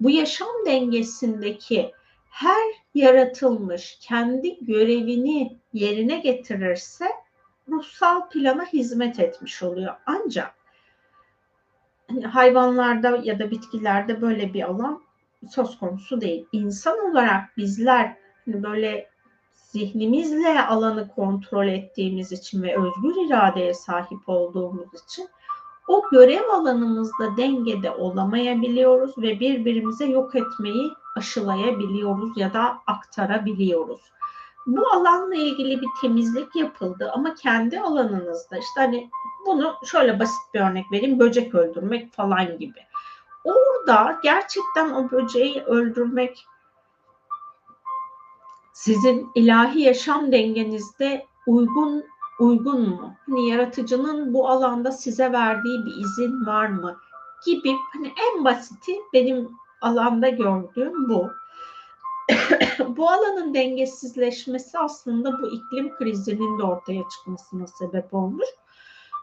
Bu 0.01 0.11
yaşam 0.11 0.49
dengesindeki 0.67 1.93
her 2.31 2.73
yaratılmış 2.95 3.99
kendi 4.01 4.65
görevini 4.65 5.59
yerine 5.73 6.19
getirirse 6.19 7.07
ruhsal 7.69 8.29
plana 8.29 8.65
hizmet 8.65 9.21
etmiş 9.21 9.63
oluyor. 9.63 9.95
Ancak 10.07 10.55
hani 12.09 12.27
hayvanlarda 12.27 13.21
ya 13.23 13.39
da 13.39 13.51
bitkilerde 13.51 14.21
böyle 14.21 14.55
bir 14.55 14.63
alan 14.63 15.03
söz 15.51 15.79
konusu 15.79 16.21
değil. 16.21 16.47
İnsan 16.53 17.11
olarak 17.11 17.57
bizler 17.57 18.17
hani 18.45 18.63
böyle 18.63 19.11
zihnimizle 19.55 20.63
alanı 20.63 21.09
kontrol 21.09 21.67
ettiğimiz 21.69 22.33
için 22.33 22.63
ve 22.63 22.77
özgür 22.77 23.27
iradeye 23.27 23.75
sahip 23.75 24.29
olduğumuz 24.29 24.89
için 25.05 25.29
o 25.89 26.09
görev 26.11 26.49
alanımızda 26.49 27.37
dengede 27.37 27.91
olamayabiliyoruz 27.91 29.19
ve 29.19 29.41
birbirimize 29.41 30.07
yok 30.07 30.35
etmeyi 30.35 30.91
aşılayabiliyoruz 31.17 32.39
ya 32.39 32.55
da 32.55 32.79
aktarabiliyoruz. 32.87 34.01
Bu 34.67 34.89
alanla 34.89 35.35
ilgili 35.35 35.81
bir 35.81 35.89
temizlik 36.01 36.57
yapıldı 36.57 37.11
ama 37.15 37.35
kendi 37.35 37.81
alanınızda 37.81 38.57
işte 38.57 38.81
hani 38.81 39.11
bunu 39.47 39.75
şöyle 39.85 40.21
basit 40.21 40.55
bir 40.55 40.61
örnek 40.61 40.93
vereyim 40.93 41.19
böcek 41.19 41.55
öldürmek 41.55 42.13
falan 42.13 42.59
gibi. 42.59 42.79
Orada 43.45 44.19
gerçekten 44.23 44.91
o 44.91 45.11
böceği 45.11 45.63
öldürmek 45.63 46.47
sizin 48.73 49.31
ilahi 49.35 49.81
yaşam 49.81 50.33
dengenizde 50.33 51.27
uygun 51.47 52.05
uygun 52.39 52.89
mu? 52.89 53.15
Hani 53.27 53.49
yaratıcının 53.49 54.35
bu 54.35 54.49
alanda 54.49 54.93
size 54.93 55.33
verdiği 55.33 55.87
bir 55.87 56.05
izin 56.05 56.47
var 56.47 56.67
mı? 56.67 56.97
Gibi 57.47 57.77
hani 57.93 58.13
en 58.29 58.45
basiti 58.45 58.93
benim 59.13 59.49
alanda 59.81 60.29
gördüğüm 60.29 61.09
bu. 61.09 61.31
bu 62.97 63.11
alanın 63.11 63.55
dengesizleşmesi 63.55 64.79
aslında 64.79 65.43
bu 65.43 65.47
iklim 65.47 65.95
krizinin 65.95 66.59
de 66.59 66.63
ortaya 66.63 67.03
çıkmasına 67.09 67.67
sebep 67.67 68.15
olmuş. 68.15 68.47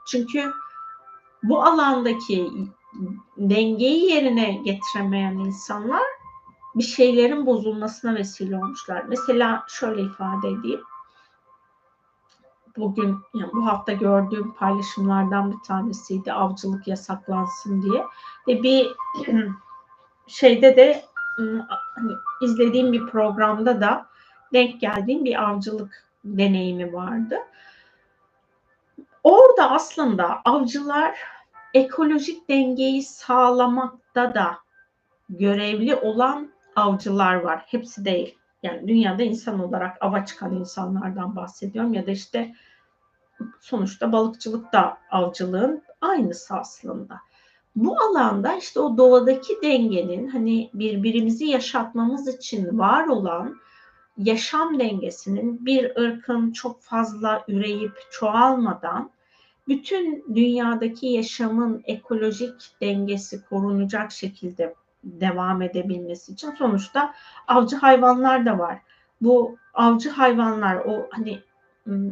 Çünkü 0.08 0.52
bu 1.44 1.64
alandaki 1.64 2.52
dengeyi 3.38 4.12
yerine 4.12 4.54
getiremeyen 4.54 5.34
insanlar 5.34 6.04
bir 6.76 6.84
şeylerin 6.84 7.46
bozulmasına 7.46 8.16
vesile 8.16 8.58
olmuşlar. 8.58 9.04
Mesela 9.08 9.66
şöyle 9.68 10.02
ifade 10.02 10.48
edeyim. 10.48 10.82
Bugün 12.78 13.18
yani 13.34 13.54
bu 13.54 13.66
hafta 13.66 13.94
gördüğüm 13.94 14.54
paylaşımlardan 14.54 15.52
bir 15.52 15.64
tanesiydi 15.68 16.34
avcılık 16.34 16.88
yasaklansın 16.88 17.82
diye. 17.82 18.04
Ve 18.48 18.64
bir 18.64 18.88
şeyde 20.28 20.76
de 20.76 21.06
hani 21.96 22.14
izlediğim 22.42 22.94
bir 22.94 23.08
programda 23.08 23.82
da 23.82 24.06
denk 24.54 24.82
geldiğim 24.82 25.26
bir 25.26 25.44
avcılık 25.44 26.04
deneyimi 26.26 26.94
vardı. 26.94 27.38
Orada 29.24 29.72
aslında 29.72 30.42
avcılar 30.46 31.16
ekolojik 31.74 32.50
dengeyi 32.50 33.04
sağlamakta 33.04 34.36
da 34.36 34.58
görevli 35.30 35.96
olan 35.96 36.52
avcılar 36.76 37.36
var. 37.36 37.64
Hepsi 37.68 38.06
değil. 38.06 38.38
Yani 38.64 38.88
dünyada 38.88 39.24
insan 39.24 39.60
olarak 39.60 39.98
ava 40.02 40.26
çıkan 40.26 40.56
insanlardan 40.56 41.36
bahsediyorum 41.36 41.94
ya 41.94 42.08
da 42.08 42.12
işte 42.12 42.56
sonuçta 43.62 44.12
balıkçılık 44.12 44.74
da 44.74 44.98
avcılığın 45.12 45.84
aynısı 46.02 46.56
aslında. 46.56 47.20
Bu 47.76 47.98
alanda 48.02 48.56
işte 48.56 48.80
o 48.80 48.98
doğadaki 48.98 49.62
dengenin 49.64 50.28
hani 50.28 50.70
birbirimizi 50.74 51.46
yaşatmamız 51.46 52.28
için 52.28 52.80
var 52.80 53.08
olan 53.08 53.56
yaşam 54.18 54.80
dengesinin 54.80 55.66
bir 55.66 55.98
ırkın 55.98 56.52
çok 56.52 56.82
fazla 56.82 57.44
üreyip 57.48 57.94
çoğalmadan 58.12 59.12
bütün 59.68 60.26
dünyadaki 60.36 61.08
yaşamın 61.08 61.84
ekolojik 61.86 62.76
dengesi 62.82 63.46
korunacak 63.46 64.12
şekilde 64.12 64.76
devam 65.04 65.62
edebilmesi 65.62 66.32
için 66.32 66.52
sonuçta 66.52 67.14
avcı 67.48 67.76
hayvanlar 67.76 68.46
da 68.46 68.60
var. 68.60 68.80
Bu 69.22 69.58
avcı 69.74 70.10
hayvanlar 70.10 70.76
o 70.76 71.08
hani 71.12 71.40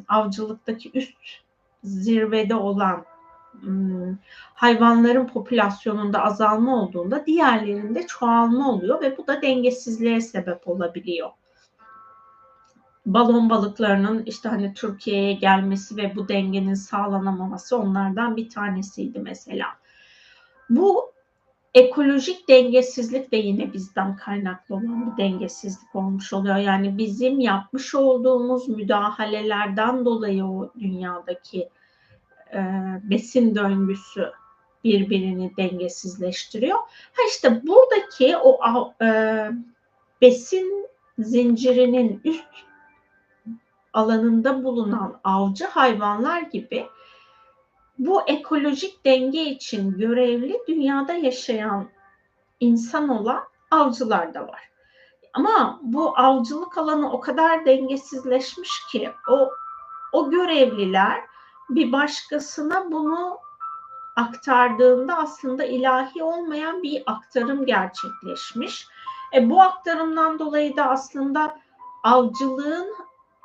avcılıktaki 0.07 0.91
üst 0.93 1.17
zirvede 1.83 2.55
olan 2.55 3.05
hayvanların 4.53 5.27
popülasyonunda 5.27 6.23
azalma 6.23 6.83
olduğunda 6.83 7.25
diğerlerinde 7.25 8.07
çoğalma 8.07 8.71
oluyor 8.71 9.01
ve 9.01 9.17
bu 9.17 9.27
da 9.27 9.41
dengesizliğe 9.41 10.21
sebep 10.21 10.67
olabiliyor. 10.67 11.29
Balon 13.05 13.49
balıklarının 13.49 14.23
işte 14.25 14.49
hani 14.49 14.73
Türkiye'ye 14.73 15.33
gelmesi 15.33 15.97
ve 15.97 16.15
bu 16.15 16.27
dengenin 16.27 16.73
sağlanamaması 16.73 17.77
onlardan 17.77 18.35
bir 18.35 18.49
tanesiydi 18.49 19.19
mesela. 19.19 19.65
Bu 20.69 21.11
ekolojik 21.73 22.49
dengesizlik 22.49 23.31
de 23.31 23.37
yine 23.37 23.73
bizden 23.73 24.15
kaynaklı 24.15 24.75
olan 24.75 25.11
bir 25.11 25.23
dengesizlik 25.23 25.95
olmuş 25.95 26.33
oluyor. 26.33 26.55
Yani 26.55 26.97
bizim 26.97 27.39
yapmış 27.39 27.95
olduğumuz 27.95 28.69
müdahalelerden 28.69 30.05
dolayı 30.05 30.45
o 30.45 30.73
dünyadaki 30.79 31.69
e, 32.53 32.61
besin 33.03 33.55
döngüsü 33.55 34.31
birbirini 34.83 35.57
dengesizleştiriyor. 35.57 36.77
Ha 37.13 37.21
işte 37.29 37.67
buradaki 37.67 38.37
o 38.37 38.59
e, 39.01 39.07
besin 40.21 40.87
zincirinin 41.19 42.21
üst 42.23 42.45
alanında 43.93 44.63
bulunan 44.63 45.19
avcı 45.23 45.65
hayvanlar 45.65 46.41
gibi 46.41 46.87
bu 47.99 48.21
ekolojik 48.27 49.05
denge 49.05 49.45
için 49.45 49.97
görevli 49.97 50.59
dünyada 50.67 51.13
yaşayan 51.13 51.89
insan 52.59 53.09
olan 53.09 53.43
avcılar 53.71 54.33
da 54.33 54.47
var. 54.47 54.71
Ama 55.33 55.79
bu 55.81 56.17
avcılık 56.17 56.77
alanı 56.77 57.11
o 57.11 57.19
kadar 57.19 57.65
dengesizleşmiş 57.65 58.71
ki 58.91 59.09
o 59.29 59.49
o 60.11 60.29
görevliler 60.29 61.21
bir 61.75 61.91
başkasına 61.91 62.91
bunu 62.91 63.37
aktardığında 64.15 65.17
aslında 65.17 65.63
ilahi 65.63 66.23
olmayan 66.23 66.83
bir 66.83 67.03
aktarım 67.05 67.65
gerçekleşmiş. 67.65 68.87
E, 69.35 69.49
bu 69.49 69.61
aktarımdan 69.61 70.39
dolayı 70.39 70.77
da 70.77 70.89
aslında 70.89 71.59
avcılığın 72.03 72.95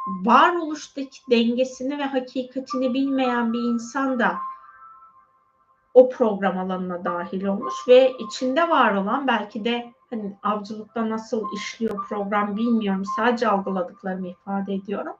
varoluştaki 0.06 1.20
dengesini 1.30 1.98
ve 1.98 2.04
hakikatini 2.04 2.94
bilmeyen 2.94 3.52
bir 3.52 3.58
insan 3.58 4.18
da 4.18 4.36
o 5.94 6.08
program 6.08 6.58
alanına 6.58 7.04
dahil 7.04 7.44
olmuş 7.44 7.74
ve 7.88 8.12
içinde 8.18 8.68
var 8.68 8.94
olan 8.94 9.26
belki 9.26 9.64
de 9.64 9.92
hani 10.10 10.38
avcılıkta 10.42 11.08
nasıl 11.08 11.44
işliyor 11.56 12.06
program 12.08 12.56
bilmiyorum 12.56 13.02
sadece 13.16 13.48
algıladıklarımı 13.48 14.28
ifade 14.28 14.74
ediyorum 14.74 15.14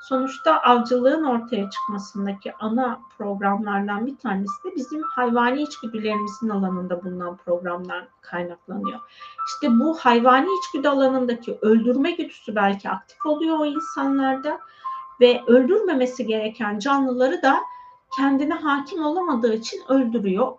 Sonuçta 0.00 0.58
avcılığın 0.58 1.24
ortaya 1.24 1.70
çıkmasındaki 1.70 2.52
ana 2.60 3.00
programlardan 3.18 4.06
bir 4.06 4.16
tanesi 4.16 4.64
de 4.64 4.76
bizim 4.76 5.02
hayvani 5.02 5.62
içgüdülerimizin 5.62 6.48
alanında 6.48 7.04
bulunan 7.04 7.36
programlar 7.36 8.08
kaynaklanıyor. 8.20 9.00
İşte 9.46 9.78
bu 9.78 9.98
hayvani 9.98 10.48
içgüdü 10.58 10.88
alanındaki 10.88 11.58
öldürme 11.62 12.10
güdüsü 12.10 12.56
belki 12.56 12.90
aktif 12.90 13.26
oluyor 13.26 13.58
o 13.58 13.64
insanlarda 13.66 14.60
ve 15.20 15.42
öldürmemesi 15.46 16.26
gereken 16.26 16.78
canlıları 16.78 17.42
da 17.42 17.60
kendine 18.16 18.54
hakim 18.54 19.04
olamadığı 19.04 19.54
için 19.54 19.80
öldürüyor. 19.88 20.52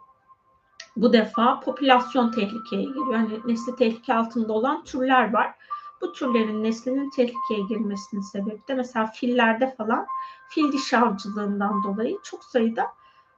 Bu 0.95 1.14
defa 1.14 1.60
popülasyon 1.60 2.32
tehlikeye 2.32 2.84
giriyor. 2.84 3.14
Yani 3.14 3.40
nesli 3.45 3.76
tehlike 3.76 4.14
altında 4.14 4.53
olan 4.53 4.84
türler 4.84 5.34
var 5.34 5.56
bu 6.02 6.14
türlerin 6.14 6.64
neslinin 6.64 7.10
tehlikeye 7.10 7.62
girmesinin 7.70 8.22
sebebi 8.22 8.62
de 8.68 8.74
mesela 8.74 9.08
fillerde 9.08 9.76
falan 9.76 10.08
fil 10.50 10.72
dişi 10.72 10.98
avcılığından 10.98 11.84
dolayı 11.84 12.18
çok 12.24 12.44
sayıda 12.44 12.88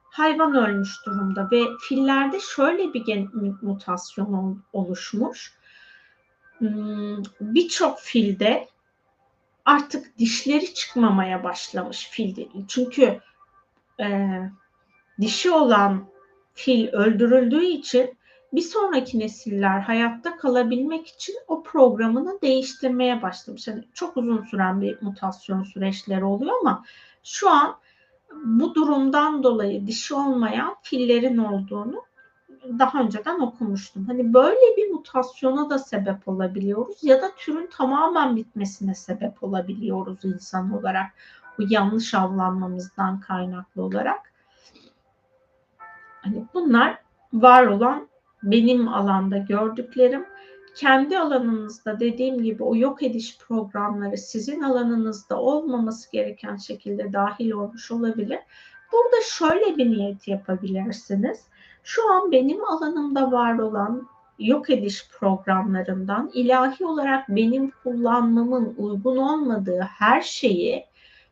hayvan 0.04 0.54
ölmüş 0.54 1.06
durumda 1.06 1.48
ve 1.52 1.62
fillerde 1.88 2.40
şöyle 2.40 2.94
bir 2.94 3.04
gen 3.04 3.28
mutasyon 3.62 4.64
oluşmuş. 4.72 5.54
Hmm, 6.58 7.22
birçok 7.40 7.98
filde 7.98 8.68
artık 9.64 10.18
dişleri 10.18 10.74
çıkmamaya 10.74 11.44
başlamış 11.44 12.08
filde. 12.10 12.48
Çünkü 12.68 13.20
e, 14.00 14.38
dişi 15.20 15.50
olan 15.50 16.08
fil 16.54 16.88
öldürüldüğü 16.88 17.64
için 17.64 18.18
bir 18.52 18.60
sonraki 18.60 19.18
nesiller 19.18 19.80
hayatta 19.80 20.36
kalabilmek 20.36 21.08
için 21.08 21.34
o 21.48 21.62
programını 21.62 22.38
değiştirmeye 22.42 23.22
başlamış. 23.22 23.68
Yani 23.68 23.84
çok 23.94 24.16
uzun 24.16 24.42
süren 24.42 24.80
bir 24.80 25.02
mutasyon 25.02 25.62
süreçleri 25.62 26.24
oluyor 26.24 26.52
ama 26.60 26.84
şu 27.24 27.50
an 27.50 27.76
bu 28.44 28.74
durumdan 28.74 29.42
dolayı 29.42 29.86
dişi 29.86 30.14
olmayan 30.14 30.76
fillerin 30.82 31.38
olduğunu 31.38 32.02
daha 32.78 33.00
önceden 33.00 33.40
okumuştum. 33.40 34.06
Hani 34.06 34.34
böyle 34.34 34.76
bir 34.76 34.90
mutasyona 34.90 35.70
da 35.70 35.78
sebep 35.78 36.28
olabiliyoruz 36.28 37.04
ya 37.04 37.22
da 37.22 37.30
türün 37.36 37.66
tamamen 37.66 38.36
bitmesine 38.36 38.94
sebep 38.94 39.42
olabiliyoruz 39.42 40.24
insan 40.24 40.72
olarak. 40.78 41.06
Bu 41.58 41.62
yanlış 41.68 42.14
avlanmamızdan 42.14 43.20
kaynaklı 43.20 43.82
olarak. 43.82 44.32
Hani 46.22 46.46
bunlar 46.54 46.98
var 47.32 47.66
olan 47.66 48.08
benim 48.42 48.88
alanda 48.88 49.38
gördüklerim 49.38 50.26
kendi 50.74 51.18
alanınızda 51.18 52.00
dediğim 52.00 52.42
gibi 52.42 52.62
o 52.62 52.76
yok 52.76 53.02
ediş 53.02 53.38
programları 53.38 54.18
sizin 54.18 54.62
alanınızda 54.62 55.40
olmaması 55.40 56.12
gereken 56.12 56.56
şekilde 56.56 57.12
dahil 57.12 57.50
olmuş 57.50 57.90
olabilir. 57.90 58.38
Burada 58.92 59.16
şöyle 59.24 59.76
bir 59.76 59.90
niyet 59.90 60.28
yapabilirsiniz. 60.28 61.40
Şu 61.84 62.12
an 62.12 62.32
benim 62.32 62.64
alanımda 62.64 63.32
var 63.32 63.58
olan 63.58 64.08
yok 64.38 64.70
ediş 64.70 65.08
programlarından 65.08 66.30
ilahi 66.34 66.86
olarak 66.86 67.28
benim 67.28 67.70
kullanmamın 67.82 68.74
uygun 68.78 69.16
olmadığı 69.16 69.80
her 69.80 70.20
şeyi 70.20 70.84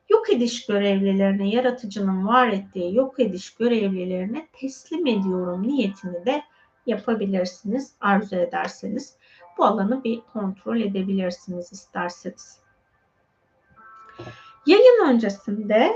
yok 0.08 0.30
ediş 0.30 0.66
görevlilerine, 0.66 1.50
yaratıcının 1.50 2.26
var 2.26 2.48
ettiği 2.48 2.94
yok 2.94 3.20
ediş 3.20 3.54
görevlilerine 3.54 4.48
teslim 4.52 5.06
ediyorum 5.06 5.62
niyetini 5.62 6.26
de 6.26 6.42
yapabilirsiniz 6.86 7.92
arzu 8.00 8.36
ederseniz. 8.36 9.16
Bu 9.58 9.64
alanı 9.64 10.04
bir 10.04 10.20
kontrol 10.32 10.80
edebilirsiniz 10.80 11.72
isterseniz. 11.72 12.58
Yayın 14.66 15.06
öncesinde 15.08 15.92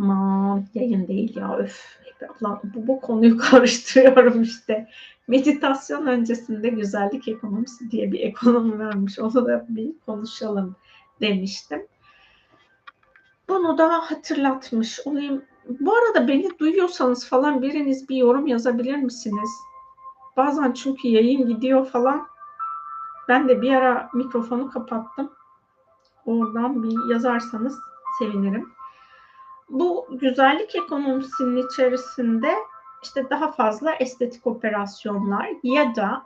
aman 0.00 0.66
yayın 0.74 1.08
değil 1.08 1.36
ya 1.36 1.56
öf 1.56 2.02
bu, 2.40 2.86
bu 2.86 3.00
konuyu 3.00 3.38
karıştırıyorum 3.50 4.42
işte. 4.42 4.88
Meditasyon 5.28 6.06
öncesinde 6.06 6.68
güzellik 6.68 7.28
ekonomisi 7.28 7.90
diye 7.90 8.12
bir 8.12 8.20
ekonomi 8.20 8.78
vermiş. 8.78 9.18
Onu 9.18 9.46
da 9.46 9.66
bir 9.68 9.92
konuşalım 10.06 10.76
demiştim. 11.20 11.86
Bunu 13.48 13.78
da 13.78 14.10
hatırlatmış 14.10 15.00
olayım. 15.06 15.44
Bu 15.80 15.94
arada 15.96 16.28
beni 16.28 16.58
duyuyorsanız 16.58 17.28
falan 17.28 17.62
biriniz 17.62 18.08
bir 18.08 18.16
yorum 18.16 18.46
yazabilir 18.46 18.96
misiniz? 18.96 19.50
Bazen 20.36 20.72
çünkü 20.72 21.08
yayın 21.08 21.48
gidiyor 21.48 21.86
falan. 21.86 22.26
Ben 23.28 23.48
de 23.48 23.62
bir 23.62 23.74
ara 23.74 24.10
mikrofonu 24.14 24.70
kapattım. 24.70 25.30
Oradan 26.26 26.82
bir 26.82 27.12
yazarsanız 27.12 27.78
sevinirim. 28.18 28.72
Bu 29.68 30.06
güzellik 30.10 30.76
ekonomisinin 30.76 31.66
içerisinde 31.66 32.54
işte 33.02 33.30
daha 33.30 33.52
fazla 33.52 33.94
estetik 33.94 34.46
operasyonlar 34.46 35.48
ya 35.62 35.96
da 35.96 36.22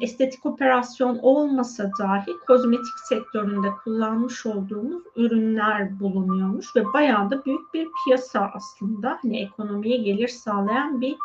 estetik 0.00 0.46
operasyon 0.46 1.18
olmasa 1.22 1.90
dahi 1.98 2.32
kozmetik 2.46 2.98
sektöründe 3.08 3.68
kullanmış 3.84 4.46
olduğumuz 4.46 5.02
ürünler 5.16 6.00
bulunuyormuş 6.00 6.76
ve 6.76 6.92
bayağı 6.92 7.30
da 7.30 7.44
büyük 7.44 7.74
bir 7.74 7.88
piyasa 8.04 8.50
aslında. 8.54 9.18
Hani 9.22 9.42
ekonomiye 9.42 9.96
gelir 9.96 10.28
sağlayan 10.28 11.00
bir 11.00 11.16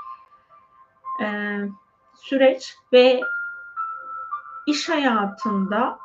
e, 1.21 1.59
süreç 2.15 2.75
ve 2.93 3.21
iş 4.65 4.89
hayatında 4.89 5.99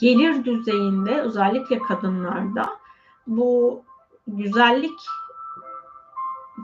gelir 0.00 0.44
düzeyinde 0.44 1.20
özellikle 1.20 1.78
kadınlarda 1.78 2.78
bu 3.26 3.82
güzellik 4.26 4.98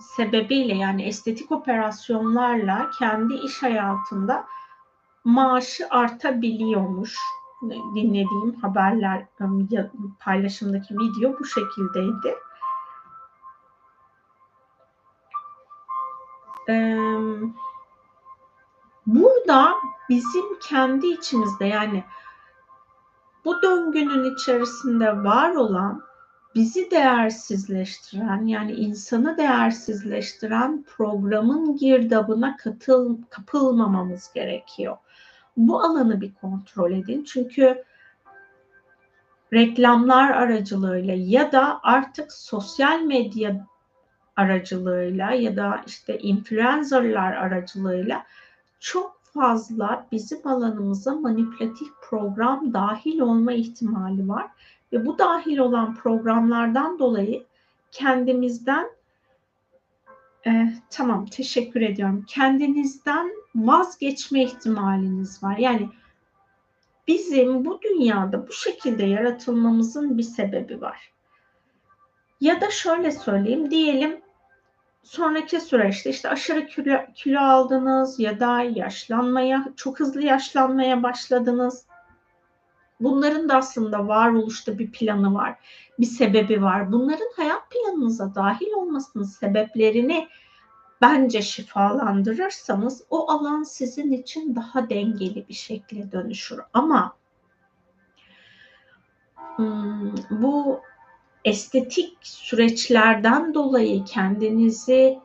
sebebiyle 0.00 0.74
yani 0.74 1.02
estetik 1.02 1.52
operasyonlarla 1.52 2.90
kendi 2.98 3.34
iş 3.34 3.62
hayatında 3.62 4.46
maaşı 5.24 5.86
artabiliyormuş. 5.90 7.16
Dinlediğim 7.94 8.54
haberler 8.62 9.26
paylaşımdaki 10.20 10.94
video 10.94 11.38
bu 11.38 11.44
şekildeydi. 11.44 12.34
Burada 19.06 19.72
bizim 20.08 20.58
kendi 20.68 21.06
içimizde 21.06 21.66
yani 21.66 22.04
bu 23.44 23.62
döngünün 23.62 24.34
içerisinde 24.34 25.24
var 25.24 25.54
olan 25.54 26.02
bizi 26.54 26.90
değersizleştiren 26.90 28.46
yani 28.46 28.72
insanı 28.72 29.36
değersizleştiren 29.36 30.84
programın 30.96 31.76
girdabına 31.76 32.56
katıl, 32.56 33.18
kapılmamamız 33.30 34.32
gerekiyor. 34.34 34.96
Bu 35.56 35.80
alanı 35.80 36.20
bir 36.20 36.34
kontrol 36.34 36.92
edin. 36.92 37.24
Çünkü 37.24 37.84
reklamlar 39.52 40.30
aracılığıyla 40.30 41.14
ya 41.16 41.52
da 41.52 41.80
artık 41.82 42.32
sosyal 42.32 43.00
medya 43.00 43.66
aracılığıyla 44.38 45.30
ya 45.30 45.56
da 45.56 45.82
işte 45.86 46.18
influencerlar 46.18 47.32
aracılığıyla 47.32 48.26
çok 48.80 49.20
fazla 49.22 50.06
bizim 50.12 50.46
alanımıza 50.46 51.14
manipülatif 51.14 51.88
program 52.02 52.72
dahil 52.72 53.20
olma 53.20 53.52
ihtimali 53.52 54.28
var 54.28 54.46
ve 54.92 55.06
bu 55.06 55.18
dahil 55.18 55.58
olan 55.58 55.94
programlardan 55.94 56.98
dolayı 56.98 57.44
kendimizden 57.90 58.90
e, 60.46 60.72
tamam 60.90 61.26
teşekkür 61.26 61.80
ediyorum. 61.80 62.24
Kendinizden 62.28 63.30
vazgeçme 63.54 64.42
ihtimaliniz 64.42 65.42
var. 65.42 65.56
Yani 65.56 65.88
bizim 67.08 67.64
bu 67.64 67.80
dünyada 67.82 68.48
bu 68.48 68.52
şekilde 68.52 69.06
yaratılmamızın 69.06 70.18
bir 70.18 70.22
sebebi 70.22 70.80
var. 70.80 71.12
Ya 72.40 72.60
da 72.60 72.70
şöyle 72.70 73.10
söyleyeyim 73.10 73.70
diyelim 73.70 74.20
sonraki 75.08 75.60
süreçte 75.60 76.10
işte 76.10 76.28
aşırı 76.28 76.66
kilo, 76.66 76.98
kilo 77.14 77.40
aldınız 77.40 78.20
ya 78.20 78.40
da 78.40 78.60
yaşlanmaya 78.60 79.68
çok 79.76 80.00
hızlı 80.00 80.22
yaşlanmaya 80.22 81.02
başladınız 81.02 81.88
Bunların 83.00 83.48
da 83.48 83.56
aslında 83.56 84.08
varoluşta 84.08 84.78
bir 84.78 84.92
planı 84.92 85.34
var, 85.34 85.58
bir 85.98 86.06
sebebi 86.06 86.62
var. 86.62 86.92
Bunların 86.92 87.30
hayat 87.36 87.70
planınıza 87.70 88.34
dahil 88.34 88.72
olmasının 88.72 89.24
sebeplerini 89.24 90.28
bence 91.00 91.42
şifalandırırsanız 91.42 93.04
o 93.10 93.30
alan 93.30 93.62
sizin 93.62 94.12
için 94.12 94.56
daha 94.56 94.90
dengeli 94.90 95.48
bir 95.48 95.54
şekilde 95.54 96.12
dönüşür. 96.12 96.60
Ama 96.72 97.16
hmm, 99.56 100.14
bu 100.30 100.80
estetik 101.48 102.18
süreçlerden 102.22 103.54
dolayı 103.54 104.04
kendinizi 104.04 105.18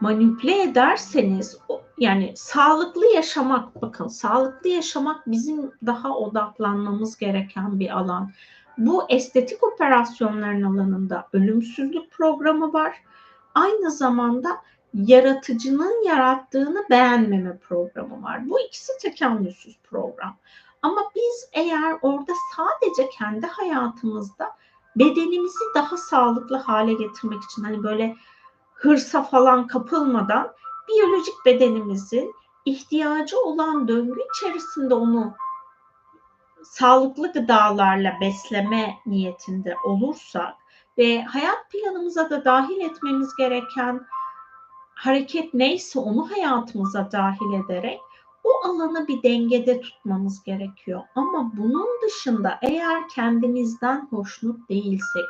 manipüle 0.00 0.62
ederseniz 0.62 1.58
yani 1.98 2.32
sağlıklı 2.36 3.06
yaşamak 3.06 3.82
bakın 3.82 4.08
sağlıklı 4.08 4.68
yaşamak 4.68 5.26
bizim 5.26 5.72
daha 5.86 6.16
odaklanmamız 6.18 7.16
gereken 7.16 7.80
bir 7.80 7.98
alan. 7.98 8.30
Bu 8.78 9.04
estetik 9.08 9.62
operasyonların 9.62 10.62
alanında 10.62 11.28
ölümsüzlük 11.32 12.10
programı 12.10 12.72
var. 12.72 12.96
Aynı 13.54 13.90
zamanda 13.90 14.48
yaratıcının 14.94 16.04
yarattığını 16.06 16.84
beğenmeme 16.90 17.56
programı 17.56 18.22
var. 18.22 18.50
Bu 18.50 18.60
ikisi 18.60 18.92
tekamülsüz 19.02 19.76
program. 19.90 20.36
Ama 20.84 21.00
biz 21.14 21.48
eğer 21.52 21.96
orada 22.02 22.32
sadece 22.56 23.08
kendi 23.08 23.46
hayatımızda 23.46 24.56
bedenimizi 24.96 25.64
daha 25.74 25.96
sağlıklı 25.96 26.56
hale 26.56 26.92
getirmek 26.92 27.42
için 27.42 27.62
hani 27.64 27.82
böyle 27.82 28.16
hırsa 28.74 29.22
falan 29.22 29.66
kapılmadan 29.66 30.52
biyolojik 30.88 31.34
bedenimizin 31.46 32.34
ihtiyacı 32.64 33.40
olan 33.40 33.88
döngü 33.88 34.20
içerisinde 34.34 34.94
onu 34.94 35.34
sağlıklı 36.62 37.32
gıdalarla 37.32 38.12
besleme 38.20 38.94
niyetinde 39.06 39.76
olursak 39.84 40.54
ve 40.98 41.22
hayat 41.22 41.70
planımıza 41.70 42.30
da 42.30 42.44
dahil 42.44 42.80
etmemiz 42.80 43.36
gereken 43.36 44.06
hareket 44.94 45.54
neyse 45.54 45.98
onu 45.98 46.30
hayatımıza 46.30 47.12
dahil 47.12 47.64
ederek 47.64 48.00
o 48.44 48.68
alanı 48.68 49.08
bir 49.08 49.22
dengede 49.22 49.80
tutmamız 49.80 50.42
gerekiyor. 50.42 51.02
Ama 51.14 51.52
bunun 51.56 51.88
dışında 52.02 52.58
eğer 52.62 53.08
kendimizden 53.08 54.08
hoşnut 54.10 54.68
değilsek, 54.68 55.24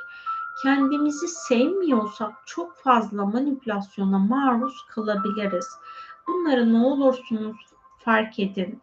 kendimizi 0.63 1.29
sevmiyorsak 1.29 2.33
çok 2.47 2.77
fazla 2.77 3.27
manipülasyona 3.27 4.19
maruz 4.19 4.87
kalabiliriz. 4.91 5.67
Bunları 6.29 6.73
ne 6.73 6.87
olursunuz 6.87 7.57
fark 7.99 8.39
edin 8.39 8.81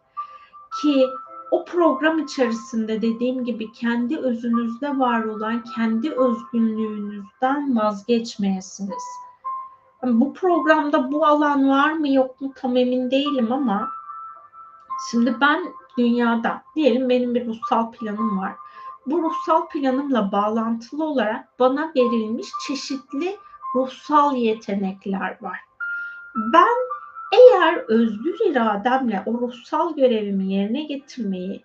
ki 0.82 1.06
o 1.50 1.64
program 1.64 2.18
içerisinde 2.18 3.02
dediğim 3.02 3.44
gibi 3.44 3.72
kendi 3.72 4.18
özünüzde 4.18 4.98
var 4.98 5.24
olan 5.24 5.64
kendi 5.76 6.10
özgünlüğünüzden 6.10 7.76
vazgeçmeyesiniz. 7.76 9.02
Bu 10.02 10.34
programda 10.34 11.12
bu 11.12 11.26
alan 11.26 11.68
var 11.68 11.92
mı 11.92 12.08
yok 12.08 12.40
mu 12.40 12.52
tam 12.56 12.76
emin 12.76 13.10
değilim 13.10 13.52
ama 13.52 13.88
şimdi 15.10 15.36
ben 15.40 15.64
dünyada 15.98 16.62
diyelim 16.74 17.08
benim 17.08 17.34
bir 17.34 17.46
ruhsal 17.46 17.92
planım 17.92 18.38
var 18.38 18.52
bu 19.06 19.22
ruhsal 19.22 19.68
planımla 19.68 20.32
bağlantılı 20.32 21.04
olarak 21.04 21.58
bana 21.58 21.92
verilmiş 21.96 22.48
çeşitli 22.66 23.36
ruhsal 23.74 24.36
yetenekler 24.36 25.36
var. 25.40 25.60
Ben 26.36 26.76
eğer 27.32 27.74
özgür 27.88 28.36
irademle 28.46 29.22
o 29.26 29.32
ruhsal 29.32 29.96
görevimi 29.96 30.52
yerine 30.52 30.82
getirmeyi 30.82 31.64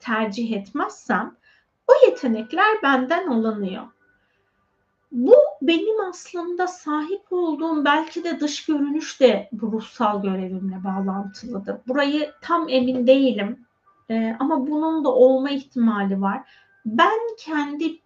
tercih 0.00 0.52
etmezsem 0.52 1.36
o 1.86 2.06
yetenekler 2.06 2.82
benden 2.82 3.26
alınıyor. 3.26 3.82
Bu 5.12 5.34
benim 5.62 6.00
aslında 6.08 6.66
sahip 6.66 7.22
olduğum 7.30 7.84
belki 7.84 8.24
de 8.24 8.40
dış 8.40 8.66
görünüş 8.66 9.20
de 9.20 9.48
bu 9.52 9.72
ruhsal 9.72 10.22
görevimle 10.22 10.84
bağlantılıdır. 10.84 11.76
Burayı 11.88 12.30
tam 12.42 12.68
emin 12.68 13.06
değilim 13.06 13.66
ee, 14.10 14.36
ama 14.38 14.66
bunun 14.66 15.04
da 15.04 15.08
olma 15.08 15.50
ihtimali 15.50 16.20
var 16.20 16.42
ben 16.96 17.18
kendi 17.38 18.00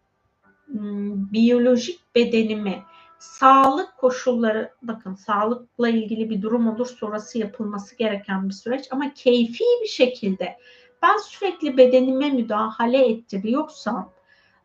biyolojik 1.33 2.15
bedenimi 2.15 2.83
sağlık 3.19 3.97
koşulları 3.99 4.73
bakın 4.83 5.15
sağlıkla 5.15 5.89
ilgili 5.89 6.31
bir 6.31 6.43
durum 6.43 6.69
olur 6.69 6.87
sonrası 6.87 7.39
yapılması 7.39 7.97
gereken 7.97 8.49
bir 8.49 8.55
süreç 8.55 8.89
ama 8.91 9.15
keyfi 9.15 9.65
bir 9.83 9.89
şekilde 9.89 10.57
ben 11.03 11.17
sürekli 11.17 11.77
bedenime 11.77 12.31
müdahale 12.31 13.09
ettiriyorsam 13.09 14.13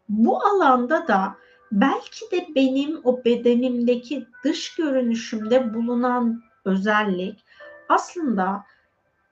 bu 0.10 0.44
alanda 0.44 1.08
da 1.08 1.36
belki 1.72 2.32
de 2.32 2.48
benim 2.56 3.02
o 3.04 3.24
bedenimdeki 3.26 4.28
dış 4.44 4.76
görünüşümde 4.76 5.74
bulunan 5.74 6.44
özellik 6.66 7.44
aslında 7.90 8.64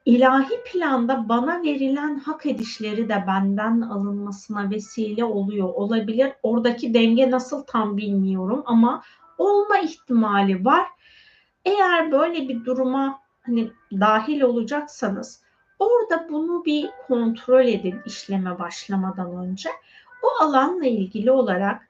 ilahi 0.06 0.64
planda 0.66 1.30
bana 1.30 1.64
verilen 1.64 2.20
hak 2.20 2.46
edişleri 2.46 3.10
de 3.10 3.24
benden 3.28 3.82
alınmasına 3.82 4.70
vesile 4.70 5.26
oluyor 5.26 5.70
olabilir. 5.70 6.34
Oradaki 6.44 6.94
denge 6.94 7.32
nasıl 7.32 7.64
tam 7.64 7.98
bilmiyorum 7.98 8.64
ama 8.66 9.04
olma 9.38 9.78
ihtimali 9.78 10.66
var. 10.66 10.86
Eğer 11.66 12.12
böyle 12.12 12.50
bir 12.50 12.66
duruma 12.66 13.20
hani 13.42 13.72
dahil 13.92 14.42
olacaksanız 14.42 15.42
orada 15.80 16.30
bunu 16.30 16.66
bir 16.66 16.90
kontrol 17.08 17.66
edin 17.66 18.02
işleme 18.06 18.60
başlamadan 18.60 19.38
önce. 19.38 19.70
O 20.24 20.44
alanla 20.44 20.86
ilgili 20.86 21.32
olarak 21.32 21.90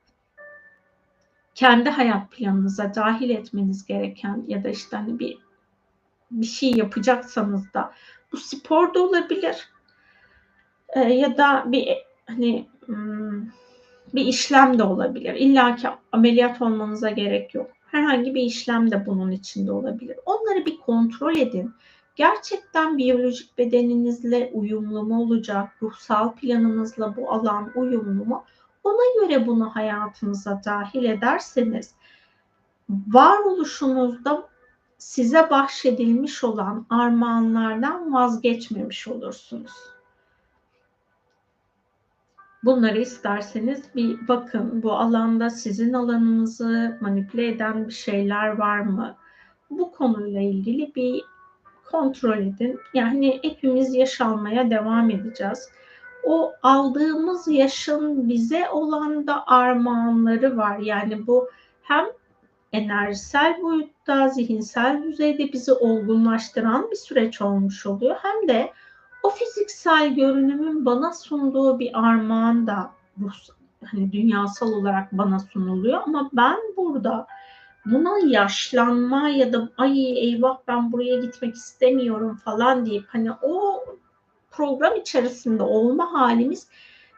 kendi 1.55 1.89
hayat 1.89 2.31
planınıza 2.31 2.95
dahil 2.95 3.29
etmeniz 3.29 3.85
gereken 3.85 4.43
ya 4.47 4.63
da 4.63 4.69
işte 4.69 4.97
hani 4.97 5.19
bir 5.19 5.37
bir 6.31 6.45
şey 6.45 6.71
yapacaksanız 6.71 7.73
da 7.73 7.93
bu 8.31 8.37
spor 8.37 8.93
da 8.93 9.03
olabilir 9.03 9.69
e, 10.95 10.99
ya 10.99 11.37
da 11.37 11.63
bir 11.67 11.87
hani 12.27 12.67
hmm, 12.85 13.45
bir 14.13 14.25
işlem 14.25 14.79
de 14.79 14.83
olabilir. 14.83 15.33
İlla 15.33 15.75
ki 15.75 15.87
ameliyat 16.11 16.61
olmanıza 16.61 17.09
gerek 17.09 17.55
yok. 17.55 17.71
Herhangi 17.85 18.35
bir 18.35 18.41
işlem 18.41 18.91
de 18.91 19.05
bunun 19.05 19.31
içinde 19.31 19.71
olabilir. 19.71 20.17
Onları 20.25 20.65
bir 20.65 20.77
kontrol 20.77 21.35
edin. 21.35 21.71
Gerçekten 22.15 22.97
biyolojik 22.97 23.57
bedeninizle 23.57 24.51
uyumlu 24.53 25.03
mu 25.03 25.21
olacak? 25.21 25.69
Ruhsal 25.81 26.35
planınızla 26.35 27.15
bu 27.15 27.31
alan 27.31 27.71
uyumlu 27.75 28.25
mu? 28.25 28.43
Ona 28.85 29.27
göre 29.27 29.47
bunu 29.47 29.75
hayatınıza 29.75 30.61
dahil 30.65 31.03
ederseniz 31.03 31.95
varoluşunuzda 32.89 34.47
size 34.97 35.49
bahşedilmiş 35.49 36.43
olan 36.43 36.85
armağanlardan 36.89 38.13
vazgeçmemiş 38.13 39.07
olursunuz. 39.07 39.73
Bunları 42.63 43.01
isterseniz 43.01 43.83
bir 43.95 44.27
bakın. 44.27 44.83
Bu 44.83 44.93
alanda 44.93 45.49
sizin 45.49 45.93
alanınızı 45.93 46.97
manipüle 47.01 47.47
eden 47.47 47.87
bir 47.87 47.93
şeyler 47.93 48.47
var 48.47 48.79
mı? 48.79 49.15
Bu 49.69 49.91
konuyla 49.91 50.41
ilgili 50.41 50.95
bir 50.95 51.23
kontrol 51.91 52.37
edin. 52.37 52.79
Yani 52.93 53.39
hepimiz 53.43 53.95
yaş 53.95 54.21
almaya 54.21 54.69
devam 54.69 55.09
edeceğiz. 55.09 55.69
O 56.25 56.53
aldığımız 56.63 57.47
yaşın 57.47 58.29
bize 58.29 58.69
olan 58.69 59.27
da 59.27 59.47
armağanları 59.47 60.57
var. 60.57 60.77
Yani 60.77 61.27
bu 61.27 61.49
hem 61.81 62.05
enerjisel 62.73 63.61
boyutta, 63.61 64.27
zihinsel 64.27 65.03
düzeyde 65.03 65.53
bizi 65.53 65.73
olgunlaştıran 65.73 66.91
bir 66.91 66.95
süreç 66.95 67.41
olmuş 67.41 67.85
oluyor. 67.85 68.15
Hem 68.21 68.47
de 68.47 68.71
o 69.23 69.29
fiziksel 69.29 70.15
görünümün 70.15 70.85
bana 70.85 71.13
sunduğu 71.13 71.79
bir 71.79 71.99
armağan 71.99 72.67
da 72.67 72.91
hani 73.85 74.11
dünyasal 74.11 74.71
olarak 74.71 75.11
bana 75.11 75.39
sunuluyor 75.39 76.01
ama 76.05 76.29
ben 76.33 76.57
burada 76.77 77.27
buna 77.85 78.19
yaşlanma 78.27 79.29
ya 79.29 79.53
da 79.53 79.69
ay 79.77 80.19
eyvah 80.19 80.57
ben 80.67 80.91
buraya 80.91 81.19
gitmek 81.19 81.55
istemiyorum 81.55 82.35
falan 82.45 82.85
deyip 82.85 83.05
hani 83.07 83.31
o 83.31 83.83
program 84.57 84.95
içerisinde 84.95 85.63
olma 85.63 86.13
halimiz 86.13 86.67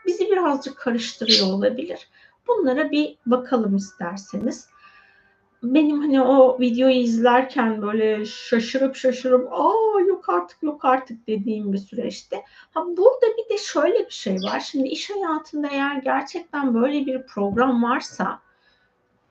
bizi 0.05 0.31
birazcık 0.31 0.77
karıştırıyor 0.77 1.47
olabilir. 1.47 2.07
Bunlara 2.47 2.91
bir 2.91 3.17
bakalım 3.25 3.75
isterseniz 3.75 4.67
benim 5.63 6.01
hani 6.01 6.21
o 6.21 6.59
videoyu 6.59 6.95
izlerken 6.95 7.81
böyle 7.81 8.25
şaşırıp 8.25 8.95
şaşırıp 8.95 9.53
aa 9.53 9.99
yok 9.99 10.29
artık 10.29 10.63
yok 10.63 10.85
artık 10.85 11.27
dediğim 11.27 11.73
bir 11.73 11.77
süreçte. 11.77 12.43
Ha 12.73 12.85
burada 12.87 13.25
bir 13.37 13.55
de 13.55 13.57
şöyle 13.57 14.05
bir 14.05 14.11
şey 14.11 14.35
var. 14.35 14.59
Şimdi 14.59 14.87
iş 14.87 15.09
hayatında 15.09 15.67
eğer 15.67 15.95
gerçekten 15.95 16.73
böyle 16.73 17.05
bir 17.05 17.23
program 17.23 17.83
varsa 17.83 18.39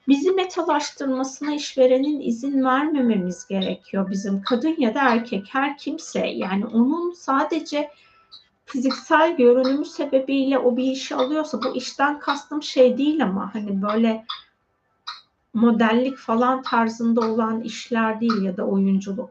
bizi 0.09 0.31
metalaştırmasına 0.31 1.55
işverenin 1.55 2.21
izin 2.21 2.65
vermememiz 2.65 3.47
gerekiyor. 3.47 4.11
Bizim 4.11 4.43
kadın 4.43 4.75
ya 4.79 4.95
da 4.95 5.01
erkek 5.01 5.47
her 5.53 5.79
kimse 5.79 6.27
yani 6.27 6.67
onun 6.67 7.13
sadece 7.13 7.91
fiziksel 8.65 9.37
görünümü 9.37 9.85
sebebiyle 9.85 10.59
o 10.59 10.77
bir 10.77 10.85
işi 10.85 11.15
alıyorsa 11.15 11.63
bu 11.63 11.77
işten 11.77 12.19
kastım 12.19 12.63
şey 12.63 12.99
değil 12.99 13.25
ama 13.25 13.55
hani 13.55 13.83
böyle 13.83 14.25
modellik 15.55 16.17
falan 16.19 16.63
tarzında 16.63 17.21
olan 17.21 17.61
işler 17.61 18.21
değil 18.21 18.43
ya 18.43 18.57
da 18.57 18.67
oyunculuk. 18.67 19.31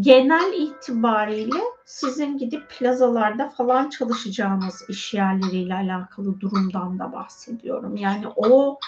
Genel 0.00 0.52
itibariyle 0.52 1.60
sizin 1.84 2.38
gidip 2.38 2.70
plazalarda 2.70 3.48
falan 3.48 3.90
çalışacağınız 3.90 4.84
iş 4.88 5.14
yerleriyle 5.14 5.74
alakalı 5.74 6.40
durumdan 6.40 6.98
da 6.98 7.12
bahsediyorum. 7.12 7.96
Yani 7.96 8.26
o 8.36 8.78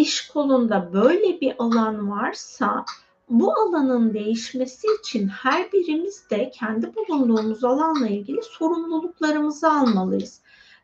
iş 0.00 0.28
kolunda 0.28 0.92
böyle 0.92 1.40
bir 1.40 1.54
alan 1.58 2.10
varsa 2.10 2.84
bu 3.28 3.52
alanın 3.52 4.14
değişmesi 4.14 4.86
için 5.00 5.28
her 5.28 5.72
birimiz 5.72 6.30
de 6.30 6.50
kendi 6.50 6.94
bulunduğumuz 6.94 7.64
alanla 7.64 8.08
ilgili 8.08 8.42
sorumluluklarımızı 8.42 9.72
almalıyız. 9.72 10.40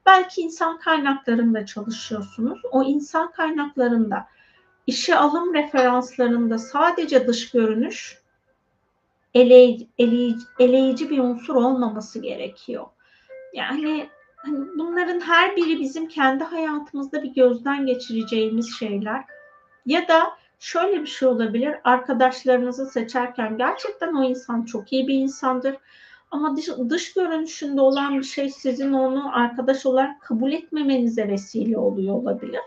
Belki 0.06 0.40
insan 0.40 0.78
kaynaklarında 0.78 1.66
çalışıyorsunuz. 1.66 2.60
O 2.72 2.82
insan 2.82 3.32
kaynaklarında 3.32 4.26
işe 4.86 5.16
alım 5.16 5.54
referanslarında 5.54 6.58
sadece 6.58 7.26
dış 7.26 7.50
görünüş 7.50 8.18
eleyici, 9.34 9.88
eleyici, 10.58 11.10
bir 11.10 11.18
unsur 11.18 11.54
olmaması 11.54 12.18
gerekiyor. 12.18 12.86
Yani 13.54 14.08
hani 14.44 14.78
bunların 14.78 15.20
her 15.20 15.56
biri 15.56 15.80
bizim 15.80 16.08
kendi 16.08 16.44
hayatımızda 16.44 17.22
bir 17.22 17.34
gözden 17.34 17.86
geçireceğimiz 17.86 18.78
şeyler. 18.78 19.24
Ya 19.86 20.08
da 20.08 20.30
şöyle 20.58 21.02
bir 21.02 21.06
şey 21.06 21.28
olabilir. 21.28 21.74
Arkadaşlarınızı 21.84 22.86
seçerken 22.86 23.58
gerçekten 23.58 24.14
o 24.14 24.24
insan 24.24 24.64
çok 24.64 24.92
iyi 24.92 25.08
bir 25.08 25.14
insandır. 25.14 25.76
Ama 26.30 26.56
dış, 26.56 26.68
dış 26.88 27.12
görünüşünde 27.12 27.80
olan 27.80 28.18
bir 28.18 28.24
şey 28.24 28.50
sizin 28.50 28.92
onu 28.92 29.36
arkadaş 29.38 29.86
olarak 29.86 30.20
kabul 30.20 30.52
etmemenize 30.52 31.28
vesile 31.28 31.78
oluyor 31.78 32.14
olabilir 32.14 32.60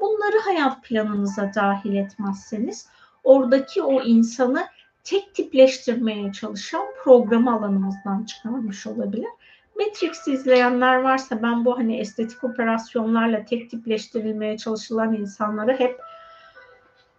bunları 0.00 0.38
hayat 0.38 0.82
planınıza 0.82 1.52
dahil 1.54 1.94
etmezseniz 1.94 2.88
oradaki 3.24 3.82
o 3.82 4.02
insanı 4.02 4.66
tek 5.04 5.34
tipleştirmeye 5.34 6.32
çalışan 6.32 6.86
program 7.04 7.48
alanımızdan 7.48 8.24
çıkarmış 8.24 8.86
olabilir. 8.86 9.28
Matrix 9.78 10.28
izleyenler 10.28 10.96
varsa 10.96 11.42
ben 11.42 11.64
bu 11.64 11.78
hani 11.78 11.98
estetik 11.98 12.44
operasyonlarla 12.44 13.44
tek 13.44 13.70
tipleştirilmeye 13.70 14.58
çalışılan 14.58 15.14
insanları 15.14 15.78
hep 15.78 16.00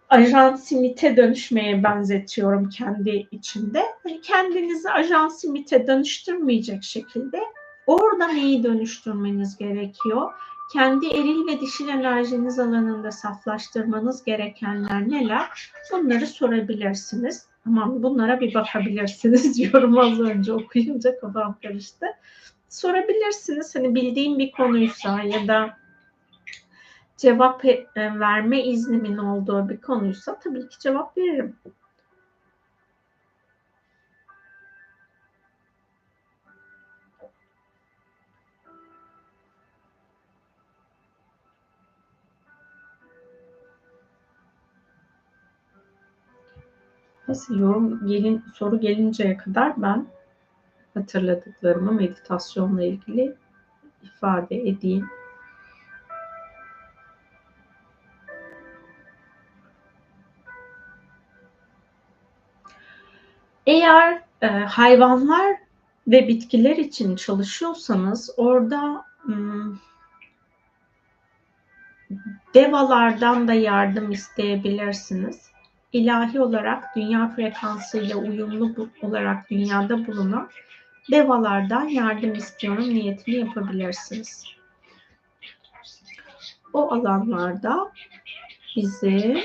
ajan 0.08 0.56
simite 0.56 1.16
dönüşmeye 1.16 1.82
benzetiyorum 1.82 2.68
kendi 2.68 3.26
içinde. 3.30 3.82
Hani 4.02 4.20
kendinizi 4.20 4.90
ajan 4.90 5.28
simite 5.28 5.86
dönüştürmeyecek 5.86 6.82
şekilde 6.82 7.40
orada 7.86 8.28
neyi 8.28 8.62
dönüştürmeniz 8.62 9.56
gerekiyor? 9.56 10.30
kendi 10.68 11.06
eril 11.06 11.46
ve 11.46 11.60
dişil 11.60 11.88
enerjiniz 11.88 12.58
alanında 12.58 13.12
saflaştırmanız 13.12 14.24
gerekenler 14.24 15.10
neler? 15.10 15.72
Bunları 15.92 16.26
sorabilirsiniz. 16.26 17.47
Tamam 17.64 18.02
bunlara 18.02 18.40
bir 18.40 18.54
bakabilirsiniz 18.54 19.58
diyorum 19.58 19.98
az 19.98 20.20
önce 20.20 20.52
okuyunca 20.52 21.20
kafam 21.20 21.58
karıştı. 21.62 22.06
Sorabilirsiniz 22.68 23.74
hani 23.74 23.94
bildiğim 23.94 24.38
bir 24.38 24.52
konuysa 24.52 25.22
ya 25.22 25.48
da 25.48 25.76
cevap 27.16 27.64
e, 27.64 27.86
verme 27.96 28.64
iznimin 28.64 29.18
olduğu 29.18 29.68
bir 29.68 29.80
konuysa 29.80 30.38
tabii 30.38 30.68
ki 30.68 30.78
cevap 30.78 31.16
veririm. 31.16 31.56
Neyse 47.28 47.54
yorum 47.54 48.06
gelin, 48.06 48.44
soru 48.54 48.80
gelinceye 48.80 49.36
kadar 49.36 49.82
ben 49.82 50.06
hatırladıklarımı 50.94 51.92
meditasyonla 51.92 52.82
ilgili 52.82 53.36
ifade 54.02 54.56
edeyim. 54.56 55.08
Eğer 63.66 64.22
e, 64.42 64.46
hayvanlar 64.46 65.56
ve 66.06 66.28
bitkiler 66.28 66.76
için 66.76 67.16
çalışıyorsanız 67.16 68.30
orada 68.36 69.04
hmm, 69.22 69.76
devalardan 72.54 73.48
da 73.48 73.54
yardım 73.54 74.10
isteyebilirsiniz 74.10 75.48
ilahi 75.92 76.40
olarak 76.40 76.96
dünya 76.96 77.28
frekansıyla 77.28 78.16
uyumlu 78.16 78.88
olarak 79.02 79.50
dünyada 79.50 80.06
bulunan 80.06 80.48
devalardan 81.10 81.84
yardım 81.84 82.34
istiyorum 82.34 82.84
niyetini 82.88 83.36
yapabilirsiniz. 83.36 84.44
O 86.72 86.92
alanlarda 86.92 87.92
bizim 88.76 89.38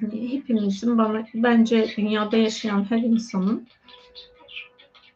hani 0.00 0.32
hepimizin 0.32 0.98
bana 0.98 1.26
bence 1.34 1.86
dünyada 1.96 2.36
yaşayan 2.36 2.90
her 2.90 2.98
insanın 2.98 3.68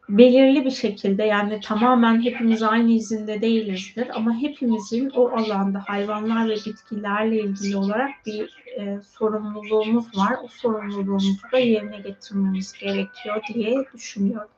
belirli 0.09 0.65
bir 0.65 0.71
şekilde 0.71 1.23
yani 1.23 1.59
tamamen 1.61 2.21
hepimiz 2.21 2.63
aynı 2.63 2.91
izinde 2.91 3.41
değilizdir 3.41 4.07
ama 4.13 4.41
hepimizin 4.41 5.09
o 5.09 5.29
alanda 5.29 5.83
hayvanlar 5.87 6.49
ve 6.49 6.55
bitkilerle 6.55 7.39
ilgili 7.39 7.77
olarak 7.77 8.09
bir 8.25 8.49
e, 8.79 9.01
sorumluluğumuz 9.01 10.17
var. 10.17 10.35
O 10.43 10.47
sorumluluğumuzu 10.47 11.51
da 11.51 11.57
yerine 11.57 11.99
getirmemiz 11.99 12.73
gerekiyor 12.73 13.41
diye 13.53 13.85
düşünüyorum. 13.93 14.49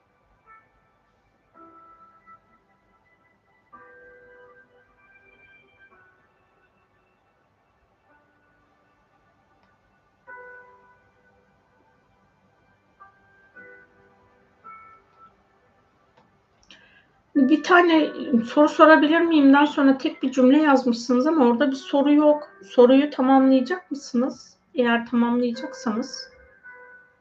Tane 17.69 18.09
soru 18.45 18.69
sorabilir 18.69 19.22
miyimden 19.22 19.65
sonra 19.65 19.98
tek 19.98 20.23
bir 20.23 20.31
cümle 20.31 20.57
yazmışsınız 20.57 21.27
ama 21.27 21.45
orada 21.45 21.72
bir 21.72 21.75
soru 21.75 22.14
yok. 22.14 22.49
Soruyu 22.64 23.09
tamamlayacak 23.09 23.91
mısınız? 23.91 24.57
Eğer 24.75 25.06
tamamlayacaksanız 25.06 26.30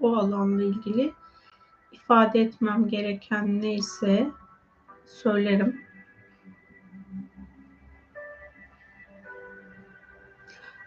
o 0.01 0.17
alanla 0.17 0.63
ilgili 0.63 1.13
ifade 1.93 2.41
etmem 2.41 2.89
gereken 2.89 3.63
neyse 3.63 4.29
söylerim. 5.07 5.81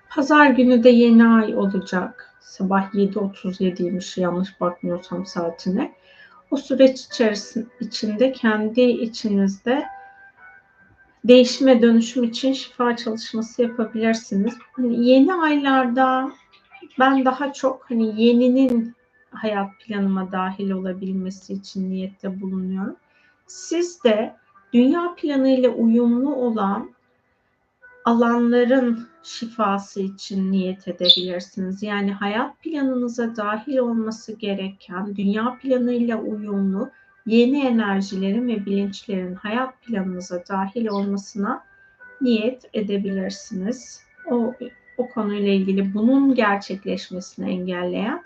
Pazar 0.10 0.50
günü 0.50 0.84
de 0.84 0.90
yeni 0.90 1.28
ay 1.28 1.56
olacak. 1.56 2.36
Sabah 2.40 2.94
7.37'ymiş 2.94 4.22
yanlış 4.22 4.62
bakmıyorsam 4.62 5.26
saatine. 5.26 6.01
O 6.52 6.58
süreç 6.58 7.06
içerisinde 7.06 8.32
kendi 8.32 8.82
içinizde 8.82 9.86
değişime 11.24 11.82
dönüşüm 11.82 12.24
için 12.24 12.54
şifa 12.54 12.96
çalışması 12.96 13.62
yapabilirsiniz. 13.62 14.54
Hani 14.74 15.10
yeni 15.10 15.34
aylarda 15.34 16.32
ben 17.00 17.26
daha 17.26 17.54
çok 17.54 17.90
hani 17.90 18.24
yeninin 18.24 18.96
hayat 19.32 19.70
planıma 19.80 20.32
dahil 20.32 20.72
olabilmesi 20.72 21.54
için 21.54 21.92
niyette 21.92 22.42
bulunuyorum. 22.42 22.96
Siz 23.48 24.04
de 24.04 24.36
dünya 24.74 25.16
planı 25.16 25.50
ile 25.50 25.70
uyumlu 25.70 26.36
olan 26.36 26.92
alanların 28.12 29.08
şifası 29.24 30.02
için 30.02 30.52
niyet 30.52 30.88
edebilirsiniz. 30.88 31.84
Yani 31.84 32.14
hayat 32.14 32.60
planınıza 32.60 33.36
dahil 33.36 33.78
olması 33.78 34.34
gereken 34.34 35.16
dünya 35.16 35.58
planıyla 35.62 36.18
uyumlu 36.18 36.90
yeni 37.26 37.66
enerjilerin 37.66 38.48
ve 38.48 38.66
bilinçlerin 38.66 39.36
hayat 39.36 39.82
planınıza 39.82 40.44
dahil 40.50 40.88
olmasına 40.88 41.64
niyet 42.22 42.70
edebilirsiniz. 42.74 44.02
O, 44.32 44.54
o 44.98 45.10
konuyla 45.10 45.54
ilgili 45.54 45.94
bunun 45.94 46.36
gerçekleşmesini 46.36 47.50
engelleyen 47.50 48.24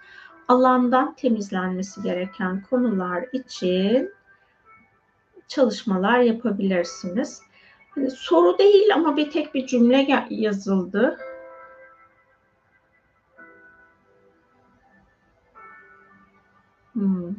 alandan 0.48 1.16
temizlenmesi 1.16 2.04
gereken 2.04 2.64
konular 2.70 3.26
için 3.34 4.10
çalışmalar 5.48 6.20
yapabilirsiniz. 6.20 7.42
Hani 7.96 8.12
soru 8.12 8.58
değil 8.58 8.96
ama 8.96 9.18
bir 9.18 9.32
tek 9.32 9.54
bir 9.54 9.68
cümle 9.68 10.28
yazıldı. 10.30 11.18
Hmm. 16.94 17.36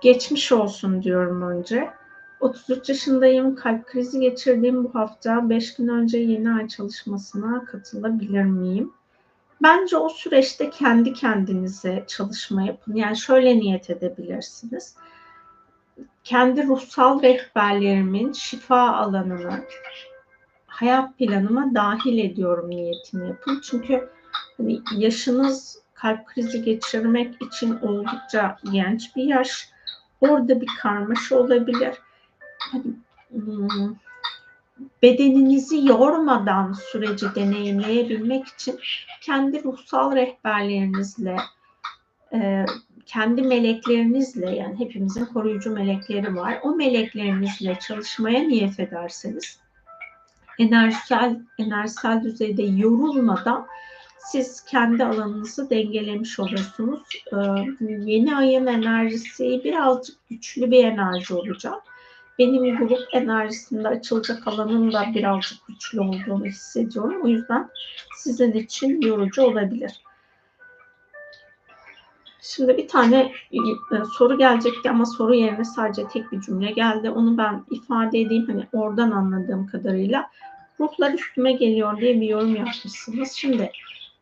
Geçmiş 0.00 0.52
olsun 0.52 1.02
diyorum 1.02 1.42
önce. 1.42 1.90
33 2.40 2.88
yaşındayım. 2.88 3.54
Kalp 3.54 3.86
krizi 3.86 4.20
geçirdiğim 4.20 4.84
bu 4.84 4.94
hafta 4.94 5.50
5 5.50 5.74
gün 5.74 5.88
önce 5.88 6.18
yeni 6.18 6.52
ay 6.52 6.68
çalışmasına 6.68 7.64
katılabilir 7.64 8.44
miyim? 8.44 8.92
Bence 9.62 9.96
o 9.96 10.08
süreçte 10.08 10.70
kendi 10.70 11.12
kendinize 11.12 12.04
çalışma 12.06 12.62
yapın. 12.62 12.94
Yani 12.94 13.16
şöyle 13.16 13.56
niyet 13.56 13.90
edebilirsiniz 13.90 14.96
kendi 16.24 16.66
ruhsal 16.66 17.22
rehberlerimin 17.22 18.32
şifa 18.32 18.92
alanını 18.92 19.64
hayat 20.66 21.18
planıma 21.18 21.74
dahil 21.74 22.18
ediyorum 22.18 22.70
niyetini 22.70 23.28
yapın. 23.28 23.60
Çünkü 23.64 24.10
hani 24.56 24.80
yaşınız 24.96 25.78
kalp 25.94 26.26
krizi 26.26 26.62
geçirmek 26.62 27.42
için 27.42 27.78
oldukça 27.82 28.56
genç 28.72 29.16
bir 29.16 29.24
yaş. 29.24 29.68
Orada 30.20 30.60
bir 30.60 30.68
karmaşa 30.82 31.38
olabilir. 31.38 31.94
Hani, 32.72 32.84
hmm, 33.30 33.94
bedeninizi 35.02 35.86
yormadan 35.86 36.72
süreci 36.72 37.26
deneyimleyebilmek 37.34 38.46
için 38.48 38.78
kendi 39.20 39.64
ruhsal 39.64 40.16
rehberlerinizle 40.16 41.36
e, 42.32 42.64
kendi 43.12 43.42
meleklerinizle 43.42 44.50
yani 44.50 44.78
hepimizin 44.78 45.24
koruyucu 45.24 45.70
melekleri 45.70 46.36
var. 46.36 46.58
O 46.62 46.74
meleklerinizle 46.74 47.78
çalışmaya 47.80 48.40
niyet 48.40 48.80
ederseniz 48.80 49.60
enerjisel 50.58 51.40
enerjisel 51.58 52.22
düzeyde 52.22 52.62
yorulmadan 52.62 53.66
siz 54.18 54.64
kendi 54.64 55.04
alanınızı 55.04 55.70
dengelemiş 55.70 56.40
olursunuz. 56.40 57.00
Ee, 57.32 57.36
yeni 57.80 58.36
ayın 58.36 58.66
enerjisi 58.66 59.60
birazcık 59.64 60.28
güçlü 60.28 60.70
bir 60.70 60.84
enerji 60.84 61.34
olacak. 61.34 61.74
Benim 62.38 62.76
grup 62.76 63.08
enerjisinde 63.12 63.88
açılacak 63.88 64.48
alanın 64.48 64.92
da 64.92 65.06
birazcık 65.14 65.66
güçlü 65.66 66.00
olduğunu 66.00 66.46
hissediyorum. 66.46 67.20
O 67.24 67.28
yüzden 67.28 67.68
sizin 68.16 68.52
için 68.52 69.00
yorucu 69.00 69.42
olabilir. 69.42 70.00
Şimdi 72.42 72.76
bir 72.76 72.88
tane 72.88 73.32
e, 73.52 73.58
soru 74.18 74.38
gelecekti 74.38 74.90
ama 74.90 75.06
soru 75.06 75.34
yerine 75.34 75.64
sadece 75.64 76.08
tek 76.08 76.32
bir 76.32 76.40
cümle 76.40 76.70
geldi. 76.70 77.10
Onu 77.10 77.38
ben 77.38 77.64
ifade 77.70 78.20
edeyim 78.20 78.46
hani 78.46 78.66
oradan 78.72 79.10
anladığım 79.10 79.66
kadarıyla. 79.66 80.30
Ruhlar 80.80 81.12
üstüme 81.12 81.52
geliyor 81.52 82.00
diye 82.00 82.20
bir 82.20 82.28
yorum 82.28 82.56
yapmışsınız. 82.56 83.32
Şimdi 83.32 83.72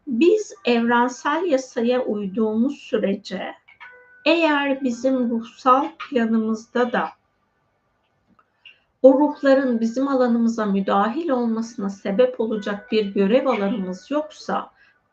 biz 0.07 0.55
evrensel 0.65 1.45
yasaya 1.45 2.05
uyduğumuz 2.05 2.77
sürece 2.77 3.55
eğer 4.25 4.83
bizim 4.83 5.31
ruhsal 5.31 5.89
planımızda 5.99 6.93
da 6.93 7.09
o 9.03 9.15
ruhların 9.21 9.81
bizim 9.81 10.09
alanımıza 10.09 10.67
müdahil 10.67 11.29
olmasına 11.29 11.91
sebep 11.91 12.41
olacak 12.41 12.93
bir 12.93 13.07
görev 13.07 13.47
alanımız 13.47 14.11
yoksa 14.11 14.71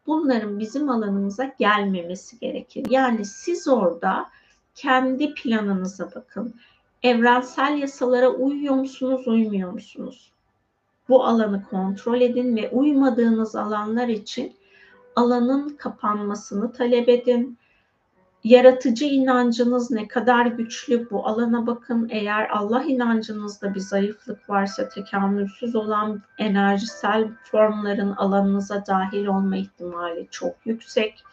bunların 0.07 0.59
bizim 0.59 0.89
alanımıza 0.89 1.53
gelmemesi 1.59 2.39
gerekir. 2.39 2.85
Yani 2.89 3.25
siz 3.25 3.67
orada 3.67 4.29
kendi 4.75 5.33
planınıza 5.33 6.09
bakın. 6.15 6.55
Evrensel 7.03 7.77
yasalara 7.77 8.29
uyuyor 8.29 8.75
musunuz, 8.75 9.27
uymuyor 9.27 9.71
musunuz? 9.71 10.31
Bu 11.09 11.25
alanı 11.25 11.63
kontrol 11.69 12.21
edin 12.21 12.55
ve 12.55 12.69
uymadığınız 12.69 13.55
alanlar 13.55 14.07
için 14.07 14.53
alanın 15.15 15.69
kapanmasını 15.69 16.71
talep 16.71 17.09
edin 17.09 17.57
yaratıcı 18.45 19.05
inancınız 19.05 19.91
ne 19.91 20.07
kadar 20.07 20.45
güçlü 20.45 21.09
bu 21.09 21.27
alana 21.27 21.67
bakın. 21.67 22.07
Eğer 22.11 22.49
Allah 22.49 22.83
inancınızda 22.83 23.75
bir 23.75 23.79
zayıflık 23.79 24.49
varsa 24.49 24.89
tekamülsüz 24.89 25.75
olan 25.75 26.21
enerjisel 26.37 27.27
formların 27.51 28.11
alanınıza 28.11 28.85
dahil 28.87 29.25
olma 29.25 29.57
ihtimali 29.57 30.27
çok 30.31 30.55
yüksek. 30.65 31.23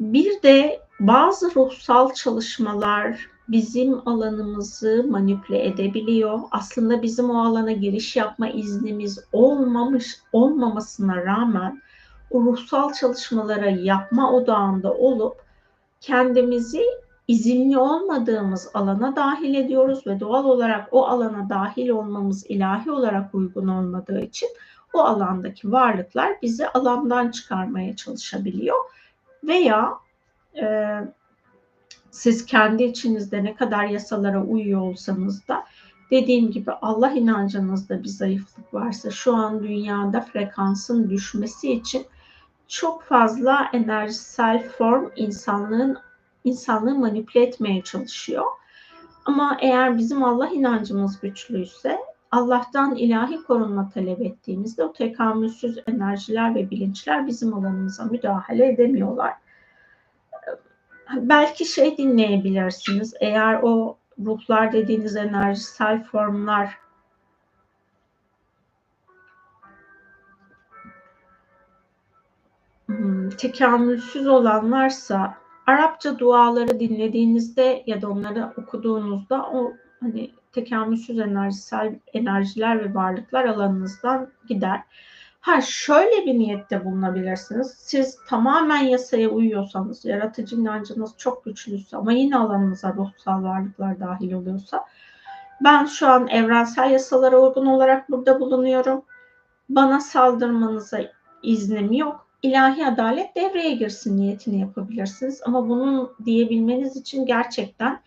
Bir 0.00 0.42
de 0.42 0.80
bazı 1.00 1.54
ruhsal 1.54 2.14
çalışmalar 2.14 3.26
bizim 3.48 4.08
alanımızı 4.08 5.06
manipüle 5.08 5.66
edebiliyor. 5.66 6.38
Aslında 6.50 7.02
bizim 7.02 7.30
o 7.30 7.44
alana 7.44 7.72
giriş 7.72 8.16
yapma 8.16 8.48
iznimiz 8.48 9.24
olmamış 9.32 10.16
olmamasına 10.32 11.16
rağmen 11.16 11.82
o 12.30 12.42
ruhsal 12.42 12.92
çalışmalara 12.92 13.70
yapma 13.70 14.32
odağında 14.32 14.92
olup 14.94 15.51
kendimizi 16.02 16.82
izinli 17.28 17.78
olmadığımız 17.78 18.70
alana 18.74 19.16
dahil 19.16 19.54
ediyoruz 19.54 20.06
ve 20.06 20.20
doğal 20.20 20.44
olarak 20.44 20.88
o 20.90 21.06
alana 21.06 21.48
dahil 21.48 21.88
olmamız 21.88 22.46
ilahi 22.48 22.90
olarak 22.90 23.34
uygun 23.34 23.68
olmadığı 23.68 24.20
için 24.20 24.48
o 24.92 25.00
alandaki 25.00 25.72
varlıklar 25.72 26.32
bizi 26.42 26.68
alandan 26.68 27.30
çıkarmaya 27.30 27.96
çalışabiliyor. 27.96 28.76
Veya 29.44 29.92
e, 30.62 30.96
siz 32.10 32.46
kendi 32.46 32.82
içinizde 32.84 33.44
ne 33.44 33.54
kadar 33.54 33.84
yasalara 33.84 34.44
uyuyor 34.44 34.80
olsanız 34.80 35.48
da 35.48 35.64
dediğim 36.10 36.50
gibi 36.50 36.70
Allah 36.72 37.10
inancınızda 37.10 38.02
bir 38.02 38.08
zayıflık 38.08 38.74
varsa 38.74 39.10
şu 39.10 39.34
an 39.34 39.62
dünyada 39.62 40.20
frekansın 40.20 41.10
düşmesi 41.10 41.72
için 41.72 42.06
çok 42.68 43.02
fazla 43.02 43.70
enerjisel 43.72 44.68
form 44.68 45.10
insanlığın 45.16 45.98
insanlığı 46.44 46.94
manipüle 46.94 47.44
etmeye 47.44 47.82
çalışıyor. 47.82 48.44
Ama 49.24 49.56
eğer 49.60 49.98
bizim 49.98 50.24
Allah 50.24 50.48
inancımız 50.48 51.20
güçlüyse 51.20 51.98
Allah'tan 52.30 52.94
ilahi 52.94 53.42
korunma 53.42 53.88
talep 53.88 54.20
ettiğimizde 54.20 54.84
o 54.84 54.92
tekamülsüz 54.92 55.78
enerjiler 55.86 56.54
ve 56.54 56.70
bilinçler 56.70 57.26
bizim 57.26 57.54
alanımıza 57.54 58.04
müdahale 58.04 58.72
edemiyorlar. 58.72 59.34
Belki 61.16 61.64
şey 61.64 61.96
dinleyebilirsiniz. 61.96 63.14
Eğer 63.20 63.60
o 63.62 63.96
ruhlar 64.24 64.72
dediğiniz 64.72 65.16
enerjisel 65.16 66.02
formlar 66.04 66.78
tekamülsüz 73.38 74.26
olan 74.26 74.72
varsa 74.72 75.34
Arapça 75.66 76.18
duaları 76.18 76.80
dinlediğinizde 76.80 77.82
ya 77.86 78.02
da 78.02 78.10
onları 78.10 78.52
okuduğunuzda 78.56 79.46
o 79.46 79.72
hani 80.00 80.30
tekamülsüz 80.52 81.18
enerjisel 81.18 81.94
enerjiler 82.12 82.84
ve 82.84 82.94
varlıklar 82.94 83.44
alanınızdan 83.44 84.28
gider. 84.48 84.82
Ha 85.40 85.60
şöyle 85.60 86.26
bir 86.26 86.38
niyette 86.38 86.84
bulunabilirsiniz. 86.84 87.74
Siz 87.78 88.18
tamamen 88.28 88.82
yasaya 88.82 89.28
uyuyorsanız, 89.28 90.04
yaratıcı 90.04 90.56
inancınız 90.56 91.14
çok 91.18 91.44
güçlüyse 91.44 91.96
ama 91.96 92.12
yine 92.12 92.36
alanınıza 92.36 92.94
ruhsal 92.94 93.42
varlıklar 93.42 94.00
dahil 94.00 94.32
oluyorsa 94.32 94.84
ben 95.64 95.84
şu 95.84 96.08
an 96.08 96.28
evrensel 96.28 96.90
yasalara 96.90 97.38
uygun 97.38 97.66
olarak 97.66 98.10
burada 98.10 98.40
bulunuyorum. 98.40 99.02
Bana 99.68 100.00
saldırmanıza 100.00 101.00
iznim 101.42 101.92
yok. 101.92 102.26
İlahi 102.42 102.86
adalet 102.86 103.36
devreye 103.36 103.74
girsin 103.74 104.16
niyetini 104.16 104.60
yapabilirsiniz. 104.60 105.40
Ama 105.44 105.68
bunu 105.68 106.14
diyebilmeniz 106.24 106.96
için 106.96 107.26
gerçekten 107.26 108.00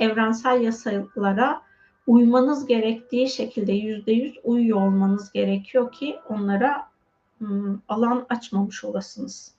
evrensel 0.00 0.60
yasalara 0.60 1.62
uymanız 2.06 2.66
gerektiği 2.66 3.28
şekilde 3.28 3.72
yüzde 3.72 4.12
yüz 4.12 4.34
uyuyor 4.44 4.80
olmanız 4.80 5.32
gerekiyor 5.32 5.92
ki 5.92 6.18
onlara 6.28 6.88
hmm, 7.38 7.78
alan 7.88 8.26
açmamış 8.28 8.84
olasınız. 8.84 9.54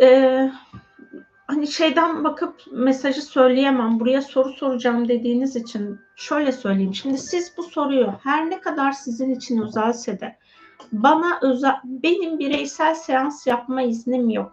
Ee, 0.00 0.52
hani 1.46 1.66
şeyden 1.66 2.24
bakıp 2.24 2.60
mesajı 2.72 3.22
söyleyemem, 3.22 4.00
buraya 4.00 4.22
soru 4.22 4.52
soracağım 4.52 5.08
dediğiniz 5.08 5.56
için 5.56 6.00
şöyle 6.16 6.52
söyleyeyim. 6.52 6.94
Şimdi 6.94 7.18
siz 7.18 7.52
bu 7.56 7.62
soruyu 7.62 8.14
her 8.22 8.50
ne 8.50 8.60
kadar 8.60 8.92
sizin 8.92 9.34
için 9.34 9.62
özelse 9.62 10.20
de 10.20 10.36
bana 10.92 11.38
özel, 11.42 11.76
benim 11.84 12.38
bireysel 12.38 12.94
seans 12.94 13.46
yapma 13.46 13.82
iznim 13.82 14.30
yok. 14.30 14.52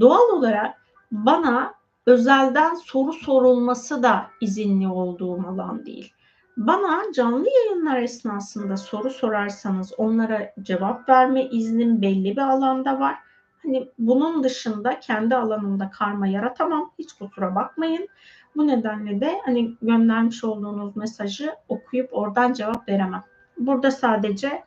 Doğal 0.00 0.28
olarak 0.28 0.74
bana 1.12 1.74
özelden 2.06 2.74
soru 2.74 3.12
sorulması 3.12 4.02
da 4.02 4.26
izinli 4.40 4.88
olduğum 4.88 5.48
alan 5.48 5.86
değil. 5.86 6.12
Bana 6.56 7.02
canlı 7.14 7.48
yayınlar 7.48 7.98
esnasında 7.98 8.76
soru 8.76 9.10
sorarsanız 9.10 9.92
onlara 9.98 10.52
cevap 10.62 11.08
verme 11.08 11.44
iznim 11.44 12.02
belli 12.02 12.36
bir 12.36 12.42
alanda 12.42 13.00
var. 13.00 13.16
Hani 13.62 13.88
bunun 13.98 14.44
dışında 14.44 15.00
kendi 15.00 15.36
alanımda 15.36 15.90
karma 15.90 16.26
yaratamam. 16.26 16.90
Hiç 16.98 17.12
kusura 17.12 17.54
bakmayın. 17.54 18.08
Bu 18.56 18.66
nedenle 18.66 19.20
de 19.20 19.40
hani 19.44 19.74
göndermiş 19.82 20.44
olduğunuz 20.44 20.96
mesajı 20.96 21.54
okuyup 21.68 22.08
oradan 22.12 22.52
cevap 22.52 22.88
veremem. 22.88 23.22
Burada 23.58 23.90
sadece 23.90 24.62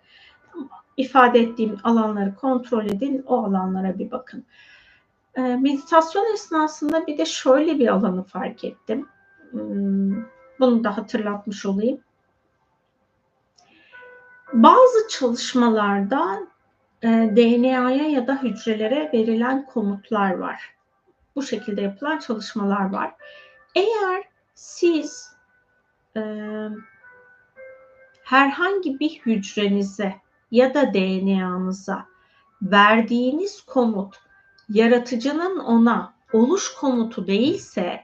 ifade 0.97 1.39
ettiğim 1.39 1.77
alanları 1.83 2.35
kontrol 2.35 2.85
edin, 2.85 3.23
o 3.27 3.43
alanlara 3.43 3.99
bir 3.99 4.11
bakın. 4.11 4.45
Ee, 5.35 5.41
meditasyon 5.41 6.33
esnasında 6.33 7.07
bir 7.07 7.17
de 7.17 7.25
şöyle 7.25 7.79
bir 7.79 7.87
alanı 7.87 8.23
fark 8.23 8.63
ettim. 8.63 9.07
Hmm, 9.51 10.23
bunu 10.59 10.83
da 10.83 10.97
hatırlatmış 10.97 11.65
olayım. 11.65 11.99
Bazı 14.53 15.07
çalışmalarda 15.09 16.39
e, 17.01 17.07
DNA'ya 17.07 18.09
ya 18.09 18.27
da 18.27 18.43
hücrelere 18.43 19.09
verilen 19.13 19.65
komutlar 19.65 20.37
var. 20.37 20.75
Bu 21.35 21.43
şekilde 21.43 21.81
yapılan 21.81 22.19
çalışmalar 22.19 22.89
var. 22.89 23.13
Eğer 23.75 24.23
siz 24.53 25.35
e, 26.17 26.21
herhangi 28.23 28.99
bir 28.99 29.09
hücrenize 29.09 30.15
ya 30.55 30.73
da 30.73 30.93
DNA'nıza 30.93 32.05
verdiğiniz 32.61 33.61
komut 33.61 34.15
yaratıcının 34.69 35.59
ona 35.59 36.13
oluş 36.33 36.73
komutu 36.73 37.27
değilse 37.27 38.01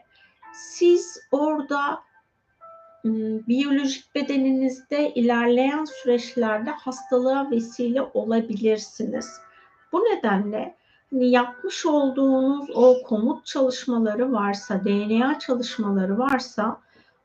siz 0.53 1.19
orada 1.31 1.99
biyolojik 3.47 4.15
bedeninizde 4.15 5.13
ilerleyen 5.13 5.85
süreçlerde 5.85 6.71
hastalığa 6.71 7.51
vesile 7.51 8.01
olabilirsiniz. 8.01 9.39
Bu 9.91 9.99
nedenle 9.99 10.75
hani 11.11 11.31
yapmış 11.31 11.85
olduğunuz 11.85 12.69
o 12.75 13.03
komut 13.03 13.45
çalışmaları 13.45 14.31
varsa, 14.31 14.83
DNA 14.85 15.39
çalışmaları 15.39 16.17
varsa 16.17 16.81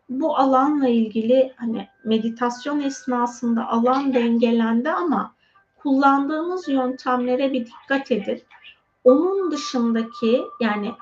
bu 0.09 0.37
alanla 0.37 0.89
ilgili 0.89 1.53
hani 1.57 1.89
meditasyon 2.05 2.81
esnasında 2.81 3.69
alan 3.69 4.15
dengelendi 4.15 4.91
ama 4.91 5.35
kullandığınız 5.79 6.69
yöntemlere 6.69 7.53
bir 7.53 7.67
dikkat 7.67 8.13
edin. 8.13 8.43
Onun 9.05 9.51
dışındaki 9.51 10.43
yani 10.61 10.93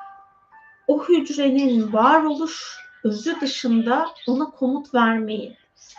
o 0.87 1.05
hücrenin 1.05 1.93
varoluş 1.93 2.79
özü 3.05 3.41
dışında 3.41 4.07
ona 4.29 4.45
komut 4.45 4.95
vermeyin. 4.95 5.55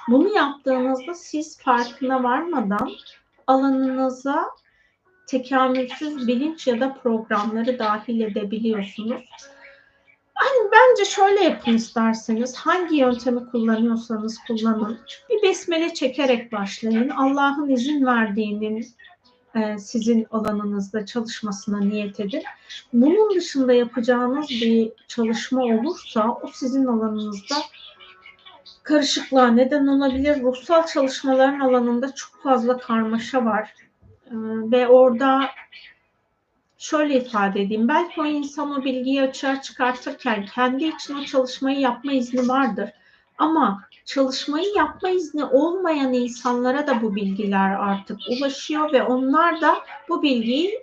Bunu 0.08 0.36
yaptığınızda 0.36 1.14
siz 1.14 1.60
farkına 1.60 2.24
varmadan 2.24 2.92
alanınıza 3.48 4.46
tekamülsüz 5.28 6.28
bilinç 6.28 6.68
ya 6.68 6.80
da 6.80 6.94
programları 6.94 7.80
dahil 7.80 8.22
edebiliyorsunuz. 8.22 9.24
Hani 10.36 10.72
bence 10.72 11.06
şöyle 11.06 11.44
yapın 11.44 11.74
isterseniz 11.74 12.56
hangi 12.56 12.96
yöntemi 12.96 13.46
kullanıyorsanız 13.52 14.40
kullanın. 14.48 15.00
Bir 15.30 15.42
besmele 15.42 15.94
çekerek 15.94 16.52
başlayın. 16.52 17.10
Allah'ın 17.10 17.70
izin 17.70 18.06
verdiğinin 18.06 18.88
e, 19.56 19.78
sizin 19.78 20.28
alanınızda 20.32 21.06
çalışmasına 21.06 21.80
niyet 21.80 22.20
edin. 22.20 22.44
Bunun 22.94 23.36
dışında 23.36 23.74
yapacağınız 23.74 24.50
bir 24.50 24.92
çalışma 25.08 25.64
olursa 25.64 26.38
o 26.44 26.48
sizin 26.54 26.86
alanınızda 26.86 27.56
karışıklığa 28.84 29.48
neden 29.48 29.88
olabilir. 29.88 30.42
Ruhsal 30.42 30.86
çalışmaların 30.86 31.60
alanında 31.60 32.16
çok 32.16 32.44
fazla 32.44 32.78
karmaşa 32.78 33.46
var. 33.46 33.74
E, 34.26 34.34
ve 34.72 34.88
orada 34.88 35.42
şöyle 36.78 37.16
ifade 37.16 37.62
edeyim. 37.62 37.88
Belki 37.88 38.22
o 38.22 38.26
insan 38.26 38.72
o 38.72 38.84
bilgiyi 38.84 39.22
açığa 39.22 39.62
çıkartırken 39.62 40.46
kendi 40.46 40.86
için 40.86 41.16
o 41.16 41.26
çalışmayı 41.26 41.80
yapma 41.80 42.14
izni 42.14 42.48
vardır. 42.48 42.90
Ama 43.38 43.82
çalışmayı 44.06 44.68
yapma 44.76 45.10
izni 45.10 45.44
olmayan 45.46 46.14
insanlara 46.14 46.88
da 46.88 47.02
bu 47.02 47.16
bilgiler 47.16 47.72
artık 47.72 48.20
ulaşıyor 48.30 48.94
ve 48.94 49.04
onlar 49.04 49.62
da 49.62 49.76
bu 50.10 50.22
bilgiyi 50.22 50.80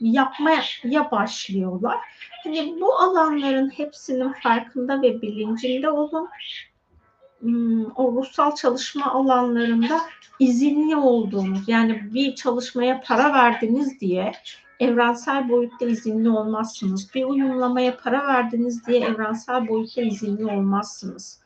yapmaya 0.00 1.10
başlıyorlar. 1.10 1.98
Hani 2.44 2.80
bu 2.80 2.94
alanların 2.94 3.70
hepsinin 3.70 4.32
farkında 4.32 5.02
ve 5.02 5.22
bilincinde 5.22 5.90
olun. 5.90 6.28
Hmm, 7.40 7.84
o 7.96 8.12
ruhsal 8.12 8.54
çalışma 8.54 9.12
alanlarında 9.12 10.00
izinli 10.38 10.96
olduğunuz 10.96 11.68
yani 11.68 12.14
bir 12.14 12.34
çalışmaya 12.34 13.00
para 13.00 13.32
verdiniz 13.32 14.00
diye 14.00 14.32
evrensel 14.80 15.48
boyutta 15.48 15.86
izinli 15.86 16.30
olmazsınız. 16.30 17.14
Bir 17.14 17.24
uyumlamaya 17.24 17.96
para 17.96 18.26
verdiniz 18.26 18.86
diye 18.86 19.00
evrensel 19.00 19.68
boyutta 19.68 20.02
izinli 20.02 20.46
olmazsınız 20.46 21.44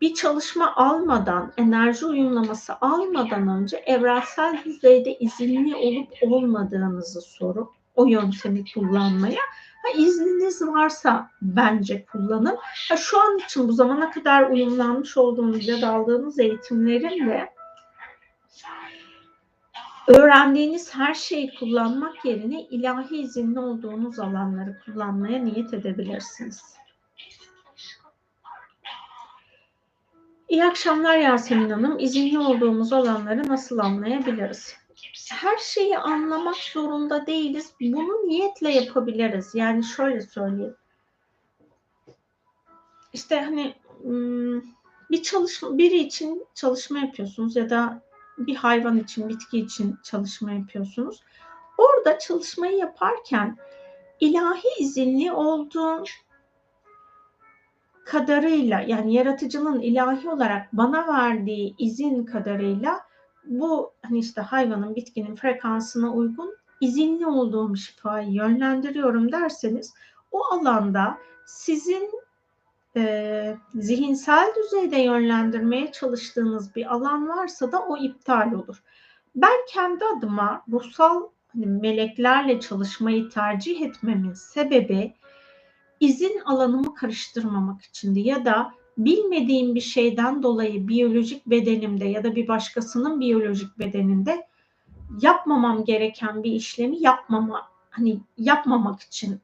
bir 0.00 0.14
çalışma 0.14 0.74
almadan, 0.76 1.52
enerji 1.56 2.06
uyumlaması 2.06 2.74
almadan 2.80 3.48
önce 3.48 3.76
evrensel 3.76 4.64
düzeyde 4.64 5.18
izinli 5.18 5.76
olup 5.76 6.08
olmadığınızı 6.22 7.20
sorup 7.20 7.68
o 7.94 8.06
yöntemi 8.06 8.64
kullanmaya 8.74 9.40
ha, 9.82 9.98
izniniz 9.98 10.62
varsa 10.62 11.30
bence 11.42 12.04
kullanın. 12.04 12.56
Ha, 12.88 12.96
şu 12.96 13.20
an 13.20 13.38
için 13.38 13.68
bu 13.68 13.72
zamana 13.72 14.10
kadar 14.10 14.50
uyumlanmış 14.50 15.16
olduğunuz 15.16 15.68
ya 15.68 15.82
da 15.82 15.88
aldığınız 15.88 16.38
eğitimlerin 16.38 17.28
de 17.28 17.50
öğrendiğiniz 20.10 20.94
her 20.94 21.14
şeyi 21.14 21.54
kullanmak 21.54 22.24
yerine 22.24 22.62
ilahi 22.62 23.16
izinli 23.16 23.60
olduğunuz 23.60 24.18
alanları 24.18 24.80
kullanmaya 24.84 25.38
niyet 25.38 25.74
edebilirsiniz. 25.74 26.62
İyi 30.48 30.64
akşamlar 30.64 31.16
Yasemin 31.16 31.70
Hanım. 31.70 31.98
İzinli 31.98 32.38
olduğumuz 32.38 32.92
alanları 32.92 33.48
nasıl 33.48 33.78
anlayabiliriz? 33.78 34.74
Her 35.32 35.58
şeyi 35.58 35.98
anlamak 35.98 36.56
zorunda 36.56 37.26
değiliz. 37.26 37.72
Bunu 37.80 38.28
niyetle 38.28 38.70
yapabiliriz. 38.70 39.54
Yani 39.54 39.84
şöyle 39.84 40.20
söyleyeyim. 40.20 40.76
işte 43.12 43.40
hani 43.40 43.74
bir 45.10 45.22
çalışma 45.22 45.78
biri 45.78 45.98
için 45.98 46.46
çalışma 46.54 46.98
yapıyorsunuz 46.98 47.56
ya 47.56 47.70
da 47.70 48.09
bir 48.46 48.54
hayvan 48.54 48.98
için, 48.98 49.28
bitki 49.28 49.58
için 49.58 49.98
çalışma 50.02 50.52
yapıyorsunuz. 50.52 51.22
Orada 51.78 52.18
çalışmayı 52.18 52.76
yaparken 52.76 53.56
ilahi 54.20 54.68
izinli 54.78 55.32
olduğun 55.32 56.04
kadarıyla 58.04 58.80
yani 58.80 59.14
yaratıcının 59.14 59.80
ilahi 59.80 60.28
olarak 60.28 60.68
bana 60.72 61.08
verdiği 61.08 61.74
izin 61.78 62.24
kadarıyla 62.24 63.00
bu 63.44 63.92
hani 64.02 64.18
işte 64.18 64.40
hayvanın 64.40 64.96
bitkinin 64.96 65.36
frekansına 65.36 66.12
uygun 66.12 66.56
izinli 66.80 67.26
olduğum 67.26 67.76
şifayı 67.76 68.30
yönlendiriyorum 68.30 69.32
derseniz 69.32 69.94
o 70.32 70.44
alanda 70.44 71.18
sizin 71.46 72.10
e, 72.96 73.56
zihinsel 73.74 74.52
düzeyde 74.56 74.96
yönlendirmeye 75.00 75.92
çalıştığınız 75.92 76.76
bir 76.76 76.94
alan 76.94 77.28
varsa 77.28 77.72
da 77.72 77.86
o 77.86 77.96
iptal 77.96 78.52
olur. 78.52 78.82
Ben 79.36 79.66
kendi 79.68 80.04
adıma 80.04 80.64
ruhsal 80.72 81.22
hani 81.52 81.66
meleklerle 81.66 82.60
çalışmayı 82.60 83.28
tercih 83.28 83.80
etmemin 83.80 84.32
sebebi 84.32 85.14
izin 86.00 86.40
alanımı 86.44 86.94
karıştırmamak 86.94 87.82
içindi 87.82 88.20
ya 88.20 88.44
da 88.44 88.74
bilmediğim 88.98 89.74
bir 89.74 89.80
şeyden 89.80 90.42
dolayı 90.42 90.88
biyolojik 90.88 91.46
bedenimde 91.46 92.04
ya 92.04 92.24
da 92.24 92.36
bir 92.36 92.48
başkasının 92.48 93.20
biyolojik 93.20 93.78
bedeninde 93.78 94.46
yapmamam 95.22 95.84
gereken 95.84 96.42
bir 96.42 96.52
işlemi 96.52 97.02
yapmama 97.02 97.68
hani 97.90 98.20
yapmamak 98.38 99.00
için 99.00 99.40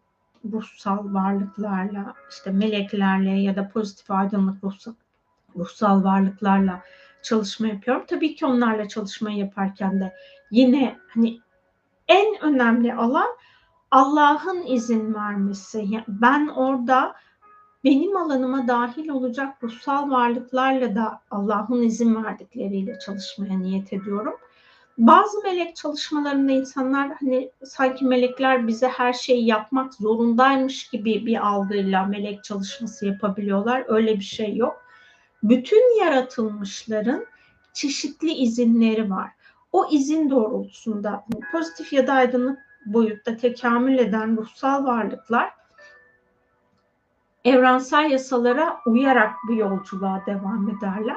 ruhsal 0.52 1.14
varlıklarla 1.14 2.14
işte 2.30 2.50
meleklerle 2.50 3.30
ya 3.30 3.56
da 3.56 3.68
pozitif 3.68 4.10
aydınlık 4.10 4.64
ruhsal, 4.64 4.92
ruhsal 5.56 6.04
varlıklarla 6.04 6.82
çalışma 7.22 7.66
yapıyorum. 7.66 8.04
Tabii 8.08 8.34
ki 8.34 8.46
onlarla 8.46 8.88
çalışma 8.88 9.30
yaparken 9.30 10.00
de 10.00 10.14
yine 10.50 10.98
hani 11.14 11.38
en 12.08 12.42
önemli 12.42 12.94
alan 12.94 13.28
Allah'ın 13.90 14.62
izin 14.66 15.14
vermesi. 15.14 15.78
Yani 15.78 16.04
ben 16.08 16.48
orada 16.48 17.14
benim 17.84 18.16
alanıma 18.16 18.68
dahil 18.68 19.08
olacak 19.08 19.62
ruhsal 19.62 20.10
varlıklarla 20.10 20.94
da 20.94 21.20
Allah'ın 21.30 21.82
izin 21.82 22.24
verdikleriyle 22.24 22.98
çalışmaya 22.98 23.58
niyet 23.58 23.92
ediyorum. 23.92 24.34
Bazı 24.98 25.42
melek 25.42 25.76
çalışmalarında 25.76 26.52
insanlar 26.52 27.12
hani 27.20 27.50
sanki 27.64 28.04
melekler 28.04 28.66
bize 28.68 28.88
her 28.88 29.12
şeyi 29.12 29.46
yapmak 29.46 29.94
zorundaymış 29.94 30.88
gibi 30.88 31.26
bir 31.26 31.46
algıyla 31.46 32.04
melek 32.04 32.44
çalışması 32.44 33.06
yapabiliyorlar. 33.06 33.84
Öyle 33.88 34.14
bir 34.14 34.24
şey 34.24 34.56
yok. 34.56 34.82
Bütün 35.42 36.00
yaratılmışların 36.04 37.26
çeşitli 37.74 38.32
izinleri 38.32 39.10
var. 39.10 39.30
O 39.72 39.88
izin 39.90 40.30
doğrultusunda 40.30 41.24
pozitif 41.52 41.92
ya 41.92 42.06
da 42.06 42.12
aydınlık 42.12 42.58
boyutta 42.86 43.36
tekamül 43.36 43.98
eden 43.98 44.36
ruhsal 44.36 44.84
varlıklar 44.84 45.50
evrensel 47.44 48.10
yasalara 48.10 48.80
uyarak 48.86 49.32
bu 49.48 49.54
yolculuğa 49.54 50.22
devam 50.26 50.68
ederler 50.68 51.16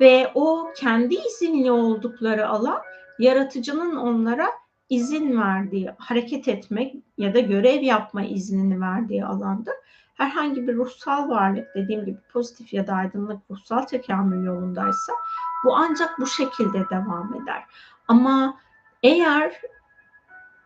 ve 0.00 0.30
o 0.34 0.70
kendi 0.76 1.14
izinli 1.14 1.72
oldukları 1.72 2.48
alan 2.48 2.78
yaratıcının 3.18 3.96
onlara 3.96 4.50
izin 4.88 5.40
verdiği, 5.40 5.90
hareket 5.98 6.48
etmek 6.48 6.96
ya 7.18 7.34
da 7.34 7.40
görev 7.40 7.82
yapma 7.82 8.22
iznini 8.22 8.80
verdiği 8.80 9.24
alandır. 9.24 9.74
Herhangi 10.14 10.68
bir 10.68 10.76
ruhsal 10.76 11.28
varlık 11.28 11.74
dediğim 11.74 12.04
gibi 12.04 12.18
pozitif 12.32 12.72
ya 12.74 12.86
da 12.86 12.92
aydınlık 12.92 13.40
ruhsal 13.50 13.82
tekamül 13.82 14.46
yolundaysa 14.46 15.12
bu 15.64 15.76
ancak 15.76 16.18
bu 16.20 16.26
şekilde 16.26 16.90
devam 16.90 17.34
eder. 17.42 17.64
Ama 18.08 18.54
eğer 19.02 19.60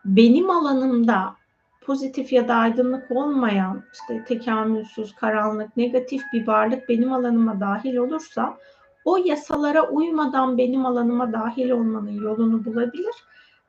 benim 0.05 0.49
alanımda 0.49 1.35
pozitif 1.81 2.33
ya 2.33 2.47
da 2.47 2.55
aydınlık 2.55 3.11
olmayan 3.11 3.83
işte 3.93 4.23
tekamülsüz, 4.23 5.15
karanlık, 5.15 5.77
negatif 5.77 6.21
bir 6.33 6.47
varlık 6.47 6.89
benim 6.89 7.13
alanıma 7.13 7.59
dahil 7.59 7.95
olursa 7.95 8.57
o 9.05 9.17
yasalara 9.17 9.89
uymadan 9.89 10.57
benim 10.57 10.85
alanıma 10.85 11.33
dahil 11.33 11.69
olmanın 11.69 12.21
yolunu 12.21 12.65
bulabilir 12.65 13.15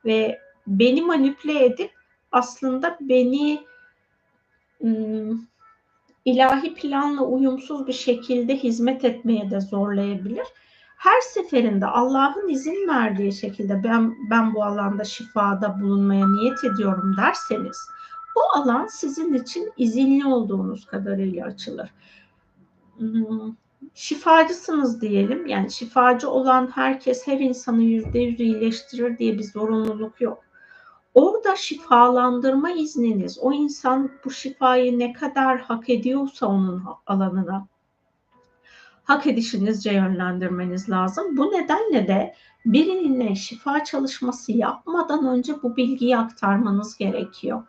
ve 0.05 0.39
beni 0.67 1.01
manipüle 1.01 1.65
edip 1.65 1.91
aslında 2.31 2.97
beni 3.01 3.65
ilahi 6.25 6.73
planla 6.73 7.21
uyumsuz 7.23 7.87
bir 7.87 7.93
şekilde 7.93 8.57
hizmet 8.57 9.05
etmeye 9.05 9.51
de 9.51 9.61
zorlayabilir. 9.61 10.47
Her 10.97 11.21
seferinde 11.21 11.85
Allah'ın 11.85 12.49
izin 12.49 12.87
verdiği 12.87 13.33
şekilde 13.33 13.83
ben 13.83 14.15
ben 14.29 14.53
bu 14.53 14.63
alanda 14.63 15.03
şifada 15.03 15.81
bulunmaya 15.81 16.27
niyet 16.27 16.63
ediyorum 16.63 17.15
derseniz 17.17 17.77
o 18.35 18.59
alan 18.59 18.87
sizin 18.87 19.33
için 19.33 19.73
izinli 19.77 20.25
olduğunuz 20.25 20.85
kadarıyla 20.85 21.45
açılır 21.45 21.89
şifacısınız 23.95 25.01
diyelim. 25.01 25.45
Yani 25.45 25.71
şifacı 25.71 26.29
olan 26.29 26.71
herkes 26.75 27.27
her 27.27 27.39
insanı 27.39 27.81
yüzde 27.83 28.19
yüz 28.19 28.39
iyileştirir 28.39 29.17
diye 29.17 29.37
bir 29.37 29.43
zorunluluk 29.43 30.21
yok. 30.21 30.43
Orada 31.13 31.55
şifalandırma 31.55 32.71
izniniz, 32.71 33.39
o 33.39 33.53
insan 33.53 34.11
bu 34.25 34.31
şifayı 34.31 34.99
ne 34.99 35.13
kadar 35.13 35.59
hak 35.59 35.89
ediyorsa 35.89 36.47
onun 36.47 36.83
alanına 37.05 37.67
hak 39.03 39.27
edişinizce 39.27 39.91
yönlendirmeniz 39.91 40.89
lazım. 40.89 41.37
Bu 41.37 41.51
nedenle 41.51 42.07
de 42.07 42.35
birinin 42.65 43.33
şifa 43.33 43.83
çalışması 43.83 44.51
yapmadan 44.51 45.27
önce 45.27 45.63
bu 45.63 45.77
bilgiyi 45.77 46.17
aktarmanız 46.17 46.97
gerekiyor. 46.97 47.63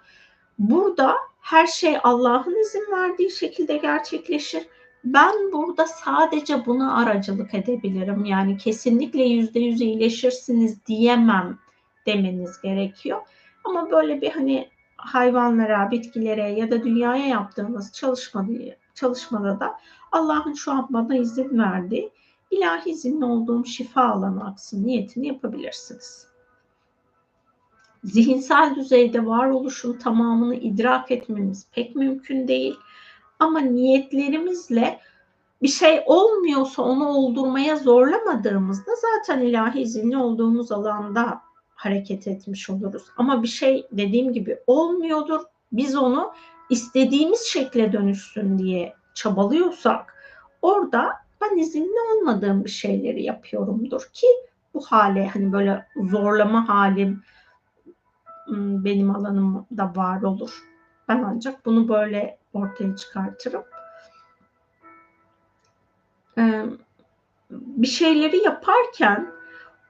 Burada 0.59 1.17
her 1.41 1.67
şey 1.67 1.99
Allah'ın 2.03 2.61
izin 2.61 2.93
verdiği 2.93 3.31
şekilde 3.31 3.77
gerçekleşir 3.77 4.67
ben 5.07 5.53
burada 5.53 5.87
sadece 5.87 6.67
buna 6.67 6.97
aracılık 6.97 7.55
edebilirim. 7.55 8.25
Yani 8.25 8.57
kesinlikle 8.57 9.23
yüzde 9.23 9.61
yüz 9.61 9.81
iyileşirsiniz 9.81 10.87
diyemem 10.87 11.59
demeniz 12.07 12.61
gerekiyor. 12.63 13.21
Ama 13.65 13.91
böyle 13.91 14.21
bir 14.21 14.31
hani 14.31 14.69
hayvanlara, 14.97 15.91
bitkilere 15.91 16.51
ya 16.51 16.71
da 16.71 16.85
dünyaya 16.85 17.27
yaptığımız 17.27 17.93
çalışmada, 17.93 18.53
çalışmada 18.95 19.61
da 19.61 19.79
Allah'ın 20.13 20.55
şu 20.55 20.73
an 20.73 20.87
bana 20.91 21.17
izin 21.17 21.59
verdiği 21.59 22.11
ilahi 22.51 22.91
izinli 22.91 23.25
olduğum 23.25 23.65
şifa 23.65 24.03
alanı 24.03 24.47
aksın 24.47 24.87
niyetini 24.87 25.27
yapabilirsiniz. 25.27 26.27
Zihinsel 28.05 28.75
düzeyde 28.75 29.27
varoluşun 29.27 29.99
tamamını 29.99 30.55
idrak 30.55 31.11
etmemiz 31.11 31.67
pek 31.73 31.97
mümkün 31.97 32.49
değil. 32.49 32.77
Ama 33.39 33.61
niyetlerimizle 33.61 35.01
bir 35.63 35.69
şey 35.69 36.03
olmuyorsa 36.07 36.83
onu 36.83 37.09
oldurmaya 37.09 37.77
zorlamadığımızda 37.77 38.91
zaten 38.95 39.43
ilahi 39.43 39.81
izinli 39.81 40.17
olduğumuz 40.17 40.73
alanda 40.73 41.41
hareket 41.75 42.29
etmiş 42.29 42.71
oluruz. 42.71 43.03
Ama 43.17 43.43
bir 43.43 43.49
şey 43.49 43.87
dediğim 43.93 44.33
gibi 44.33 44.59
olmuyordur. 44.67 45.41
Biz 45.73 45.97
onu 45.97 46.33
istediğimiz 46.71 47.41
şekle 47.41 47.93
dönüşsün 47.93 48.59
diye 48.59 48.95
çabalıyorsak 49.15 50.15
orada 50.63 51.13
ben 51.41 51.57
izinli 51.57 52.01
olmadığım 52.13 52.65
bir 52.65 52.71
şeyleri 52.71 53.23
yapıyorumdur 53.23 54.03
ki 54.13 54.27
bu 54.75 54.81
hale 54.81 55.29
hani 55.29 55.53
böyle 55.53 55.87
zorlama 56.11 56.69
halim 56.69 57.23
ıı, 58.49 58.85
benim 58.85 59.17
alanımda 59.17 59.93
var 59.97 60.23
olur. 60.23 60.63
Ben 61.09 61.23
ancak 61.23 61.67
bunu 61.67 61.89
böyle 61.89 62.39
ortaya 62.57 62.97
çıkartırım. 62.97 63.65
Ee, 66.39 66.65
bir 67.51 67.87
şeyleri 67.87 68.37
yaparken 68.37 69.33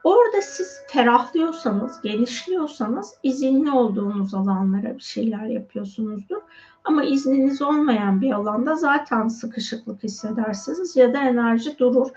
orada 0.04 0.42
siz 0.42 0.80
ferahlıyorsanız, 0.88 2.00
genişliyorsanız 2.02 3.14
izinli 3.22 3.70
olduğunuz 3.70 4.34
alanlara 4.34 4.94
bir 4.94 5.02
şeyler 5.02 5.46
yapıyorsunuzdur. 5.46 6.40
Ama 6.84 7.04
izniniz 7.04 7.62
olmayan 7.62 8.20
bir 8.20 8.32
alanda 8.32 8.74
zaten 8.74 9.28
sıkışıklık 9.28 10.02
hissedersiniz 10.02 10.96
ya 10.96 11.14
da 11.14 11.18
enerji 11.18 11.78
durur. 11.78 12.08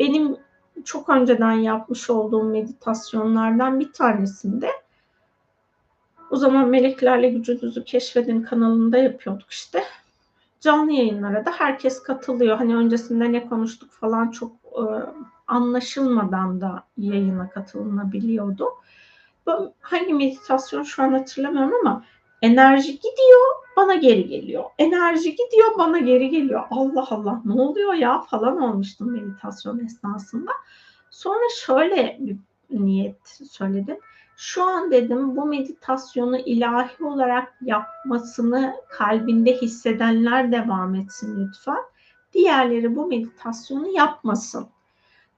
Benim 0.00 0.36
çok 0.84 1.08
önceden 1.08 1.52
yapmış 1.52 2.10
olduğum 2.10 2.44
meditasyonlardan 2.44 3.80
bir 3.80 3.92
tanesinde 3.92 4.70
o 6.32 6.36
zaman 6.36 6.68
Meleklerle 6.68 7.30
Gücünüzü 7.30 7.84
Keşfedin 7.84 8.42
kanalında 8.42 8.98
yapıyorduk 8.98 9.50
işte. 9.50 9.84
Canlı 10.60 10.92
yayınlara 10.92 11.44
da 11.44 11.50
herkes 11.50 12.02
katılıyor. 12.02 12.56
Hani 12.56 12.76
öncesinde 12.76 13.32
ne 13.32 13.48
konuştuk 13.48 13.90
falan 13.90 14.30
çok 14.30 14.52
e, 14.52 14.84
anlaşılmadan 15.46 16.60
da 16.60 16.84
yayına 16.98 17.50
katılınabiliyordu. 17.50 18.68
Hangi 19.80 20.14
meditasyon 20.14 20.82
şu 20.82 21.02
an 21.02 21.12
hatırlamıyorum 21.12 21.74
ama 21.80 22.04
Enerji 22.42 22.92
gidiyor, 22.92 23.46
bana 23.76 23.94
geri 23.94 24.28
geliyor. 24.28 24.64
Enerji 24.78 25.30
gidiyor, 25.30 25.78
bana 25.78 25.98
geri 25.98 26.28
geliyor. 26.28 26.62
Allah 26.70 27.06
Allah 27.10 27.42
ne 27.44 27.52
oluyor 27.52 27.94
ya 27.94 28.20
falan 28.20 28.60
olmuştum 28.60 29.12
meditasyon 29.12 29.78
esnasında. 29.78 30.50
Sonra 31.10 31.44
şöyle 31.66 32.18
bir 32.20 32.36
niyet 32.70 33.28
söyledim. 33.50 33.98
Şu 34.36 34.64
an 34.64 34.90
dedim 34.90 35.36
bu 35.36 35.46
meditasyonu 35.46 36.38
ilahi 36.38 37.04
olarak 37.04 37.54
yapmasını 37.62 38.74
kalbinde 38.90 39.54
hissedenler 39.54 40.52
devam 40.52 40.94
etsin 40.94 41.46
lütfen. 41.46 41.82
Diğerleri 42.32 42.96
bu 42.96 43.06
meditasyonu 43.06 43.88
yapmasın. 43.88 44.66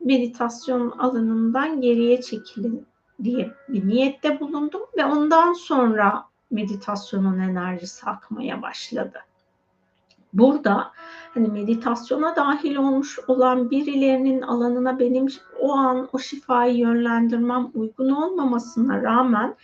Meditasyon 0.01 0.91
alanından 0.91 1.81
geriye 1.81 2.21
çekilin 2.23 2.87
diye 3.23 3.51
bir 3.69 3.89
niyette 3.89 4.41
bulundum 4.41 4.83
ve 4.97 5.05
ondan 5.05 5.53
sonra 5.53 6.25
meditasyonun 6.51 7.39
enerjisi 7.39 8.07
akmaya 8.07 8.63
başladı. 8.63 9.19
Burada 10.35 10.93
hani 11.35 11.49
meditasyona 11.49 12.37
dahil 12.37 12.77
olmuş 12.77 13.19
olan 13.29 13.71
birilerinin 13.71 14.43
alanına 14.43 14.99
benim 14.99 15.27
o 15.61 15.73
an 15.73 16.09
o 16.13 16.19
şifayı 16.19 16.77
yönlendirmem 16.77 17.71
uygun 17.75 18.11
olmamasına 18.11 19.03
rağmen 19.03 19.55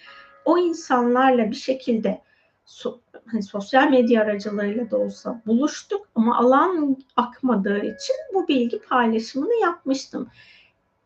o 0.44 0.58
insanlarla 0.58 1.50
bir 1.50 1.56
şekilde 1.56 2.22
so, 2.64 3.00
hani 3.26 3.42
sosyal 3.42 3.90
medya 3.90 4.22
aracılığıyla 4.22 4.90
da 4.90 4.98
olsa 4.98 5.42
buluştuk 5.46 6.08
ama 6.14 6.38
alan 6.38 6.96
akmadığı 7.16 7.78
için 7.78 8.16
bu 8.34 8.48
bilgi 8.48 8.78
paylaşımını 8.78 9.62
yapmıştım. 9.62 10.28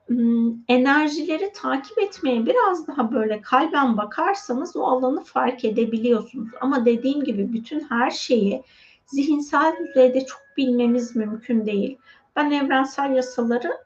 Hmm, 0.06 0.52
enerjileri 0.68 1.52
takip 1.52 1.98
etmeye 1.98 2.46
biraz 2.46 2.86
daha 2.86 3.12
böyle 3.12 3.40
kalben 3.40 3.96
bakarsanız 3.96 4.76
o 4.76 4.82
alanı 4.82 5.24
fark 5.24 5.64
edebiliyorsunuz. 5.64 6.48
Ama 6.60 6.84
dediğim 6.84 7.24
gibi 7.24 7.52
bütün 7.52 7.80
her 7.80 8.10
şeyi 8.10 8.62
zihinsel 9.06 9.76
düzeyde 9.78 10.26
çok 10.26 10.40
bilmemiz 10.56 11.16
mümkün 11.16 11.66
değil. 11.66 11.98
Ben 12.36 12.50
evrensel 12.50 13.10
yasaları 13.10 13.78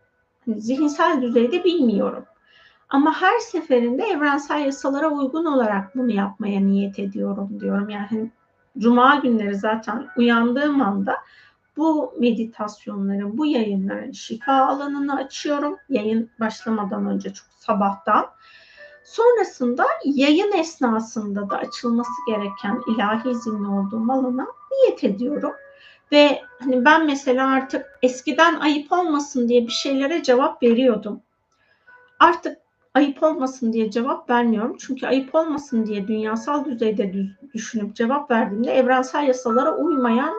hani 0.47 0.61
zihinsel 0.61 1.23
düzeyde 1.23 1.65
bilmiyorum. 1.65 2.25
Ama 2.89 3.23
her 3.23 3.39
seferinde 3.39 4.05
evrensel 4.05 4.65
yasalara 4.65 5.09
uygun 5.11 5.45
olarak 5.45 5.97
bunu 5.97 6.13
yapmaya 6.13 6.61
niyet 6.61 6.99
ediyorum 6.99 7.61
diyorum. 7.61 7.89
Yani 7.89 8.07
hani 8.11 8.31
cuma 8.79 9.17
günleri 9.17 9.55
zaten 9.55 10.07
uyandığım 10.17 10.83
anda 10.83 11.17
bu 11.77 12.15
meditasyonların, 12.21 13.39
bu 13.39 13.47
yayınların 13.47 14.13
şifa 14.13 14.53
alanını 14.53 15.17
açıyorum. 15.17 15.77
Yayın 15.89 16.31
başlamadan 16.41 17.07
önce 17.07 17.33
çok 17.33 17.47
sabahtan. 17.59 18.27
Sonrasında 19.09 19.87
yayın 20.05 20.53
esnasında 20.53 21.51
da 21.51 21.59
açılması 21.59 22.11
gereken 22.29 22.83
ilahi 22.87 23.31
izinli 23.31 23.69
olduğum 23.69 24.13
alana 24.13 24.47
niyet 24.73 25.05
ediyorum. 25.05 25.53
Ve 26.13 26.43
hani 26.59 26.85
ben 26.85 27.07
mesela 27.07 27.51
artık 27.51 27.87
eskiden 28.03 28.55
ayıp 28.61 28.93
olmasın 28.93 29.49
diye 29.49 29.63
bir 29.63 29.73
şeylere 29.73 30.23
cevap 30.23 30.63
veriyordum. 30.63 31.21
Artık 32.21 32.59
ayıp 32.95 33.23
olmasın 33.23 33.73
diye 33.73 33.91
cevap 33.91 34.31
vermiyorum. 34.31 34.77
Çünkü 34.81 35.07
ayıp 35.07 35.35
olmasın 35.35 35.87
diye 35.87 36.09
dünyasal 36.09 36.65
düzeyde 36.65 37.13
düşünüp 37.55 37.97
cevap 37.97 38.31
verdiğimde 38.31 38.73
evrensel 38.73 39.29
yasalara 39.29 39.77
uymayan 39.77 40.35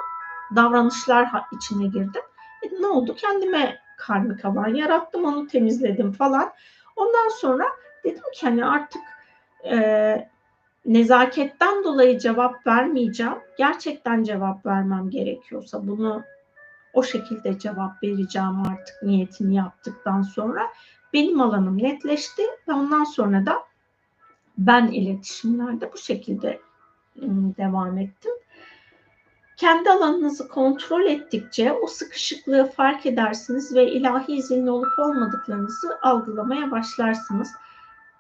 davranışlar 0.56 1.32
içine 1.56 1.88
girdim. 1.88 2.22
E, 2.64 2.82
ne 2.82 2.88
oldu? 2.88 3.16
Kendime 3.16 3.80
karmik 3.98 4.46
alan 4.46 4.68
yarattım, 4.76 5.26
onu 5.26 5.48
temizledim 5.48 6.12
falan. 6.12 6.52
Ondan 6.96 7.30
sonra 7.30 7.66
dedim 8.04 8.24
ki 8.34 8.46
hani 8.46 8.66
artık 8.66 9.02
e, 9.66 10.30
nezaketten 10.86 11.84
dolayı 11.84 12.20
cevap 12.20 12.68
vermeyeceğim. 12.68 13.38
Gerçekten 13.58 14.24
cevap 14.24 14.66
vermem 14.66 15.10
gerekiyorsa 15.10 15.88
bunu 15.88 16.24
o 16.94 17.04
şekilde 17.04 17.60
cevap 17.60 18.04
vereceğim 18.04 18.62
artık 18.72 19.04
niyetini 19.04 19.56
yaptıktan 19.56 20.22
sonra. 20.22 20.62
Benim 21.14 21.42
alanım 21.42 21.84
netleşti 21.84 22.42
ve 22.68 22.74
ondan 22.74 23.04
sonra 23.04 23.46
da 23.46 23.54
ben 24.58 24.88
iletişimlerde 24.88 25.94
bu 25.94 25.98
şekilde 25.98 26.60
devam 27.58 27.98
ettim. 27.98 28.32
Kendi 29.58 29.90
alanınızı 29.90 30.48
kontrol 30.48 31.06
ettikçe 31.06 31.72
o 31.72 31.88
sıkışıklığı 31.88 32.66
fark 32.66 33.06
edersiniz 33.06 33.76
ve 33.76 33.92
ilahi 33.92 34.34
izinli 34.34 34.72
olup 34.72 35.00
olmadıklarınızı 35.00 36.00
algılamaya 36.02 36.72
başlarsınız. 36.72 37.52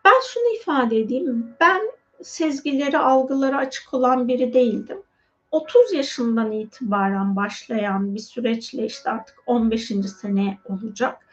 Ben 0.05 0.21
şunu 0.33 0.55
ifade 0.55 0.99
edeyim. 0.99 1.55
Ben 1.59 1.81
sezgileri, 2.23 2.97
algıları 2.97 3.57
açık 3.57 3.93
olan 3.93 4.27
biri 4.27 4.53
değildim. 4.53 5.03
30 5.51 5.93
yaşından 5.93 6.51
itibaren 6.51 7.35
başlayan 7.35 8.15
bir 8.15 8.19
süreçle 8.19 8.85
işte 8.85 9.09
artık 9.09 9.35
15. 9.45 9.87
sene 10.21 10.57
olacak. 10.65 11.25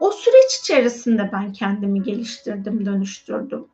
O 0.00 0.12
süreç 0.12 0.58
içerisinde 0.60 1.30
ben 1.32 1.52
kendimi 1.52 2.02
geliştirdim, 2.02 2.86
dönüştürdüm. 2.86 3.68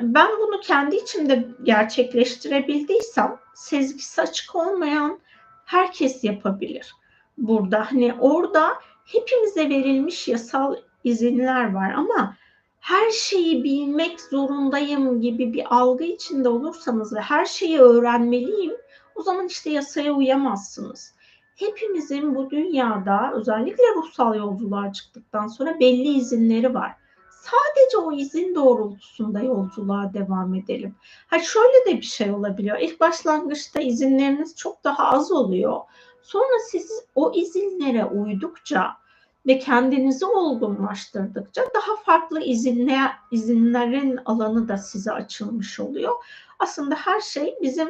Ben 0.00 0.28
bunu 0.40 0.60
kendi 0.60 0.96
içimde 0.96 1.48
gerçekleştirebildiysem 1.62 3.36
sezgisi 3.54 4.22
açık 4.22 4.54
olmayan 4.54 5.20
herkes 5.64 6.24
yapabilir. 6.24 6.94
Burada 7.38 7.90
hani 7.90 8.14
orada 8.20 8.72
hepimize 9.04 9.68
verilmiş 9.68 10.28
yasal 10.28 10.76
izinler 11.04 11.74
var 11.74 11.92
ama 11.92 12.36
her 12.80 13.10
şeyi 13.10 13.64
bilmek 13.64 14.20
zorundayım 14.20 15.20
gibi 15.20 15.52
bir 15.52 15.76
algı 15.76 16.04
içinde 16.04 16.48
olursanız 16.48 17.14
ve 17.14 17.20
her 17.20 17.44
şeyi 17.44 17.78
öğrenmeliyim 17.78 18.72
o 19.14 19.22
zaman 19.22 19.46
işte 19.46 19.70
yasaya 19.70 20.12
uyamazsınız. 20.12 21.14
Hepimizin 21.56 22.34
bu 22.34 22.50
dünyada 22.50 23.32
özellikle 23.34 23.84
ruhsal 23.96 24.34
yolculuğa 24.34 24.92
çıktıktan 24.92 25.46
sonra 25.46 25.80
belli 25.80 26.08
izinleri 26.08 26.74
var. 26.74 26.92
Sadece 27.30 27.96
o 27.98 28.12
izin 28.12 28.54
doğrultusunda 28.54 29.40
yolculuğa 29.40 30.12
devam 30.14 30.54
edelim. 30.54 30.94
Ha 31.26 31.38
şöyle 31.38 31.86
de 31.86 31.96
bir 31.96 32.06
şey 32.06 32.30
olabiliyor. 32.30 32.78
İlk 32.78 33.00
başlangıçta 33.00 33.80
izinleriniz 33.80 34.56
çok 34.56 34.84
daha 34.84 35.10
az 35.10 35.32
oluyor. 35.32 35.80
Sonra 36.22 36.58
siz 36.70 37.04
o 37.14 37.32
izinlere 37.34 38.04
uydukça 38.04 39.03
ve 39.46 39.58
kendinizi 39.58 40.26
olgunlaştırdıkça 40.26 41.62
daha 41.62 41.96
farklı 41.96 42.40
izinle, 42.40 42.98
izinlerin 43.30 44.18
alanı 44.24 44.68
da 44.68 44.76
size 44.76 45.12
açılmış 45.12 45.80
oluyor. 45.80 46.12
Aslında 46.58 46.94
her 46.94 47.20
şey 47.20 47.54
bizim 47.62 47.88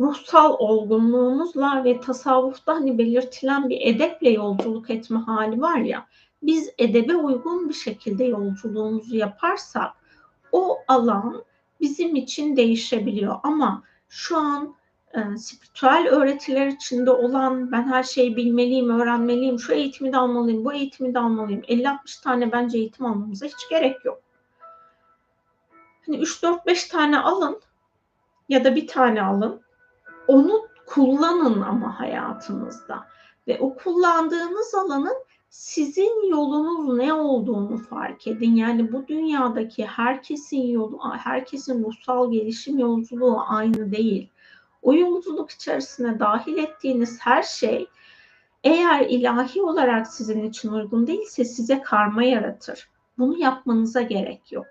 ruhsal 0.00 0.54
olgunluğumuzla 0.58 1.84
ve 1.84 2.00
tasavvufta 2.00 2.74
hani 2.74 2.98
belirtilen 2.98 3.68
bir 3.68 3.80
edeple 3.80 4.30
yolculuk 4.30 4.90
etme 4.90 5.18
hali 5.18 5.60
var 5.60 5.78
ya 5.78 6.06
biz 6.42 6.70
edebe 6.78 7.16
uygun 7.16 7.68
bir 7.68 7.74
şekilde 7.74 8.24
yolculuğumuzu 8.24 9.16
yaparsak 9.16 9.92
o 10.52 10.78
alan 10.88 11.44
bizim 11.80 12.16
için 12.16 12.56
değişebiliyor 12.56 13.36
ama 13.42 13.82
şu 14.08 14.36
an 14.36 14.74
e, 15.14 15.36
spiritüel 15.36 16.08
öğretiler 16.10 16.66
içinde 16.66 17.10
olan 17.10 17.72
ben 17.72 17.82
her 17.82 18.02
şeyi 18.02 18.36
bilmeliyim, 18.36 19.00
öğrenmeliyim, 19.00 19.58
şu 19.58 19.72
eğitimi 19.72 20.12
de 20.12 20.16
almalıyım, 20.16 20.64
bu 20.64 20.72
eğitimi 20.72 21.14
de 21.14 21.18
almalıyım. 21.18 21.60
50-60 21.60 22.22
tane 22.22 22.52
bence 22.52 22.78
eğitim 22.78 23.06
almamıza 23.06 23.46
hiç 23.46 23.68
gerek 23.70 24.04
yok. 24.04 24.20
Hani 26.06 26.18
3-4-5 26.18 26.90
tane 26.90 27.18
alın 27.18 27.60
ya 28.48 28.64
da 28.64 28.74
bir 28.74 28.86
tane 28.86 29.22
alın. 29.22 29.60
Onu 30.28 30.68
kullanın 30.86 31.62
ama 31.62 32.00
hayatınızda. 32.00 33.06
Ve 33.48 33.58
o 33.60 33.74
kullandığınız 33.74 34.74
alanın 34.74 35.16
sizin 35.48 36.30
yolunuz 36.30 36.98
ne 36.98 37.12
olduğunu 37.12 37.78
fark 37.78 38.26
edin. 38.26 38.54
Yani 38.54 38.92
bu 38.92 39.08
dünyadaki 39.08 39.86
herkesin 39.86 40.66
yolu, 40.66 41.00
herkesin 41.18 41.84
ruhsal 41.84 42.32
gelişim 42.32 42.78
yolculuğu 42.78 43.40
aynı 43.48 43.92
değil 43.92 44.28
o 44.82 44.94
yolculuk 44.94 45.50
içerisine 45.50 46.18
dahil 46.20 46.58
ettiğiniz 46.58 47.18
her 47.20 47.42
şey 47.42 47.88
eğer 48.64 49.00
ilahi 49.00 49.62
olarak 49.62 50.06
sizin 50.06 50.42
için 50.42 50.72
uygun 50.72 51.06
değilse 51.06 51.44
size 51.44 51.82
karma 51.82 52.22
yaratır. 52.22 52.88
Bunu 53.18 53.38
yapmanıza 53.38 54.02
gerek 54.02 54.52
yok. 54.52 54.66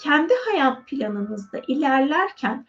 Kendi 0.00 0.34
hayat 0.50 0.86
planınızda 0.86 1.60
ilerlerken 1.68 2.66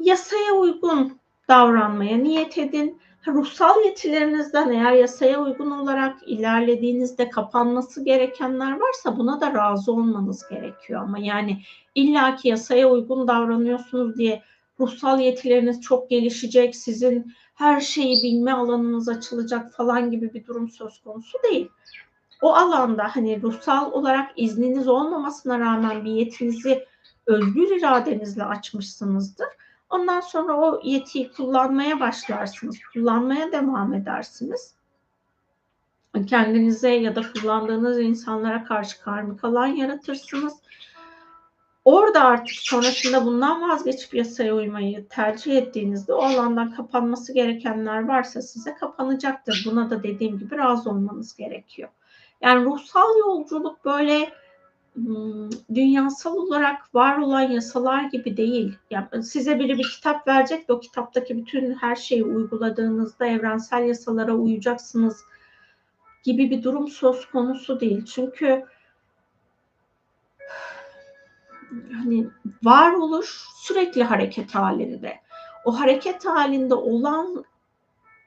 yasaya 0.00 0.52
uygun 0.52 1.18
davranmaya 1.48 2.18
niyet 2.18 2.58
edin. 2.58 3.00
Ruhsal 3.26 3.84
yetilerinizden 3.84 4.70
eğer 4.70 4.92
yasaya 4.92 5.42
uygun 5.42 5.70
olarak 5.70 6.16
ilerlediğinizde 6.26 7.30
kapanması 7.30 8.04
gerekenler 8.04 8.80
varsa 8.80 9.16
buna 9.16 9.40
da 9.40 9.54
razı 9.54 9.92
olmanız 9.92 10.48
gerekiyor. 10.48 11.02
Ama 11.02 11.18
yani 11.18 11.62
illaki 11.94 12.48
yasaya 12.48 12.90
uygun 12.90 13.28
davranıyorsunuz 13.28 14.16
diye 14.16 14.42
ruhsal 14.80 15.20
yetileriniz 15.20 15.80
çok 15.80 16.10
gelişecek, 16.10 16.76
sizin 16.76 17.34
her 17.54 17.80
şeyi 17.80 18.22
bilme 18.22 18.52
alanınız 18.52 19.08
açılacak 19.08 19.72
falan 19.72 20.10
gibi 20.10 20.34
bir 20.34 20.46
durum 20.46 20.68
söz 20.68 21.02
konusu 21.02 21.38
değil. 21.42 21.68
O 22.42 22.54
alanda 22.54 23.16
hani 23.16 23.42
ruhsal 23.42 23.92
olarak 23.92 24.30
izniniz 24.36 24.88
olmamasına 24.88 25.60
rağmen 25.60 26.04
bir 26.04 26.10
yetinizi 26.10 26.86
özgür 27.26 27.76
iradenizle 27.76 28.44
açmışsınızdır. 28.44 29.48
Ondan 29.90 30.20
sonra 30.20 30.56
o 30.56 30.80
yetiyi 30.84 31.32
kullanmaya 31.32 32.00
başlarsınız. 32.00 32.76
Kullanmaya 32.92 33.52
devam 33.52 33.94
edersiniz. 33.94 34.74
Kendinize 36.26 36.90
ya 36.90 37.16
da 37.16 37.22
kullandığınız 37.32 38.00
insanlara 38.00 38.64
karşı 38.64 39.02
karmik 39.02 39.44
alan 39.44 39.66
yaratırsınız. 39.66 40.54
Orada 41.84 42.24
artık 42.24 42.56
sonrasında 42.56 43.24
bundan 43.24 43.68
vazgeçip 43.68 44.14
yasaya 44.14 44.54
uymayı 44.54 45.08
tercih 45.08 45.56
ettiğinizde 45.56 46.12
o 46.12 46.22
alandan 46.22 46.74
kapanması 46.74 47.34
gerekenler 47.34 48.08
varsa 48.08 48.42
size 48.42 48.74
kapanacaktır. 48.74 49.62
Buna 49.66 49.90
da 49.90 50.02
dediğim 50.02 50.38
gibi 50.38 50.56
razı 50.56 50.90
olmanız 50.90 51.36
gerekiyor. 51.36 51.88
Yani 52.40 52.64
ruhsal 52.64 53.18
yolculuk 53.18 53.84
böyle 53.84 54.32
Hmm, 54.94 55.50
dünyasal 55.74 56.36
olarak 56.36 56.94
var 56.94 57.18
olan 57.18 57.40
yasalar 57.40 58.04
gibi 58.04 58.36
değil. 58.36 58.74
Yani 58.90 59.22
size 59.22 59.58
biri 59.58 59.78
bir 59.78 59.90
kitap 59.90 60.28
verecek 60.28 60.68
de 60.68 60.72
o 60.72 60.80
kitaptaki 60.80 61.36
bütün 61.36 61.74
her 61.74 61.96
şeyi 61.96 62.24
uyguladığınızda 62.24 63.26
evrensel 63.26 63.84
yasalara 63.84 64.34
uyacaksınız 64.34 65.24
gibi 66.24 66.50
bir 66.50 66.62
durum 66.62 66.88
söz 66.88 67.26
konusu 67.26 67.80
değil. 67.80 68.04
Çünkü 68.04 68.64
hani 71.92 72.26
varoluş 72.62 73.46
sürekli 73.54 74.04
hareket 74.04 74.54
halinde. 74.54 75.20
O 75.64 75.80
hareket 75.80 76.24
halinde 76.26 76.74
olan 76.74 77.44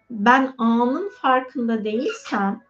ben 0.09 0.53
anın 0.57 1.09
farkında 1.09 1.83
değilsem 1.83 2.61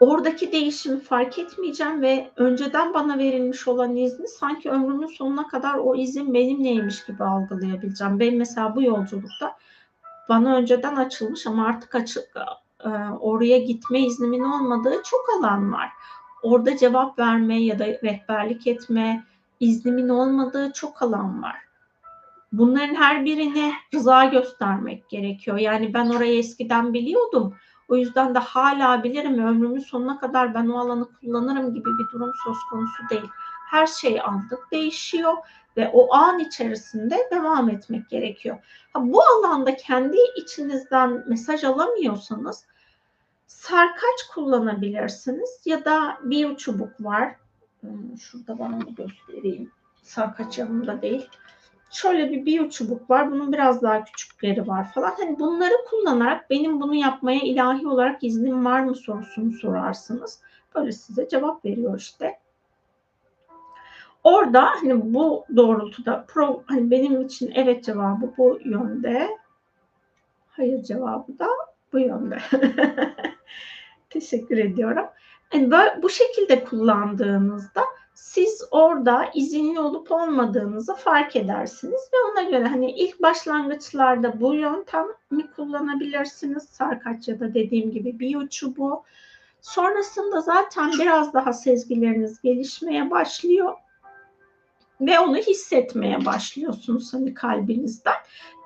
oradaki 0.00 0.52
değişimi 0.52 1.00
fark 1.00 1.38
etmeyeceğim 1.38 2.02
ve 2.02 2.30
önceden 2.36 2.94
bana 2.94 3.18
verilmiş 3.18 3.68
olan 3.68 3.96
izni 3.96 4.28
sanki 4.28 4.70
ömrümün 4.70 5.06
sonuna 5.06 5.48
kadar 5.48 5.74
o 5.74 5.94
izin 5.94 6.34
benimleymiş 6.34 7.04
gibi 7.04 7.24
algılayabileceğim. 7.24 8.20
Ben 8.20 8.34
mesela 8.34 8.76
bu 8.76 8.82
yolculukta 8.82 9.56
bana 10.28 10.56
önceden 10.56 10.96
açılmış 10.96 11.46
ama 11.46 11.66
artık 11.66 11.94
açık 11.94 12.36
e, 12.84 12.88
oraya 13.20 13.58
gitme 13.58 14.00
iznimin 14.00 14.42
olmadığı 14.42 15.02
çok 15.04 15.26
alan 15.38 15.72
var. 15.72 15.88
Orada 16.42 16.76
cevap 16.76 17.18
verme 17.18 17.62
ya 17.62 17.78
da 17.78 17.86
rehberlik 17.86 18.66
etme 18.66 19.24
iznimin 19.60 20.08
olmadığı 20.08 20.72
çok 20.72 21.02
alan 21.02 21.42
var. 21.42 21.56
Bunların 22.52 22.94
her 22.94 23.24
birine 23.24 23.72
rıza 23.94 24.24
göstermek 24.24 25.08
gerekiyor. 25.08 25.56
Yani 25.58 25.94
ben 25.94 26.08
orayı 26.08 26.38
eskiden 26.38 26.94
biliyordum 26.94 27.54
o 27.88 27.96
yüzden 27.96 28.34
de 28.34 28.38
hala 28.38 29.04
bilirim 29.04 29.46
ömrümün 29.46 29.80
sonuna 29.80 30.20
kadar 30.20 30.54
ben 30.54 30.68
o 30.68 30.78
alanı 30.78 31.08
kullanırım 31.20 31.74
gibi 31.74 31.88
bir 31.98 32.12
durum 32.12 32.32
söz 32.44 32.56
konusu 32.70 33.02
değil. 33.10 33.30
Her 33.70 33.86
şey 33.86 34.20
anlık 34.20 34.72
değişiyor 34.72 35.34
ve 35.76 35.90
o 35.92 36.14
an 36.14 36.38
içerisinde 36.38 37.28
devam 37.32 37.68
etmek 37.68 38.08
gerekiyor. 38.08 38.56
Ha, 38.92 39.00
bu 39.02 39.22
alanda 39.22 39.76
kendi 39.76 40.16
içinizden 40.36 41.24
mesaj 41.28 41.64
alamıyorsanız 41.64 42.66
sarkaç 43.46 44.22
kullanabilirsiniz 44.34 45.60
ya 45.64 45.84
da 45.84 46.18
bir 46.22 46.56
çubuk 46.56 47.04
var. 47.04 47.36
Hmm, 47.80 48.18
şurada 48.18 48.58
bana 48.58 48.78
göstereyim. 48.96 49.70
Sarkaç 50.02 50.58
yanımda 50.58 51.02
değil 51.02 51.28
şöyle 51.90 52.30
bir 52.30 52.46
biyo 52.46 52.68
çubuk 52.68 53.10
var. 53.10 53.30
Bunun 53.30 53.52
biraz 53.52 53.82
daha 53.82 54.04
küçükleri 54.04 54.66
var 54.66 54.92
falan. 54.92 55.14
Hani 55.18 55.38
bunları 55.38 55.74
kullanarak 55.90 56.50
benim 56.50 56.80
bunu 56.80 56.94
yapmaya 56.94 57.40
ilahi 57.40 57.88
olarak 57.88 58.24
iznim 58.24 58.64
var 58.64 58.80
mı 58.80 58.94
sorusunu 58.94 59.52
sorarsınız. 59.52 60.40
Böyle 60.74 60.92
size 60.92 61.28
cevap 61.28 61.64
veriyor 61.64 61.98
işte. 61.98 62.38
Orada 64.24 64.64
hani 64.64 65.14
bu 65.14 65.44
doğrultuda 65.56 66.24
pro, 66.28 66.62
hani 66.66 66.90
benim 66.90 67.20
için 67.20 67.52
evet 67.54 67.84
cevabı 67.84 68.32
bu 68.38 68.58
yönde. 68.64 69.28
Hayır 70.48 70.82
cevabı 70.82 71.38
da 71.38 71.48
bu 71.92 71.98
yönde. 71.98 72.38
Teşekkür 74.10 74.58
ediyorum. 74.58 75.06
Yani 75.54 75.70
böyle, 75.70 76.02
bu 76.02 76.10
şekilde 76.10 76.64
kullandığınızda 76.64 77.84
siz 78.14 78.62
orada 78.70 79.30
izinli 79.34 79.80
olup 79.80 80.12
olmadığınızı 80.12 80.94
fark 80.94 81.36
edersiniz 81.36 82.10
ve 82.12 82.16
ona 82.32 82.50
göre 82.50 82.68
hani 82.68 82.92
ilk 82.92 83.22
başlangıçlarda 83.22 84.40
bu 84.40 84.54
yöntemi 84.54 85.50
kullanabilirsiniz. 85.56 86.62
Sarkaç 86.62 87.28
ya 87.28 87.40
da 87.40 87.54
dediğim 87.54 87.90
gibi 87.90 88.18
bir 88.18 88.48
çubuğu. 88.48 89.02
Sonrasında 89.60 90.40
zaten 90.40 90.92
biraz 90.92 91.34
daha 91.34 91.52
sezgileriniz 91.52 92.40
gelişmeye 92.40 93.10
başlıyor 93.10 93.74
ve 95.00 95.20
onu 95.20 95.36
hissetmeye 95.36 96.24
başlıyorsunuz 96.24 97.14
hani 97.14 97.34
kalbinizden. 97.34 98.16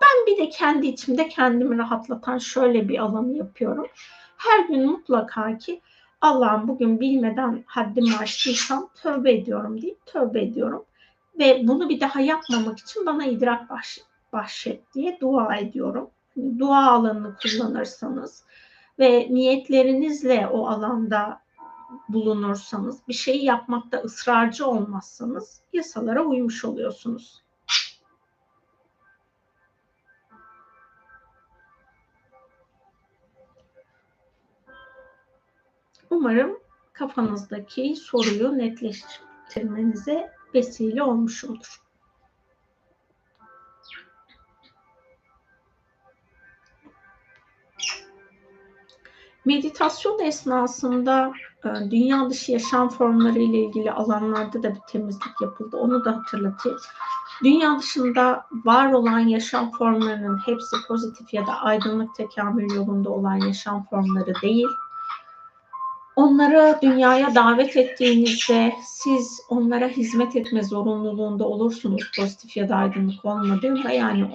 Ben 0.02 0.26
bir 0.26 0.38
de 0.38 0.48
kendi 0.48 0.86
içimde 0.86 1.28
kendimi 1.28 1.78
rahatlatan 1.78 2.38
şöyle 2.38 2.88
bir 2.88 2.98
alanı 2.98 3.36
yapıyorum. 3.36 3.86
Her 4.36 4.68
gün 4.68 4.86
mutlaka 4.86 5.58
ki 5.58 5.80
Allah'ım 6.20 6.68
bugün 6.68 7.00
bilmeden 7.00 7.64
haddimi 7.66 8.16
aştıysam 8.16 8.88
tövbe 9.02 9.32
ediyorum 9.32 9.82
deyip 9.82 10.06
tövbe 10.06 10.42
ediyorum. 10.42 10.84
Ve 11.38 11.62
bunu 11.68 11.88
bir 11.88 12.00
daha 12.00 12.20
yapmamak 12.20 12.78
için 12.78 13.06
bana 13.06 13.24
idrak 13.24 13.70
bahşet, 13.70 14.04
bahşet 14.32 14.94
diye 14.94 15.20
dua 15.20 15.56
ediyorum. 15.56 16.10
Hani 16.34 16.58
dua 16.58 16.90
alanını 16.90 17.36
kullanırsanız 17.42 18.44
ve 18.98 19.28
niyetlerinizle 19.30 20.48
o 20.52 20.66
alanda 20.66 21.40
bulunursanız, 22.08 22.98
bir 23.08 23.12
şeyi 23.12 23.44
yapmakta 23.44 23.98
ısrarcı 23.98 24.66
olmazsanız 24.66 25.60
yasalara 25.72 26.22
uymuş 26.22 26.64
oluyorsunuz. 26.64 27.42
Umarım 36.10 36.58
kafanızdaki 36.92 37.96
soruyu 37.96 38.58
netleştirmenize 38.58 40.32
vesile 40.54 41.02
olmuş 41.02 41.44
olur. 41.44 41.80
Meditasyon 49.44 50.18
esnasında 50.18 51.32
e, 51.64 51.90
dünya 51.90 52.30
dışı 52.30 52.52
yaşam 52.52 52.88
formları 52.88 53.38
ile 53.38 53.58
ilgili 53.58 53.92
alanlarda 53.92 54.62
da 54.62 54.74
bir 54.74 54.80
temizlik 54.80 55.40
yapıldı. 55.40 55.76
Onu 55.76 56.04
da 56.04 56.16
hatırlatayım. 56.16 56.78
Dünya 57.44 57.78
dışında 57.78 58.46
var 58.64 58.92
olan 58.92 59.18
yaşam 59.18 59.70
formlarının 59.70 60.38
hepsi 60.46 60.76
pozitif 60.88 61.34
ya 61.34 61.46
da 61.46 61.52
aydınlık 61.52 62.14
tekamül 62.14 62.74
yolunda 62.74 63.10
olan 63.10 63.36
yaşam 63.36 63.84
formları 63.84 64.34
değil 64.42 64.68
onları 66.20 66.78
dünyaya 66.82 67.34
davet 67.34 67.76
ettiğinizde 67.76 68.72
siz 68.84 69.40
onlara 69.48 69.88
hizmet 69.88 70.36
etme 70.36 70.62
zorunluluğunda 70.62 71.44
olursunuz 71.44 72.02
pozitif 72.16 72.56
ya 72.56 72.68
da 72.68 72.76
aydınlık 72.76 73.24
olmadığında 73.24 73.90
yani 73.90 74.30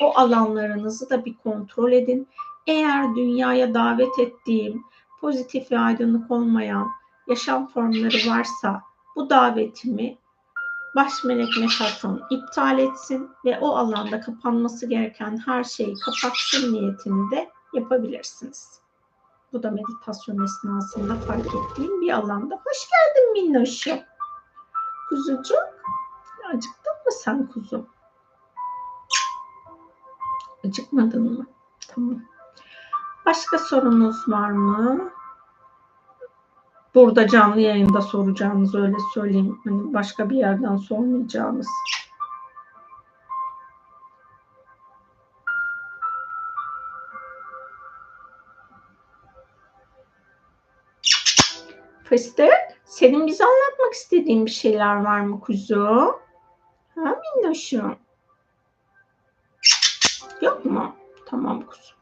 o, 0.00 0.18
alanlarınızı 0.18 1.10
da 1.10 1.24
bir 1.24 1.34
kontrol 1.34 1.92
edin. 1.92 2.28
Eğer 2.66 3.14
dünyaya 3.14 3.74
davet 3.74 4.18
ettiğim 4.18 4.84
pozitif 5.20 5.72
ve 5.72 5.78
aydınlık 5.78 6.30
olmayan 6.30 6.88
yaşam 7.28 7.66
formları 7.66 8.30
varsa 8.30 8.82
bu 9.16 9.30
davetimi 9.30 10.18
baş 10.96 11.24
melek 11.24 11.48
mesafon 11.60 12.22
iptal 12.30 12.78
etsin 12.78 13.30
ve 13.44 13.58
o 13.58 13.76
alanda 13.76 14.20
kapanması 14.20 14.86
gereken 14.86 15.42
her 15.46 15.64
şeyi 15.64 15.94
kapatsın 15.94 16.72
niyetini 16.72 17.30
de 17.30 17.50
yapabilirsiniz. 17.74 18.80
Bu 19.52 19.62
da 19.62 19.70
meditasyon 19.70 20.44
esnasında 20.44 21.14
fark 21.14 21.46
ettiğim 21.46 22.00
bir 22.00 22.12
alanda. 22.12 22.54
Hoş 22.54 22.88
geldin 22.90 23.32
minnoşum. 23.32 23.98
Kuzucuk. 25.08 25.58
Acıktın 26.48 26.92
mı 27.06 27.12
sen 27.12 27.46
kuzum? 27.46 27.86
Acıkmadın 30.64 31.38
mı? 31.38 31.46
Tamam. 31.88 32.22
Başka 33.26 33.58
sorunuz 33.58 34.28
var 34.28 34.50
mı? 34.50 35.10
Burada 36.94 37.28
canlı 37.28 37.60
yayında 37.60 38.00
soracağınız 38.00 38.74
öyle 38.74 38.96
söyleyeyim. 39.14 39.60
Hani 39.64 39.94
başka 39.94 40.30
bir 40.30 40.36
yerden 40.36 40.76
sormayacağınız. 40.76 41.66
Fıstık, 52.10 52.52
senin 52.84 53.26
bize 53.26 53.44
anlatmak 53.44 53.92
istediğin 53.92 54.46
bir 54.46 54.50
şeyler 54.50 55.04
var 55.04 55.20
mı 55.20 55.40
kuzu? 55.40 56.20
Ha 56.94 57.20
minnoşum? 57.36 57.98
Yok 60.40 60.64
mu? 60.64 60.96
Tamam 61.26 61.66
kuzu. 61.66 61.94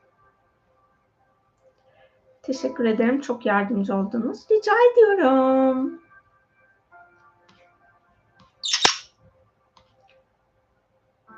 Teşekkür 2.43 2.85
ederim. 2.85 3.21
Çok 3.21 3.47
yardımcı 3.47 3.97
oldunuz. 3.97 4.51
Rica 4.51 4.73
ediyorum. 4.93 6.01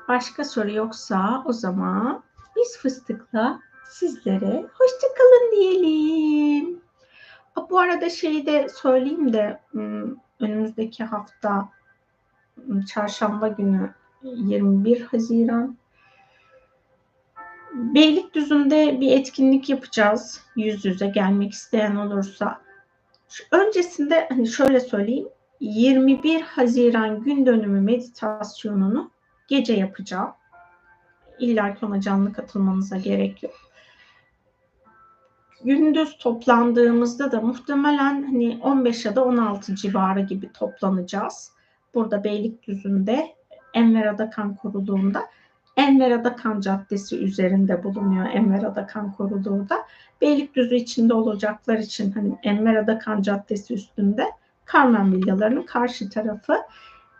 başka 0.07 0.43
soru 0.43 0.71
yoksa 0.71 1.43
o 1.45 1.53
zaman 1.53 2.23
biz 2.55 2.77
fıstıkla 2.77 3.59
sizlere 3.89 4.65
hoşçakalın 4.73 5.51
diyelim. 5.51 6.81
Bu 7.69 7.79
arada 7.79 8.09
şeyi 8.09 8.45
de 8.45 8.69
söyleyeyim 8.69 9.33
de 9.33 9.59
önümüzdeki 10.39 11.03
hafta 11.03 11.69
çarşamba 12.87 13.47
günü 13.47 13.93
21 14.23 15.01
Haziran 15.01 15.77
Beylikdüzü'nde 17.73 19.01
bir 19.01 19.11
etkinlik 19.11 19.69
yapacağız. 19.69 20.41
Yüz 20.55 20.85
yüze 20.85 21.07
gelmek 21.07 21.51
isteyen 21.51 21.95
olursa. 21.95 22.61
Öncesinde 23.51 24.27
hani 24.29 24.47
şöyle 24.47 24.79
söyleyeyim. 24.79 25.27
21 25.59 26.41
Haziran 26.41 27.23
gün 27.23 27.45
dönümü 27.45 27.81
meditasyonunu 27.81 29.11
gece 29.47 29.73
yapacağım. 29.73 30.31
İlla 31.39 31.73
ki 31.73 31.85
ona 31.85 32.01
canlı 32.01 32.33
katılmanıza 32.33 32.97
gerek 32.97 33.43
yok. 33.43 33.70
Gündüz 35.63 36.17
toplandığımızda 36.17 37.31
da 37.31 37.41
muhtemelen 37.41 38.23
hani 38.23 38.59
15 38.63 39.05
ya 39.05 39.15
da 39.15 39.25
16 39.25 39.75
civarı 39.75 40.19
gibi 40.21 40.51
toplanacağız. 40.53 41.51
Burada 41.93 42.23
Beylikdüzü'nde 42.23 43.27
Enver 43.73 44.05
Adakan 44.05 44.55
Koruluğu'nda. 44.55 45.25
Enver 45.77 46.11
Adakan 46.11 46.61
Caddesi 46.61 47.17
üzerinde 47.17 47.83
bulunuyor 47.83 48.25
Enver 48.25 48.63
Adakan 48.63 49.11
Koruluğu 49.11 49.69
da. 49.69 49.77
Beylikdüzü 50.21 50.75
içinde 50.75 51.13
olacaklar 51.13 51.77
için 51.77 52.11
hani 52.11 52.37
Enver 52.43 52.75
Adakan 52.75 53.21
Caddesi 53.21 53.73
üstünde 53.73 54.25
Carmen 54.73 55.13
Villalarının 55.13 55.63
karşı 55.63 56.09
tarafı. 56.09 56.53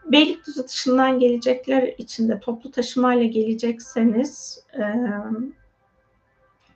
Beylikdüzü 0.06 0.64
dışından 0.68 1.20
gelecekler 1.20 1.94
için 1.98 2.30
de 2.30 2.40
toplu 2.40 2.72
taşımayla 2.72 3.26
gelecekseniz 3.26 4.64
e, 4.74 4.84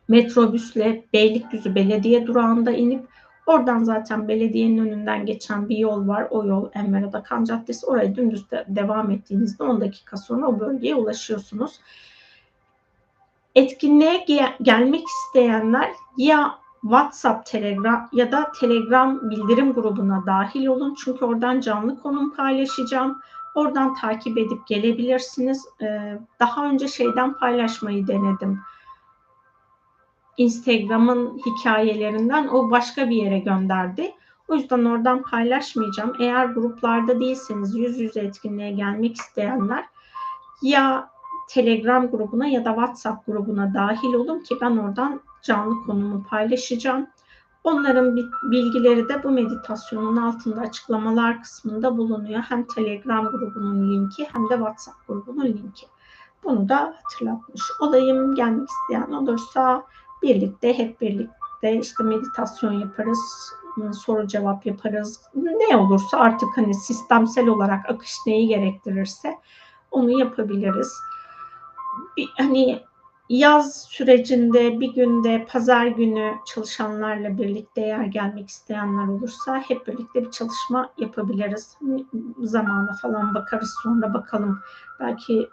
metrobüsle 0.08 1.03
Beylikdüzü 1.14 1.75
Belediye 1.75 2.27
durağında 2.27 2.72
inip 2.72 3.08
oradan 3.45 3.84
zaten 3.84 4.27
belediyenin 4.27 4.77
önünden 4.77 5.25
geçen 5.25 5.69
bir 5.69 5.77
yol 5.77 6.08
var. 6.08 6.27
O 6.30 6.45
yol 6.45 6.69
Enver 6.74 7.03
Adakan 7.03 7.43
Caddesi. 7.43 7.85
Oraya 7.85 8.16
dümdüz 8.16 8.51
de 8.51 8.66
devam 8.67 9.11
ettiğinizde 9.11 9.64
10 9.64 9.82
dakika 9.82 10.17
sonra 10.17 10.48
o 10.48 10.59
bölgeye 10.59 10.95
ulaşıyorsunuz. 10.95 11.80
Etkinliğe 13.56 14.16
ge- 14.16 14.64
gelmek 14.64 15.03
isteyenler 15.08 15.92
ya 16.17 16.56
WhatsApp, 16.82 17.45
Telegram 17.45 18.09
ya 18.14 18.32
da 18.32 18.51
Telegram 18.59 19.30
bildirim 19.30 19.74
grubuna 19.74 20.24
dahil 20.25 20.67
olun. 20.67 20.95
Çünkü 21.03 21.25
oradan 21.25 21.59
canlı 21.59 22.00
konum 22.01 22.35
paylaşacağım. 22.35 23.22
Oradan 23.56 23.95
takip 23.95 24.38
edip 24.38 24.67
gelebilirsiniz. 24.67 25.66
Ee, 25.82 26.19
daha 26.40 26.66
önce 26.66 26.88
şeyden 26.88 27.34
paylaşmayı 27.34 28.08
denedim. 28.08 28.59
Instagram'ın 30.38 31.41
hikayelerinden 31.45 32.47
o 32.47 32.72
başka 32.72 33.09
bir 33.09 33.15
yere 33.15 33.39
gönderdi. 33.39 34.11
O 34.47 34.55
yüzden 34.55 34.85
oradan 34.85 35.22
paylaşmayacağım. 35.22 36.14
Eğer 36.19 36.45
gruplarda 36.45 37.19
değilseniz 37.19 37.75
yüz 37.75 37.99
yüze 37.99 38.19
etkinliğe 38.19 38.72
gelmek 38.72 39.15
isteyenler 39.15 39.85
ya 40.61 41.09
Telegram 41.49 42.11
grubuna 42.11 42.47
ya 42.47 42.65
da 42.65 42.69
WhatsApp 42.69 43.25
grubuna 43.25 43.73
dahil 43.73 44.14
olun 44.14 44.39
ki 44.39 44.55
ben 44.61 44.77
oradan 44.77 45.22
canlı 45.43 45.85
konumu 45.85 46.25
paylaşacağım. 46.30 47.07
Onların 47.64 48.17
bilgileri 48.51 49.09
de 49.09 49.23
bu 49.23 49.31
meditasyonun 49.31 50.17
altında 50.17 50.61
açıklamalar 50.61 51.41
kısmında 51.41 51.97
bulunuyor. 51.97 52.41
Hem 52.49 52.67
Telegram 52.67 53.25
grubunun 53.25 53.91
linki 53.91 54.27
hem 54.33 54.49
de 54.49 54.53
WhatsApp 54.53 55.07
grubunun 55.07 55.45
linki. 55.45 55.88
Bunu 56.43 56.69
da 56.69 56.95
hatırlatmış 57.03 57.61
olayım. 57.80 58.35
Gelmek 58.35 58.69
isteyen 58.69 59.11
olursa 59.11 59.83
birlikte 60.24 60.77
hep 60.77 61.02
birlikte 61.02 61.80
işte 61.82 62.03
meditasyon 62.03 62.72
yaparız, 62.72 63.19
soru 63.94 64.27
cevap 64.27 64.66
yaparız. 64.66 65.22
Ne 65.35 65.77
olursa 65.77 66.18
artık 66.18 66.50
hani 66.56 66.74
sistemsel 66.74 67.48
olarak 67.48 67.90
akış 67.90 68.11
neyi 68.26 68.48
gerektirirse 68.48 69.40
onu 69.92 70.19
yapabiliriz. 70.19 70.94
Bir, 72.18 72.30
hani 72.38 72.84
yaz 73.30 73.84
sürecinde 73.84 74.80
bir 74.80 74.94
günde 74.94 75.45
pazar 75.50 75.88
günü 75.88 76.34
çalışanlarla 76.45 77.38
birlikte 77.38 77.82
eğer 77.82 78.03
gelmek 78.03 78.50
isteyenler 78.50 79.08
olursa 79.08 79.64
hep 79.68 79.88
birlikte 79.88 80.24
bir 80.24 80.32
çalışma 80.32 80.90
yapabiliriz. 80.98 81.77
Zamana 82.40 82.94
falan 83.02 83.35
bakarız 83.35 83.74
sonra 83.84 84.14
bakalım. 84.14 84.60
Belki 85.00 85.50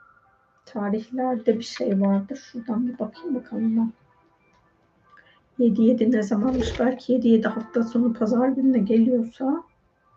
tarihlerde 0.66 1.58
bir 1.58 1.64
şey 1.64 2.00
vardır. 2.00 2.48
Şuradan 2.52 2.88
bir 2.88 2.98
bakayım 2.98 3.34
bakalım 3.34 3.76
ben. 3.76 3.92
7-7 5.62 6.12
ne 6.12 6.22
zamanmış? 6.22 6.78
Belki 6.78 7.12
7-7 7.12 7.48
hafta 7.48 7.82
sonu 7.82 8.12
pazar 8.12 8.48
gününe 8.48 8.78
geliyorsa 8.78 9.62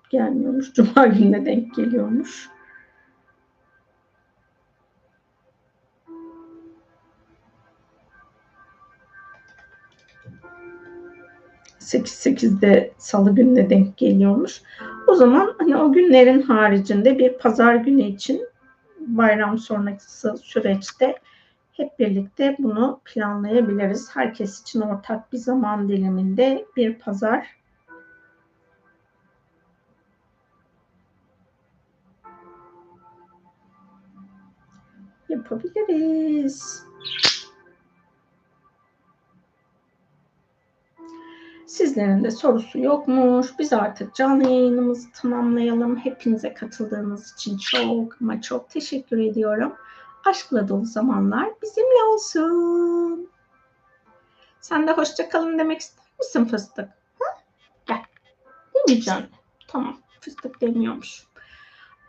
gelmiyormuş. 0.09 0.73
Cuma 0.73 1.07
gününe 1.07 1.45
denk 1.45 1.75
geliyormuş. 1.75 2.49
8-8'de 11.85 12.93
salı 12.97 13.35
gününe 13.35 13.69
denk 13.69 13.97
geliyormuş. 13.97 14.61
O 15.07 15.15
zaman 15.15 15.55
hani 15.57 15.77
o 15.77 15.91
günlerin 15.91 16.41
haricinde 16.41 17.19
bir 17.19 17.37
pazar 17.37 17.75
günü 17.75 18.01
için 18.01 18.47
bayram 18.99 19.57
sonrası 19.57 20.37
süreçte 20.37 21.15
hep 21.77 21.99
birlikte 21.99 22.55
bunu 22.59 23.01
planlayabiliriz. 23.05 24.15
Herkes 24.15 24.61
için 24.61 24.81
ortak 24.81 25.33
bir 25.33 25.37
zaman 25.37 25.89
diliminde 25.89 26.65
bir 26.75 26.99
pazar 26.99 27.47
yapabiliriz. 35.29 36.85
Sizlerin 41.67 42.23
de 42.23 42.31
sorusu 42.31 42.79
yokmuş. 42.79 43.59
Biz 43.59 43.73
artık 43.73 44.15
canlı 44.15 44.43
yayınımızı 44.43 45.11
tamamlayalım. 45.11 45.97
Hepinize 45.97 46.53
katıldığınız 46.53 47.33
için 47.33 47.57
çok 47.57 48.21
ama 48.21 48.41
çok 48.41 48.69
teşekkür 48.69 49.17
ediyorum. 49.17 49.73
Aşkla 50.25 50.67
dolu 50.67 50.85
zamanlar 50.85 51.49
bizimle 51.61 52.03
olsun. 52.03 53.29
Sen 54.61 54.87
de 54.87 54.91
hoşça 54.91 55.29
kalın 55.29 55.59
demek 55.59 55.81
ister 55.81 56.05
misin 56.19 56.45
fıstık? 56.45 56.89
Ha? 57.19 57.25
Gel. 57.85 58.03
Demeyeceğim. 58.75 59.29
Tamam. 59.67 59.97
Fıstık 60.21 60.61
demiyormuş. 60.61 61.23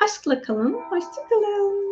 Aşkla 0.05 0.43
kalın. 0.43 0.73
Hoşça 0.73 1.29
kalın. 1.29 1.86